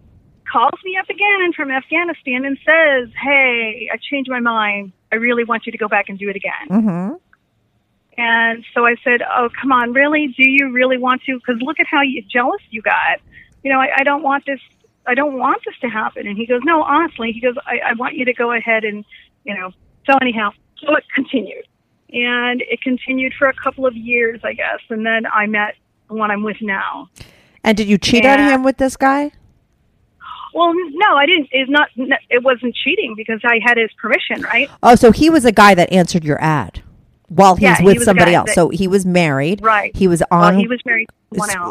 calls 0.51 0.79
me 0.83 0.97
up 0.97 1.09
again 1.09 1.53
from 1.55 1.69
Afghanistan 1.71 2.45
and 2.45 2.57
says, 2.65 3.09
Hey, 3.21 3.89
I 3.91 3.97
changed 4.11 4.29
my 4.29 4.39
mind. 4.39 4.93
I 5.11 5.15
really 5.17 5.43
want 5.43 5.65
you 5.65 5.71
to 5.71 5.77
go 5.77 5.87
back 5.87 6.09
and 6.09 6.17
do 6.19 6.29
it 6.29 6.35
again. 6.35 6.67
hmm 6.83 7.13
And 8.17 8.63
so 8.73 8.85
I 8.85 8.95
said, 9.03 9.21
Oh, 9.21 9.49
come 9.59 9.71
on, 9.71 9.93
really? 9.93 10.27
Do 10.27 10.49
you 10.49 10.71
really 10.71 10.97
want 10.97 11.23
to? 11.23 11.37
Because 11.37 11.61
look 11.61 11.79
at 11.79 11.87
how 11.87 12.01
you, 12.01 12.21
jealous 12.23 12.61
you 12.69 12.81
got. 12.81 13.19
You 13.63 13.71
know, 13.71 13.79
I, 13.79 13.89
I 13.97 14.03
don't 14.03 14.23
want 14.23 14.45
this. 14.45 14.59
I 15.07 15.13
don't 15.13 15.37
want 15.37 15.61
this 15.65 15.75
to 15.81 15.87
happen. 15.87 16.27
And 16.27 16.37
he 16.37 16.45
goes, 16.45 16.61
No, 16.63 16.81
honestly, 16.83 17.31
he 17.31 17.41
goes, 17.41 17.55
I, 17.65 17.79
I 17.89 17.93
want 17.93 18.15
you 18.15 18.25
to 18.25 18.33
go 18.33 18.51
ahead 18.51 18.83
and, 18.83 19.03
you 19.43 19.53
know. 19.53 19.71
So 20.05 20.17
anyhow, 20.21 20.51
so 20.77 20.95
it 20.95 21.03
continued, 21.13 21.65
and 22.09 22.61
it 22.61 22.79
continued 22.81 23.33
for 23.37 23.47
a 23.47 23.53
couple 23.53 23.85
of 23.85 23.95
years, 23.95 24.39
I 24.43 24.53
guess. 24.53 24.79
And 24.89 25.05
then 25.05 25.25
I 25.25 25.47
met 25.47 25.75
the 26.07 26.13
one 26.13 26.31
I'm 26.31 26.43
with 26.43 26.57
now. 26.61 27.09
And 27.63 27.75
did 27.75 27.87
you 27.87 27.97
cheat 27.97 28.25
on 28.25 28.39
him 28.39 28.63
with 28.63 28.77
this 28.77 28.95
guy? 28.95 29.31
Well, 30.53 30.73
no, 30.73 31.17
I 31.17 31.25
didn't. 31.25 31.49
It's 31.51 31.69
not. 31.69 31.89
It 32.29 32.43
wasn't 32.43 32.75
cheating 32.75 33.15
because 33.17 33.41
I 33.43 33.59
had 33.61 33.77
his 33.77 33.89
permission, 34.01 34.41
right? 34.43 34.69
Oh, 34.81 34.95
so 34.95 35.11
he 35.11 35.29
was 35.29 35.43
a 35.43 35.51
guy 35.51 35.75
that 35.75 35.91
answered 35.91 36.23
your 36.23 36.41
ad 36.41 36.81
while 37.35 37.55
he 37.55 37.63
Yeah, 37.63 37.77
he 37.77 37.83
with 37.85 37.97
was 37.97 38.05
somebody 38.05 38.33
else. 38.33 38.47
that- 38.49 38.55
so 38.55 38.69
he 38.69 38.87
was 38.87 39.05
married. 39.05 39.61
Right. 39.63 39.95
He 39.95 40.07
was 40.07 40.21
Well, 40.31 40.43
on. 40.43 40.57
he 40.57 40.67
was 40.67 40.79
married 40.85 41.07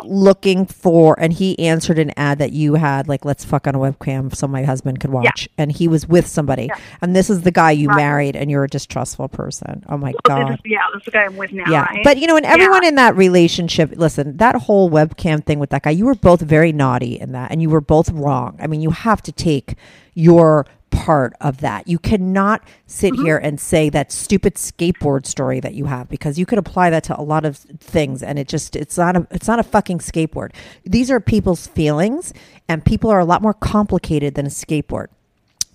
looking 0.04 0.66
for, 0.66 1.16
and 1.18 1.32
he 1.32 1.58
answered 1.58 1.98
an 1.98 2.12
ad 2.16 2.38
that 2.38 2.52
you 2.52 2.74
had, 2.74 3.08
like 3.08 3.24
"Let's 3.24 3.44
fuck 3.44 3.66
on 3.66 3.74
a 3.74 3.78
webcam 3.78 4.34
so 4.34 4.46
my 4.46 4.62
husband 4.64 5.00
could 5.00 5.10
watch." 5.10 5.48
And 5.56 5.72
he 5.72 5.88
was 5.88 6.06
with 6.06 6.26
somebody, 6.26 6.64
Yeah. 6.66 6.74
and 7.00 7.14
this 7.16 7.30
is 7.30 7.42
the 7.42 7.50
guy 7.50 7.70
you 7.70 7.88
Right. 7.88 7.96
married, 7.96 8.36
and 8.36 8.50
you're 8.50 8.64
a 8.64 8.68
distrustful 8.68 9.28
person. 9.28 9.82
Oh 9.88 9.96
my 9.96 10.12
Well, 10.12 10.20
god! 10.24 10.48
this 10.52 10.54
is, 10.56 10.60
yeah, 10.66 10.78
this 10.92 11.00
is 11.00 11.04
the 11.06 11.10
guy 11.12 11.24
I'm 11.24 11.36
with 11.36 11.52
now. 11.52 11.64
Yeah, 11.68 11.82
right? 11.82 12.00
but 12.04 12.18
you 12.18 12.26
know, 12.26 12.36
and 12.36 12.44
everyone 12.46 12.82
Yeah. 12.82 12.90
in 12.90 12.94
that 12.96 13.16
relationship, 13.16 13.94
listen, 13.96 14.36
that 14.36 14.54
whole 14.54 14.90
webcam 14.90 15.44
thing 15.44 15.58
with 15.58 15.70
that 15.70 15.82
guy, 15.82 15.90
you 15.90 16.04
were 16.06 16.14
both 16.14 16.40
very 16.42 16.72
naughty 16.72 17.18
in 17.18 17.32
that, 17.32 17.50
and 17.50 17.62
you 17.62 17.70
were 17.70 17.80
both 17.80 18.10
wrong. 18.10 18.58
I 18.60 18.66
mean, 18.66 18.80
you 18.82 18.90
have 18.90 19.22
to 19.22 19.32
take 19.32 19.76
your 20.14 20.66
part 21.05 21.34
of 21.40 21.59
that. 21.59 21.86
You 21.86 21.98
cannot 21.98 22.62
sit 22.86 23.12
Mm-hmm. 23.12 23.24
here 23.26 23.36
and 23.36 23.61
say 23.61 23.90
that 23.90 24.11
stupid 24.11 24.55
skateboard 24.55 25.26
story 25.26 25.61
that 25.61 25.74
you 25.74 25.84
have 25.86 26.09
because 26.09 26.38
you 26.38 26.46
could 26.46 26.59
apply 26.59 26.90
that 26.90 27.05
to 27.05 27.20
a 27.20 27.22
lot 27.22 27.44
of 27.44 27.57
things, 27.94 28.22
and 28.22 28.38
it 28.38 28.48
just 28.48 28.74
it's 28.76 28.96
not 28.96 29.14
a 29.16 29.26
it's 29.30 29.46
not 29.46 29.59
a 29.59 29.62
fucking 29.62 29.98
skateboard. 29.98 30.50
These 30.84 31.11
are 31.11 31.20
people's 31.20 31.66
feelings, 31.66 32.32
and 32.68 32.84
people 32.84 33.11
are 33.11 33.20
a 33.20 33.24
lot 33.24 33.42
more 33.42 33.55
complicated 33.55 34.34
than 34.34 34.46
a 34.46 34.50
skateboard. 34.50 35.09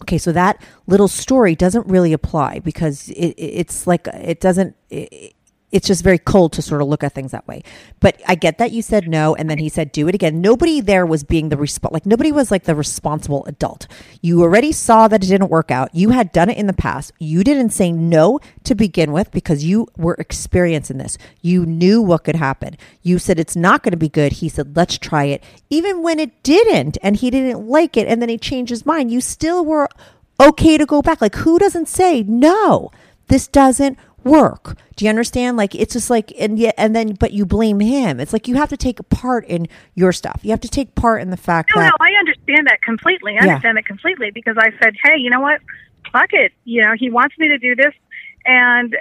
Okay, 0.04 0.18
so 0.18 0.32
that 0.32 0.62
little 0.88 1.08
story 1.10 1.56
doesn't 1.56 1.86
really 1.88 2.14
apply 2.14 2.60
because 2.60 3.10
it, 3.10 3.34
it- 3.38 3.54
it's 3.62 3.86
like 3.86 4.08
it 4.08 4.40
doesn't. 4.40 4.76
It, 4.90 5.34
it's 5.72 5.88
just 5.88 6.04
very 6.04 6.18
cold 6.18 6.54
to 6.54 6.62
sort 6.62 6.82
of 6.82 6.88
look 6.88 7.04
at 7.04 7.14
things 7.14 7.32
that 7.32 7.48
way. 7.48 7.64
But 8.00 8.22
I 8.28 8.36
get 8.36 8.58
that 8.58 8.72
you 8.72 8.82
said 8.82 9.08
no, 9.08 9.36
and 9.36 9.50
then 9.50 9.60
he 9.60 9.70
said 9.70 9.92
do 9.92 10.08
it 10.08 10.16
again. 10.16 10.42
Nobody 10.42 10.82
there 10.82 11.06
was 11.06 11.24
being 11.24 11.50
the 11.50 11.56
resp- 11.56 11.92
like 11.92 12.06
nobody 12.06 12.32
was 12.32 12.52
like 12.52 12.64
the 12.64 12.76
responsible 12.76 13.46
adult. 13.46 13.88
You 14.22 14.42
already 14.42 14.72
saw 14.72 15.08
that 15.08 15.24
it 15.24 15.28
didn't 15.28 15.50
work 15.50 15.72
out. 15.72 15.94
You 15.94 16.10
had 16.10 16.32
done 16.32 16.50
it 16.50 16.58
in 16.58 16.68
the 16.68 16.74
past. 16.74 17.12
You 17.20 17.44
didn't 17.44 17.70
say 17.70 17.92
no 17.92 18.40
to 18.64 18.76
begin 18.76 19.12
with 19.12 19.32
because 19.32 19.64
you 19.64 19.88
were 19.98 20.16
experienced 20.16 20.92
in 20.92 20.98
this. 20.98 21.18
You 21.42 21.66
knew 21.66 22.02
what 22.02 22.24
could 22.24 22.36
happen. 22.36 22.78
You 23.02 23.20
said 23.20 23.40
it's 23.40 23.56
not 23.56 23.84
going 23.84 23.92
to 23.92 23.98
be 23.98 24.10
good. 24.10 24.34
He 24.34 24.50
said 24.50 24.76
let's 24.76 24.98
try 24.98 25.26
it, 25.26 25.44
even 25.70 26.02
when 26.02 26.20
it 26.20 26.42
didn't, 26.44 26.98
and 27.04 27.16
he 27.16 27.30
didn't 27.30 27.68
like 27.68 27.96
it, 27.96 28.08
and 28.08 28.22
then 28.22 28.30
he 28.30 28.38
changed 28.38 28.72
his 28.72 28.86
mind. 28.86 29.12
You 29.12 29.22
still 29.22 29.64
were 29.64 29.88
okay 30.40 30.78
to 30.78 30.86
go 30.86 31.02
back. 31.02 31.22
Like 31.22 31.36
who 31.36 31.60
doesn't 31.60 31.88
say 31.88 32.24
no? 32.24 32.90
This 33.28 33.48
doesn't 33.48 33.98
work. 34.30 34.78
Do 34.96 35.06
you 35.06 35.10
understand? 35.10 35.58
Like 35.58 35.76
it's 35.76 35.94
just 35.94 36.10
like 36.10 36.32
and 36.40 36.58
yet 36.60 36.76
and 36.78 36.96
then 36.96 37.14
but 37.16 37.32
you 37.34 37.46
blame 37.46 37.80
him. 37.80 38.20
It's 38.20 38.34
like 38.34 38.48
you 38.48 38.56
have 38.56 38.70
to 38.70 38.78
take 38.78 39.08
part 39.10 39.46
in 39.46 39.68
your 39.96 40.12
stuff. 40.12 40.40
You 40.44 40.52
have 40.52 40.62
to 40.62 40.68
take 40.70 40.96
part 40.96 41.22
in 41.22 41.30
the 41.30 41.38
fact 41.38 41.72
No, 41.76 41.82
that 41.82 41.92
no, 42.00 42.06
I 42.06 42.12
understand 42.20 42.68
that 42.68 42.82
completely. 42.82 43.34
I 43.40 43.46
Yeah. 43.46 43.54
understand 43.56 43.78
that 43.78 43.86
completely 43.86 44.32
because 44.32 44.56
I 44.58 44.72
said, 44.82 44.94
hey, 45.04 45.18
you 45.18 45.30
know 45.30 45.42
what? 45.42 45.62
Fuck 46.12 46.34
it. 46.34 46.52
You 46.66 46.84
know, 46.84 46.94
he 46.98 47.10
wants 47.10 47.38
me 47.38 47.50
to 47.50 47.58
do 47.58 47.76
this, 47.76 47.94
and 48.46 48.96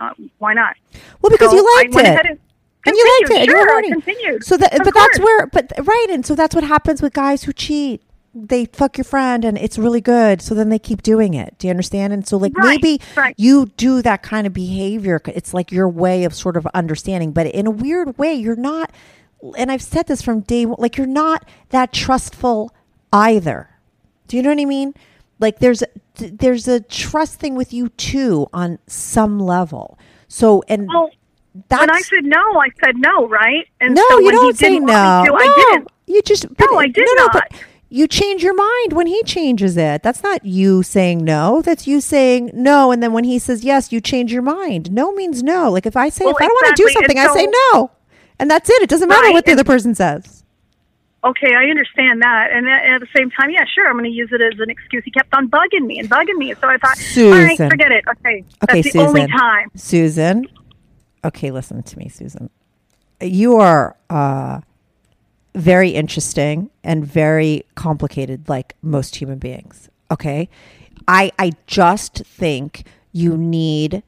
uh, 0.00 0.10
why 0.38 0.54
not? 0.54 0.76
well 1.20 1.30
because 1.30 1.50
So 1.50 1.56
you 1.56 1.76
liked 1.76 1.94
it. 1.96 2.38
and 2.86 2.96
you 2.96 3.20
liked 3.20 3.30
it. 3.30 3.36
continued. 3.36 3.40
and 3.40 3.46
you 3.48 3.56
were 3.56 3.66
Sure, 3.66 3.82
continued. 3.82 4.44
So 4.44 4.56
that 4.56 4.74
Of 4.78 4.84
but 4.84 4.94
that's 4.94 5.18
where 5.20 5.46
but 5.46 5.72
right 5.82 6.06
and 6.10 6.24
so 6.24 6.34
that's 6.34 6.54
what 6.54 6.64
happens 6.64 7.02
with 7.02 7.12
guys 7.12 7.44
who 7.44 7.52
cheat. 7.52 8.02
They 8.34 8.64
fuck 8.66 8.96
your 8.96 9.04
friend 9.04 9.44
and 9.44 9.58
it's 9.58 9.76
really 9.78 10.00
good. 10.00 10.40
So 10.40 10.54
then 10.54 10.70
they 10.70 10.78
keep 10.78 11.02
doing 11.02 11.34
it. 11.34 11.58
Do 11.58 11.66
you 11.66 11.70
understand? 11.70 12.12
And 12.12 12.26
so 12.26 12.36
like 12.38 12.56
Right, 12.56 12.80
maybe 12.82 13.00
right. 13.16 13.34
you 13.36 13.66
do 13.76 14.00
that 14.02 14.22
kind 14.22 14.46
of 14.46 14.52
behavior. 14.54 15.20
It's 15.26 15.52
like 15.52 15.70
your 15.70 15.88
way 15.88 16.24
of 16.24 16.34
sort 16.34 16.56
of 16.56 16.66
understanding, 16.68 17.32
but 17.32 17.46
in 17.46 17.66
a 17.66 17.70
weird 17.70 18.16
way, 18.16 18.34
you're 18.34 18.56
not. 18.56 18.90
And 19.58 19.70
I've 19.70 19.82
said 19.82 20.06
this 20.06 20.22
from 20.22 20.40
day 20.40 20.64
one. 20.64 20.76
Like 20.78 20.96
you're 20.96 21.06
not 21.06 21.46
that 21.70 21.92
trustful 21.92 22.74
either. 23.12 23.68
Do 24.28 24.36
you 24.38 24.42
know 24.42 24.50
what 24.50 24.60
I 24.60 24.64
mean? 24.64 24.94
Like 25.38 25.58
there's 25.58 25.82
there's 26.14 26.68
a 26.68 26.80
trust 26.80 27.38
thing 27.40 27.54
with 27.54 27.72
you 27.72 27.88
too 27.90 28.46
on 28.52 28.78
some 28.86 29.38
level. 29.40 29.98
So 30.28 30.62
and 30.68 30.88
Well, 30.88 31.10
that's 31.68 31.80
when 31.80 31.90
I 31.90 32.00
said 32.00 32.24
no, 32.24 32.38
I 32.38 32.68
said 32.82 32.96
no, 32.96 33.28
right? 33.28 33.68
And 33.80 33.94
no, 33.94 34.02
so 34.08 34.20
you 34.20 34.30
don't 34.32 34.56
say 34.56 34.70
didn't 34.70 34.86
no. 34.86 35.22
to, 35.26 35.30
no, 35.32 35.36
I 35.36 35.68
didn't. 35.72 35.88
You 36.06 36.22
just 36.22 36.46
No, 36.58 36.78
I 36.78 36.86
did 36.86 37.04
no, 37.06 37.24
no, 37.24 37.28
but 37.32 37.52
not. 37.52 37.60
You 37.92 38.08
change 38.08 38.42
your 38.42 38.54
mind 38.54 38.94
when 38.94 39.06
he 39.06 39.22
changes 39.24 39.76
it. 39.76 40.02
That's 40.02 40.22
not 40.22 40.46
you 40.46 40.82
saying 40.82 41.22
no. 41.24 41.60
That's 41.60 41.86
you 41.86 42.00
saying 42.00 42.50
no, 42.54 42.90
and 42.90 43.02
then 43.02 43.12
when 43.12 43.24
he 43.24 43.38
says 43.38 43.64
yes, 43.64 43.92
you 43.92 44.00
change 44.00 44.32
your 44.32 44.40
mind. 44.40 44.90
No 44.90 45.12
means 45.12 45.42
no. 45.42 45.70
Like 45.70 45.84
if 45.84 45.94
I 45.94 46.08
say 46.08 46.24
Well, 46.24 46.34
if 46.34 46.42
I 46.42 46.46
don't 46.46 46.54
want 46.54 46.74
to 46.76 46.82
do 46.82 46.88
something, 46.88 47.18
and 47.18 47.28
I 47.28 47.34
say 47.34 47.46
no, 47.70 47.90
and 48.38 48.50
that's 48.50 48.70
it. 48.70 48.82
It 48.82 48.88
doesn't 48.88 49.08
matter 49.08 49.26
Right, 49.26 49.32
what 49.34 49.44
the 49.44 49.52
other 49.52 49.64
person 49.64 49.94
says. 49.94 50.42
Okay, 51.22 51.54
I 51.54 51.66
understand 51.66 52.22
that, 52.22 52.48
and 52.50 52.66
at 52.66 53.00
the 53.00 53.06
same 53.14 53.30
time, 53.30 53.50
yeah, 53.50 53.64
sure, 53.72 53.86
I'm 53.86 53.92
going 53.92 54.06
to 54.06 54.10
use 54.10 54.30
it 54.32 54.40
as 54.40 54.58
an 54.58 54.70
excuse. 54.70 55.04
He 55.04 55.10
kept 55.10 55.32
on 55.34 55.48
bugging 55.48 55.86
me 55.86 55.98
and 55.98 56.10
bugging 56.10 56.36
me, 56.36 56.54
so 56.60 56.66
I 56.66 56.78
thought, 56.78 56.98
all 57.18 57.30
right, 57.30 57.56
forget 57.56 57.92
it. 57.92 58.04
Okay, 58.08 58.44
Okay, 58.64 58.80
that's 58.80 58.92
the 58.92 58.98
only 59.00 59.20
Susan. 59.20 59.38
time. 59.38 59.70
Susan. 59.76 60.46
Okay, 61.24 61.50
listen 61.52 61.82
to 61.82 61.98
me, 61.98 62.08
Susan. 62.08 62.50
You 63.20 63.56
are 63.58 63.96
uh, 64.10 64.62
very 65.54 65.90
interesting 65.90 66.70
and 66.82 67.06
very 67.06 67.64
complicated, 67.74 68.48
like 68.48 68.74
most 68.82 69.16
human 69.16 69.38
beings. 69.38 69.88
Okay, 70.10 70.48
I 71.08 71.32
I 71.38 71.52
just 71.66 72.24
think 72.24 72.84
you 73.12 73.36
need 73.36 74.02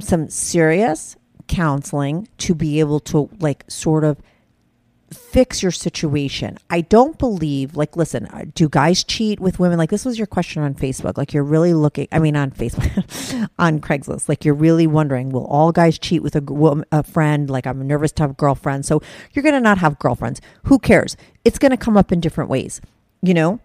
some 0.00 0.28
serious 0.28 1.16
counseling 1.46 2.28
to 2.38 2.54
be 2.54 2.80
able 2.80 3.00
to 3.00 3.28
like 3.40 3.64
sort 3.68 4.04
of 4.04 4.18
fix 5.12 5.62
your 5.62 5.72
situation. 5.72 6.58
I 6.70 6.82
don't 6.82 7.18
believe, 7.18 7.76
like, 7.76 7.96
listen, 7.96 8.26
uh, 8.26 8.44
do 8.54 8.68
guys 8.68 9.04
cheat 9.04 9.40
with 9.40 9.58
women? 9.58 9.78
Like, 9.78 9.90
this 9.90 10.04
was 10.04 10.18
your 10.18 10.26
question 10.26 10.62
on 10.62 10.74
Facebook. 10.74 11.16
Like, 11.16 11.32
you're 11.32 11.44
really 11.44 11.74
looking, 11.74 12.08
I 12.12 12.18
mean, 12.18 12.36
on 12.36 12.50
Facebook, 12.50 13.48
on 13.58 13.80
Craigslist. 13.80 14.28
Like, 14.28 14.44
you're 14.44 14.54
really 14.54 14.86
wondering, 14.86 15.30
will 15.30 15.46
all 15.46 15.72
guys 15.72 15.98
cheat 15.98 16.22
with 16.22 16.36
a, 16.36 16.84
a 16.92 17.02
friend? 17.02 17.48
Like, 17.48 17.66
I'm 17.66 17.86
nervous 17.86 18.12
to 18.12 18.24
have 18.24 18.36
girlfriends. 18.36 18.86
So 18.88 19.02
you're 19.32 19.42
going 19.42 19.54
to 19.54 19.60
not 19.60 19.78
have 19.78 19.98
girlfriends. 19.98 20.40
Who 20.64 20.78
cares? 20.78 21.16
It's 21.44 21.58
going 21.58 21.70
to 21.70 21.76
come 21.76 21.96
up 21.96 22.12
in 22.12 22.20
different 22.20 22.50
ways, 22.50 22.80
you 23.22 23.34
know? 23.34 23.60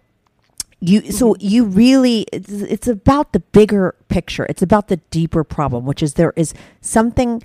you 0.80 1.10
so 1.10 1.34
you 1.40 1.64
really 1.64 2.26
it's, 2.32 2.50
it's 2.50 2.88
about 2.88 3.32
the 3.32 3.40
bigger 3.40 3.94
picture 4.08 4.44
it's 4.46 4.60
about 4.60 4.88
the 4.88 4.96
deeper 5.10 5.42
problem 5.42 5.86
which 5.86 6.02
is 6.02 6.14
there 6.14 6.32
is 6.36 6.52
something 6.80 7.42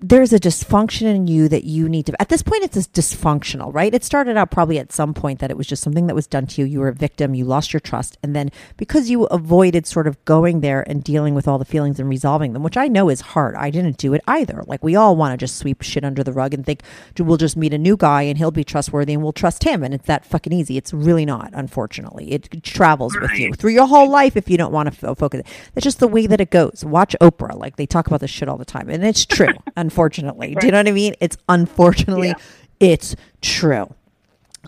there's 0.00 0.32
a 0.32 0.40
dysfunction 0.40 1.02
in 1.02 1.26
you 1.26 1.48
that 1.48 1.64
you 1.64 1.88
need 1.88 2.06
to 2.06 2.20
at 2.20 2.30
this 2.30 2.42
point 2.42 2.64
it's 2.64 2.86
dysfunctional 2.88 3.72
right? 3.72 3.94
It 3.94 4.04
started 4.04 4.36
out 4.36 4.50
probably 4.50 4.78
at 4.78 4.92
some 4.92 5.14
point 5.14 5.40
that 5.40 5.50
it 5.50 5.56
was 5.56 5.66
just 5.66 5.82
something 5.82 6.06
that 6.06 6.14
was 6.14 6.26
done 6.26 6.46
to 6.46 6.60
you. 6.60 6.66
You 6.66 6.80
were 6.80 6.88
a 6.88 6.94
victim. 6.94 7.34
You 7.34 7.44
lost 7.44 7.72
your 7.72 7.80
trust. 7.80 8.18
And 8.22 8.34
then 8.34 8.50
because 8.76 9.10
you 9.10 9.24
avoided 9.24 9.86
sort 9.86 10.06
of 10.06 10.22
going 10.24 10.60
there 10.60 10.82
and 10.88 11.04
dealing 11.04 11.34
with 11.34 11.46
all 11.46 11.58
the 11.58 11.64
feelings 11.64 12.00
and 12.00 12.08
resolving 12.08 12.52
them 12.52 12.62
which 12.62 12.76
i 12.76 12.88
know 12.88 13.08
is 13.08 13.20
hard. 13.20 13.54
I 13.54 13.70
didn't 13.70 13.98
do 13.98 14.14
it 14.14 14.22
either. 14.26 14.62
Like 14.66 14.82
we 14.82 14.96
all 14.96 15.16
want 15.16 15.32
to 15.32 15.36
just 15.36 15.56
sweep 15.56 15.82
shit 15.82 16.04
under 16.04 16.24
the 16.24 16.32
rug 16.32 16.54
and 16.54 16.64
think 16.64 16.82
we'll 17.18 17.36
just 17.36 17.56
meet 17.56 17.74
a 17.74 17.78
new 17.78 17.96
guy 17.96 18.22
and 18.22 18.38
he'll 18.38 18.50
be 18.50 18.64
trustworthy 18.64 19.14
and 19.14 19.22
we'll 19.22 19.32
trust 19.32 19.64
him. 19.64 19.82
And 19.82 19.94
it's 19.94 20.06
that 20.06 20.24
fucking 20.24 20.52
easy. 20.52 20.76
It's 20.76 20.92
really 20.92 21.24
not 21.24 21.50
unfortunately. 21.52 22.32
It 22.32 22.62
travels 22.62 23.16
with 23.18 23.32
you 23.32 23.52
through 23.54 23.72
your 23.72 23.86
whole 23.86 24.08
life 24.08 24.36
if 24.36 24.48
you 24.48 24.56
don't 24.56 24.72
want 24.72 24.92
to 24.92 25.14
focus. 25.14 25.42
That's 25.74 25.84
just 25.84 26.00
the 26.00 26.08
way 26.08 26.26
that 26.26 26.40
it 26.40 26.50
goes. 26.50 26.84
Watch 26.84 27.14
oprah. 27.20 27.56
Like 27.56 27.76
they 27.76 27.86
talk 27.86 28.06
about 28.06 28.20
this 28.20 28.30
shit 28.30 28.48
all 28.48 28.56
the 28.56 28.64
time. 28.64 28.88
And 28.88 29.04
it's 29.04 29.26
true 29.26 29.54
unfortunately 29.90 30.20
unfortunately. 30.20 30.54
Do 30.60 30.66
you 30.66 30.72
know 30.72 30.78
what 30.78 30.88
I 30.88 30.92
mean? 30.92 31.14
It's 31.20 31.36
unfortunately, 31.48 32.28
Yeah. 32.28 32.34
it's 32.78 33.16
true. 33.40 33.94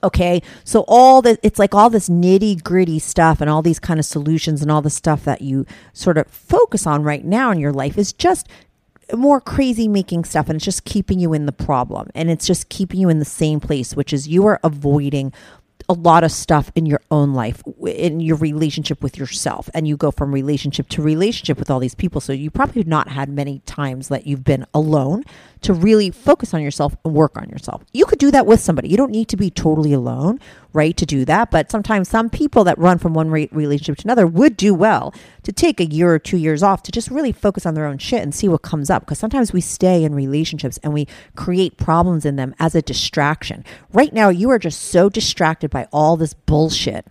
Okay. 0.03 0.43
So 0.65 0.85
all 0.89 1.23
the 1.23 1.39
it's 1.43 1.59
like 1.59 1.75
all 1.75 1.91
this 1.91 2.09
nitty 2.09 2.63
gritty 2.65 2.99
stuff 2.99 3.41
and 3.41 3.49
all 3.51 3.63
these 3.63 3.79
kind 3.79 4.01
of 4.01 4.07
solutions 4.07 4.63
and 4.63 4.71
all 4.71 4.83
the 4.83 4.91
stuff 4.91 5.25
that 5.25 5.43
you 5.43 5.67
sort 5.93 6.19
of 6.19 6.27
focus 6.29 6.87
on 6.87 7.03
right 7.03 7.25
now 7.25 7.51
in 7.51 7.59
your 7.59 7.73
life 7.73 7.99
is 7.99 8.13
just 8.13 8.49
more 9.15 9.41
crazy 9.41 9.89
making 9.89 10.25
stuff 10.25 10.49
and 10.49 10.57
it's 10.57 10.65
just 10.65 10.85
keeping 10.85 11.19
you 11.21 11.35
in 11.35 11.45
the 11.45 11.53
problem 11.53 12.09
and 12.15 12.31
it's 12.31 12.47
just 12.47 12.71
keeping 12.71 12.99
you 12.99 13.11
in 13.11 13.19
the 13.19 13.25
same 13.27 13.61
place 13.61 13.95
which 13.95 14.13
is 14.13 14.27
you 14.27 14.47
are 14.47 14.59
avoiding 14.65 15.31
a 15.89 15.93
lot 15.93 16.25
of 16.25 16.33
stuff 16.33 16.71
in 16.75 16.87
your 16.87 17.01
own 17.11 17.35
life 17.35 17.63
in 17.87 18.21
your 18.21 18.37
relationship 18.37 19.03
with 19.03 19.17
yourself 19.17 19.69
and 19.75 19.87
you 19.87 19.97
go 19.97 20.11
from 20.11 20.33
relationship 20.33 20.89
to 20.89 21.03
relationship 21.03 21.59
with 21.59 21.71
all 21.71 21.81
these 21.81 21.95
people. 21.95 22.21
So 22.21 22.33
you 22.33 22.51
probably 22.51 22.81
have 22.81 22.89
not 22.89 23.09
had 23.09 23.29
many 23.29 23.61
times 23.61 24.09
that 24.09 24.27
you've 24.27 24.45
been 24.45 24.67
alone 24.75 25.25
to 25.63 25.73
really 25.73 26.11
focus 26.11 26.53
on 26.55 26.63
yourself 26.63 26.95
and 27.05 27.15
work 27.15 27.37
on 27.37 27.49
yourself. 27.49 27.85
You 27.93 28.05
could 28.05 28.19
do 28.19 28.31
that 28.31 28.47
with 28.47 28.61
somebody. 28.61 28.89
You 28.89 28.97
don't 28.97 29.13
need 29.13 29.29
to 29.29 29.37
be 29.37 29.51
totally 29.51 29.93
alone 29.93 30.41
right 30.73 30.97
to 30.97 31.07
do 31.07 31.25
that. 31.25 31.51
But 31.51 31.71
sometimes 31.71 32.09
some 32.09 32.31
people 32.31 32.65
that 32.65 32.79
run 32.79 32.99
from 32.99 33.15
one 33.15 33.31
re- 33.31 33.49
relationship 33.53 33.99
to 33.99 34.07
another 34.07 34.27
would 34.27 34.57
do 34.57 34.75
well 34.75 35.15
to 35.43 35.53
take 35.53 35.81
a 35.81 35.85
year 35.85 36.13
or 36.13 36.19
two 36.19 36.37
years 36.37 36.63
off 36.63 36.83
to 36.85 36.93
just 36.93 37.11
really 37.11 37.33
focus 37.33 37.67
on 37.67 37.75
their 37.75 37.87
own 37.87 37.99
shit 37.99 38.23
and 38.23 38.35
see 38.35 38.49
what 38.49 38.63
comes 38.63 38.91
up. 38.91 39.03
Because 39.03 39.19
sometimes 39.19 39.53
we 39.53 39.61
stay 39.61 40.05
in 40.05 40.15
relationships 40.15 40.79
and 40.83 40.93
we 40.93 41.07
create 41.37 41.77
problems 41.77 42.25
in 42.25 42.37
them 42.37 42.55
as 42.59 42.75
a 42.75 42.83
distraction. 42.83 43.65
Right 43.93 44.13
now 44.13 44.29
you 44.29 44.51
are 44.51 44.59
just 44.59 44.81
so 44.81 45.09
distracted 45.09 45.71
by 45.71 45.87
all 45.93 46.17
this 46.17 46.35
bullshit. 46.35 47.07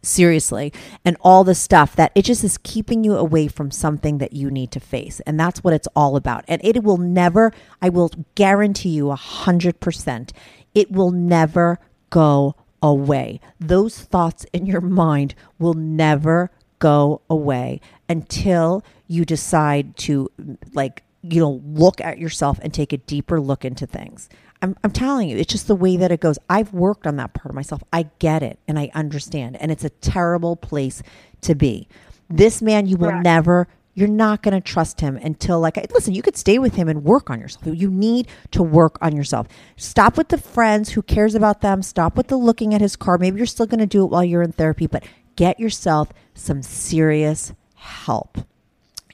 Seriously. 0.00 0.72
And 1.04 1.16
all 1.20 1.42
the 1.42 1.56
stuff 1.56 1.96
that 1.96 2.12
it 2.14 2.24
just 2.24 2.44
is 2.44 2.58
keeping 2.58 3.02
you 3.02 3.16
away 3.16 3.48
from 3.48 3.70
something 3.70 4.18
that 4.18 4.32
you 4.32 4.50
need 4.50 4.70
to 4.72 4.80
face. 4.80 5.20
And 5.20 5.38
that's 5.38 5.64
what 5.64 5.74
it's 5.74 5.88
all 5.96 6.14
about. 6.16 6.44
And 6.46 6.64
it 6.64 6.82
will 6.84 6.98
never 6.98 7.52
i 7.82 7.88
will 7.88 8.10
guarantee 8.34 8.90
you 8.90 9.10
a 9.10 9.16
hundred 9.16 9.80
percent 9.80 10.32
it 10.74 10.90
will 10.90 11.10
never 11.10 11.78
go 12.10 12.54
away 12.82 13.40
those 13.58 14.00
thoughts 14.00 14.44
in 14.52 14.66
your 14.66 14.80
mind 14.80 15.34
will 15.58 15.74
never 15.74 16.50
go 16.78 17.20
away 17.28 17.80
until 18.08 18.84
you 19.06 19.24
decide 19.24 19.96
to 19.96 20.30
like 20.72 21.02
you 21.22 21.40
know 21.40 21.60
look 21.64 22.00
at 22.00 22.18
yourself 22.18 22.58
and 22.62 22.72
take 22.72 22.92
a 22.92 22.98
deeper 22.98 23.40
look 23.40 23.64
into 23.64 23.86
things 23.86 24.28
I'm, 24.60 24.76
I'm 24.82 24.90
telling 24.90 25.28
you, 25.28 25.36
it's 25.36 25.52
just 25.52 25.68
the 25.68 25.76
way 25.76 25.96
that 25.96 26.10
it 26.10 26.20
goes. 26.20 26.38
I've 26.50 26.72
worked 26.72 27.06
on 27.06 27.16
that 27.16 27.32
part 27.34 27.50
of 27.50 27.54
myself. 27.54 27.82
I 27.92 28.08
get 28.18 28.42
it 28.42 28.58
and 28.66 28.78
I 28.78 28.90
understand. 28.94 29.56
And 29.60 29.70
it's 29.70 29.84
a 29.84 29.90
terrible 29.90 30.56
place 30.56 31.02
to 31.42 31.54
be. 31.54 31.88
This 32.28 32.60
man, 32.60 32.86
you 32.86 32.96
will 32.96 33.12
never, 33.20 33.68
you're 33.98 34.08
not 34.08 34.42
going 34.42 34.54
to 34.54 34.60
trust 34.60 35.00
him 35.00 35.16
until, 35.16 35.58
like, 35.58 35.76
listen, 35.92 36.14
you 36.14 36.22
could 36.22 36.36
stay 36.36 36.60
with 36.60 36.76
him 36.76 36.88
and 36.88 37.02
work 37.02 37.30
on 37.30 37.40
yourself. 37.40 37.66
You 37.66 37.90
need 37.90 38.28
to 38.52 38.62
work 38.62 38.96
on 39.02 39.16
yourself. 39.16 39.48
Stop 39.76 40.16
with 40.16 40.28
the 40.28 40.38
friends. 40.38 40.90
Who 40.90 41.02
cares 41.02 41.34
about 41.34 41.62
them? 41.62 41.82
Stop 41.82 42.16
with 42.16 42.28
the 42.28 42.36
looking 42.36 42.74
at 42.74 42.80
his 42.80 42.94
car. 42.94 43.18
Maybe 43.18 43.38
you're 43.38 43.46
still 43.46 43.66
going 43.66 43.80
to 43.80 43.86
do 43.86 44.04
it 44.04 44.10
while 44.10 44.22
you're 44.22 44.42
in 44.42 44.52
therapy, 44.52 44.86
but 44.86 45.02
get 45.34 45.58
yourself 45.58 46.12
some 46.34 46.62
serious 46.62 47.52
help 47.74 48.38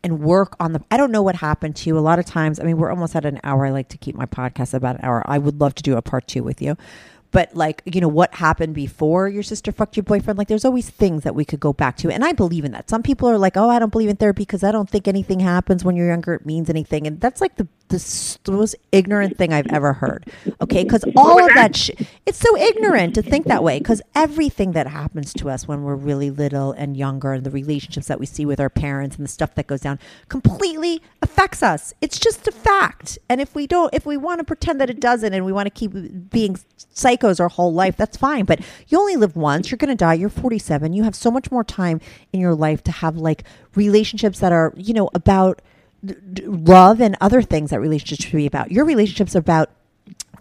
and 0.03 0.21
work 0.21 0.55
on 0.61 0.75
the 0.75 0.85
I 0.91 0.99
don't 0.99 1.11
know 1.11 1.23
what 1.23 1.37
happened 1.37 1.77
to 1.77 1.89
you. 1.89 1.99
A 1.99 2.01
lot 2.01 2.19
of 2.19 2.27
times, 2.27 2.61
I 2.61 2.65
mean, 2.65 2.77
we're 2.77 2.91
almost 2.91 3.17
at 3.17 3.25
an 3.25 3.41
hour. 3.43 3.65
I 3.65 3.71
like 3.71 3.89
to 3.89 3.99
keep 3.99 4.15
my 4.15 4.27
podcast 4.27 4.75
about 4.75 4.97
an 4.97 5.01
hour. 5.03 5.23
I 5.25 5.39
would 5.39 5.61
love 5.61 5.75
to 5.77 5.83
do 5.83 5.97
a 5.97 6.03
part 6.03 6.29
2 6.29 6.43
with 6.43 6.61
you. 6.61 6.77
But 7.35 7.53
like, 7.57 7.83
you 7.85 8.01
know, 8.01 8.07
what 8.07 8.33
happened 8.37 8.77
before 8.77 9.29
your 9.29 9.43
sister 9.43 9.73
fucked 9.73 9.97
your 9.97 10.05
boyfriend? 10.05 10.39
Like 10.39 10.47
there's 10.47 10.65
always 10.65 10.89
things 10.89 11.25
that 11.25 11.35
we 11.35 11.45
could 11.45 11.59
go 11.59 11.73
back 11.73 11.97
to. 11.97 12.09
And 12.09 12.25
I 12.25 12.31
believe 12.31 12.65
in 12.65 12.71
that. 12.71 12.89
Some 12.89 13.03
people 13.03 13.29
are 13.29 13.37
like, 13.37 13.57
"Oh, 13.57 13.69
I 13.69 13.81
don't 13.81 13.91
believe 13.91 14.09
in 14.09 14.15
therapy 14.15 14.43
because 14.43 14.63
I 14.63 14.71
don't 14.71 14.89
think 14.89 15.09
anything 15.09 15.41
happens 15.41 15.85
when 15.85 15.97
you're 15.97 16.07
younger 16.07 16.35
it 16.35 16.47
means 16.47 16.71
anything." 16.71 17.09
And 17.09 17.21
that's 17.21 17.41
like 17.41 17.57
the 17.57 17.67
the 18.45 18.53
most 18.53 18.77
ignorant 18.93 19.37
thing 19.37 19.53
I've 19.53 19.67
ever 19.73 19.93
heard. 19.95 20.27
Okay? 20.61 20.85
Cuz 20.85 21.05
all 21.17 21.45
of 21.45 21.55
that 21.55 21.77
shit 21.77 22.01
it's 22.27 22.39
so 22.39 22.57
ignorant 22.57 23.15
to 23.15 23.23
think 23.23 23.47
that 23.47 23.63
way 23.63 23.81
cuz 23.81 24.01
everything 24.15 24.73
that 24.73 24.87
happens 24.87 25.33
to 25.35 25.51
us 25.51 25.69
when 25.69 25.83
we're 25.83 25.95
really 25.95 26.31
little 26.31 26.73
and 26.73 26.97
younger 26.97 27.33
and 27.33 27.45
the 27.45 27.51
relationships 27.51 28.07
that 28.07 28.21
we 28.21 28.27
see 28.27 28.45
with 28.45 28.61
our 28.61 28.71
parents 28.71 29.17
and 29.17 29.25
the 29.25 29.31
stuff 29.31 29.55
that 29.55 29.67
goes 29.67 29.81
down 29.81 29.99
completely 30.29 31.03
affects 31.23 31.63
us. 31.63 31.95
It's 32.01 32.19
just 32.19 32.47
a 32.49 32.53
fact. 32.53 33.19
And 33.29 33.41
if 33.41 33.55
we 33.55 33.67
don't 33.67 33.93
if 33.95 34.07
we 34.07 34.17
want 34.17 34.39
to 34.41 34.45
pretend 34.45 34.81
that 34.81 34.91
it 34.91 35.01
doesn't 35.01 35.33
and 35.33 35.45
we 35.45 35.53
want 35.53 35.67
to 35.67 35.71
keep 35.71 35.93
being 36.31 36.59
psychos 36.95 37.41
our 37.41 37.49
whole 37.49 37.73
life, 37.73 37.97
that's 37.97 38.17
fine, 38.17 38.45
but 38.45 38.61
you 38.89 38.99
only 38.99 39.17
live 39.17 39.37
once. 39.37 39.71
You're 39.71 39.79
going 39.79 39.89
to 39.89 39.95
die. 39.95 40.15
You're 40.15 40.29
47. 40.29 40.93
You 40.93 41.05
have 41.05 41.15
so 41.15 41.31
much 41.31 41.51
more 41.51 41.65
time 41.65 42.01
in 42.33 42.41
your 42.41 42.55
life 42.55 42.83
to 42.85 42.93
have 42.93 43.17
like 43.17 43.45
relationships 43.75 44.41
that 44.41 44.53
are, 44.53 44.73
you 44.77 44.95
know, 44.95 45.11
about 45.15 45.63
love 46.45 47.01
and 47.01 47.17
other 47.21 47.43
things 47.43 47.71
that 47.71 47.81
relationships 47.81 48.25
should 48.25 48.37
be 48.37 48.47
about. 48.47 48.71
Your 48.73 48.85
relationships 48.85 49.35
are 49.37 49.41
about 49.41 49.71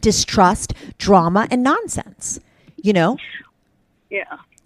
distrust, 0.01 0.73
drama, 0.97 1.47
and 1.51 1.63
nonsense. 1.63 2.39
You 2.81 2.91
know, 2.93 3.17
Yeah. 4.09 4.23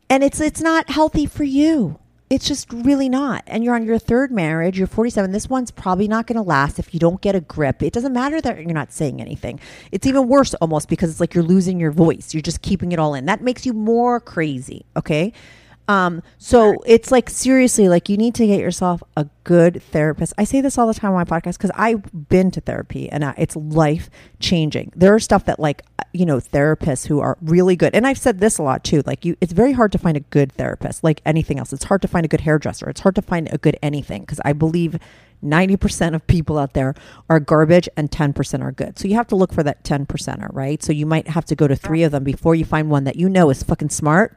and 0.09 0.23
it's 0.23 0.41
it's 0.41 0.61
not 0.61 0.89
healthy 0.89 1.25
for 1.27 1.43
you. 1.43 1.99
It's 2.29 2.45
just 2.47 2.73
really 2.73 3.07
not. 3.07 3.43
And 3.47 3.63
you're 3.63 3.75
on 3.75 3.85
your 3.85 3.99
third 3.99 4.31
marriage. 4.31 4.77
You're 4.77 4.87
47. 4.87 5.31
This 5.31 5.49
one's 5.49 5.71
probably 5.71 6.09
not 6.09 6.27
going 6.27 6.35
to 6.35 6.41
last 6.41 6.77
if 6.77 6.93
you 6.93 6.99
don't 6.99 7.21
get 7.21 7.35
a 7.35 7.39
grip. 7.39 7.81
It 7.81 7.93
doesn't 7.93 8.11
matter 8.11 8.41
that 8.41 8.57
you're 8.57 8.73
not 8.73 8.91
saying 8.91 9.21
anything. 9.21 9.61
It's 9.93 10.05
even 10.05 10.27
worse 10.27 10.53
almost 10.55 10.89
because 10.89 11.09
it's 11.09 11.19
like 11.21 11.33
you're 11.33 11.43
losing 11.43 11.79
your 11.79 11.91
voice. 11.91 12.33
You're 12.33 12.41
just 12.41 12.61
keeping 12.61 12.91
it 12.91 12.99
all 12.99 13.13
in. 13.13 13.27
That 13.27 13.41
makes 13.41 13.65
you 13.65 13.71
more 13.71 14.19
crazy. 14.19 14.83
Okay. 14.97 15.31
Um, 15.88 16.21
so 16.38 16.83
it's 16.85 17.11
like 17.11 17.29
seriously, 17.29 17.88
like 17.88 18.09
you 18.09 18.17
need 18.17 18.35
to 18.35 18.45
get 18.45 18.59
yourself 18.59 19.01
a 19.15 19.27
good 19.45 19.81
therapist. 19.81 20.33
I 20.38 20.43
say 20.43 20.59
this 20.59 20.77
all 20.77 20.88
the 20.88 20.93
time 20.93 21.13
on 21.13 21.15
my 21.15 21.23
podcast 21.23 21.53
because 21.53 21.71
I've 21.75 22.27
been 22.27 22.51
to 22.51 22.61
therapy 22.61 23.09
and 23.09 23.23
uh, 23.23 23.33
it's 23.38 23.55
life 23.55 24.09
changing. 24.39 24.91
There 24.95 25.13
are 25.13 25.19
stuff 25.19 25.45
that 25.45 25.59
like 25.59 25.83
uh, 25.99 26.03
you 26.11 26.25
know 26.25 26.38
therapists 26.39 27.07
who 27.07 27.21
are 27.21 27.38
really 27.41 27.77
good, 27.77 27.95
and 27.95 28.05
I've 28.05 28.17
said 28.17 28.39
this 28.39 28.57
a 28.57 28.63
lot 28.63 28.83
too. 28.83 29.01
Like 29.05 29.23
you, 29.23 29.38
it's 29.39 29.53
very 29.53 29.71
hard 29.71 29.93
to 29.93 29.97
find 29.97 30.17
a 30.17 30.21
good 30.21 30.51
therapist. 30.51 31.05
Like 31.05 31.21
anything 31.25 31.57
else, 31.57 31.71
it's 31.71 31.85
hard 31.85 32.01
to 32.01 32.07
find 32.07 32.25
a 32.25 32.29
good 32.29 32.41
hairdresser. 32.41 32.89
It's 32.89 33.01
hard 33.01 33.15
to 33.15 33.21
find 33.21 33.47
a 33.53 33.57
good 33.57 33.77
anything 33.81 34.21
because 34.21 34.41
I 34.43 34.53
believe. 34.53 34.99
90% 35.43 36.15
of 36.15 36.25
people 36.25 36.57
out 36.57 36.73
there 36.73 36.95
are 37.29 37.39
garbage 37.39 37.88
and 37.95 38.09
10% 38.09 38.63
are 38.63 38.71
good. 38.71 38.97
So 38.97 39.07
you 39.07 39.13
have 39.13 39.27
to 39.27 39.35
look 39.35 39.53
for 39.53 39.61
that 39.61 39.83
10%er, 39.83 40.49
right? 40.51 40.81
So 40.81 40.91
you 40.91 41.05
might 41.05 41.27
have 41.27 41.45
to 41.45 41.55
go 41.55 41.67
to 41.67 41.75
three 41.75 42.01
of 42.01 42.11
them 42.11 42.23
before 42.23 42.55
you 42.55 42.65
find 42.65 42.89
one 42.89 43.03
that 43.03 43.17
you 43.17 43.29
know 43.29 43.51
is 43.51 43.61
fucking 43.61 43.91
smart 43.91 44.35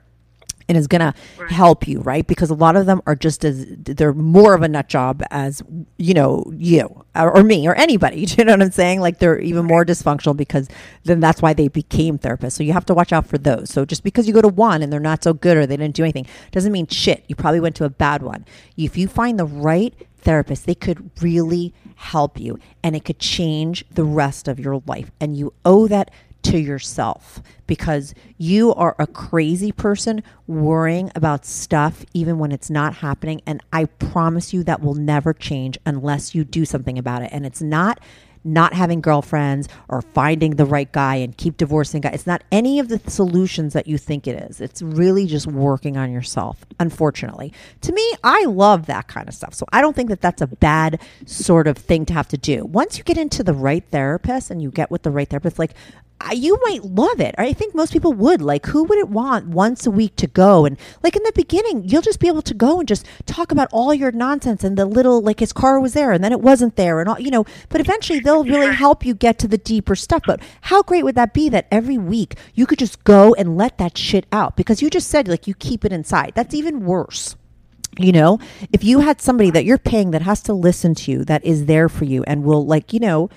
and 0.70 0.78
is 0.78 0.86
going 0.86 1.00
to 1.00 1.12
help 1.52 1.88
you, 1.88 2.00
right? 2.00 2.24
Because 2.24 2.48
a 2.48 2.54
lot 2.54 2.76
of 2.76 2.86
them 2.86 3.02
are 3.04 3.16
just 3.16 3.44
as 3.44 3.66
they're 3.68 4.14
more 4.14 4.54
of 4.54 4.62
a 4.62 4.68
nut 4.68 4.88
job 4.88 5.20
as 5.32 5.64
you 5.98 6.14
know 6.14 6.44
you 6.56 7.04
or, 7.16 7.38
or 7.38 7.42
me 7.42 7.66
or 7.66 7.74
anybody. 7.74 8.24
Do 8.26 8.36
you 8.38 8.44
know 8.44 8.52
what 8.52 8.62
I'm 8.62 8.70
saying? 8.70 9.00
Like 9.00 9.18
they're 9.18 9.40
even 9.40 9.64
more 9.64 9.84
dysfunctional 9.84 10.36
because 10.36 10.68
then 11.02 11.18
that's 11.18 11.42
why 11.42 11.54
they 11.54 11.66
became 11.66 12.20
therapists. 12.20 12.52
So 12.52 12.62
you 12.62 12.72
have 12.72 12.86
to 12.86 12.94
watch 12.94 13.12
out 13.12 13.26
for 13.26 13.36
those. 13.36 13.68
So 13.68 13.84
just 13.84 14.04
because 14.04 14.28
you 14.28 14.32
go 14.32 14.40
to 14.40 14.48
one 14.48 14.80
and 14.80 14.92
they're 14.92 15.00
not 15.00 15.24
so 15.24 15.32
good 15.32 15.56
or 15.56 15.66
they 15.66 15.76
didn't 15.76 15.96
do 15.96 16.04
anything 16.04 16.26
doesn't 16.52 16.70
mean 16.70 16.86
shit. 16.86 17.24
You 17.26 17.34
probably 17.34 17.60
went 17.60 17.74
to 17.76 17.84
a 17.84 17.90
bad 17.90 18.22
one. 18.22 18.46
If 18.76 18.96
you 18.96 19.08
find 19.08 19.40
the 19.40 19.46
right 19.46 19.92
therapist, 20.18 20.66
they 20.66 20.76
could 20.76 21.10
really 21.20 21.74
help 21.96 22.38
you 22.38 22.60
and 22.84 22.94
it 22.94 23.04
could 23.04 23.18
change 23.18 23.84
the 23.90 24.04
rest 24.04 24.46
of 24.46 24.60
your 24.60 24.82
life. 24.86 25.10
And 25.20 25.36
you 25.36 25.52
owe 25.64 25.88
that 25.88 26.12
to 26.42 26.58
yourself 26.58 27.42
because 27.66 28.14
you 28.38 28.74
are 28.74 28.96
a 28.98 29.06
crazy 29.06 29.72
person 29.72 30.22
worrying 30.46 31.10
about 31.14 31.44
stuff 31.44 32.04
even 32.14 32.38
when 32.38 32.52
it's 32.52 32.70
not 32.70 32.94
happening. 32.94 33.40
And 33.46 33.62
I 33.72 33.84
promise 33.84 34.52
you 34.52 34.62
that 34.64 34.82
will 34.82 34.94
never 34.94 35.32
change 35.32 35.78
unless 35.86 36.34
you 36.34 36.44
do 36.44 36.64
something 36.64 36.98
about 36.98 37.22
it. 37.22 37.30
And 37.32 37.46
it's 37.46 37.62
not 37.62 38.00
not 38.44 38.72
having 38.72 39.00
girlfriends 39.00 39.68
or 39.88 40.00
finding 40.00 40.56
the 40.56 40.64
right 40.64 40.90
guy 40.92 41.16
and 41.16 41.36
keep 41.36 41.56
divorcing 41.56 42.00
guy. 42.00 42.10
It's 42.10 42.26
not 42.26 42.42
any 42.50 42.78
of 42.78 42.88
the 42.88 42.98
solutions 43.06 43.72
that 43.74 43.86
you 43.86 43.98
think 43.98 44.26
it 44.26 44.50
is. 44.50 44.60
It's 44.60 44.80
really 44.80 45.26
just 45.26 45.46
working 45.46 45.96
on 45.96 46.10
yourself, 46.10 46.64
unfortunately. 46.78 47.52
To 47.82 47.92
me, 47.92 48.14
I 48.24 48.44
love 48.46 48.86
that 48.86 49.08
kind 49.08 49.28
of 49.28 49.34
stuff. 49.34 49.54
So 49.54 49.66
I 49.72 49.80
don't 49.80 49.94
think 49.94 50.08
that 50.08 50.20
that's 50.20 50.42
a 50.42 50.46
bad 50.46 51.00
sort 51.26 51.66
of 51.66 51.76
thing 51.76 52.06
to 52.06 52.14
have 52.14 52.28
to 52.28 52.38
do. 52.38 52.64
Once 52.64 52.96
you 52.98 53.04
get 53.04 53.18
into 53.18 53.42
the 53.42 53.54
right 53.54 53.84
therapist 53.90 54.50
and 54.50 54.62
you 54.62 54.70
get 54.70 54.90
with 54.90 55.02
the 55.02 55.10
right 55.10 55.28
therapist, 55.28 55.58
like 55.58 55.74
you 56.32 56.58
might 56.64 56.84
love 56.84 57.20
it. 57.20 57.34
I 57.38 57.52
think 57.52 57.74
most 57.74 57.92
people 57.92 58.12
would. 58.12 58.42
Like, 58.42 58.66
who 58.66 58.84
wouldn't 58.84 59.10
want 59.10 59.48
once 59.48 59.86
a 59.86 59.90
week 59.90 60.16
to 60.16 60.26
go? 60.26 60.64
And 60.64 60.78
like 61.02 61.16
in 61.16 61.22
the 61.22 61.32
beginning, 61.34 61.88
you'll 61.88 62.02
just 62.02 62.20
be 62.20 62.28
able 62.28 62.42
to 62.42 62.54
go 62.54 62.78
and 62.78 62.86
just 62.86 63.06
talk 63.26 63.52
about 63.52 63.68
all 63.72 63.94
your 63.94 64.12
nonsense 64.12 64.62
and 64.62 64.76
the 64.76 64.84
little, 64.84 65.20
like 65.22 65.40
his 65.40 65.52
car 65.52 65.80
was 65.80 65.94
there 65.94 66.12
and 66.12 66.22
then 66.22 66.32
it 66.32 66.40
wasn't 66.40 66.76
there 66.76 67.00
and 67.00 67.08
all, 67.08 67.18
you 67.18 67.30
know, 67.30 67.44
but 67.68 67.80
eventually 67.80 68.20
they'll 68.20 68.44
really 68.44 68.74
help 68.74 69.04
you 69.04 69.14
get 69.14 69.38
to 69.38 69.48
the 69.48 69.58
deeper 69.58 69.96
stuff. 69.96 70.22
But 70.26 70.40
how 70.62 70.82
great 70.82 71.04
would 71.04 71.14
that 71.14 71.34
be 71.34 71.48
that 71.48 71.66
every 71.70 71.98
week 71.98 72.36
you 72.54 72.66
could 72.66 72.78
just 72.78 73.02
go 73.04 73.34
and 73.34 73.56
let 73.56 73.78
that 73.78 73.96
shit 73.96 74.26
out? 74.30 74.56
Because 74.56 74.82
you 74.82 74.90
just 74.90 75.08
said, 75.08 75.26
like, 75.26 75.46
you 75.46 75.54
keep 75.54 75.84
it 75.84 75.92
inside. 75.92 76.32
That's 76.34 76.54
even 76.54 76.84
worse. 76.84 77.36
You 77.98 78.12
know, 78.12 78.38
if 78.72 78.84
you 78.84 79.00
had 79.00 79.20
somebody 79.20 79.50
that 79.50 79.64
you're 79.64 79.76
paying 79.76 80.12
that 80.12 80.22
has 80.22 80.42
to 80.44 80.52
listen 80.52 80.94
to 80.94 81.10
you, 81.10 81.24
that 81.24 81.44
is 81.44 81.66
there 81.66 81.88
for 81.88 82.04
you 82.04 82.22
and 82.24 82.44
will, 82.44 82.64
like, 82.64 82.92
you 82.92 83.00
know, 83.00 83.30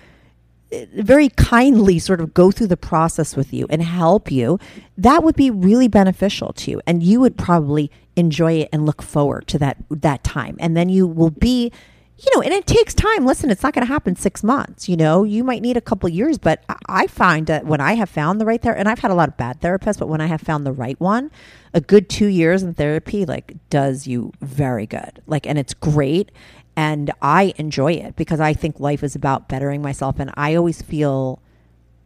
very 0.94 1.30
kindly 1.30 2.00
sort 2.00 2.22
of 2.22 2.34
go 2.34 2.52
through 2.52 2.68
the 2.68 2.78
process 2.78 3.36
with 3.36 3.54
you 3.54 3.68
and 3.70 3.82
help 3.82 4.32
you, 4.32 4.60
that 4.98 5.24
would 5.24 5.36
be 5.36 5.50
really 5.50 5.88
beneficial 5.88 6.54
to 6.54 6.72
you. 6.72 6.82
And 6.88 7.04
you 7.04 7.20
would 7.20 7.38
probably 7.38 7.92
enjoy 8.16 8.54
it 8.54 8.70
and 8.72 8.86
look 8.86 9.02
forward 9.02 9.48
to 9.48 9.60
that 9.60 9.78
that 9.90 10.24
time. 10.24 10.58
And 10.60 10.76
then 10.78 10.90
you 10.90 11.08
will 11.08 11.32
be 11.32 11.72
you 12.18 12.32
know, 12.36 12.42
and 12.42 12.54
it 12.54 12.66
takes 12.68 12.94
time. 12.94 13.26
Listen, 13.26 13.50
it's 13.50 13.64
not 13.64 13.74
going 13.74 13.86
to 13.86 13.92
happen 13.92 14.16
six 14.16 14.44
months. 14.44 14.88
You 14.88 14.96
know, 14.96 15.24
you 15.24 15.44
might 15.44 15.62
need 15.62 15.78
a 15.78 15.82
couple 15.82 16.08
years, 16.10 16.38
but 16.38 16.64
I- 16.88 17.08
find 17.08 17.48
that 17.48 17.66
when 17.66 17.82
I 17.82 17.94
have 17.94 18.10
found 18.10 18.40
the 18.40 18.46
right 18.46 18.62
therapist, 18.62 18.80
and 18.80 18.88
I've 18.88 19.00
had 19.00 19.12
a 19.12 19.16
lot 19.16 19.30
of 19.30 19.36
bad 19.38 19.60
therapists, 19.62 20.00
but 20.00 20.08
when 20.08 20.22
I 20.22 20.28
have 20.28 20.42
found 20.42 20.66
the 20.66 20.72
right 20.72 21.00
one, 21.00 21.32
a 21.74 21.82
good 21.82 22.10
two 22.10 22.28
years 22.28 22.64
in 22.64 22.74
therapy 22.76 23.26
like 23.26 23.56
does 23.70 24.08
you 24.08 24.32
very 24.42 24.86
good. 24.86 25.22
Like, 25.28 25.46
and 25.46 25.58
it's 25.60 25.74
great, 25.74 26.32
and 26.76 27.12
I 27.22 27.54
enjoy 27.58 27.94
it 27.94 28.16
because 28.16 28.40
I 28.40 28.54
think 28.54 28.80
life 28.80 29.04
is 29.04 29.16
about 29.16 29.48
bettering 29.48 29.82
myself, 29.82 30.20
and 30.20 30.32
I 30.36 30.56
always 30.56 30.82
feel 30.82 31.40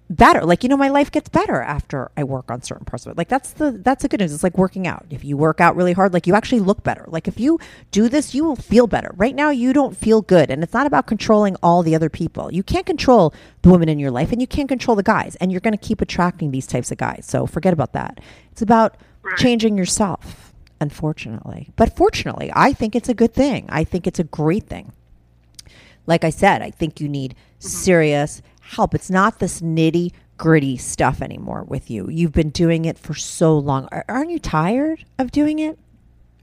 better. 0.09 0.45
Like 0.45 0.63
you 0.63 0.69
know, 0.69 0.77
my 0.77 0.89
life 0.89 1.11
gets 1.11 1.29
better 1.29 1.61
after 1.61 2.11
I 2.15 2.23
work 2.23 2.49
on 2.49 2.61
certain 2.61 2.85
parts 2.85 3.05
of 3.05 3.11
it. 3.11 3.17
Like 3.17 3.27
that's 3.29 3.51
the 3.51 3.71
that's 3.71 4.03
the 4.03 4.09
good 4.09 4.19
news. 4.19 4.33
It's 4.33 4.43
like 4.43 4.57
working 4.57 4.87
out. 4.87 5.05
If 5.09 5.23
you 5.23 5.37
work 5.37 5.61
out 5.61 5.75
really 5.75 5.93
hard, 5.93 6.13
like 6.13 6.27
you 6.27 6.35
actually 6.35 6.59
look 6.59 6.83
better. 6.83 7.05
Like 7.07 7.27
if 7.27 7.39
you 7.39 7.59
do 7.91 8.09
this, 8.09 8.33
you 8.33 8.43
will 8.43 8.55
feel 8.55 8.87
better. 8.87 9.11
Right 9.15 9.35
now, 9.35 9.49
you 9.49 9.73
don't 9.73 9.95
feel 9.95 10.21
good, 10.21 10.49
and 10.49 10.63
it's 10.63 10.73
not 10.73 10.87
about 10.87 11.07
controlling 11.07 11.55
all 11.63 11.83
the 11.83 11.95
other 11.95 12.09
people. 12.09 12.53
You 12.53 12.63
can't 12.63 12.85
control 12.85 13.33
the 13.61 13.69
women 13.69 13.89
in 13.89 13.99
your 13.99 14.11
life, 14.11 14.31
and 14.31 14.41
you 14.41 14.47
can't 14.47 14.69
control 14.69 14.95
the 14.95 15.03
guys, 15.03 15.35
and 15.37 15.51
you're 15.51 15.61
going 15.61 15.77
to 15.77 15.77
keep 15.77 16.01
attracting 16.01 16.51
these 16.51 16.67
types 16.67 16.91
of 16.91 16.97
guys. 16.97 17.25
So 17.27 17.45
forget 17.45 17.73
about 17.73 17.93
that. 17.93 18.19
It's 18.51 18.61
about 18.61 18.97
changing 19.37 19.77
yourself. 19.77 20.46
Unfortunately, 20.79 21.69
but 21.75 21.95
fortunately, 21.95 22.51
I 22.53 22.71
think 22.71 22.95
it's 22.95 23.09
a 23.09 23.13
good 23.13 23.33
thing. 23.33 23.65
I 23.69 23.83
think 23.83 24.05
it's 24.05 24.19
a 24.19 24.23
great 24.23 24.65
thing 24.67 24.91
like 26.07 26.23
I 26.23 26.31
said, 26.31 26.63
I 26.63 26.71
think 26.71 26.99
you 26.99 27.07
need 27.07 27.35
mm-hmm. 27.35 27.67
serious 27.67 28.41
help. 28.61 28.95
It's 28.95 29.11
not 29.11 29.37
this 29.37 29.61
nitty 29.61 30.13
gritty 30.37 30.77
stuff 30.77 31.21
anymore 31.21 31.63
with 31.63 31.91
you. 31.91 32.09
You've 32.09 32.31
been 32.31 32.49
doing 32.49 32.85
it 32.85 32.97
for 32.97 33.13
so 33.13 33.57
long. 33.57 33.87
Aren't 34.07 34.31
you 34.31 34.39
tired 34.39 35.05
of 35.19 35.31
doing 35.31 35.59
it? 35.59 35.77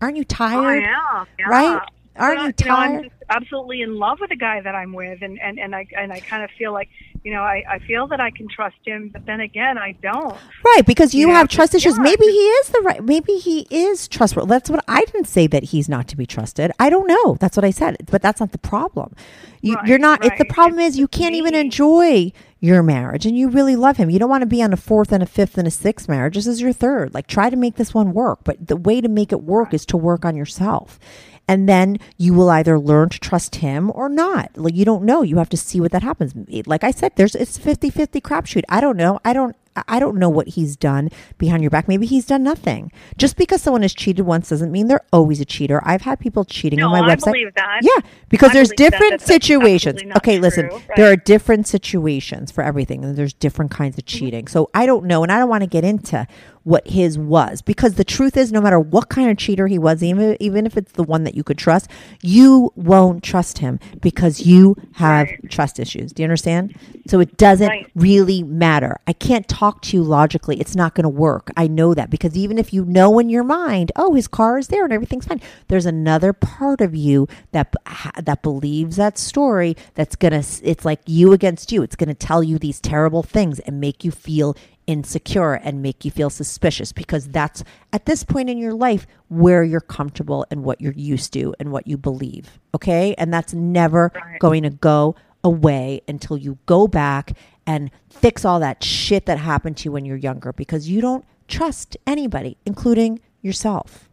Aren't 0.01 0.16
you 0.16 0.22
Oh, 0.22 0.35
tired? 0.35 0.82
yeah, 0.82 1.24
yeah. 1.39 1.47
Right? 1.49 1.82
Aren't 2.17 2.61
you 2.61 2.69
know, 2.69 2.75
I'm 2.77 2.91
tired? 2.93 3.03
just 3.05 3.15
absolutely 3.31 3.83
in 3.83 3.97
love 3.99 4.19
with 4.21 4.31
the 4.31 4.37
guy 4.37 4.61
that 4.61 4.75
I'm 4.75 4.93
with, 4.93 5.23
and 5.23 5.39
and 5.41 5.59
and 5.59 5.75
I 5.75 5.87
and 5.99 6.12
I 6.12 6.21
kind 6.21 6.45
of 6.45 6.51
feel 6.59 6.73
like, 6.73 6.89
you 7.25 7.33
know, 7.33 7.43
I 7.43 7.62
I 7.69 7.79
feel 7.81 8.07
that 8.09 8.21
I 8.21 8.31
can 8.31 8.49
trust 8.49 8.77
him, 8.85 9.11
but 9.12 9.27
then 9.27 9.41
again, 9.41 9.79
I 9.79 9.93
don't. 10.03 10.37
Right, 10.65 10.83
because 10.87 11.15
you 11.15 11.29
Yeah, 11.29 11.39
have 11.39 11.49
trust 11.49 11.75
issues. 11.75 11.97
yeah. 11.97 12.03
Maybe 12.03 12.25
he 12.27 12.31
is 12.39 12.69
the 12.69 12.81
right. 12.83 13.03
Maybe 13.03 13.35
he 13.39 13.67
is 13.71 14.07
trustworthy. 14.09 14.49
That's 14.49 14.71
what 14.71 14.85
I 14.89 15.05
didn't 15.05 15.27
say 15.27 15.47
that 15.49 15.65
he's 15.65 15.89
not 15.89 16.07
to 16.09 16.17
be 16.17 16.27
trusted. 16.27 16.71
I 16.79 16.91
don't 16.91 17.09
know. 17.09 17.37
That's 17.41 17.57
what 17.57 17.65
I 17.65 17.71
said. 17.71 17.97
But 18.11 18.23
that's 18.23 18.41
not 18.41 18.53
the 18.53 18.59
problem. 18.59 19.15
You, 19.61 19.75
Right, 19.77 19.87
you're 19.89 19.99
not. 19.99 20.25
It's 20.25 20.39
the 20.39 20.45
problem 20.45 20.79
It's 20.81 20.95
is 20.95 20.99
you 20.99 21.09
can't 21.09 21.35
even 21.35 21.55
enjoy 21.55 22.33
your 22.61 22.83
marriage, 22.83 23.27
and 23.27 23.37
you 23.37 23.49
really 23.49 23.77
love 23.77 23.97
him. 23.99 24.09
You 24.09 24.19
don't 24.19 24.31
want 24.31 24.43
to 24.43 24.47
be 24.47 24.62
on 24.62 24.73
a 24.73 24.77
fourth 24.77 25.11
and 25.12 25.23
a 25.23 25.27
fifth 25.27 25.59
and 25.59 25.67
a 25.67 25.71
sixth 25.71 26.09
marriage. 26.09 26.35
This 26.35 26.47
is 26.47 26.61
your 26.61 26.73
third. 26.73 27.12
Like 27.15 27.27
try 27.27 27.51
to 27.51 27.57
make 27.57 27.77
this 27.77 27.93
one 27.95 28.12
work. 28.12 28.41
But 28.45 28.69
the 28.69 28.77
way 28.77 29.01
to 29.01 29.09
make 29.09 29.33
it 29.33 29.43
work 29.43 29.75
is 29.75 29.85
to 29.87 29.97
work 29.97 30.25
on 30.25 30.37
yourself. 30.37 30.99
And 31.47 31.69
then 31.69 31.99
you 32.17 32.33
will 32.35 32.49
either 32.51 32.79
learn 32.79 33.11
to 33.11 33.21
trust 33.21 33.57
him 33.57 33.91
or 33.95 34.09
not. 34.09 34.57
Like 34.57 34.75
you 34.75 34.85
don't 34.85 35.05
know. 35.05 35.23
You 35.23 35.37
have 35.39 35.51
to 35.51 35.57
see 35.57 35.81
what 35.81 35.93
that 35.93 36.03
happens. 36.03 36.33
Like 36.67 36.85
I 36.85 36.91
said, 36.91 37.13
there's 37.17 37.35
it's 37.35 37.59
50-50 37.59 38.23
crapshoot. 38.23 38.63
I 38.69 38.81
don't 38.81 38.97
know. 38.97 39.21
I 39.25 39.33
don't 39.35 39.55
I 39.89 39.99
don't 39.99 40.17
know 40.19 40.29
what 40.29 40.49
he's 40.51 40.77
done 40.77 41.11
behind 41.37 41.63
your 41.63 41.71
back. 41.71 41.89
Maybe 41.89 42.07
he's 42.07 42.27
done 42.27 42.45
nothing. 42.45 42.93
Just 43.19 43.37
because 43.37 43.61
someone 43.61 43.83
has 43.83 43.93
cheated 43.93 44.25
once 44.25 44.49
doesn't 44.51 44.71
mean 44.71 44.87
they're 44.87 45.05
always 45.13 45.41
a 45.41 45.45
cheater. 45.45 45.83
I've 45.85 46.03
had 46.03 46.21
people 46.21 46.45
cheating 46.45 46.79
No, 46.79 46.87
on 46.87 46.93
my 46.93 47.13
I 47.13 47.17
website. 47.17 47.25
believe 47.33 47.55
that. 47.57 47.81
Yeah, 47.83 48.09
because 48.29 48.51
I 48.51 48.55
there's 48.55 48.69
believe 48.73 48.93
that. 48.93 48.99
different 49.01 49.21
situations. 49.21 50.01
Okay, 50.19 50.39
listen. 50.39 50.69
true, 50.69 50.81
There 50.97 51.11
are 51.11 51.17
different 51.17 51.67
situations 51.67 52.53
for 52.53 52.63
everything, 52.63 53.05
and 53.05 53.17
there's 53.17 53.33
different 53.35 53.73
kinds 53.73 53.99
of 53.99 54.05
cheating. 54.07 54.47
So 54.47 54.71
I 54.75 54.87
don't 54.87 55.07
know, 55.07 55.25
and 55.25 55.33
I 55.33 55.39
don't 55.41 55.49
want 55.49 55.63
to 55.65 55.69
get 55.69 55.83
into 55.85 56.25
what 56.65 56.87
his 56.89 57.19
was 57.19 57.62
because 57.62 57.95
the 57.95 58.05
truth 58.05 58.37
is, 58.37 58.51
no 58.51 58.61
matter 58.61 58.81
what 58.81 59.09
kind 59.09 59.31
of 59.31 59.37
cheater 59.39 59.67
he 59.67 59.79
was, 59.79 60.03
even 60.03 60.37
even 60.41 60.67
if 60.67 60.77
it's 60.77 60.93
the 60.93 61.03
one 61.03 61.25
that 61.25 61.35
you 61.35 61.45
could 61.45 61.59
trust, 61.59 61.91
you 62.23 62.73
won't 62.75 63.23
trust 63.23 63.59
him 63.59 63.79
because 64.01 64.41
you 64.41 64.75
have 64.95 65.29
trust 65.51 65.79
issues. 65.79 66.12
Do 66.12 66.23
you 66.23 66.25
understand? 66.25 66.75
So 67.07 67.21
it 67.21 67.37
doesn't 67.37 67.69
Right. 67.69 67.87
really 67.95 68.43
matter. 68.43 68.97
I 69.07 69.12
can't 69.12 69.47
talk 69.47 69.83
to 69.83 69.97
you 69.97 70.03
logically. 70.03 70.59
It's 70.59 70.75
not 70.75 70.95
going 70.95 71.03
to 71.05 71.09
work. 71.09 71.51
I 71.57 71.67
know 71.67 71.93
that 71.95 72.09
because 72.11 72.37
even 72.37 72.59
if 72.59 72.73
you 72.73 72.85
know 72.85 73.19
in 73.19 73.29
your 73.29 73.45
mind, 73.45 73.93
oh, 73.97 74.15
his 74.15 74.27
car 74.27 74.59
is 74.59 74.69
there 74.69 74.85
and 74.85 74.93
everything's 74.93 75.27
fine, 75.27 75.41
there's 75.69 75.87
another 75.87 76.33
part 76.33 76.81
of 76.81 76.95
you 76.95 77.29
that 77.53 77.75
that 78.23 78.43
believes 78.43 78.97
that 78.97 79.19
story. 79.19 79.77
That's 79.95 80.17
gonna. 80.17 80.43
It's 80.62 80.85
like 80.85 81.01
you 81.07 81.33
against 81.33 81.73
you. 81.73 81.83
It's 81.83 81.97
gonna 81.97 82.15
tell 82.15 82.43
you 82.43 82.59
these 82.59 82.81
terrible 82.81 83.23
things 83.23 83.59
and 83.61 83.81
make 83.81 84.03
you 84.05 84.11
feel 84.11 84.57
insecure 84.87 85.55
and 85.55 85.82
make 85.82 86.05
you 86.05 86.11
feel 86.11 86.30
suspicious 86.30 86.93
because 86.93 87.28
that's 87.28 87.64
at 87.93 88.07
this 88.07 88.24
point 88.24 88.51
in 88.51 88.59
your 88.59 88.74
life 88.74 89.07
where 89.28 89.62
you're 89.62 89.80
comfortable 89.80 90.47
and 90.51 90.64
what 90.64 90.80
you're 90.80 90.93
used 90.93 91.32
to 91.32 91.55
and 91.59 91.72
what 91.72 91.87
you 91.87 91.97
believe. 91.97 92.59
Okay, 92.74 93.14
and 93.16 93.32
that's 93.32 93.55
never 93.55 94.12
going 94.41 94.62
to 94.62 94.70
go 94.70 95.14
away 95.43 96.01
until 96.09 96.37
you 96.37 96.59
go 96.66 96.89
back 96.89 97.37
and 97.66 97.91
fix 98.09 98.45
all 98.45 98.61
that 98.61 98.82
shit 98.82 99.26
that 99.26 99.39
happened 99.39 99.76
to 99.78 99.85
you 99.87 99.93
when 99.93 100.05
you're 100.05 100.16
younger 100.16 100.53
because 100.53 100.89
you 100.89 101.01
don't 101.01 101.24
trust 101.49 101.97
anybody, 102.07 102.57
including 102.66 103.20
yourself. 103.43 104.09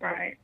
Right. 0.00 0.36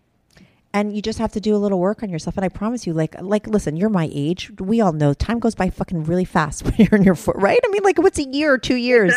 And 0.73 0.95
you 0.95 1.03
just 1.03 1.19
have 1.19 1.33
to 1.33 1.41
do 1.41 1.57
a 1.57 1.59
little 1.59 1.81
work 1.81 2.03
on 2.03 2.11
yourself. 2.11 2.37
And 2.37 2.45
I 2.45 2.49
promise 2.49 2.87
you, 2.87 2.93
like, 2.93 3.21
like, 3.21 3.47
listen, 3.49 3.77
you're 3.77 3.89
my 3.91 4.09
age. 4.13 4.53
We 4.61 4.81
all 4.81 4.93
know 4.93 5.15
time 5.15 5.41
goes 5.41 5.57
by 5.57 5.69
fucking 5.71 6.05
really 6.05 6.25
fast 6.25 6.63
when 6.65 6.75
you're 6.77 6.95
in 6.95 7.03
your 7.03 7.17
foot, 7.17 7.37
right? 7.37 7.59
I 7.65 7.69
mean, 7.71 7.83
like, 7.83 7.99
what's 7.99 8.19
a 8.19 8.25
year 8.25 8.53
or 8.55 8.59
two 8.59 8.77
years? 8.77 9.13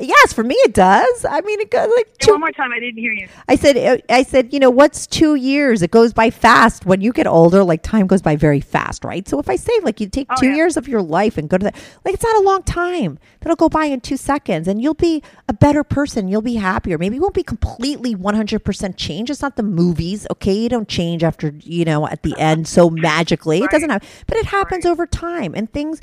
Yes, 0.00 0.32
for 0.32 0.44
me 0.44 0.54
it 0.56 0.74
does. 0.74 1.24
I 1.28 1.40
mean, 1.42 1.60
it 1.60 1.70
goes 1.70 1.90
like 1.96 2.16
two. 2.18 2.32
one 2.32 2.40
more 2.40 2.52
time. 2.52 2.72
I 2.72 2.78
didn't 2.80 2.98
hear 2.98 3.12
you. 3.12 3.28
I 3.48 3.56
said, 3.56 3.76
uh, 3.76 3.98
I 4.08 4.22
said, 4.22 4.52
you 4.52 4.60
know, 4.60 4.70
what's 4.70 5.06
two 5.06 5.34
years? 5.34 5.82
It 5.82 5.90
goes 5.90 6.12
by 6.12 6.30
fast. 6.30 6.86
When 6.86 7.00
you 7.00 7.12
get 7.12 7.26
older, 7.26 7.64
like 7.64 7.82
time 7.82 8.06
goes 8.06 8.22
by 8.22 8.36
very 8.36 8.60
fast, 8.60 9.04
right? 9.04 9.26
So 9.28 9.38
if 9.38 9.48
I 9.48 9.56
say, 9.56 9.72
like, 9.82 10.00
you 10.00 10.08
take 10.08 10.28
Oh, 10.30 10.36
two 10.38 10.48
yeah. 10.48 10.56
years 10.56 10.76
of 10.76 10.86
your 10.88 11.02
life 11.02 11.38
and 11.38 11.48
go 11.48 11.58
to 11.58 11.64
that, 11.64 11.76
like, 12.04 12.14
it's 12.14 12.22
not 12.22 12.36
a 12.36 12.40
long 12.40 12.62
time. 12.62 13.18
That'll 13.40 13.56
go 13.56 13.68
by 13.68 13.86
in 13.86 14.00
two 14.00 14.16
seconds, 14.16 14.68
and 14.68 14.80
you'll 14.82 14.94
be 14.94 15.22
a 15.48 15.52
better 15.52 15.82
person. 15.84 16.28
You'll 16.28 16.42
be 16.42 16.54
happier. 16.56 16.98
Maybe 16.98 17.16
you 17.16 17.22
won't 17.22 17.34
be 17.34 17.42
completely 17.42 18.14
one 18.14 18.34
hundred 18.34 18.64
percent 18.64 18.96
changed. 18.96 19.30
It's 19.30 19.42
not 19.42 19.56
the 19.56 19.62
movies, 19.62 20.26
okay? 20.30 20.52
You 20.54 20.68
don't 20.68 20.88
change 20.88 21.22
after 21.24 21.52
you 21.62 21.84
know 21.84 22.06
at 22.06 22.22
the 22.22 22.38
end 22.38 22.68
so 22.68 22.90
magically. 22.90 23.62
It 23.62 23.70
doesn't 23.70 23.90
happen, 23.90 24.08
but 24.26 24.36
it 24.36 24.46
happens 24.46 24.84
over 24.86 25.06
time, 25.06 25.54
and 25.54 25.72
things 25.72 26.00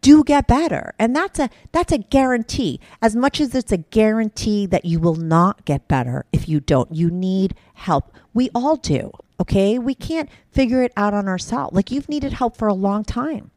do 0.00 0.24
get 0.24 0.46
better. 0.46 0.94
And 0.98 1.14
that's 1.14 1.38
a 1.38 1.50
that's 1.72 1.92
a 1.92 1.98
guarantee. 1.98 2.80
As 3.02 3.16
much 3.16 3.40
as 3.40 3.54
it's 3.54 3.72
a 3.72 3.78
guarantee 3.78 4.66
that 4.66 4.84
you 4.84 5.00
will 5.00 5.16
not 5.16 5.64
get 5.64 5.88
better 5.88 6.24
if 6.32 6.48
you 6.48 6.60
don't 6.60 6.94
you 6.94 7.10
need 7.10 7.54
help. 7.74 8.12
We 8.34 8.50
all 8.54 8.76
do 8.76 9.12
okay? 9.40 9.78
We 9.78 9.94
can't 9.94 10.28
figure 10.50 10.82
it 10.82 10.92
out 10.96 11.14
on 11.14 11.28
ourselves. 11.28 11.74
Like 11.74 11.90
you've 11.90 12.08
needed 12.08 12.32
help 12.32 12.56
for 12.56 12.68
a 12.68 12.74
long 12.74 13.04
time. 13.04 13.50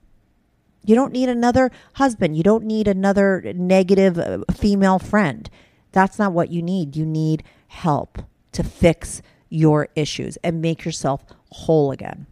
You 0.84 0.96
don't 0.96 1.14
need 1.14 1.30
another 1.30 1.72
husband. 1.94 2.36
You 2.36 2.44
don't 2.44 2.66
need 2.66 2.88
another 2.88 3.54
negative 3.56 4.18
uh, 4.18 4.40
female 4.52 5.00
friend. 5.00 5.50
That's 5.92 6.18
not 6.18 6.34
what 6.34 6.50
you 6.50 6.62
need. 6.62 6.96
You 6.96 7.06
need 7.06 7.44
help 7.68 8.20
to 8.54 8.64
fix 8.64 9.22
your 9.50 9.90
issues 9.96 10.38
and 10.38 10.62
make 10.62 10.86
yourself 10.86 11.24
whole 11.52 11.92
again 11.92 12.26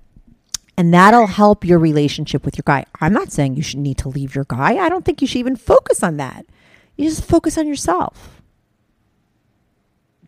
and 0.79 0.93
that'll 0.93 1.27
help 1.27 1.65
your 1.65 1.77
relationship 1.77 2.45
with 2.45 2.57
your 2.57 2.63
guy. 2.65 2.85
I'm 3.01 3.11
not 3.11 3.33
saying 3.33 3.57
you 3.57 3.61
should 3.61 3.79
need 3.79 3.97
to 3.97 4.07
leave 4.07 4.33
your 4.33 4.45
guy. 4.45 4.77
I 4.77 4.87
don't 4.87 5.03
think 5.03 5.19
you 5.19 5.27
should 5.27 5.39
even 5.39 5.57
focus 5.57 6.01
on 6.03 6.15
that. 6.15 6.45
You 6.95 7.09
just 7.09 7.25
focus 7.25 7.57
on 7.57 7.67
yourself. 7.67 8.41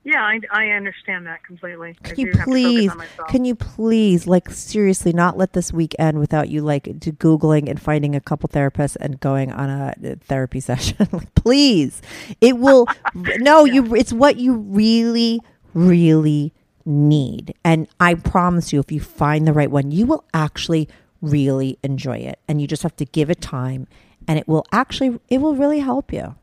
Yeah, 0.03 0.21
I, 0.21 0.41
I 0.51 0.69
understand 0.71 1.25
that 1.27 1.45
completely. 1.45 1.95
Can 2.03 2.19
you 2.19 2.33
do 2.33 2.37
have 2.37 2.47
to 2.47 2.51
focus 2.51 2.51
please, 2.51 2.91
can 3.29 3.45
you 3.45 3.55
please, 3.55 4.27
like 4.27 4.49
seriously, 4.49 5.13
not 5.13 5.37
let 5.37 5.53
this 5.53 5.71
week 5.71 5.95
end 5.97 6.19
without 6.19 6.49
you 6.49 6.61
like 6.61 6.83
to 6.83 7.13
googling 7.13 7.69
and 7.69 7.81
finding 7.81 8.13
a 8.13 8.19
couple 8.19 8.49
therapists 8.49 8.97
and 8.99 9.21
going 9.21 9.53
on 9.53 9.69
a 9.69 9.95
uh, 10.03 10.15
therapy 10.19 10.59
session? 10.71 11.07
like, 11.13 11.33
please, 11.33 12.01
it 12.41 12.57
will. 12.57 12.87
no, 13.15 13.63
you. 13.63 13.95
It's 13.95 14.11
what 14.11 14.35
you 14.35 14.55
really, 14.55 15.39
really 15.73 16.51
need, 16.91 17.55
and 17.63 17.87
I 17.99 18.13
promise 18.13 18.71
you, 18.71 18.79
if 18.79 18.91
you 18.91 18.99
find 18.99 19.47
the 19.47 19.53
right 19.53 19.71
one, 19.71 19.91
you 19.91 20.05
will 20.05 20.23
actually 20.33 20.87
really 21.21 21.79
enjoy 21.83 22.17
it, 22.17 22.39
and 22.47 22.61
you 22.61 22.67
just 22.67 22.83
have 22.83 22.95
to 22.97 23.05
give 23.05 23.29
it 23.29 23.41
time, 23.41 23.87
and 24.27 24.37
it 24.37 24.47
will 24.47 24.65
actually, 24.71 25.19
it 25.29 25.39
will 25.39 25.55
really 25.55 25.79
help 25.79 26.13
you. 26.13 26.35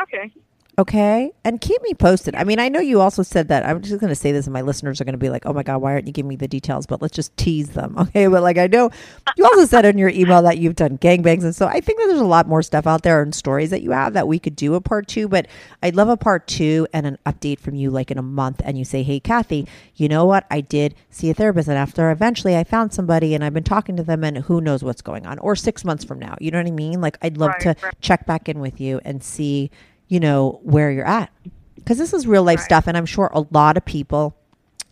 Okay. 0.00 0.30
Okay. 0.78 1.32
And 1.42 1.58
keep 1.58 1.80
me 1.82 1.94
posted. 1.94 2.34
I 2.34 2.44
mean, 2.44 2.58
I 2.58 2.68
know 2.68 2.80
you 2.80 3.00
also 3.00 3.22
said 3.22 3.48
that. 3.48 3.64
I'm 3.64 3.80
just 3.80 3.98
going 3.98 4.10
to 4.10 4.14
say 4.14 4.30
this, 4.30 4.44
and 4.46 4.52
my 4.52 4.60
listeners 4.60 5.00
are 5.00 5.04
going 5.04 5.14
to 5.14 5.18
be 5.18 5.30
like, 5.30 5.46
oh 5.46 5.54
my 5.54 5.62
God, 5.62 5.78
why 5.78 5.92
aren't 5.92 6.06
you 6.06 6.12
giving 6.12 6.28
me 6.28 6.36
the 6.36 6.46
details? 6.48 6.84
But 6.84 7.00
let's 7.00 7.14
just 7.14 7.34
tease 7.36 7.70
them. 7.70 7.96
Okay. 8.06 8.26
But 8.28 8.42
like, 8.42 8.56
I 8.58 8.66
know 8.68 8.90
you 9.36 9.44
also 9.44 9.64
said 9.64 9.84
in 9.84 9.98
your 9.98 10.10
email 10.10 10.40
that 10.42 10.58
you've 10.58 10.76
done 10.76 10.96
gangbangs. 10.98 11.42
And 11.44 11.54
so 11.56 11.66
I 11.66 11.80
think 11.80 11.98
that 11.98 12.06
there's 12.06 12.20
a 12.20 12.24
lot 12.24 12.46
more 12.46 12.62
stuff 12.62 12.86
out 12.86 13.02
there 13.02 13.20
and 13.22 13.34
stories 13.34 13.70
that 13.70 13.82
you 13.82 13.90
have 13.90 14.12
that 14.12 14.28
we 14.28 14.38
could 14.38 14.54
do 14.54 14.74
a 14.74 14.80
part 14.80 15.08
two. 15.08 15.28
But 15.28 15.46
I'd 15.82 15.96
love 15.96 16.08
a 16.08 16.16
part 16.16 16.46
two 16.46 16.86
and 16.92 17.06
an 17.06 17.18
update 17.26 17.58
from 17.58 17.74
you 17.74 17.90
like 17.90 18.10
in 18.10 18.18
a 18.18 18.22
month. 18.22 18.60
And 18.64 18.78
you 18.78 18.84
say, 18.84 19.02
hey, 19.02 19.18
Kathy, 19.18 19.66
you 19.96 20.08
know 20.08 20.24
what? 20.24 20.46
I 20.50 20.60
did 20.60 20.94
see 21.10 21.30
a 21.30 21.34
therapist. 21.34 21.68
And 21.68 21.78
after 21.78 22.10
eventually 22.10 22.56
I 22.56 22.64
found 22.64 22.92
somebody 22.92 23.34
and 23.34 23.42
I've 23.42 23.54
been 23.54 23.64
talking 23.64 23.96
to 23.96 24.02
them, 24.02 24.22
and 24.22 24.38
who 24.38 24.60
knows 24.60 24.84
what's 24.84 25.02
going 25.02 25.26
on, 25.26 25.38
or 25.40 25.56
six 25.56 25.84
months 25.84 26.04
from 26.04 26.18
now. 26.18 26.36
You 26.40 26.50
know 26.50 26.58
what 26.58 26.66
I 26.68 26.70
mean? 26.70 27.00
Like, 27.00 27.18
I'd 27.22 27.38
love 27.38 27.50
Right, 27.50 27.60
to 27.60 27.76
right. 27.82 28.00
check 28.00 28.26
back 28.26 28.48
in 28.48 28.60
with 28.60 28.80
you 28.80 29.00
and 29.04 29.22
see 29.22 29.70
you 30.08 30.20
know, 30.20 30.60
where 30.62 30.90
you're 30.90 31.06
at. 31.06 31.30
Because 31.74 31.98
this 31.98 32.12
is 32.12 32.26
real 32.26 32.42
life 32.42 32.60
stuff, 32.60 32.86
and 32.86 32.96
I'm 32.96 33.06
sure 33.06 33.30
a 33.32 33.44
lot 33.52 33.76
of 33.76 33.84
people 33.84 34.36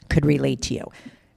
could 0.09 0.25
relate 0.25 0.63
to 0.63 0.75
you. 0.75 0.91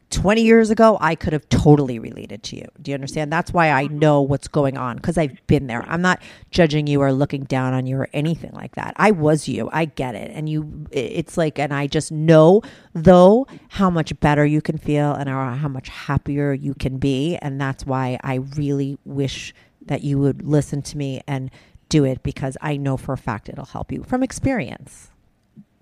20 0.09 0.41
years 0.41 0.69
ago, 0.69 0.97
I 1.01 1.15
could 1.15 1.33
have 1.33 1.47
totally 1.49 1.99
related 1.99 2.41
to 2.43 2.55
you. 2.55 2.65
Do 2.81 2.91
you 2.91 2.95
understand? 2.95 3.31
That's 3.31 3.51
why 3.51 3.71
I 3.71 3.85
mm-hmm. 3.85 3.99
know 3.99 4.21
what's 4.21 4.47
going 4.47 4.77
on 4.77 4.95
because 4.95 5.17
I've 5.17 5.45
been 5.47 5.67
there. 5.67 5.83
I'm 5.87 6.01
not 6.01 6.21
judging 6.49 6.87
you 6.87 7.01
or 7.01 7.11
looking 7.11 7.43
down 7.43 7.73
on 7.73 7.85
you 7.85 7.97
or 7.97 8.07
anything 8.13 8.51
like 8.53 8.75
that. 8.75 8.93
I 8.95 9.11
was 9.11 9.49
you. 9.49 9.69
I 9.73 9.85
get 9.85 10.15
it. 10.15 10.31
And 10.33 10.47
you, 10.47 10.87
it's 10.91 11.35
like, 11.35 11.59
and 11.59 11.73
I 11.73 11.87
just 11.87 12.11
know 12.11 12.61
though 12.93 13.47
how 13.67 13.89
much 13.89 14.17
better 14.21 14.45
you 14.45 14.61
can 14.61 14.77
feel 14.77 15.13
and 15.13 15.27
how 15.27 15.67
much 15.67 15.89
happier 15.89 16.53
you 16.53 16.73
can 16.73 16.97
be. 16.99 17.35
And 17.37 17.59
that's 17.59 17.85
why 17.85 18.17
I 18.23 18.35
really 18.55 18.97
wish 19.03 19.53
that 19.87 20.03
you 20.03 20.19
would 20.19 20.41
listen 20.41 20.81
to 20.83 20.97
me 20.97 21.21
and 21.27 21.51
do 21.89 22.03
it 22.03 22.23
because 22.23 22.57
I 22.61 22.77
know 22.77 22.97
for 22.97 23.14
a 23.14 23.18
fact 23.18 23.49
it'll 23.49 23.65
help 23.65 23.91
you 23.91 24.03
from 24.03 24.23
experience. 24.23 25.09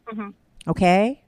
Mm-hmm. 0.07 0.29
Okay? 0.67 1.21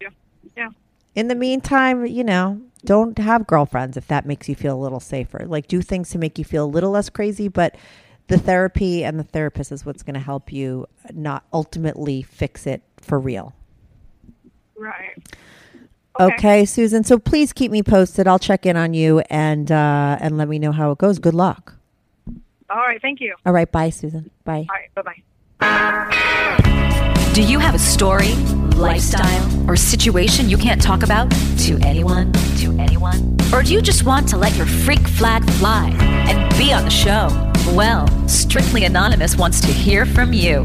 Yeah. 0.00 0.08
Yeah. 0.56 0.68
In 1.14 1.28
the 1.28 1.34
meantime, 1.34 2.06
you 2.06 2.24
know, 2.24 2.60
don't 2.84 3.18
have 3.18 3.46
girlfriends 3.46 3.96
if 3.96 4.08
that 4.08 4.26
makes 4.26 4.48
you 4.48 4.54
feel 4.54 4.76
a 4.76 4.80
little 4.80 5.00
safer. 5.00 5.46
Like, 5.46 5.68
do 5.68 5.82
things 5.82 6.10
to 6.10 6.18
make 6.18 6.38
you 6.38 6.44
feel 6.44 6.64
a 6.64 6.66
little 6.66 6.90
less 6.90 7.08
crazy, 7.10 7.48
but 7.48 7.76
the 8.28 8.38
therapy 8.38 9.04
and 9.04 9.18
the 9.18 9.24
therapist 9.24 9.72
is 9.72 9.84
what's 9.84 10.02
going 10.02 10.14
to 10.14 10.20
help 10.20 10.52
you 10.52 10.86
not 11.12 11.44
ultimately 11.52 12.22
fix 12.22 12.66
it 12.66 12.82
for 13.00 13.18
real. 13.18 13.54
Right. 14.76 15.22
Okay. 16.20 16.34
Okay. 16.34 16.64
Susan. 16.64 17.04
So 17.04 17.18
please 17.18 17.52
keep 17.52 17.70
me 17.70 17.82
posted. 17.82 18.26
I'll 18.26 18.38
check 18.38 18.66
in 18.66 18.76
on 18.76 18.94
you 18.94 19.20
and 19.30 19.70
uh, 19.70 20.18
and 20.20 20.36
let 20.36 20.48
me 20.48 20.58
know 20.58 20.72
how 20.72 20.90
it 20.90 20.98
goes. 20.98 21.18
Good 21.18 21.34
luck. 21.34 21.76
All 22.72 22.80
right. 22.80 23.00
Thank 23.02 23.20
you. 23.20 23.34
All 23.44 23.52
right. 23.52 23.70
Bye, 23.70 23.90
Susan. 23.90 24.30
Bye. 24.44 24.66
All 24.68 24.76
right. 24.76 24.94
Bye 24.94 25.02
bye. 25.02 25.22
Do 27.34 27.42
you 27.42 27.58
have 27.58 27.74
a 27.74 27.78
story, 27.78 28.34
lifestyle, 28.76 29.70
or 29.70 29.76
situation 29.76 30.48
you 30.50 30.58
can't 30.58 30.80
talk 30.82 31.02
about 31.02 31.30
to 31.58 31.78
anyone? 31.82 32.32
To 32.58 32.76
anyone? 32.78 33.36
Or 33.54 33.62
do 33.62 33.72
you 33.72 33.80
just 33.80 34.04
want 34.04 34.28
to 34.30 34.36
let 34.36 34.54
your 34.56 34.66
freak 34.66 35.00
flag 35.00 35.44
fly 35.52 35.90
and 36.00 36.58
be 36.58 36.72
on 36.72 36.84
the 36.84 36.90
show? 36.90 37.28
Well, 37.74 38.06
Strictly 38.28 38.84
Anonymous 38.84 39.36
wants 39.36 39.60
to 39.62 39.68
hear 39.68 40.04
from 40.04 40.32
you. 40.32 40.64